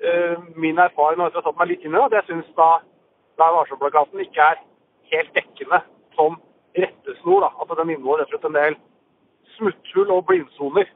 eh, 0.02 0.36
min 0.56 0.78
erfaring 0.82 1.22
etter 1.24 1.40
å 1.40 1.42
ha 1.42 1.48
tatt 1.50 1.60
meg 1.60 1.72
litt 1.72 1.86
inn 1.86 1.94
i 1.94 1.98
det, 1.98 2.06
at 2.10 2.18
jeg 2.20 2.30
syns 2.32 2.54
da 2.58 2.70
Vær 3.38 3.52
varsom-plakaten 3.54 4.18
ikke 4.18 4.42
er 4.42 4.56
helt 5.12 5.28
dekkende 5.36 5.78
som 6.16 6.40
rettesnor. 6.74 7.44
da. 7.44 7.50
At 7.62 7.74
den 7.78 7.92
inneholder 7.94 8.24
rett 8.24 8.32
og 8.32 8.40
slett 8.40 8.48
en 8.48 8.56
del 8.56 8.78
smutthull 9.54 10.10
og 10.10 10.24
blindsoner. 10.26 10.88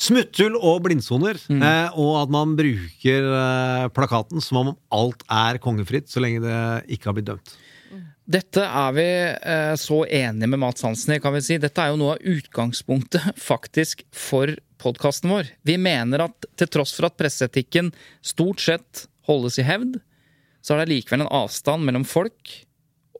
Smutthull 0.00 0.56
og 0.56 0.78
blindsoner, 0.86 1.36
eh, 1.52 1.98
og 2.00 2.14
at 2.22 2.32
man 2.32 2.54
bruker 2.56 3.26
eh, 3.36 3.88
plakaten 3.92 4.40
som 4.40 4.62
om 4.62 4.70
alt 4.96 5.26
er 5.28 5.60
kongefritt 5.60 6.08
så 6.08 6.22
lenge 6.24 6.40
det 6.46 6.60
ikke 6.96 7.10
har 7.10 7.18
blitt 7.18 7.28
dømt. 7.28 7.52
Dette 8.30 8.62
er 8.64 8.92
vi 8.96 9.06
eh, 9.26 9.74
så 9.76 10.04
enige 10.06 10.48
med 10.48 10.62
Mats 10.62 10.86
Hansen 10.86 11.16
i, 11.16 11.20
kan 11.20 11.34
vi 11.34 11.42
si. 11.44 11.58
Dette 11.60 11.82
er 11.82 11.92
jo 11.92 12.00
noe 12.00 12.14
av 12.16 12.32
utgangspunktet 12.32 13.34
faktisk 13.50 14.06
for 14.14 14.54
podkasten 14.80 15.32
vår. 15.32 15.50
Vi 15.66 15.76
mener 15.80 16.26
at 16.26 16.48
til 16.58 16.70
tross 16.72 16.94
for 16.96 17.08
at 17.10 17.18
presseetikken 17.20 17.92
stort 18.24 18.62
sett 18.64 19.06
holdes 19.28 19.60
i 19.60 19.66
hevd, 19.66 20.00
så 20.60 20.74
er 20.74 20.82
det 20.82 20.94
likevel 20.94 21.24
en 21.24 21.34
avstand 21.40 21.86
mellom 21.86 22.06
folk 22.08 22.56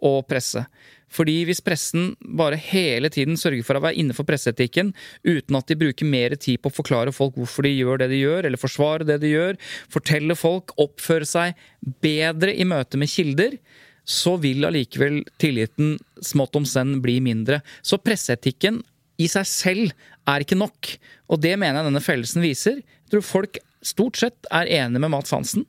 og 0.04 0.24
presse. 0.28 0.64
Fordi 1.10 1.40
hvis 1.48 1.62
pressen 1.64 2.12
bare 2.38 2.58
hele 2.60 3.10
tiden 3.10 3.38
sørger 3.40 3.66
for 3.66 3.78
å 3.78 3.82
være 3.82 3.98
innenfor 3.98 4.26
presseetikken, 4.28 4.92
uten 5.26 5.58
at 5.58 5.70
de 5.70 5.78
bruker 5.80 6.06
mer 6.06 6.36
tid 6.38 6.60
på 6.62 6.70
å 6.70 6.76
forklare 6.76 7.14
folk 7.14 7.38
hvorfor 7.38 7.66
de 7.66 7.74
gjør 7.74 8.04
det 8.04 8.10
de 8.12 8.20
gjør, 8.20 8.46
eller 8.46 8.60
forsvare 8.60 9.08
det 9.08 9.18
de 9.24 9.32
gjør, 9.32 9.58
fortelle 9.90 10.36
folk, 10.38 10.74
oppføre 10.78 11.26
seg 11.26 11.58
bedre 12.04 12.54
i 12.54 12.66
møte 12.68 13.00
med 13.00 13.10
kilder, 13.10 13.58
så 14.06 14.36
vil 14.40 14.64
allikevel 14.66 15.20
tilliten 15.42 15.96
smått 16.24 16.56
om 16.58 16.66
senn 16.66 16.98
bli 17.02 17.18
mindre. 17.22 17.60
Så 17.82 17.98
presseetikken 18.02 18.80
i 19.20 19.26
seg 19.30 19.48
selv 19.48 20.06
er 20.32 20.44
ikke 20.44 20.58
nok. 20.58 20.92
Og 21.30 21.40
det 21.42 21.56
mener 21.58 21.80
jeg 21.80 21.90
denne 21.90 22.04
fellelsen 22.04 22.44
viser. 22.44 22.80
Jeg 22.80 23.14
tror 23.14 23.26
folk 23.26 23.60
stort 23.84 24.20
sett 24.20 24.48
er 24.52 24.68
enige 24.80 25.02
med 25.02 25.12
Mats 25.12 25.32
Hansen, 25.34 25.66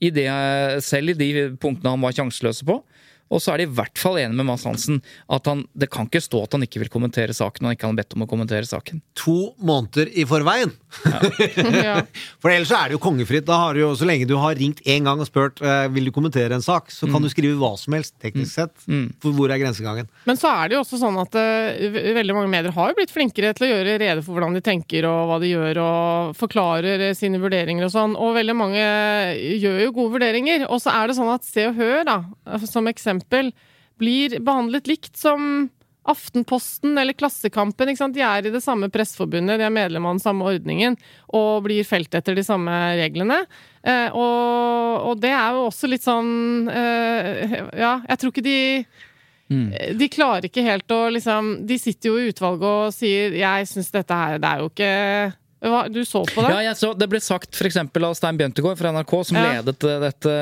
i 0.00 0.08
det, 0.08 0.30
selv 0.80 1.12
i 1.12 1.18
de 1.18 1.30
punktene 1.60 1.92
han 1.92 2.00
var 2.00 2.14
sjanseløse 2.16 2.64
på. 2.64 2.78
Og 3.30 3.42
så 3.42 3.54
er 3.54 3.62
de 3.62 3.68
i 3.68 3.72
hvert 3.78 4.00
fall 4.00 4.18
enige 4.18 4.36
med 4.40 4.48
Mads 4.48 4.66
Hansen 4.66 5.00
at 5.30 5.46
han, 5.46 5.62
det 5.78 5.90
kan 5.92 6.08
ikke 6.08 6.22
stå 6.24 6.42
at 6.46 6.56
han 6.56 6.66
ikke 6.66 6.82
vil 6.82 6.90
kommentere 6.92 7.34
saken. 7.36 7.64
og 7.64 7.70
han 7.70 7.78
ikke 7.78 7.86
har 7.86 7.98
bedt 8.00 8.16
om 8.16 8.24
å 8.26 8.30
kommentere 8.30 8.66
saken. 8.66 9.02
To 9.22 9.52
måneder 9.62 10.10
i 10.18 10.26
forveien! 10.28 10.72
Ja. 11.06 12.00
For 12.42 12.50
ellers 12.50 12.72
er 12.74 12.90
det 12.90 12.96
jo 12.96 13.02
kongefritt. 13.02 13.46
Da 13.46 13.60
har 13.62 13.76
du 13.76 13.82
jo, 13.84 13.92
Så 13.98 14.08
lenge 14.08 14.26
du 14.26 14.34
har 14.40 14.58
ringt 14.58 14.82
én 14.82 15.06
gang 15.06 15.20
og 15.22 15.28
spurt 15.28 15.62
eh, 15.62 15.86
vil 15.94 16.08
du 16.08 16.12
kommentere 16.14 16.56
en 16.56 16.64
sak, 16.64 16.90
så 16.90 17.06
kan 17.10 17.22
du 17.22 17.30
skrive 17.30 17.58
hva 17.60 17.72
som 17.78 17.94
helst, 17.94 18.16
teknisk 18.22 18.56
sett. 18.56 18.74
For 19.22 19.36
hvor 19.36 19.52
er 19.52 19.60
grensegangen? 19.62 20.10
Men 20.26 20.38
så 20.40 20.50
er 20.50 20.70
det 20.70 20.78
jo 20.78 20.82
også 20.82 20.98
sånn 21.00 21.18
at 21.22 21.36
uh, 21.38 21.98
veldig 22.18 22.36
mange 22.36 22.50
medier 22.50 22.74
har 22.74 22.90
jo 22.90 22.98
blitt 22.98 23.14
flinkere 23.14 23.52
til 23.56 23.68
å 23.68 23.70
gjøre 23.70 23.96
rede 24.02 24.24
for 24.26 24.34
hvordan 24.36 24.56
de 24.58 24.64
tenker 24.64 25.06
og 25.08 25.30
hva 25.30 25.38
de 25.42 25.52
gjør, 25.52 25.80
og 25.84 26.34
forklarer 26.40 27.06
eh, 27.10 27.16
sine 27.18 27.40
vurderinger 27.42 27.86
og 27.86 27.94
sånn. 27.94 28.16
Og 28.18 28.34
veldig 28.36 28.56
mange 28.58 28.82
gjør 29.62 29.80
jo 29.86 29.94
gode 30.00 30.16
vurderinger. 30.18 30.66
Og 30.70 30.82
så 30.82 30.94
er 30.94 31.10
det 31.10 31.18
sånn 31.18 31.32
at 31.32 31.46
Se 31.46 31.68
og 31.70 31.78
Hør, 31.78 32.02
da, 32.08 32.18
som 32.66 32.90
eksempel, 32.90 33.19
blir 34.00 34.38
behandlet 34.40 34.88
likt 34.88 35.16
som 35.16 35.68
Aftenposten 36.08 36.98
eller 36.98 37.12
Klassekampen. 37.12 37.92
De 38.14 38.22
er 38.24 38.46
i 38.46 38.52
det 38.52 38.62
samme 38.64 38.88
presseforbundet, 38.90 39.60
de 39.60 39.66
er 39.66 39.74
medlem 39.74 40.06
av 40.08 40.16
den 40.16 40.22
samme 40.22 40.46
ordningen 40.48 40.96
og 41.36 41.66
blir 41.66 41.84
felt 41.84 42.14
etter 42.16 42.34
de 42.38 42.44
samme 42.46 42.72
reglene. 42.98 43.42
Eh, 43.84 44.08
og, 44.08 45.10
og 45.10 45.20
det 45.20 45.34
er 45.36 45.58
jo 45.58 45.66
også 45.68 45.88
litt 45.88 46.04
sånn 46.04 46.68
eh, 46.68 47.54
Ja, 47.80 47.94
jeg 48.08 48.20
tror 48.20 48.34
ikke 48.34 48.48
de 48.48 48.58
de 49.50 50.06
klarer 50.06 50.46
ikke 50.46 50.62
helt 50.62 50.92
å 50.94 51.08
liksom 51.10 51.64
De 51.66 51.74
sitter 51.80 52.12
jo 52.12 52.18
i 52.20 52.28
utvalget 52.30 52.66
og 52.68 52.92
sier 52.94 53.32
'jeg 53.34 53.66
syns 53.66 53.88
dette 53.90 54.14
her 54.14 54.38
Det 54.38 54.46
er 54.46 54.60
jo 54.60 54.68
ikke 54.68 54.90
Hva, 55.60 55.82
Du 55.92 56.00
så 56.08 56.22
på 56.24 56.40
det? 56.40 56.50
Ja, 56.54 56.60
jeg 56.70 56.76
så, 56.80 56.94
Det 56.96 57.08
ble 57.12 57.20
sagt 57.20 57.58
eksempel 57.66 58.04
av 58.08 58.14
Stein 58.16 58.38
Bjøntegård 58.40 58.78
fra 58.80 58.92
NRK, 58.94 59.12
som 59.28 59.36
Ja. 59.36 59.60
ledet 59.60 59.84
eh, 59.84 59.98
dette, 60.00 60.32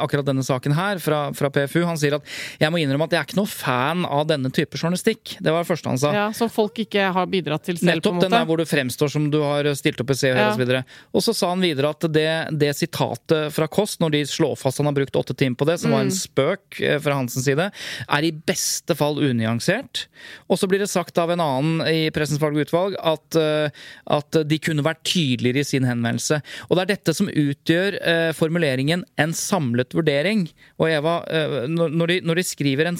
akkurat 0.00 0.24
denne 0.24 0.44
saken 0.46 0.72
her 0.72 0.98
fra, 1.02 1.30
fra 1.36 1.50
PFU. 1.52 1.82
Han 1.84 1.98
sier 2.00 2.14
at 2.16 2.24
jeg 2.60 2.72
må 2.72 2.80
innrømme 2.80 3.04
at 3.04 3.12
jeg 3.12 3.20
er 3.20 3.26
ikke 3.28 3.36
noe 3.40 3.50
fan 3.52 4.06
av 4.08 4.24
denne 4.30 4.48
type 4.50 4.78
journalistikk. 4.80 5.36
Det 5.44 5.52
var 5.52 5.62
det 5.64 5.68
første 5.68 5.90
han 5.92 6.00
sa. 6.00 6.12
Ja, 6.16 6.26
Som 6.32 6.48
folk 6.52 6.80
ikke 6.80 7.12
har 7.12 7.26
bidratt 7.28 7.64
til 7.68 7.76
selv, 7.76 8.00
på 8.00 8.14
Nettopp 8.14 8.14
en 8.16 8.24
den 8.26 8.30
der 8.38 8.46
hvor 8.48 8.56
du 8.56 8.64
fremstår 8.64 9.10
som 9.12 9.28
du 9.30 9.38
har 9.44 9.68
stilt 9.76 10.00
opp 10.00 10.10
i 10.10 10.14
Se 10.16 10.30
og 10.32 10.38
Hør 10.40 10.48
Ja. 10.50 10.56
videre. 10.56 10.84
Og 11.12 11.20
så 11.22 11.34
sa 11.36 11.50
han 11.52 11.60
videre 11.60 11.90
at 11.92 12.00
det, 12.12 12.26
det 12.58 12.72
sitatet 12.76 13.52
fra 13.52 13.68
Kåss, 13.68 13.98
når 14.00 14.10
de 14.16 14.22
slår 14.24 14.56
fast 14.56 14.78
han 14.80 14.86
har 14.88 14.96
brukt 14.96 15.12
åtte 15.20 15.36
timer 15.36 15.56
på 15.60 15.66
det, 15.68 15.78
som 15.80 15.90
var 15.92 16.00
Mm. 16.04 16.06
en 16.06 16.16
spøk 16.16 16.80
eh, 16.80 16.98
fra 16.98 17.14
Hansens 17.14 17.44
side, 17.44 17.70
er 18.08 18.22
i 18.24 18.30
beste 18.32 18.94
fall 18.96 19.16
unyansert. 19.20 20.06
Og 20.48 20.56
så 20.58 20.68
blir 20.68 20.78
det 20.80 20.88
sagt 20.88 21.18
av 21.18 21.30
en 21.30 21.40
annen 21.40 21.80
i 21.86 22.10
Pressens 22.10 22.38
faglige 22.40 22.68
utvalg 22.70 22.96
at, 23.02 23.36
eh, 23.36 23.68
at 24.06 24.30
de 24.48 24.58
kunne 24.62 24.84
vært 24.86 25.02
tydeligere 25.04 25.60
i 25.64 25.66
sin 25.68 25.84
henvendelse. 25.88 26.40
Og 26.70 26.76
det 26.76 26.82
er 26.84 26.90
dette 26.94 27.14
som 27.16 27.28
utgjør 27.28 27.98
eh, 28.00 28.32
formuleringen 28.36 29.04
'en 29.18 29.32
samlet 29.36 29.94
vurdering'. 29.96 30.46
Og 30.78 30.88
Eva, 30.90 31.16
eh, 31.28 31.66
når, 31.68 32.06
de, 32.12 32.20
når 32.22 32.34
de 32.40 32.44
skriver 32.46 32.86
en, 32.86 32.98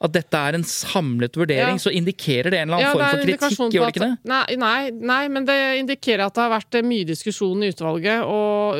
at 0.00 0.12
dette 0.12 0.34
er 0.36 0.54
en 0.54 0.64
samlet 0.64 1.32
vurdering, 1.36 1.76
Ja. 1.76 1.82
så 1.82 1.92
indikerer 1.92 2.50
det 2.50 2.60
en 2.60 2.68
eller 2.70 2.78
annen 2.78 2.86
Ja, 2.86 2.92
form 2.92 3.10
for 3.10 3.26
kritikk, 3.26 3.72
gjør 3.72 3.86
det 3.86 3.94
ikke 3.94 4.06
det? 4.06 4.18
Nei, 4.24 4.56
nei, 4.56 4.90
nei, 4.90 5.28
men 5.28 5.44
det 5.44 5.58
indikerer 5.80 6.26
at 6.26 6.34
det 6.34 6.42
har 6.42 6.50
vært 6.60 6.74
eh, 6.74 6.82
mye 6.82 7.04
diskusjon 7.06 7.62
i 7.62 7.70
utvalget, 7.72 8.22
og, 8.24 8.76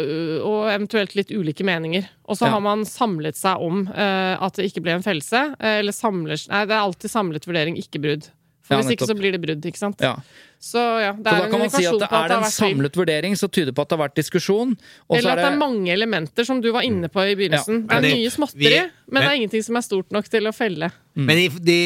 og 0.47 0.71
eventuelt 0.73 1.14
litt 1.17 1.31
ulike 1.31 1.64
meninger. 1.64 2.09
Og 2.29 2.37
så 2.37 2.47
Ja. 2.47 2.53
har 2.57 2.61
man 2.61 2.85
samlet 2.85 3.37
seg 3.37 3.61
om 3.62 3.87
eh, 3.89 4.37
at 4.43 4.55
det 4.59 4.67
ikke 4.73 4.83
ble 4.83 4.93
en 4.97 5.03
fellelse. 5.03 5.55
eh, 5.61 5.79
eller 5.81 5.93
samler 5.93 6.37
Nei, 6.49 6.64
det 6.67 6.75
er 6.75 6.83
alltid 6.83 7.11
samlet 7.11 7.47
vurdering, 7.47 7.77
ikke 7.79 8.01
brudd. 8.03 8.29
For 8.67 8.77
hvis 8.81 8.91
ikke 8.97 9.07
så 9.07 9.14
blir 9.14 9.31
det 9.31 9.41
brudd, 9.41 9.62
ikke 9.62 9.79
sant. 9.79 10.01
Ja. 10.03 10.17
Så 10.61 10.81
ja, 11.03 11.13
det 11.13 11.27
Så 11.27 11.35
er 11.37 11.43
da 11.45 11.49
kan 11.53 11.61
man 11.63 11.71
si 11.71 11.85
at 11.87 12.01
det 12.01 12.09
er 12.11 12.33
en 12.37 12.45
samlet 12.51 12.97
vurdering 12.97 13.37
som 13.39 13.51
tyder 13.53 13.75
på 13.77 13.85
at 13.85 13.91
det 13.91 13.99
har 13.99 14.09
vært 14.09 14.17
diskusjon. 14.19 14.73
Og 15.07 15.15
så 15.15 15.19
Eller 15.21 15.37
at 15.37 15.43
det 15.45 15.51
er 15.53 15.59
mange 15.61 15.93
elementer, 15.93 16.47
som 16.49 16.61
du 16.65 16.71
var 16.75 16.87
inne 16.87 17.11
på 17.13 17.23
i 17.23 17.35
begynnelsen. 17.39 17.85
Ja, 17.87 17.87
det 17.87 17.97
er 17.97 18.07
det- 18.09 18.15
mye 18.17 18.31
småtteri, 18.35 18.71
vi- 18.73 18.91
men, 19.13 19.23
det 19.23 19.31
er 19.31 19.37
ingenting 19.37 19.65
som 19.65 19.77
er 19.77 19.85
stort 19.87 20.11
nok 20.11 20.29
til 20.29 20.43
å 20.49 20.53
felle. 20.57 20.91
Mm. 21.17 21.25
Men 21.27 21.37
de, 21.37 21.49
de, 21.65 21.77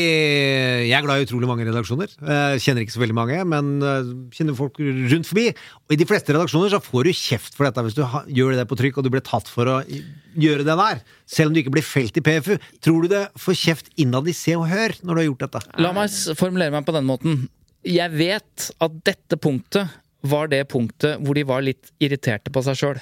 jeg 0.89 0.97
er 0.97 1.03
glad 1.07 1.21
i 1.21 1.27
utrolig 1.27 1.47
mange 1.47 1.67
redaksjoner. 1.67 2.09
Jeg 2.19 2.63
kjenner 2.65 2.83
ikke 2.83 2.97
så 2.97 3.03
veldig 3.05 3.15
mange, 3.15 3.45
men 3.47 3.83
eh, 3.83 4.09
kjenner 4.35 4.57
folk 4.59 4.79
rundt 4.81 5.29
forbi. 5.29 5.49
Og 5.87 5.95
i 5.95 6.01
de 6.01 6.09
fleste 6.09 6.35
redaksjoner 6.35 6.73
så 6.73 6.81
får 6.83 7.05
du 7.05 7.13
kjeft 7.13 7.55
for 7.55 7.69
dette 7.69 7.85
hvis 7.87 7.95
du 7.95 8.03
ha, 8.03 8.25
gjør 8.27 8.57
det 8.59 8.67
på 8.71 8.79
trykk, 8.81 8.99
og 8.99 9.05
du 9.05 9.11
blir 9.11 9.23
tatt 9.23 9.47
for 9.47 9.67
å 9.67 9.77
gjøre 9.87 10.65
det 10.67 10.77
der. 10.83 11.03
Selv 11.27 11.51
om 11.51 11.55
du 11.55 11.63
ikke 11.63 11.75
blir 11.77 11.87
felt 11.87 12.17
i 12.17 12.25
PFU. 12.27 12.57
Tror 12.83 13.03
du 13.03 13.09
det 13.09 13.29
får 13.39 13.55
kjeft 13.61 13.93
innad 13.99 14.27
i 14.27 14.33
Se 14.35 14.57
og 14.59 14.67
Hør 14.71 14.97
når 15.03 15.15
du 15.15 15.21
har 15.21 15.29
gjort 15.31 15.47
dette? 15.47 15.63
La 15.79 15.93
meg 15.93 16.11
formulere 16.39 16.73
meg 16.75 16.87
på 16.87 16.93
den 16.97 17.07
måten. 17.07 17.49
Jeg 17.87 18.13
vet 18.13 18.71
at 18.83 18.99
dette 19.07 19.39
punktet 19.41 19.89
var 20.21 20.51
det 20.53 20.67
punktet 20.69 21.21
hvor 21.25 21.37
de 21.39 21.47
var 21.49 21.65
litt 21.65 21.93
irriterte 22.03 22.53
på 22.53 22.63
seg 22.67 22.77
sjøl. 22.77 23.01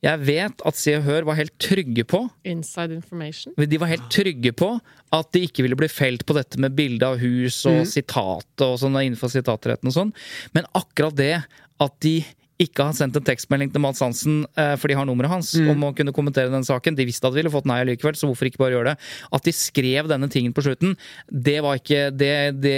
Jeg 0.00 0.22
vet 0.24 0.62
at 0.64 0.78
Se 0.80 0.94
og 0.96 1.04
Hør 1.04 1.26
var 1.28 1.36
helt 1.36 1.52
trygge 1.60 2.06
på 2.08 2.22
Inside 2.48 2.96
information. 2.96 3.52
De 3.52 3.80
var 3.80 3.90
helt 3.90 4.06
trygge 4.12 4.54
på 4.56 4.70
at 5.12 5.32
de 5.36 5.42
ikke 5.44 5.66
ville 5.66 5.76
bli 5.76 5.90
felt 5.92 6.24
på 6.24 6.36
dette 6.38 6.60
med 6.62 6.72
bilde 6.78 7.04
av 7.04 7.20
hus 7.20 7.58
og 7.68 7.82
sitat 7.88 8.64
og 8.64 8.78
sånn 8.80 8.96
innenfor 9.02 9.32
sitatretten 9.32 9.90
og 9.90 9.96
sånn. 9.98 10.14
Men 10.56 10.68
akkurat 10.78 11.18
det 11.20 11.34
at 11.80 11.98
de 12.04 12.22
ikke 12.60 12.84
har 12.88 12.96
sendt 12.96 13.16
en 13.18 13.24
tekstmelding 13.26 13.72
til 13.72 13.82
Mads 13.82 14.02
Hansen 14.04 14.42
eh, 14.58 14.74
for 14.80 14.90
de 14.90 14.96
har 14.98 15.06
nummeret 15.08 15.32
hans 15.32 15.52
om 15.58 15.86
å 15.86 15.92
kunne 15.96 16.12
kommentere 16.16 16.52
den 16.52 16.66
saken. 16.66 16.96
De 16.98 17.06
visste 17.08 17.26
at 17.26 17.34
de 17.34 17.40
ville 17.40 17.52
fått 17.52 17.68
nei 17.68 17.80
likevel, 17.88 18.18
så 18.18 18.28
hvorfor 18.28 18.50
ikke 18.50 18.60
bare 18.62 18.76
gjøre 18.76 18.92
det? 18.92 19.08
At 19.36 19.46
de 19.48 19.54
skrev 19.56 20.10
denne 20.10 20.28
tingen 20.32 20.54
på 20.56 20.64
slutten, 20.66 20.96
det 21.30 21.58
var 21.64 21.80
ikke 21.80 22.02
Det, 22.20 22.32
det, 22.60 22.76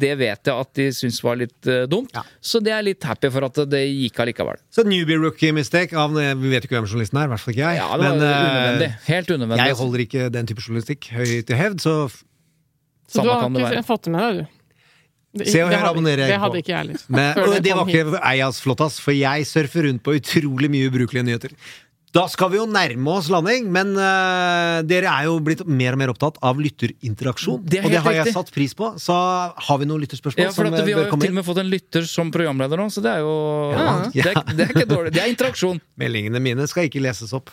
det 0.00 0.12
vet 0.18 0.48
jeg 0.48 0.54
at 0.66 0.72
de 0.78 0.88
syntes 0.96 1.22
var 1.24 1.38
litt 1.40 1.70
eh, 1.70 1.84
dumt. 1.90 2.12
Ja. 2.16 2.24
Så 2.40 2.60
det 2.64 2.72
er 2.74 2.86
litt 2.86 3.04
happy 3.06 3.30
for 3.34 3.46
at 3.48 3.60
det 3.70 3.82
gikk 3.84 4.20
allikevel. 4.24 4.60
Så 4.72 4.86
newbie 4.86 5.18
rookie 5.20 5.52
mistake 5.56 5.96
av 5.96 6.14
Vi 6.16 6.52
vet 6.52 6.64
ikke 6.66 6.78
hvem 6.78 6.88
journalisten 6.88 7.20
er, 7.20 7.28
i 7.28 7.34
hvert 7.34 7.42
fall 7.44 7.54
ikke 7.54 7.64
jeg. 7.66 7.80
Ja, 7.82 7.88
det 7.92 8.08
var 8.08 8.16
Men, 8.16 8.26
eh, 8.26 8.46
unødvendig. 8.46 8.90
Helt 9.10 9.32
unødvendig. 9.34 9.66
Jeg 9.70 9.80
holder 9.82 10.04
ikke 10.06 10.28
den 10.34 10.50
type 10.50 10.64
journalistikk 10.64 11.10
høyt 11.16 11.52
i 11.52 11.60
hevd, 11.60 11.82
så 11.84 11.96
Så 13.06 13.22
Samme 13.22 13.52
du 13.54 13.62
har 13.62 13.76
ikke 13.76 13.86
fått 13.86 14.08
det 14.08 14.12
med 14.16 14.24
deg, 14.24 14.38
du? 14.46 14.55
Det, 15.36 15.48
Se 15.52 15.62
og 15.64 15.72
hør, 15.72 15.88
abonnerer 15.92 16.24
jeg 16.24 16.32
Det 16.34 16.36
på. 16.38 16.44
hadde 16.46 16.62
ikke 16.62 16.72
jeg 16.74 16.82
heller. 16.84 17.02
Men, 17.08 17.42
det 17.54 17.62
det 17.66 17.74
var 17.78 17.90
ikke 17.90 18.20
Eias 18.34 18.60
flottas, 18.64 19.00
for 19.02 19.16
jeg 19.16 19.48
surfer 19.48 19.88
rundt 19.90 20.02
på 20.06 20.14
utrolig 20.18 20.70
mye 20.72 20.88
ubrukelige 20.90 21.26
nyheter. 21.28 21.56
Da 22.16 22.22
skal 22.32 22.48
vi 22.48 22.56
jo 22.56 22.64
nærme 22.70 23.12
oss 23.12 23.26
landing, 23.28 23.66
men 23.74 23.90
uh, 23.98 24.78
dere 24.88 25.10
er 25.10 25.26
jo 25.28 25.34
blitt 25.44 25.60
mer 25.68 25.92
og 25.92 26.00
mer 26.00 26.12
opptatt 26.14 26.38
av 26.40 26.56
lytterinteraksjon. 26.64 27.58
Det 27.66 27.82
og 27.82 27.90
det 27.92 27.98
har 28.00 28.06
har 28.06 28.16
jeg 28.22 28.32
satt 28.32 28.52
pris 28.54 28.72
på. 28.78 28.88
Så 29.02 29.12
har 29.12 29.80
vi 29.82 29.88
noen 29.90 30.00
lytterspørsmål 30.00 30.46
Ja, 30.46 30.52
for 30.54 30.64
som 30.64 30.72
at 30.72 30.80
eh, 30.80 30.86
Vi 30.88 30.94
har 30.96 31.10
jo 31.10 31.18
til 31.20 31.34
og 31.34 31.36
med 31.36 31.44
fått 31.44 31.60
en 31.60 31.68
lytter 31.68 32.06
som 32.08 32.30
programleder 32.32 32.80
nå, 32.80 32.86
så 32.94 33.04
det 33.04 33.12
er 33.18 33.26
jo 33.26 33.34
Ja. 33.74 33.90
det, 34.14 34.24
er, 34.32 34.40
det 34.54 34.64
er 34.64 34.72
ikke 34.72 34.88
dårlig. 34.94 35.12
Det 35.12 35.24
er 35.26 35.34
interaksjon. 35.34 35.82
Meldingene 36.00 36.40
mine 36.40 36.64
skal 36.70 36.88
ikke 36.88 37.02
leses 37.04 37.34
opp. 37.36 37.52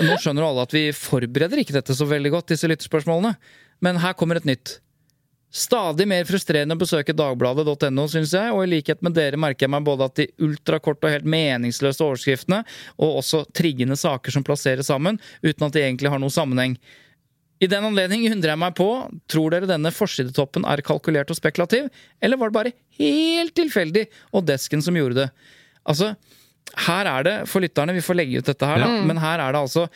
Nå 0.00 0.14
skjønner 0.22 0.44
jo 0.44 0.52
alle 0.52 0.68
at 0.68 0.76
vi 0.76 0.84
forbereder 0.94 1.64
ikke 1.64 1.74
dette 1.80 1.96
så 1.98 2.06
veldig 2.08 2.30
godt, 2.36 2.52
disse 2.54 2.70
lytterspørsmålene. 2.70 3.34
Men 3.82 3.98
her 4.04 4.14
kommer 4.14 4.38
et 4.38 4.46
nytt. 4.46 4.78
Stadig 5.50 6.06
mer 6.06 6.26
frustrerende 6.28 6.76
å 6.76 6.78
besøke 6.78 7.14
dagbladet.no, 7.16 8.04
syns 8.06 8.32
jeg, 8.36 8.52
og 8.54 8.62
i 8.62 8.70
likhet 8.70 9.00
med 9.02 9.16
dere 9.16 9.38
merker 9.40 9.66
jeg 9.66 9.72
meg 9.74 9.86
både 9.86 10.06
at 10.06 10.18
de 10.20 10.28
ultrakorte 10.46 11.08
og 11.08 11.14
helt 11.16 11.26
meningsløse 11.26 12.04
overskriftene, 12.06 12.60
og 13.02 13.18
også 13.24 13.42
triggende 13.56 13.98
saker 13.98 14.36
som 14.36 14.46
plasseres 14.46 14.90
sammen, 14.92 15.18
uten 15.42 15.66
at 15.66 15.74
de 15.74 15.82
egentlig 15.82 16.12
har 16.12 16.22
noen 16.22 16.34
sammenheng. 16.34 16.76
I 17.60 17.68
den 17.68 17.84
anledning 17.84 18.22
undrer 18.30 18.54
jeg 18.54 18.62
meg 18.62 18.76
på, 18.78 18.88
tror 19.28 19.52
dere 19.52 19.68
denne 19.68 19.90
forsidetoppen 19.92 20.64
er 20.70 20.84
kalkulert 20.86 21.32
og 21.34 21.36
spekulativ, 21.36 21.90
eller 22.22 22.38
var 22.40 22.52
det 22.52 22.58
bare 22.60 22.76
helt 23.00 23.56
tilfeldig 23.58 24.06
og 24.30 24.46
desken 24.48 24.86
som 24.86 24.96
gjorde 24.96 25.18
det? 25.24 25.26
Altså, 25.90 26.12
her 26.86 27.10
er 27.10 27.26
det, 27.26 27.34
for 27.50 27.64
lytterne, 27.64 27.96
vi 27.98 28.06
får 28.06 28.20
legge 28.20 28.38
ut 28.38 28.46
dette 28.46 28.70
her, 28.70 28.80
da, 28.86 29.02
men 29.02 29.18
her 29.18 29.42
er 29.42 29.52
det 29.52 29.64
altså 29.64 29.88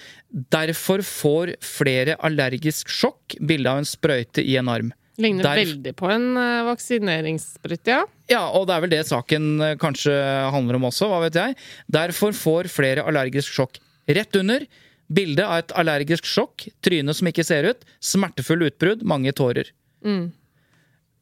Derfor 0.51 1.05
får 1.07 1.55
flere 1.63 2.19
allergisk 2.27 2.91
sjokk, 2.91 3.39
bilde 3.39 3.71
av 3.71 3.79
en 3.79 3.87
sprøyte 3.87 4.43
i 4.43 4.59
en 4.59 4.73
arm. 4.73 4.91
Ligner 5.21 5.47
Der- 5.47 5.61
veldig 5.61 5.93
på 5.95 6.09
en 6.11 6.25
uh, 6.37 6.65
vaksineringssprøyte, 6.67 7.93
ja. 7.93 8.01
Ja, 8.33 8.41
og 8.57 8.67
det 8.67 8.75
er 8.75 8.83
vel 8.83 8.91
det 8.95 9.03
saken 9.07 9.45
eh, 9.63 9.75
kanskje 9.79 10.15
handler 10.51 10.79
om 10.79 10.87
også, 10.89 11.07
hva 11.11 11.21
vet 11.27 11.37
jeg. 11.39 11.55
Derfor 11.93 12.33
får 12.35 12.71
flere 12.73 13.05
allergisk 13.07 13.53
sjokk. 13.53 13.79
Rett 14.09 14.35
under 14.41 14.65
bilde 15.13 15.45
av 15.45 15.61
et 15.61 15.75
allergisk 15.77 16.25
sjokk, 16.27 16.65
tryne 16.83 17.15
som 17.15 17.29
ikke 17.29 17.45
ser 17.47 17.69
ut, 17.69 17.85
smertefull 18.01 18.65
utbrudd, 18.71 19.05
mange 19.07 19.31
tårer. 19.37 19.69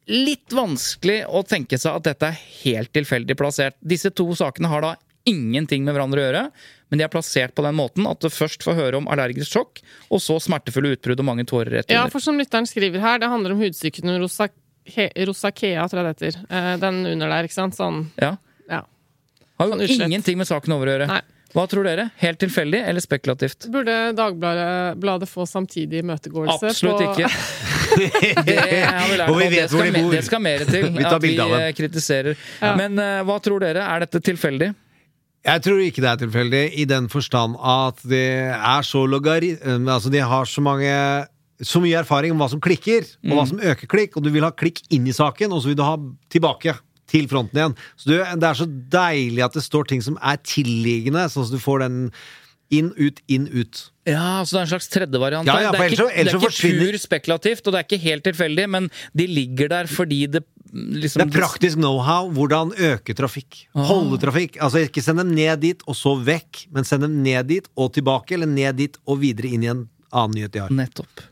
Litt 0.07 0.51
vanskelig 0.55 1.21
å 1.31 1.43
tenke 1.47 1.77
seg 1.79 1.99
at 1.99 2.07
dette 2.09 2.31
er 2.31 2.39
helt 2.63 2.91
tilfeldig 2.95 3.37
plassert. 3.39 3.77
Disse 3.79 4.11
to 4.15 4.25
sakene 4.35 4.71
har 4.71 4.83
da 4.83 4.93
ingenting 5.29 5.85
med 5.85 5.95
hverandre 5.95 6.19
å 6.19 6.25
gjøre, 6.25 6.41
men 6.93 7.01
de 7.01 7.07
er 7.07 7.09
plassert 7.09 7.55
på 7.57 7.63
den 7.65 7.73
måten 7.73 8.05
at 8.05 8.21
du 8.21 8.27
først 8.29 8.61
får 8.61 8.75
høre 8.77 8.99
om 8.99 9.07
allergisk 9.09 9.55
sjokk, 9.55 9.79
og 10.13 10.21
så 10.21 10.35
smertefulle 10.45 10.91
utbrudd 10.93 11.23
og 11.23 11.25
mange 11.25 11.45
tårer 11.49 11.79
rett 11.79 11.89
Ja, 11.89 12.03
for 12.13 12.21
som 12.21 12.37
lytteren 12.37 12.69
skriver 12.69 13.01
her, 13.01 13.17
det 13.17 13.31
handler 13.31 13.55
om 13.55 13.63
hudsyken 13.63 14.13
rosakea, 14.21 15.87
tror 15.89 16.03
jeg 16.03 16.05
det 16.05 16.11
heter. 16.13 16.37
Eh, 16.53 16.73
den 16.83 16.99
under 17.15 17.33
der, 17.33 17.49
ikke 17.49 17.57
sant? 17.57 17.73
Sånn, 17.79 18.03
Ja. 18.21 18.35
ja. 18.69 18.83
Har 19.57 19.71
jo 19.73 19.79
Sånn 19.89 20.05
ingenting 20.05 20.37
med 20.37 20.51
saken 20.51 20.77
over 20.77 20.91
å 20.91 20.93
gjøre. 20.93 21.09
Nei. 21.15 21.23
Hva 21.53 21.65
tror 21.69 21.85
dere? 21.85 22.07
Helt 22.21 22.39
tilfeldig 22.41 22.79
eller 22.81 23.01
spekulativt? 23.01 23.67
Burde 23.73 23.97
Dagbladet 24.17 25.29
få 25.29 25.45
samtidig 25.49 26.01
imøtegåelse? 26.01 26.69
Absolutt 26.69 27.01
på, 27.01 27.11
ikke. 27.13 27.29
Det 28.47 28.55
har 28.85 29.09
vi 29.09 29.17
lært 29.17 29.33
Det 29.53 29.67
skal, 29.69 29.91
de 29.93 30.01
det 30.13 30.23
skal 30.25 30.41
mer 30.41 30.63
til 30.65 30.87
Vi 30.97 31.05
at 31.05 31.21
vi 31.21 31.35
eh, 31.37 31.67
kritiserer. 31.77 32.37
Ja. 32.61 32.73
Men 32.77 32.97
uh, 32.97 33.21
hva 33.25 33.37
tror 33.41 33.61
dere? 33.61 33.85
Er 33.85 34.05
dette 34.05 34.21
tilfeldig? 34.25 34.71
Jeg 35.43 35.61
tror 35.65 35.79
ikke 35.83 35.99
det 36.03 36.09
er 36.09 36.19
tilfeldig, 36.23 36.63
i 36.79 36.85
den 36.87 37.09
forstand 37.11 37.57
at 37.59 37.99
det 38.07 38.23
er 38.55 38.85
så 38.87 39.01
logari... 39.09 39.53
Altså, 39.59 40.09
de 40.13 40.21
har 40.23 40.45
så 40.47 40.61
mange 40.63 40.93
så 41.63 41.79
mye 41.83 41.99
erfaring 41.99 42.31
om 42.33 42.39
hva 42.41 42.47
som 42.51 42.59
klikker, 42.63 43.03
og 43.23 43.27
Mm. 43.29 43.35
hva 43.37 43.43
som 43.47 43.59
øker 43.59 43.87
klikk, 43.91 44.15
og 44.17 44.23
du 44.25 44.29
vil 44.33 44.43
ha 44.43 44.51
klikk 44.51 44.81
inn 44.91 45.05
i 45.07 45.13
saken, 45.15 45.51
og 45.53 45.61
så 45.63 45.67
vil 45.71 45.77
du 45.79 45.83
ha 45.83 45.97
tilbake 46.33 46.73
til 47.11 47.27
fronten 47.27 47.59
igjen. 47.59 47.75
Så 47.99 48.09
du, 48.09 48.15
det 48.17 48.47
er 48.49 48.57
så 48.57 48.65
deilig 48.67 49.43
at 49.45 49.53
det 49.53 49.63
står 49.63 49.87
ting 49.91 50.01
som 50.01 50.17
er 50.23 50.39
tilliggende, 50.43 51.27
sånn 51.29 51.45
at 51.45 51.51
du 51.53 51.59
får 51.61 51.83
den 51.85 51.99
inn, 52.73 52.89
ut, 52.97 53.19
inn, 53.29 53.45
ut. 53.53 53.83
Ja, 54.09 54.41
så 54.43 54.55
det 54.55 54.59
er 54.59 54.65
en 54.65 54.71
slags 54.71 54.89
tredjevariant. 54.89 55.45
Ja, 55.47 55.59
ja, 55.67 55.71
det 55.75 55.79
er 55.79 55.91
ikke, 55.91 55.99
så- 55.99 56.09
det 56.09 56.33
er 56.33 56.39
ikke 56.39 56.87
pur 56.89 56.97
spekulativt, 57.03 57.67
og 57.67 57.73
det 57.75 57.79
er 57.83 57.85
ikke 57.87 58.01
helt 58.07 58.23
tilfeldig, 58.25 58.65
men 58.69 58.89
de 59.13 59.27
ligger 59.29 59.69
der 59.69 59.85
fordi 59.91 60.25
det 60.27 60.43
liksom 60.73 61.23
Det 61.23 61.29
er 61.29 61.39
praktisk 61.39 61.77
know-how. 61.77 62.31
Hvordan 62.33 62.73
øke 62.73 63.15
trafikk. 63.17 63.63
Ah. 63.75 63.85
Holde 63.87 64.19
trafikk. 64.21 64.57
Altså 64.61 64.83
Ikke 64.87 65.03
send 65.05 65.21
dem 65.21 65.33
ned 65.35 65.61
dit 65.63 65.85
og 65.87 65.97
så 65.97 66.15
vekk, 66.17 66.65
men 66.73 66.87
send 66.87 67.05
dem 67.05 67.21
ned 67.23 67.47
dit 67.51 67.69
og 67.77 67.93
tilbake, 67.93 68.35
eller 68.37 68.49
ned 68.49 68.81
dit 68.81 68.97
og 69.05 69.21
videre 69.23 69.53
inn 69.53 69.63
i 69.65 69.71
en 69.71 69.87
annen 70.13 70.37
nyhet 70.37 70.53
de 70.53 70.63
har. 70.65 70.73
Nettopp. 70.73 71.25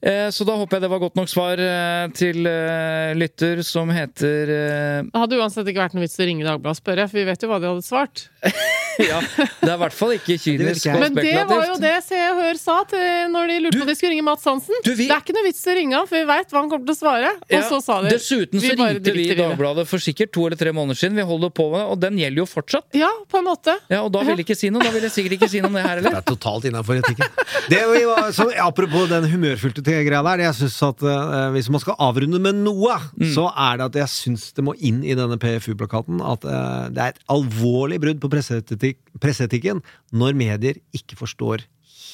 Eh, 0.00 0.28
Så 0.30 0.44
da 0.46 0.54
håper 0.54 0.76
jeg 0.78 0.84
det 0.86 0.90
var 0.92 1.00
godt 1.02 1.16
nok 1.18 1.30
svar 1.30 1.58
eh, 1.58 2.06
til 2.14 2.46
eh, 2.46 3.16
lytter 3.18 3.64
som 3.66 3.90
heter 3.90 4.46
Det 4.46 5.18
hadde 5.18 5.40
uansett 5.40 5.66
ikke 5.66 5.82
vært 5.82 5.96
noe 5.96 6.04
vits 6.04 6.20
å 6.20 6.28
ringe 6.28 6.46
Dagbladet 6.46 6.76
og 6.76 6.78
spørre, 6.78 7.08
for 7.10 7.18
vi 7.18 7.26
vet 7.26 7.42
jo 7.42 7.50
hva 7.50 7.58
de 7.58 7.70
hadde 7.72 7.86
svart. 7.86 8.28
Ja, 8.98 9.20
det 9.22 9.68
er 9.70 9.76
i 9.76 9.78
hvert 9.78 9.94
fall 9.94 10.10
ikke 10.16 10.34
kynisk 10.42 10.80
ikke 10.88 10.90
spekulativt. 10.90 10.98
og 10.98 11.14
Men 11.14 11.18
det 11.22 11.42
var 11.46 11.66
jo 11.68 11.74
det 11.78 11.90
Se 12.02 12.18
og 12.32 12.38
Hør 12.42 12.56
sa 12.58 12.74
til 12.90 13.28
når 13.30 13.50
de 13.52 13.58
lurte 13.62 13.78
på 13.78 13.84
om 13.84 13.90
de 13.90 13.94
skulle 13.94 14.10
ringe 14.10 14.24
Mats 14.26 14.46
Hansen. 14.48 14.80
Du, 14.82 14.90
vi- 14.98 15.06
Det 15.06 15.14
er 15.14 15.20
ikke 15.22 15.36
noe 15.36 15.44
vits 15.46 15.60
å 15.70 15.74
ringe 15.78 15.94
han, 15.94 16.08
for 16.10 16.18
vi 16.18 16.24
veit 16.26 16.50
hva 16.50 16.58
han 16.64 16.70
kommer 16.72 16.88
til 16.88 16.94
å 16.96 16.98
svare. 16.98 17.30
Og 17.38 17.54
Ja, 17.54 17.60
så 17.68 17.78
sa 17.84 17.98
de 18.02 18.10
Dessuten 18.10 18.58
så 18.58 18.72
ringte 18.74 19.14
vi. 19.14 19.26
Dagbladet 19.38 19.84
for 19.86 20.02
sikkert 20.02 20.32
to 20.34 20.46
eller 20.48 20.58
tre 20.58 20.72
måneder 20.74 20.98
siden. 20.98 21.14
Vi 21.14 21.26
holder 21.30 21.52
på 21.54 21.68
med 21.70 21.78
det, 21.78 21.86
og 21.94 22.00
den 22.02 22.18
gjelder 22.18 22.42
jo 22.42 22.46
fortsatt. 22.50 22.88
Ja, 22.98 23.10
på 23.30 23.38
en 23.38 23.46
måte. 23.46 23.76
Ja, 23.88 24.02
Og 24.02 24.10
da 24.16 24.24
ville 24.26 24.42
jeg 24.42 24.48
ikke 24.48 24.58
si 24.58 24.70
noe. 24.74 24.82
Da 24.82 24.90
vil 24.90 25.06
jeg 25.06 25.14
sikkert 25.14 25.36
ikke 25.38 25.50
si 25.54 25.62
noe 25.62 25.70
om 25.70 25.78
det 25.78 25.86
her 25.86 26.02
Det 26.02 26.14
er 26.18 26.26
totalt 26.32 26.66
innafor 26.72 26.98
etikken. 26.98 27.30
Det 27.70 27.82
var, 27.86 28.32
så, 28.34 28.48
apropos 28.66 29.06
den 29.14 29.30
humørfylte 29.30 29.82
greia 29.86 30.22
der. 30.26 30.42
Jeg 30.48 30.54
synes 30.58 30.78
at 30.90 31.06
uh, 31.06 31.52
Hvis 31.54 31.70
man 31.70 31.80
skal 31.86 31.94
avrunde 32.02 32.42
med 32.42 32.58
noe, 32.66 32.98
Mm. 33.18 33.30
så 33.34 33.46
er 33.54 33.78
det 33.78 33.84
at 33.88 33.94
jeg 34.02 34.08
syns 34.10 34.52
det 34.54 34.62
må 34.64 34.74
inn 34.78 35.00
i 35.06 35.14
denne 35.14 35.38
PFU-plakaten 35.38 36.18
at 36.22 36.44
uh, 36.44 36.88
det 36.90 36.98
er 36.98 37.08
et 37.14 37.18
alvorlig 37.30 37.98
brudd 38.02 38.20
på 38.20 38.27
presseetikk- 38.32 39.18
presseetikken 39.20 39.82
når 40.12 40.34
medier 40.38 40.78
ikke 40.94 41.16
forstår 41.18 41.64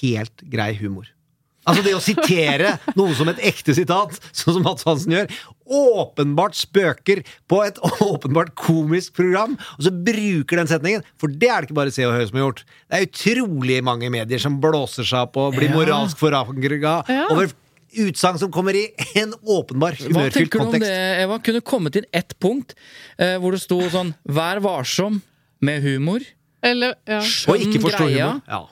helt 0.00 0.42
grei 0.50 0.72
humor. 0.78 1.06
Altså 1.64 1.80
det 1.80 1.94
å 1.96 2.00
sitere 2.04 2.74
noe 2.94 3.14
som 3.16 3.28
et 3.32 3.38
ekte 3.40 3.72
sitat, 3.72 4.18
sånn 4.36 4.58
som 4.58 4.64
Mats 4.66 4.84
Hansen 4.84 5.14
gjør, 5.14 5.30
åpenbart 5.64 6.52
spøker 6.58 7.22
på 7.48 7.62
et 7.64 7.78
åpenbart 8.04 8.52
komisk 8.58 9.14
program, 9.16 9.54
og 9.78 9.86
så 9.86 9.92
bruker 10.04 10.60
den 10.60 10.68
setningen. 10.68 11.06
For 11.16 11.32
det 11.32 11.48
er 11.48 11.62
det 11.64 11.70
ikke 11.70 11.78
bare 11.78 11.94
Se 11.94 12.04
og 12.04 12.12
Hør 12.18 12.26
som 12.28 12.36
har 12.40 12.44
gjort. 12.50 12.64
Det 12.90 12.98
er 13.00 13.06
utrolig 13.08 13.78
mange 13.86 14.10
medier 14.12 14.42
som 14.44 14.58
blåser 14.60 15.08
seg 15.08 15.24
opp 15.24 15.40
og 15.40 15.56
blir 15.56 15.70
Ja. 15.72 15.76
moralsk 15.78 16.20
forankra 16.20 16.98
Ja. 17.08 17.26
over 17.32 17.48
utsagn 17.96 18.38
som 18.42 18.50
kommer 18.52 18.74
i 18.76 18.88
en 19.16 19.32
åpenbar 19.46 19.94
Hva 20.10 20.28
tenker 20.34 20.50
du 20.50 20.58
om 20.60 20.66
kontekst. 20.66 20.84
det, 20.90 21.22
Eva? 21.24 21.38
Kunne 21.38 21.60
kommet 21.62 21.96
inn 21.96 22.04
ett 22.12 22.34
punkt 22.42 22.74
eh, 23.16 23.38
hvor 23.38 23.52
det 23.54 23.62
sto 23.62 23.78
sånn 23.88 24.12
Vær 24.28 24.60
varsom 24.60 25.22
med 25.64 25.84
humor. 25.84 26.24
Eller 26.64 26.94
ja. 27.08 27.18
Og 27.20 27.28
Skjønn 27.28 27.66
ikke 27.68 27.82
forstå 27.88 28.06
greia. 28.08 28.30
humor. 28.32 28.42
Ja. 28.48 28.62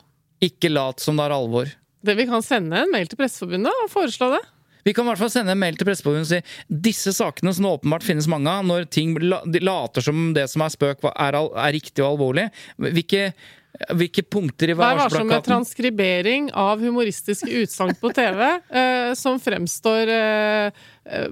Ikke 0.48 0.70
lat 0.72 1.02
som 1.04 1.18
det 1.20 1.26
er 1.28 1.34
alvor. 1.36 1.70
Det, 2.02 2.16
vi 2.18 2.24
kan 2.26 2.42
sende 2.42 2.80
en 2.82 2.90
mail 2.90 3.06
til 3.10 3.20
Presseforbundet 3.20 3.84
og 3.84 3.90
foreslå 3.92 4.32
det. 4.34 4.40
Vi 4.82 4.90
kan 4.96 5.04
i 5.06 5.12
hvert 5.12 5.20
fall 5.20 5.30
sende 5.30 5.52
en 5.54 5.60
mail 5.62 5.76
til 5.78 5.86
Presseforbundet 5.86 6.24
og 6.26 6.30
si 6.32 6.78
disse 6.88 7.12
sakene 7.14 7.52
som 7.54 7.68
det 7.68 7.74
åpenbart 7.76 8.02
finnes 8.02 8.26
mange 8.26 8.50
av, 8.50 8.64
når 8.66 8.88
ting 8.90 9.12
later 9.22 10.02
som 10.02 10.32
det 10.34 10.48
som 10.50 10.64
er 10.66 10.72
spøk, 10.74 11.04
er, 11.12 11.36
al- 11.38 11.52
er 11.54 11.76
riktig 11.76 12.02
og 12.02 12.16
alvorlig. 12.16 12.48
Hvilke, 12.82 13.28
hvilke 13.94 14.24
punkter 14.26 14.72
i 14.72 14.76
Vær 14.80 14.98
varsom 15.04 15.30
med 15.30 15.46
transkribering 15.46 16.50
av 16.58 16.82
humoristiske 16.82 17.46
utsagn 17.62 17.94
på 18.02 18.10
TV 18.18 18.42
eh, 18.82 19.12
som 19.22 19.38
fremstår 19.40 20.10
eh, 20.18 20.82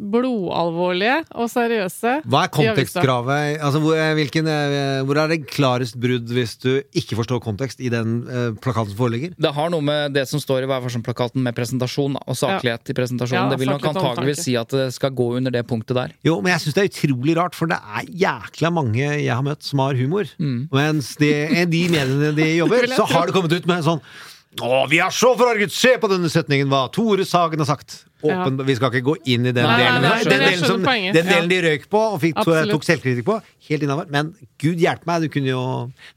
blodalvorlige 0.02 1.20
og 1.38 1.46
seriøse. 1.50 2.14
Hva 2.26 2.42
er 2.46 2.50
kontekstkravet? 2.54 3.60
Altså, 3.62 3.80
hvor, 3.82 3.94
eh, 3.94 4.12
hvilken, 4.18 4.48
eh, 4.50 5.02
hvor 5.06 5.20
er 5.22 5.30
det 5.30 5.46
klarest 5.46 5.94
brudd 6.00 6.26
hvis 6.34 6.56
du 6.58 6.82
ikke 6.90 7.18
forstår 7.20 7.40
kontekst 7.44 7.80
i 7.80 7.88
den 7.92 8.24
eh, 8.26 8.50
plakaten 8.58 8.90
som 8.90 8.98
foreligger? 8.98 9.34
Det 9.38 9.52
har 9.54 9.70
noe 9.70 9.84
med 9.84 10.16
det 10.16 10.26
som 10.28 10.42
står 10.42 10.66
i 10.66 10.70
Vær 10.70 10.82
varsom-plakaten 10.82 11.42
med 11.42 11.54
presentasjon 11.54 12.18
og 12.18 12.36
saklighet 12.38 12.90
i 12.90 12.96
presentasjonen. 12.98 13.46
Ja, 13.46 13.54
det 13.54 13.60
vil 13.62 13.70
nok 13.70 13.86
antageligvis 13.92 14.42
si 14.48 14.56
at 14.58 14.74
det 14.74 14.90
skal 14.96 15.14
gå 15.14 15.30
under 15.38 15.54
det 15.54 15.62
punktet 15.70 15.94
der. 15.96 16.16
Jo, 16.26 16.40
men 16.42 16.52
jeg 16.56 16.66
syns 16.66 16.78
det 16.78 16.84
er 16.84 16.90
utrolig 16.90 17.38
rart, 17.38 17.54
for 17.58 17.70
det 17.70 17.78
er 17.78 18.10
jækla 18.26 18.74
mange 18.74 19.06
jeg 19.06 19.30
har 19.30 19.46
møtt 19.46 19.62
som 19.66 19.84
har 19.84 19.94
humor. 19.94 20.26
Mens 20.40 21.14
de, 21.20 21.30
er 21.30 21.70
de 21.70 21.86
mediene 21.92 22.34
de 22.34 22.50
jobber, 22.60 22.90
så 22.90 23.06
har 23.06 23.30
det 23.30 23.38
kommet 23.38 23.54
ut 23.54 23.70
med 23.70 23.86
sånn 23.86 24.02
å, 24.58 24.84
vi 24.90 24.98
er 24.98 25.12
så 25.14 25.30
forarget! 25.38 25.70
Se 25.70 25.92
på 26.02 26.08
denne 26.10 26.26
setningen, 26.26 26.66
hva 26.72 26.88
Tore 26.90 27.22
Sagen 27.28 27.62
har 27.62 27.68
sagt! 27.70 28.00
Åpen, 28.22 28.58
Vi 28.66 28.74
skal 28.76 28.90
ikke 28.92 29.06
gå 29.06 29.16
inn 29.32 29.46
i 29.48 29.52
den 29.56 29.64
Nei, 29.64 29.78
delen. 29.80 30.02
nei, 30.02 30.18
den, 30.24 30.42
delen 30.44 30.66
som, 30.66 30.82
den 30.84 31.30
delen 31.30 31.48
de 31.50 31.60
røyk 31.68 31.86
på 31.92 32.02
og 32.14 32.18
fikk, 32.22 32.42
tok 32.44 32.84
selvkritikk 32.84 33.24
på. 33.28 33.38
Helt 33.70 33.86
innafor. 33.86 34.10
Men 34.12 34.34
gud 34.60 34.76
hjelpe 34.82 35.08
meg, 35.08 35.24
du 35.24 35.32
kunne 35.32 35.50
jo 35.54 35.62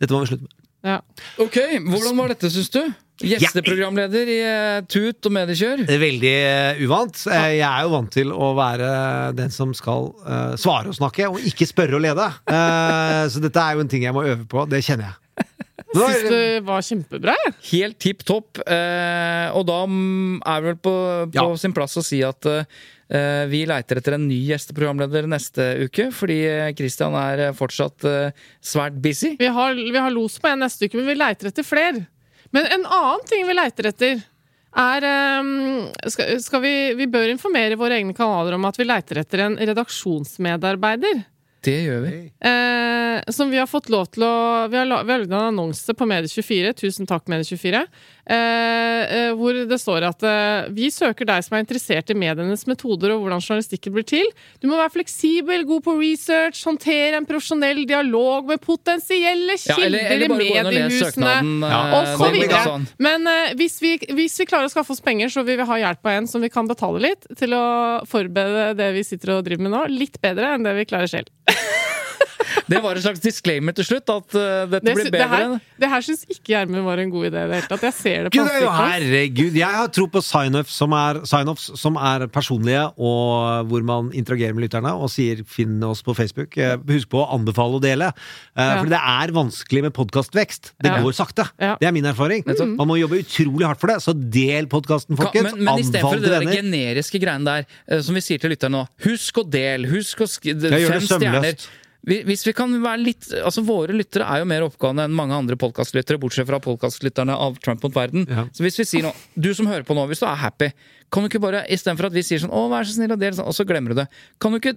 Dette 0.01 0.11
må 0.15 0.23
vi 0.25 0.33
slutte 0.33 0.47
med. 0.49 0.59
Ja. 0.83 0.97
Ok, 1.39 1.55
Hvordan 1.87 2.17
var 2.19 2.33
dette, 2.33 2.49
syns 2.51 2.67
du? 2.73 2.81
Gjesteprogramleder 3.23 4.27
i 4.27 4.37
eh, 4.43 4.81
Tut 4.89 5.29
og 5.29 5.31
Mediekjør. 5.31 5.83
Veldig 5.87 6.31
eh, 6.33 6.81
uvant. 6.83 7.21
Eh, 7.31 7.45
Jeg 7.61 7.63
er 7.69 7.85
jo 7.85 7.91
vant 7.93 8.11
til 8.11 8.33
å 8.35 8.49
være 8.57 8.89
den 9.37 9.53
som 9.53 9.71
skal 9.77 10.09
svare 10.59 10.91
og 10.91 10.97
snakke, 10.97 11.29
og 11.31 11.39
ikke 11.47 11.67
spørre 11.69 11.95
og 11.95 12.03
lede. 12.03 12.25
Eh, 12.51 13.23
så 13.31 13.39
dette 13.43 13.63
er 13.63 13.77
jo 13.77 13.85
en 13.85 13.91
ting 13.93 14.03
jeg 14.03 14.15
må 14.17 14.25
øve 14.27 14.43
på. 14.49 14.65
Det 14.67 14.83
kjenner 14.83 15.07
jeg. 15.13 15.19
Syns 15.93 16.29
det- 16.29 16.63
var 16.65 16.81
kjempebra, 16.81 17.35
jeg. 17.45 17.53
Helt 17.71 17.99
tipp 18.01 18.23
topp. 18.25 18.57
Eh, 18.65 19.47
og 19.53 19.65
da 19.69 19.79
er 20.55 20.61
vel 20.65 20.75
på, 20.81 20.93
på 21.29 21.35
Ja. 21.37 21.45
sin 21.61 21.73
plass 21.73 21.95
å 21.97 22.03
si 22.03 22.21
at 22.25 22.45
eh, 22.49 23.45
vi 23.51 23.65
leiter 23.69 23.99
etter 24.01 24.15
en 24.17 24.27
ny 24.27 24.39
gjesteprogramleder 24.49 25.27
neste 25.29 25.67
uke, 25.85 26.09
fordi 26.11 26.39
Christian 26.75 27.13
er 27.19 27.53
fortsatt 27.53 28.03
eh, 28.09 28.31
svært 28.63 28.97
busy. 29.03 29.35
Vi 29.37 29.47
har, 29.53 29.73
vi 29.75 29.97
har 29.97 30.09
los 30.11 30.39
på 30.41 30.49
en 30.49 30.59
neste 30.65 30.85
uke, 30.89 30.97
men 30.97 31.07
vi 31.11 31.15
leiter 31.19 31.51
etter 31.51 31.63
flere. 31.67 32.07
Men 32.53 32.65
en 32.69 32.85
annen 32.85 33.25
ting 33.29 33.45
vi 33.47 33.53
leiter 33.57 33.87
etter, 33.89 34.23
er 34.73 35.05
ehm, 35.05 35.91
skal, 36.09 36.39
skal 36.41 36.61
vi, 36.63 36.73
vi 36.97 37.05
bør 37.13 37.29
informere 37.29 37.77
våre 37.77 37.99
egne 37.99 38.15
kanaler 38.17 38.55
om 38.57 38.65
at 38.65 38.77
vi 38.81 38.87
leiter 38.89 39.19
etter 39.21 39.43
en 39.45 39.57
redaksjonsmedarbeider. 39.61 41.23
Det 41.63 41.75
gjør 41.85 42.01
vi. 42.03 42.15
Eh, 42.43 42.92
som 43.27 43.51
vi 43.51 43.57
har 43.57 43.67
fått 43.69 43.89
lov 43.93 44.09
til 44.13 44.25
å 44.25 44.33
Vi 44.71 44.77
har, 44.77 44.87
laget 44.87 45.29
en 45.29 45.39
annonse 45.51 45.93
på 45.95 46.07
Medie24, 46.07 46.73
tusen 46.79 47.07
takk 47.09 47.27
Medie24, 47.31 47.81
eh, 48.25 48.37
eh, 48.37 49.31
hvor 49.37 49.57
det 49.69 49.79
står 49.81 50.05
at 50.07 50.25
eh, 50.27 50.69
vi 50.73 50.89
søker 50.93 51.27
deg 51.27 51.43
som 51.45 51.57
er 51.57 51.63
interessert 51.63 52.09
i 52.11 52.17
medienes 52.17 52.65
metoder 52.69 53.13
og 53.13 53.23
hvordan 53.23 53.43
journalistikken 53.43 53.95
blir 53.95 54.07
til. 54.07 54.29
Du 54.63 54.69
må 54.69 54.79
være 54.79 54.93
fleksibel, 54.97 55.65
god 55.69 55.85
på 55.85 55.95
research, 55.99 56.63
håndtere 56.67 57.19
en 57.19 57.27
profesjonell 57.29 57.83
dialog 57.89 58.49
med 58.51 58.63
potensielle 58.63 59.57
kilder 59.61 59.99
ja, 59.99 60.17
i 60.17 60.31
mediehusene. 60.31 61.35
Ja, 61.67 62.03
videre. 62.33 62.63
sånn. 62.67 62.87
Men 63.03 63.29
eh, 63.29 63.53
hvis, 63.59 63.79
vi, 63.83 63.95
hvis 64.15 64.39
vi 64.41 64.49
klarer 64.49 64.69
å 64.69 64.73
skaffe 64.73 64.95
oss 64.95 65.03
penger, 65.03 65.31
så 65.33 65.45
vil 65.47 65.59
vi 65.59 65.69
ha 65.69 65.79
hjelp 65.87 66.07
av 66.07 66.17
en 66.17 66.29
som 66.29 66.43
vi 66.43 66.51
kan 66.53 66.69
betale 66.69 67.03
litt, 67.03 67.29
til 67.39 67.55
å 67.57 67.65
forberede 68.09 68.73
det 68.79 68.91
vi 68.97 69.07
sitter 69.07 69.37
og 69.37 69.47
driver 69.47 69.67
med 69.67 69.75
nå, 69.75 69.85
litt 69.93 70.19
bedre 70.23 70.55
enn 70.55 70.67
det 70.67 70.77
vi 70.79 70.89
klarer 70.89 71.11
selv. 71.11 71.33
Det 72.69 72.79
var 72.83 72.95
en 72.95 73.01
slags 73.03 73.19
disclaimer 73.19 73.73
til 73.75 73.85
slutt, 73.85 74.07
at 74.09 74.35
eh, 74.39 74.65
dette 74.71 74.85
Det, 74.85 74.93
blir 74.95 75.11
bedre. 75.11 75.11
det 75.11 75.29
her, 75.29 75.59
det 75.83 75.89
her 75.89 76.01
syns 76.05 76.23
ikke 76.29 76.53
Gjermund 76.53 76.85
var 76.85 76.97
en 77.03 77.09
god 77.11 77.25
idé 77.27 77.41
i 77.43 77.47
det 77.51 77.57
hele 77.59 77.67
tatt. 77.67 77.81
Jeg 77.89 77.93
ser 77.97 78.23
det 78.23 78.31
på 78.31 78.37
Gud, 78.39 78.51
er 78.53 78.61
jo 78.63 78.69
herregud, 78.77 79.53
jeg 79.59 79.73
har 79.77 79.87
tro 79.93 80.05
på 80.07 80.21
sign-offs 80.23 80.71
som, 80.79 80.95
sign-offs 81.27 81.65
som 81.79 81.97
er 81.97 82.27
personlige, 82.31 82.85
og 82.97 83.67
hvor 83.67 83.83
man 83.83 84.11
interagerer 84.15 84.53
med 84.55 84.65
lytterne 84.69 84.93
og 84.95 85.09
sier 85.11 85.43
'finn 85.43 85.83
oss 85.83 86.01
på 86.01 86.15
Facebook'. 86.15 86.57
Eh, 86.57 86.77
Husk 86.93 87.09
på 87.09 87.19
å 87.23 87.27
anbefale 87.35 87.79
å 87.79 87.81
dele. 87.81 88.11
Eh, 88.55 88.63
Ja. 88.63 88.79
For 88.79 88.85
det 88.89 88.99
er 89.01 89.31
vanskelig 89.33 89.81
med 89.83 89.93
podkastvekst. 89.93 90.71
Det 90.81 90.91
Ja. 90.91 91.01
går 91.01 91.13
sakte. 91.13 91.49
Ja. 91.59 91.75
Det 91.79 91.87
er 91.87 91.91
min 91.91 92.05
erfaring. 92.05 92.43
Man 92.77 92.87
må 92.87 92.97
jobbe 92.99 93.19
utrolig 93.23 93.65
hardt 93.65 93.79
for 93.79 93.87
det, 93.87 93.97
så 94.01 94.13
del 94.13 94.67
podkasten, 94.67 95.17
folkens. 95.17 95.53
men 95.55 95.63
men 95.63 95.79
istedenfor 95.79 96.21
det 96.21 96.29
der 96.31 96.61
generiske 96.61 97.19
greiene 97.19 97.43
der, 97.45 97.65
eh, 97.87 98.01
som 98.01 98.15
vi 98.15 98.21
sier 98.21 98.39
til 98.39 98.51
lytterne 98.51 98.71
nå 98.73 98.87
Husk 99.03 99.35
å 99.37 99.49
del, 99.49 99.85
husk 99.85 100.19
å 100.21 100.27
skrive 100.27 100.69
fem 100.69 101.01
stjerner. 101.01 101.55
Vi- 102.05 102.23
Hvis 102.27 102.45
vi 102.45 102.51
kan 102.53 102.71
være 102.83 102.99
litt 103.03 103.29
Altså 103.45 103.63
Våre 103.63 103.93
lyttere 103.95 104.25
er 104.27 104.39
jo 104.41 104.45
mer 104.45 104.61
oppgående 104.65 105.05
enn 105.05 105.13
mange 105.15 105.31
andre 105.37 105.55
podkastlyttere, 105.55 106.19
bortsett 106.19 106.47
fra 106.49 106.59
podkastlytterne 106.59 107.31
av 107.31 107.57
Trump 107.63 107.81
mot 107.83 107.93
verden. 107.95 108.25
Ja. 108.29 108.43
Så 108.51 108.63
hvis 108.65 108.77
vi 108.77 108.83
sier 108.89 109.03
nå 109.07 109.13
Du 109.39 109.53
som 109.53 109.65
hører 109.67 109.83
på 109.87 109.95
nå, 109.95 110.05
hvis 110.09 110.19
du 110.19 110.25
er 110.27 110.35
happy, 110.35 110.71
kan 111.11 111.23
du 111.23 111.29
ikke 111.29 111.41
bare 111.41 111.65
istedenfor 111.71 112.05
at 112.09 112.13
vi 112.13 112.21
sier 112.27 112.39
sånn 112.43 112.51
Å, 112.51 112.65
vær 112.69 112.83
så 112.83 112.97
snill 112.97 113.11
og 113.15 113.19
del, 113.19 113.39
og 113.39 113.53
så 113.55 113.65
glemmer 113.65 113.89
du 113.95 114.01
det. 114.01 114.07
Kan 114.39 114.51
du 114.51 114.59
ikke 114.59 114.75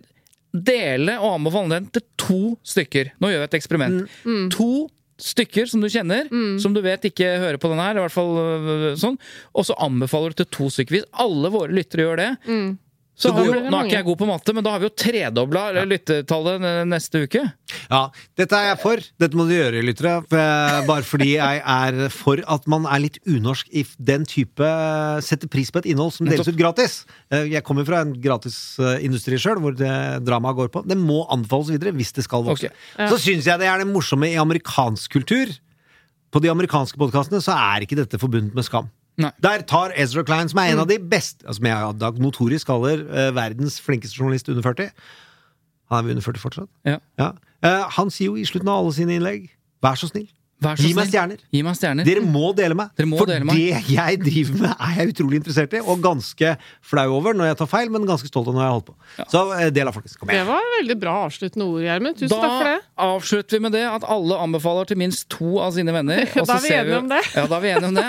dele 0.54 1.18
og 1.20 1.34
anbefale 1.40 1.68
den 1.74 1.88
til 1.92 2.02
to 2.16 2.40
stykker? 2.64 3.10
Nå 3.20 3.28
gjør 3.32 3.42
vi 3.42 3.48
et 3.50 3.58
eksperiment. 3.58 4.08
To 4.54 4.88
stykker 5.18 5.66
som 5.68 5.80
du 5.80 5.88
kjenner, 5.88 6.28
som 6.60 6.74
du 6.76 6.80
vet 6.84 7.00
ikke 7.08 7.38
hører 7.40 7.56
på 7.58 7.70
den 7.72 7.78
her, 7.80 7.96
i 7.96 8.02
hvert 8.04 8.12
fall 8.12 8.36
øh, 8.36 8.96
sånn, 9.00 9.16
og 9.56 9.64
så 9.64 9.74
anbefaler 9.80 10.34
du 10.34 10.44
til 10.44 10.50
to 10.52 10.66
stykker. 10.68 10.98
Hvis 10.98 11.06
alle 11.16 11.48
våre 11.50 11.72
lyttere 11.72 12.04
gjør 12.04 12.16
det, 12.20 12.30
så 13.16 13.30
har 13.32 13.46
vi 13.46 13.48
jo, 13.48 13.60
Nå 13.72 13.78
er 13.80 13.86
ikke 13.88 13.96
jeg 13.96 14.04
god 14.04 14.18
på 14.20 14.26
matte, 14.28 14.52
men 14.52 14.64
da 14.66 14.72
har 14.74 14.82
vi 14.82 14.88
jo 14.90 14.92
tredobla 15.00 15.60
lyttertallet 15.88 16.64
neste 16.90 17.22
uke. 17.24 17.40
Ja, 17.88 18.00
dette 18.36 18.58
er 18.58 18.66
jeg 18.74 18.78
for. 18.82 19.00
Dette 19.22 19.38
må 19.40 19.46
du 19.48 19.54
gjøre, 19.56 19.80
lyttere. 19.86 20.18
Eh, 20.36 20.80
Bare 20.84 21.06
fordi 21.08 21.30
jeg 21.38 21.62
er 21.64 22.10
for 22.12 22.42
at 22.44 22.68
man 22.68 22.84
er 22.84 23.00
litt 23.06 23.16
unorsk 23.24 23.70
i 23.72 23.86
den 24.10 24.26
type 24.28 24.68
Setter 25.24 25.48
pris 25.48 25.72
på 25.72 25.80
et 25.80 25.88
innhold 25.94 26.12
som 26.12 26.28
deles 26.28 26.46
ut 26.50 26.58
gratis. 26.60 26.98
Eh, 27.32 27.46
Jeg 27.54 27.64
kommer 27.64 27.88
fra 27.88 28.02
en 28.04 28.12
gratisindustri 28.20 29.40
sjøl, 29.40 29.62
hvor 29.64 29.72
dramaet 29.80 30.56
går 30.60 30.68
på. 30.76 30.84
Det 30.86 30.98
må 31.00 31.22
anbefales 31.32 31.72
videre 31.72 31.94
hvis 31.96 32.12
det 32.20 32.26
skal 32.28 32.44
vokse. 32.46 32.68
Ok. 32.68 33.08
Så 33.14 33.18
syns 33.24 33.48
jeg 33.48 33.62
det 33.64 33.70
er 33.70 33.80
det 33.80 33.88
morsomme 33.88 34.28
i 34.28 34.36
amerikansk 34.40 35.10
kultur. 35.16 35.56
På 36.34 36.42
de 36.42 36.50
amerikanske 36.52 36.98
podkastene 37.00 37.40
så 37.40 37.56
er 37.56 37.86
ikke 37.86 37.96
dette 37.96 38.20
forbundet 38.20 38.52
med 38.52 38.66
skam. 38.66 38.90
Nei. 39.16 39.30
Der 39.40 39.62
tar 39.64 39.94
Ezra 39.96 40.22
Klein, 40.28 40.50
som 40.52 40.60
er 40.60 40.74
en 40.74 40.82
av 40.82 40.88
de 40.90 40.98
beste 41.00 41.40
Som 41.56 41.64
jeg 41.64 41.92
da 42.00 42.10
notorisk 42.20 42.68
kaller 42.68 43.00
uh, 43.08 43.30
verdens 43.36 43.78
flinkeste 43.80 44.18
journalist 44.18 44.50
under 44.52 44.64
40 44.66 44.90
Han 45.88 45.98
er 45.98 46.04
vel 46.04 46.16
under 46.16 46.26
40 46.26 46.42
fortsatt? 46.42 46.70
Ja. 46.84 46.98
Ja. 47.16 47.30
Uh, 47.64 47.86
han 47.96 48.12
sier 48.12 48.28
jo 48.28 48.36
i 48.36 48.44
slutten 48.48 48.68
av 48.68 48.82
alle 48.82 48.92
sine 48.96 49.16
innlegg 49.16 49.48
Vær 49.84 49.96
så 49.96 50.10
snill, 50.10 50.28
gi 50.56 50.92
meg 50.96 51.10
stjerner. 51.10 51.40
Gi 51.52 51.60
meg 51.62 51.76
stjerner. 51.76 52.06
Dere 52.08 52.22
må 52.24 52.48
dele 52.56 52.76
meg. 52.78 52.88
Dere 52.96 53.08
må 53.10 53.18
For 53.20 53.28
dele 53.28 53.44
meg. 53.44 53.58
det 53.60 53.90
jeg 53.92 54.20
driver 54.22 54.62
med, 54.62 54.70
er 54.72 54.94
jeg 55.00 55.12
utrolig 55.12 55.40
interessert 55.42 55.74
i, 55.76 55.82
og 55.84 56.00
ganske 56.04 56.52
flau 56.80 57.06
over 57.18 57.36
når 57.36 57.50
jeg 57.50 57.58
tar 57.60 57.68
feil, 57.70 57.90
men 57.92 58.06
ganske 58.08 58.30
stolt 58.30 58.48
av 58.48 58.56
når 58.56 58.62
jeg 58.64 58.70
har 58.70 58.76
holdt 58.78 58.88
på. 58.88 58.96
Så 59.34 59.42
eh, 59.58 59.68
del 59.76 59.90
av 59.90 59.96
folkens. 59.96 60.16
Kom 60.16 60.32
Det 60.32 60.40
var 60.48 60.70
veldig 60.78 60.96
bra 61.02 61.16
avsluttende 61.26 61.66
ord, 61.68 61.82
Gjermund. 61.84 62.16
Tusen 62.16 62.32
takk 62.32 62.54
for 62.56 62.70
det. 62.70 62.78
Da 62.96 63.10
avslutter 63.16 63.58
vi 63.58 63.62
med 63.66 63.76
det 63.76 63.84
at 63.90 64.08
alle 64.16 64.38
anbefaler 64.46 64.88
til 64.88 65.00
minst 65.02 65.28
to 65.36 65.58
av 65.60 65.74
sine 65.76 65.92
venner. 65.96 66.24
Da 66.36 66.40
og 66.42 66.48
så 66.48 66.56
er 66.56 66.64
vi 66.64 66.74
enige 66.80 66.98
om 67.02 67.08
det. 67.12 67.22
Ja, 67.34 67.46
da 67.50 67.56
er 67.58 67.64
vi 67.64 67.72
enige 67.74 67.90
om 67.92 67.96
det. 68.00 68.06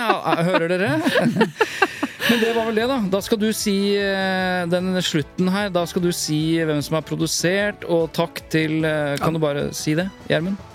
Hører 0.48 0.68
dere? 0.72 0.90
Men 2.28 2.40
det 2.42 2.50
var 2.52 2.66
vel 2.68 2.76
det, 2.76 2.86
da. 2.90 2.96
Da 3.12 3.20
skal 3.24 3.38
du 3.40 3.46
si 3.56 3.76
eh, 3.96 4.64
den 4.68 4.96
slutten 5.04 5.48
her. 5.52 5.70
Da 5.72 5.84
skal 5.88 6.04
du 6.04 6.10
si 6.16 6.40
hvem 6.60 6.80
som 6.84 6.98
har 6.98 7.04
produsert, 7.08 7.86
og 7.88 8.10
takk 8.16 8.42
til 8.52 8.80
Kan 8.84 9.22
Kan 9.28 9.36
du 9.38 9.42
bare 9.44 9.68
si 9.76 9.96
det, 9.98 10.08
Gjermund? 10.28 10.67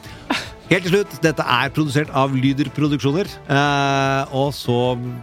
Helt 0.70 0.86
til 0.88 0.93
slutt, 0.93 1.18
dette 1.24 1.43
er 1.43 1.72
produsert 1.76 2.11
av 2.18 2.34
Lyder 2.36 2.70
Produksjoner, 2.74 3.28
eh, 3.51 4.34
og 4.34 4.53
så 4.55 4.78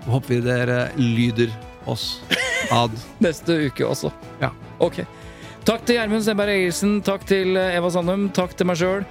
håper 0.06 0.34
vi 0.34 0.40
dere 0.44 0.80
lyder 1.00 1.54
oss 1.90 2.20
ad. 2.70 2.94
Neste 3.24 3.56
uke 3.66 3.88
også. 3.88 4.12
Ja. 4.42 4.52
Ok. 4.84 5.00
Takk 5.66 5.84
til 5.88 5.98
Gjermund 5.98 6.24
Stenberg 6.24 6.54
Egelsen, 6.54 6.98
takk 7.04 7.24
til 7.28 7.56
eh, 7.58 7.76
Eva 7.78 7.90
Sandum, 7.92 8.28
takk 8.36 8.54
til 8.56 8.68
meg 8.70 8.80
sjøl, 8.80 9.06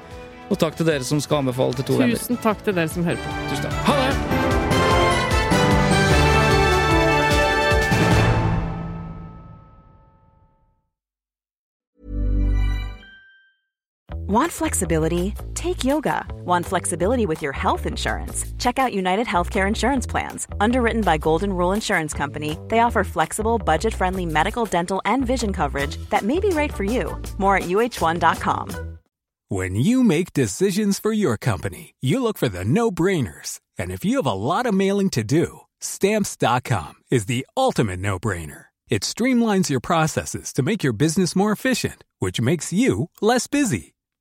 og 0.49 0.61
takk 0.61 0.77
til 0.79 0.89
dere 0.89 1.05
som 1.05 1.21
skal 1.23 1.43
anbefale 1.43 1.77
til 1.81 1.91
to 1.91 1.99
venner. 1.99 2.17
Tusen 2.19 2.39
takk 2.45 2.61
til 2.65 2.77
dere 2.77 2.93
som 2.93 3.09
hører 3.09 3.21
på. 3.25 3.39
Tusen 3.51 3.67
takk. 3.67 3.81
Ha 3.89 3.97
det! 4.05 4.38
Want 14.29 14.51
flexibility? 14.51 15.33
Take 15.55 15.83
yoga. 15.83 16.23
Want 16.45 16.63
flexibility 16.63 17.25
with 17.25 17.41
your 17.41 17.51
health 17.51 17.87
insurance? 17.87 18.45
Check 18.59 18.77
out 18.77 18.93
United 18.93 19.25
Healthcare 19.25 19.67
Insurance 19.67 20.05
Plans. 20.05 20.47
Underwritten 20.59 21.01
by 21.01 21.17
Golden 21.17 21.51
Rule 21.51 21.71
Insurance 21.71 22.13
Company, 22.13 22.55
they 22.67 22.81
offer 22.81 23.03
flexible, 23.03 23.57
budget 23.57 23.91
friendly 23.91 24.27
medical, 24.27 24.65
dental, 24.65 25.01
and 25.03 25.25
vision 25.25 25.51
coverage 25.51 25.97
that 26.11 26.21
may 26.21 26.39
be 26.39 26.49
right 26.49 26.71
for 26.71 26.83
you. 26.83 27.19
More 27.39 27.57
at 27.57 27.63
uh1.com. 27.63 28.99
When 29.47 29.73
you 29.73 30.03
make 30.03 30.31
decisions 30.31 30.99
for 30.99 31.11
your 31.11 31.35
company, 31.35 31.95
you 31.99 32.21
look 32.21 32.37
for 32.37 32.49
the 32.49 32.63
no 32.63 32.91
brainers. 32.91 33.61
And 33.79 33.89
if 33.89 34.05
you 34.05 34.17
have 34.17 34.27
a 34.27 34.31
lot 34.31 34.67
of 34.67 34.75
mailing 34.75 35.09
to 35.11 35.23
do, 35.23 35.61
stamps.com 35.79 37.01
is 37.09 37.25
the 37.25 37.47
ultimate 37.57 37.99
no 37.99 38.19
brainer. 38.19 38.65
It 38.91 39.01
streamlines 39.01 39.71
your 39.71 39.79
processes 39.79 40.53
to 40.53 40.61
make 40.61 40.83
your 40.83 40.93
business 40.93 41.35
more 41.35 41.51
efficient, 41.51 42.03
which 42.19 42.39
makes 42.39 42.71
you 42.71 43.09
less 43.21 43.47
busy. 43.47 43.95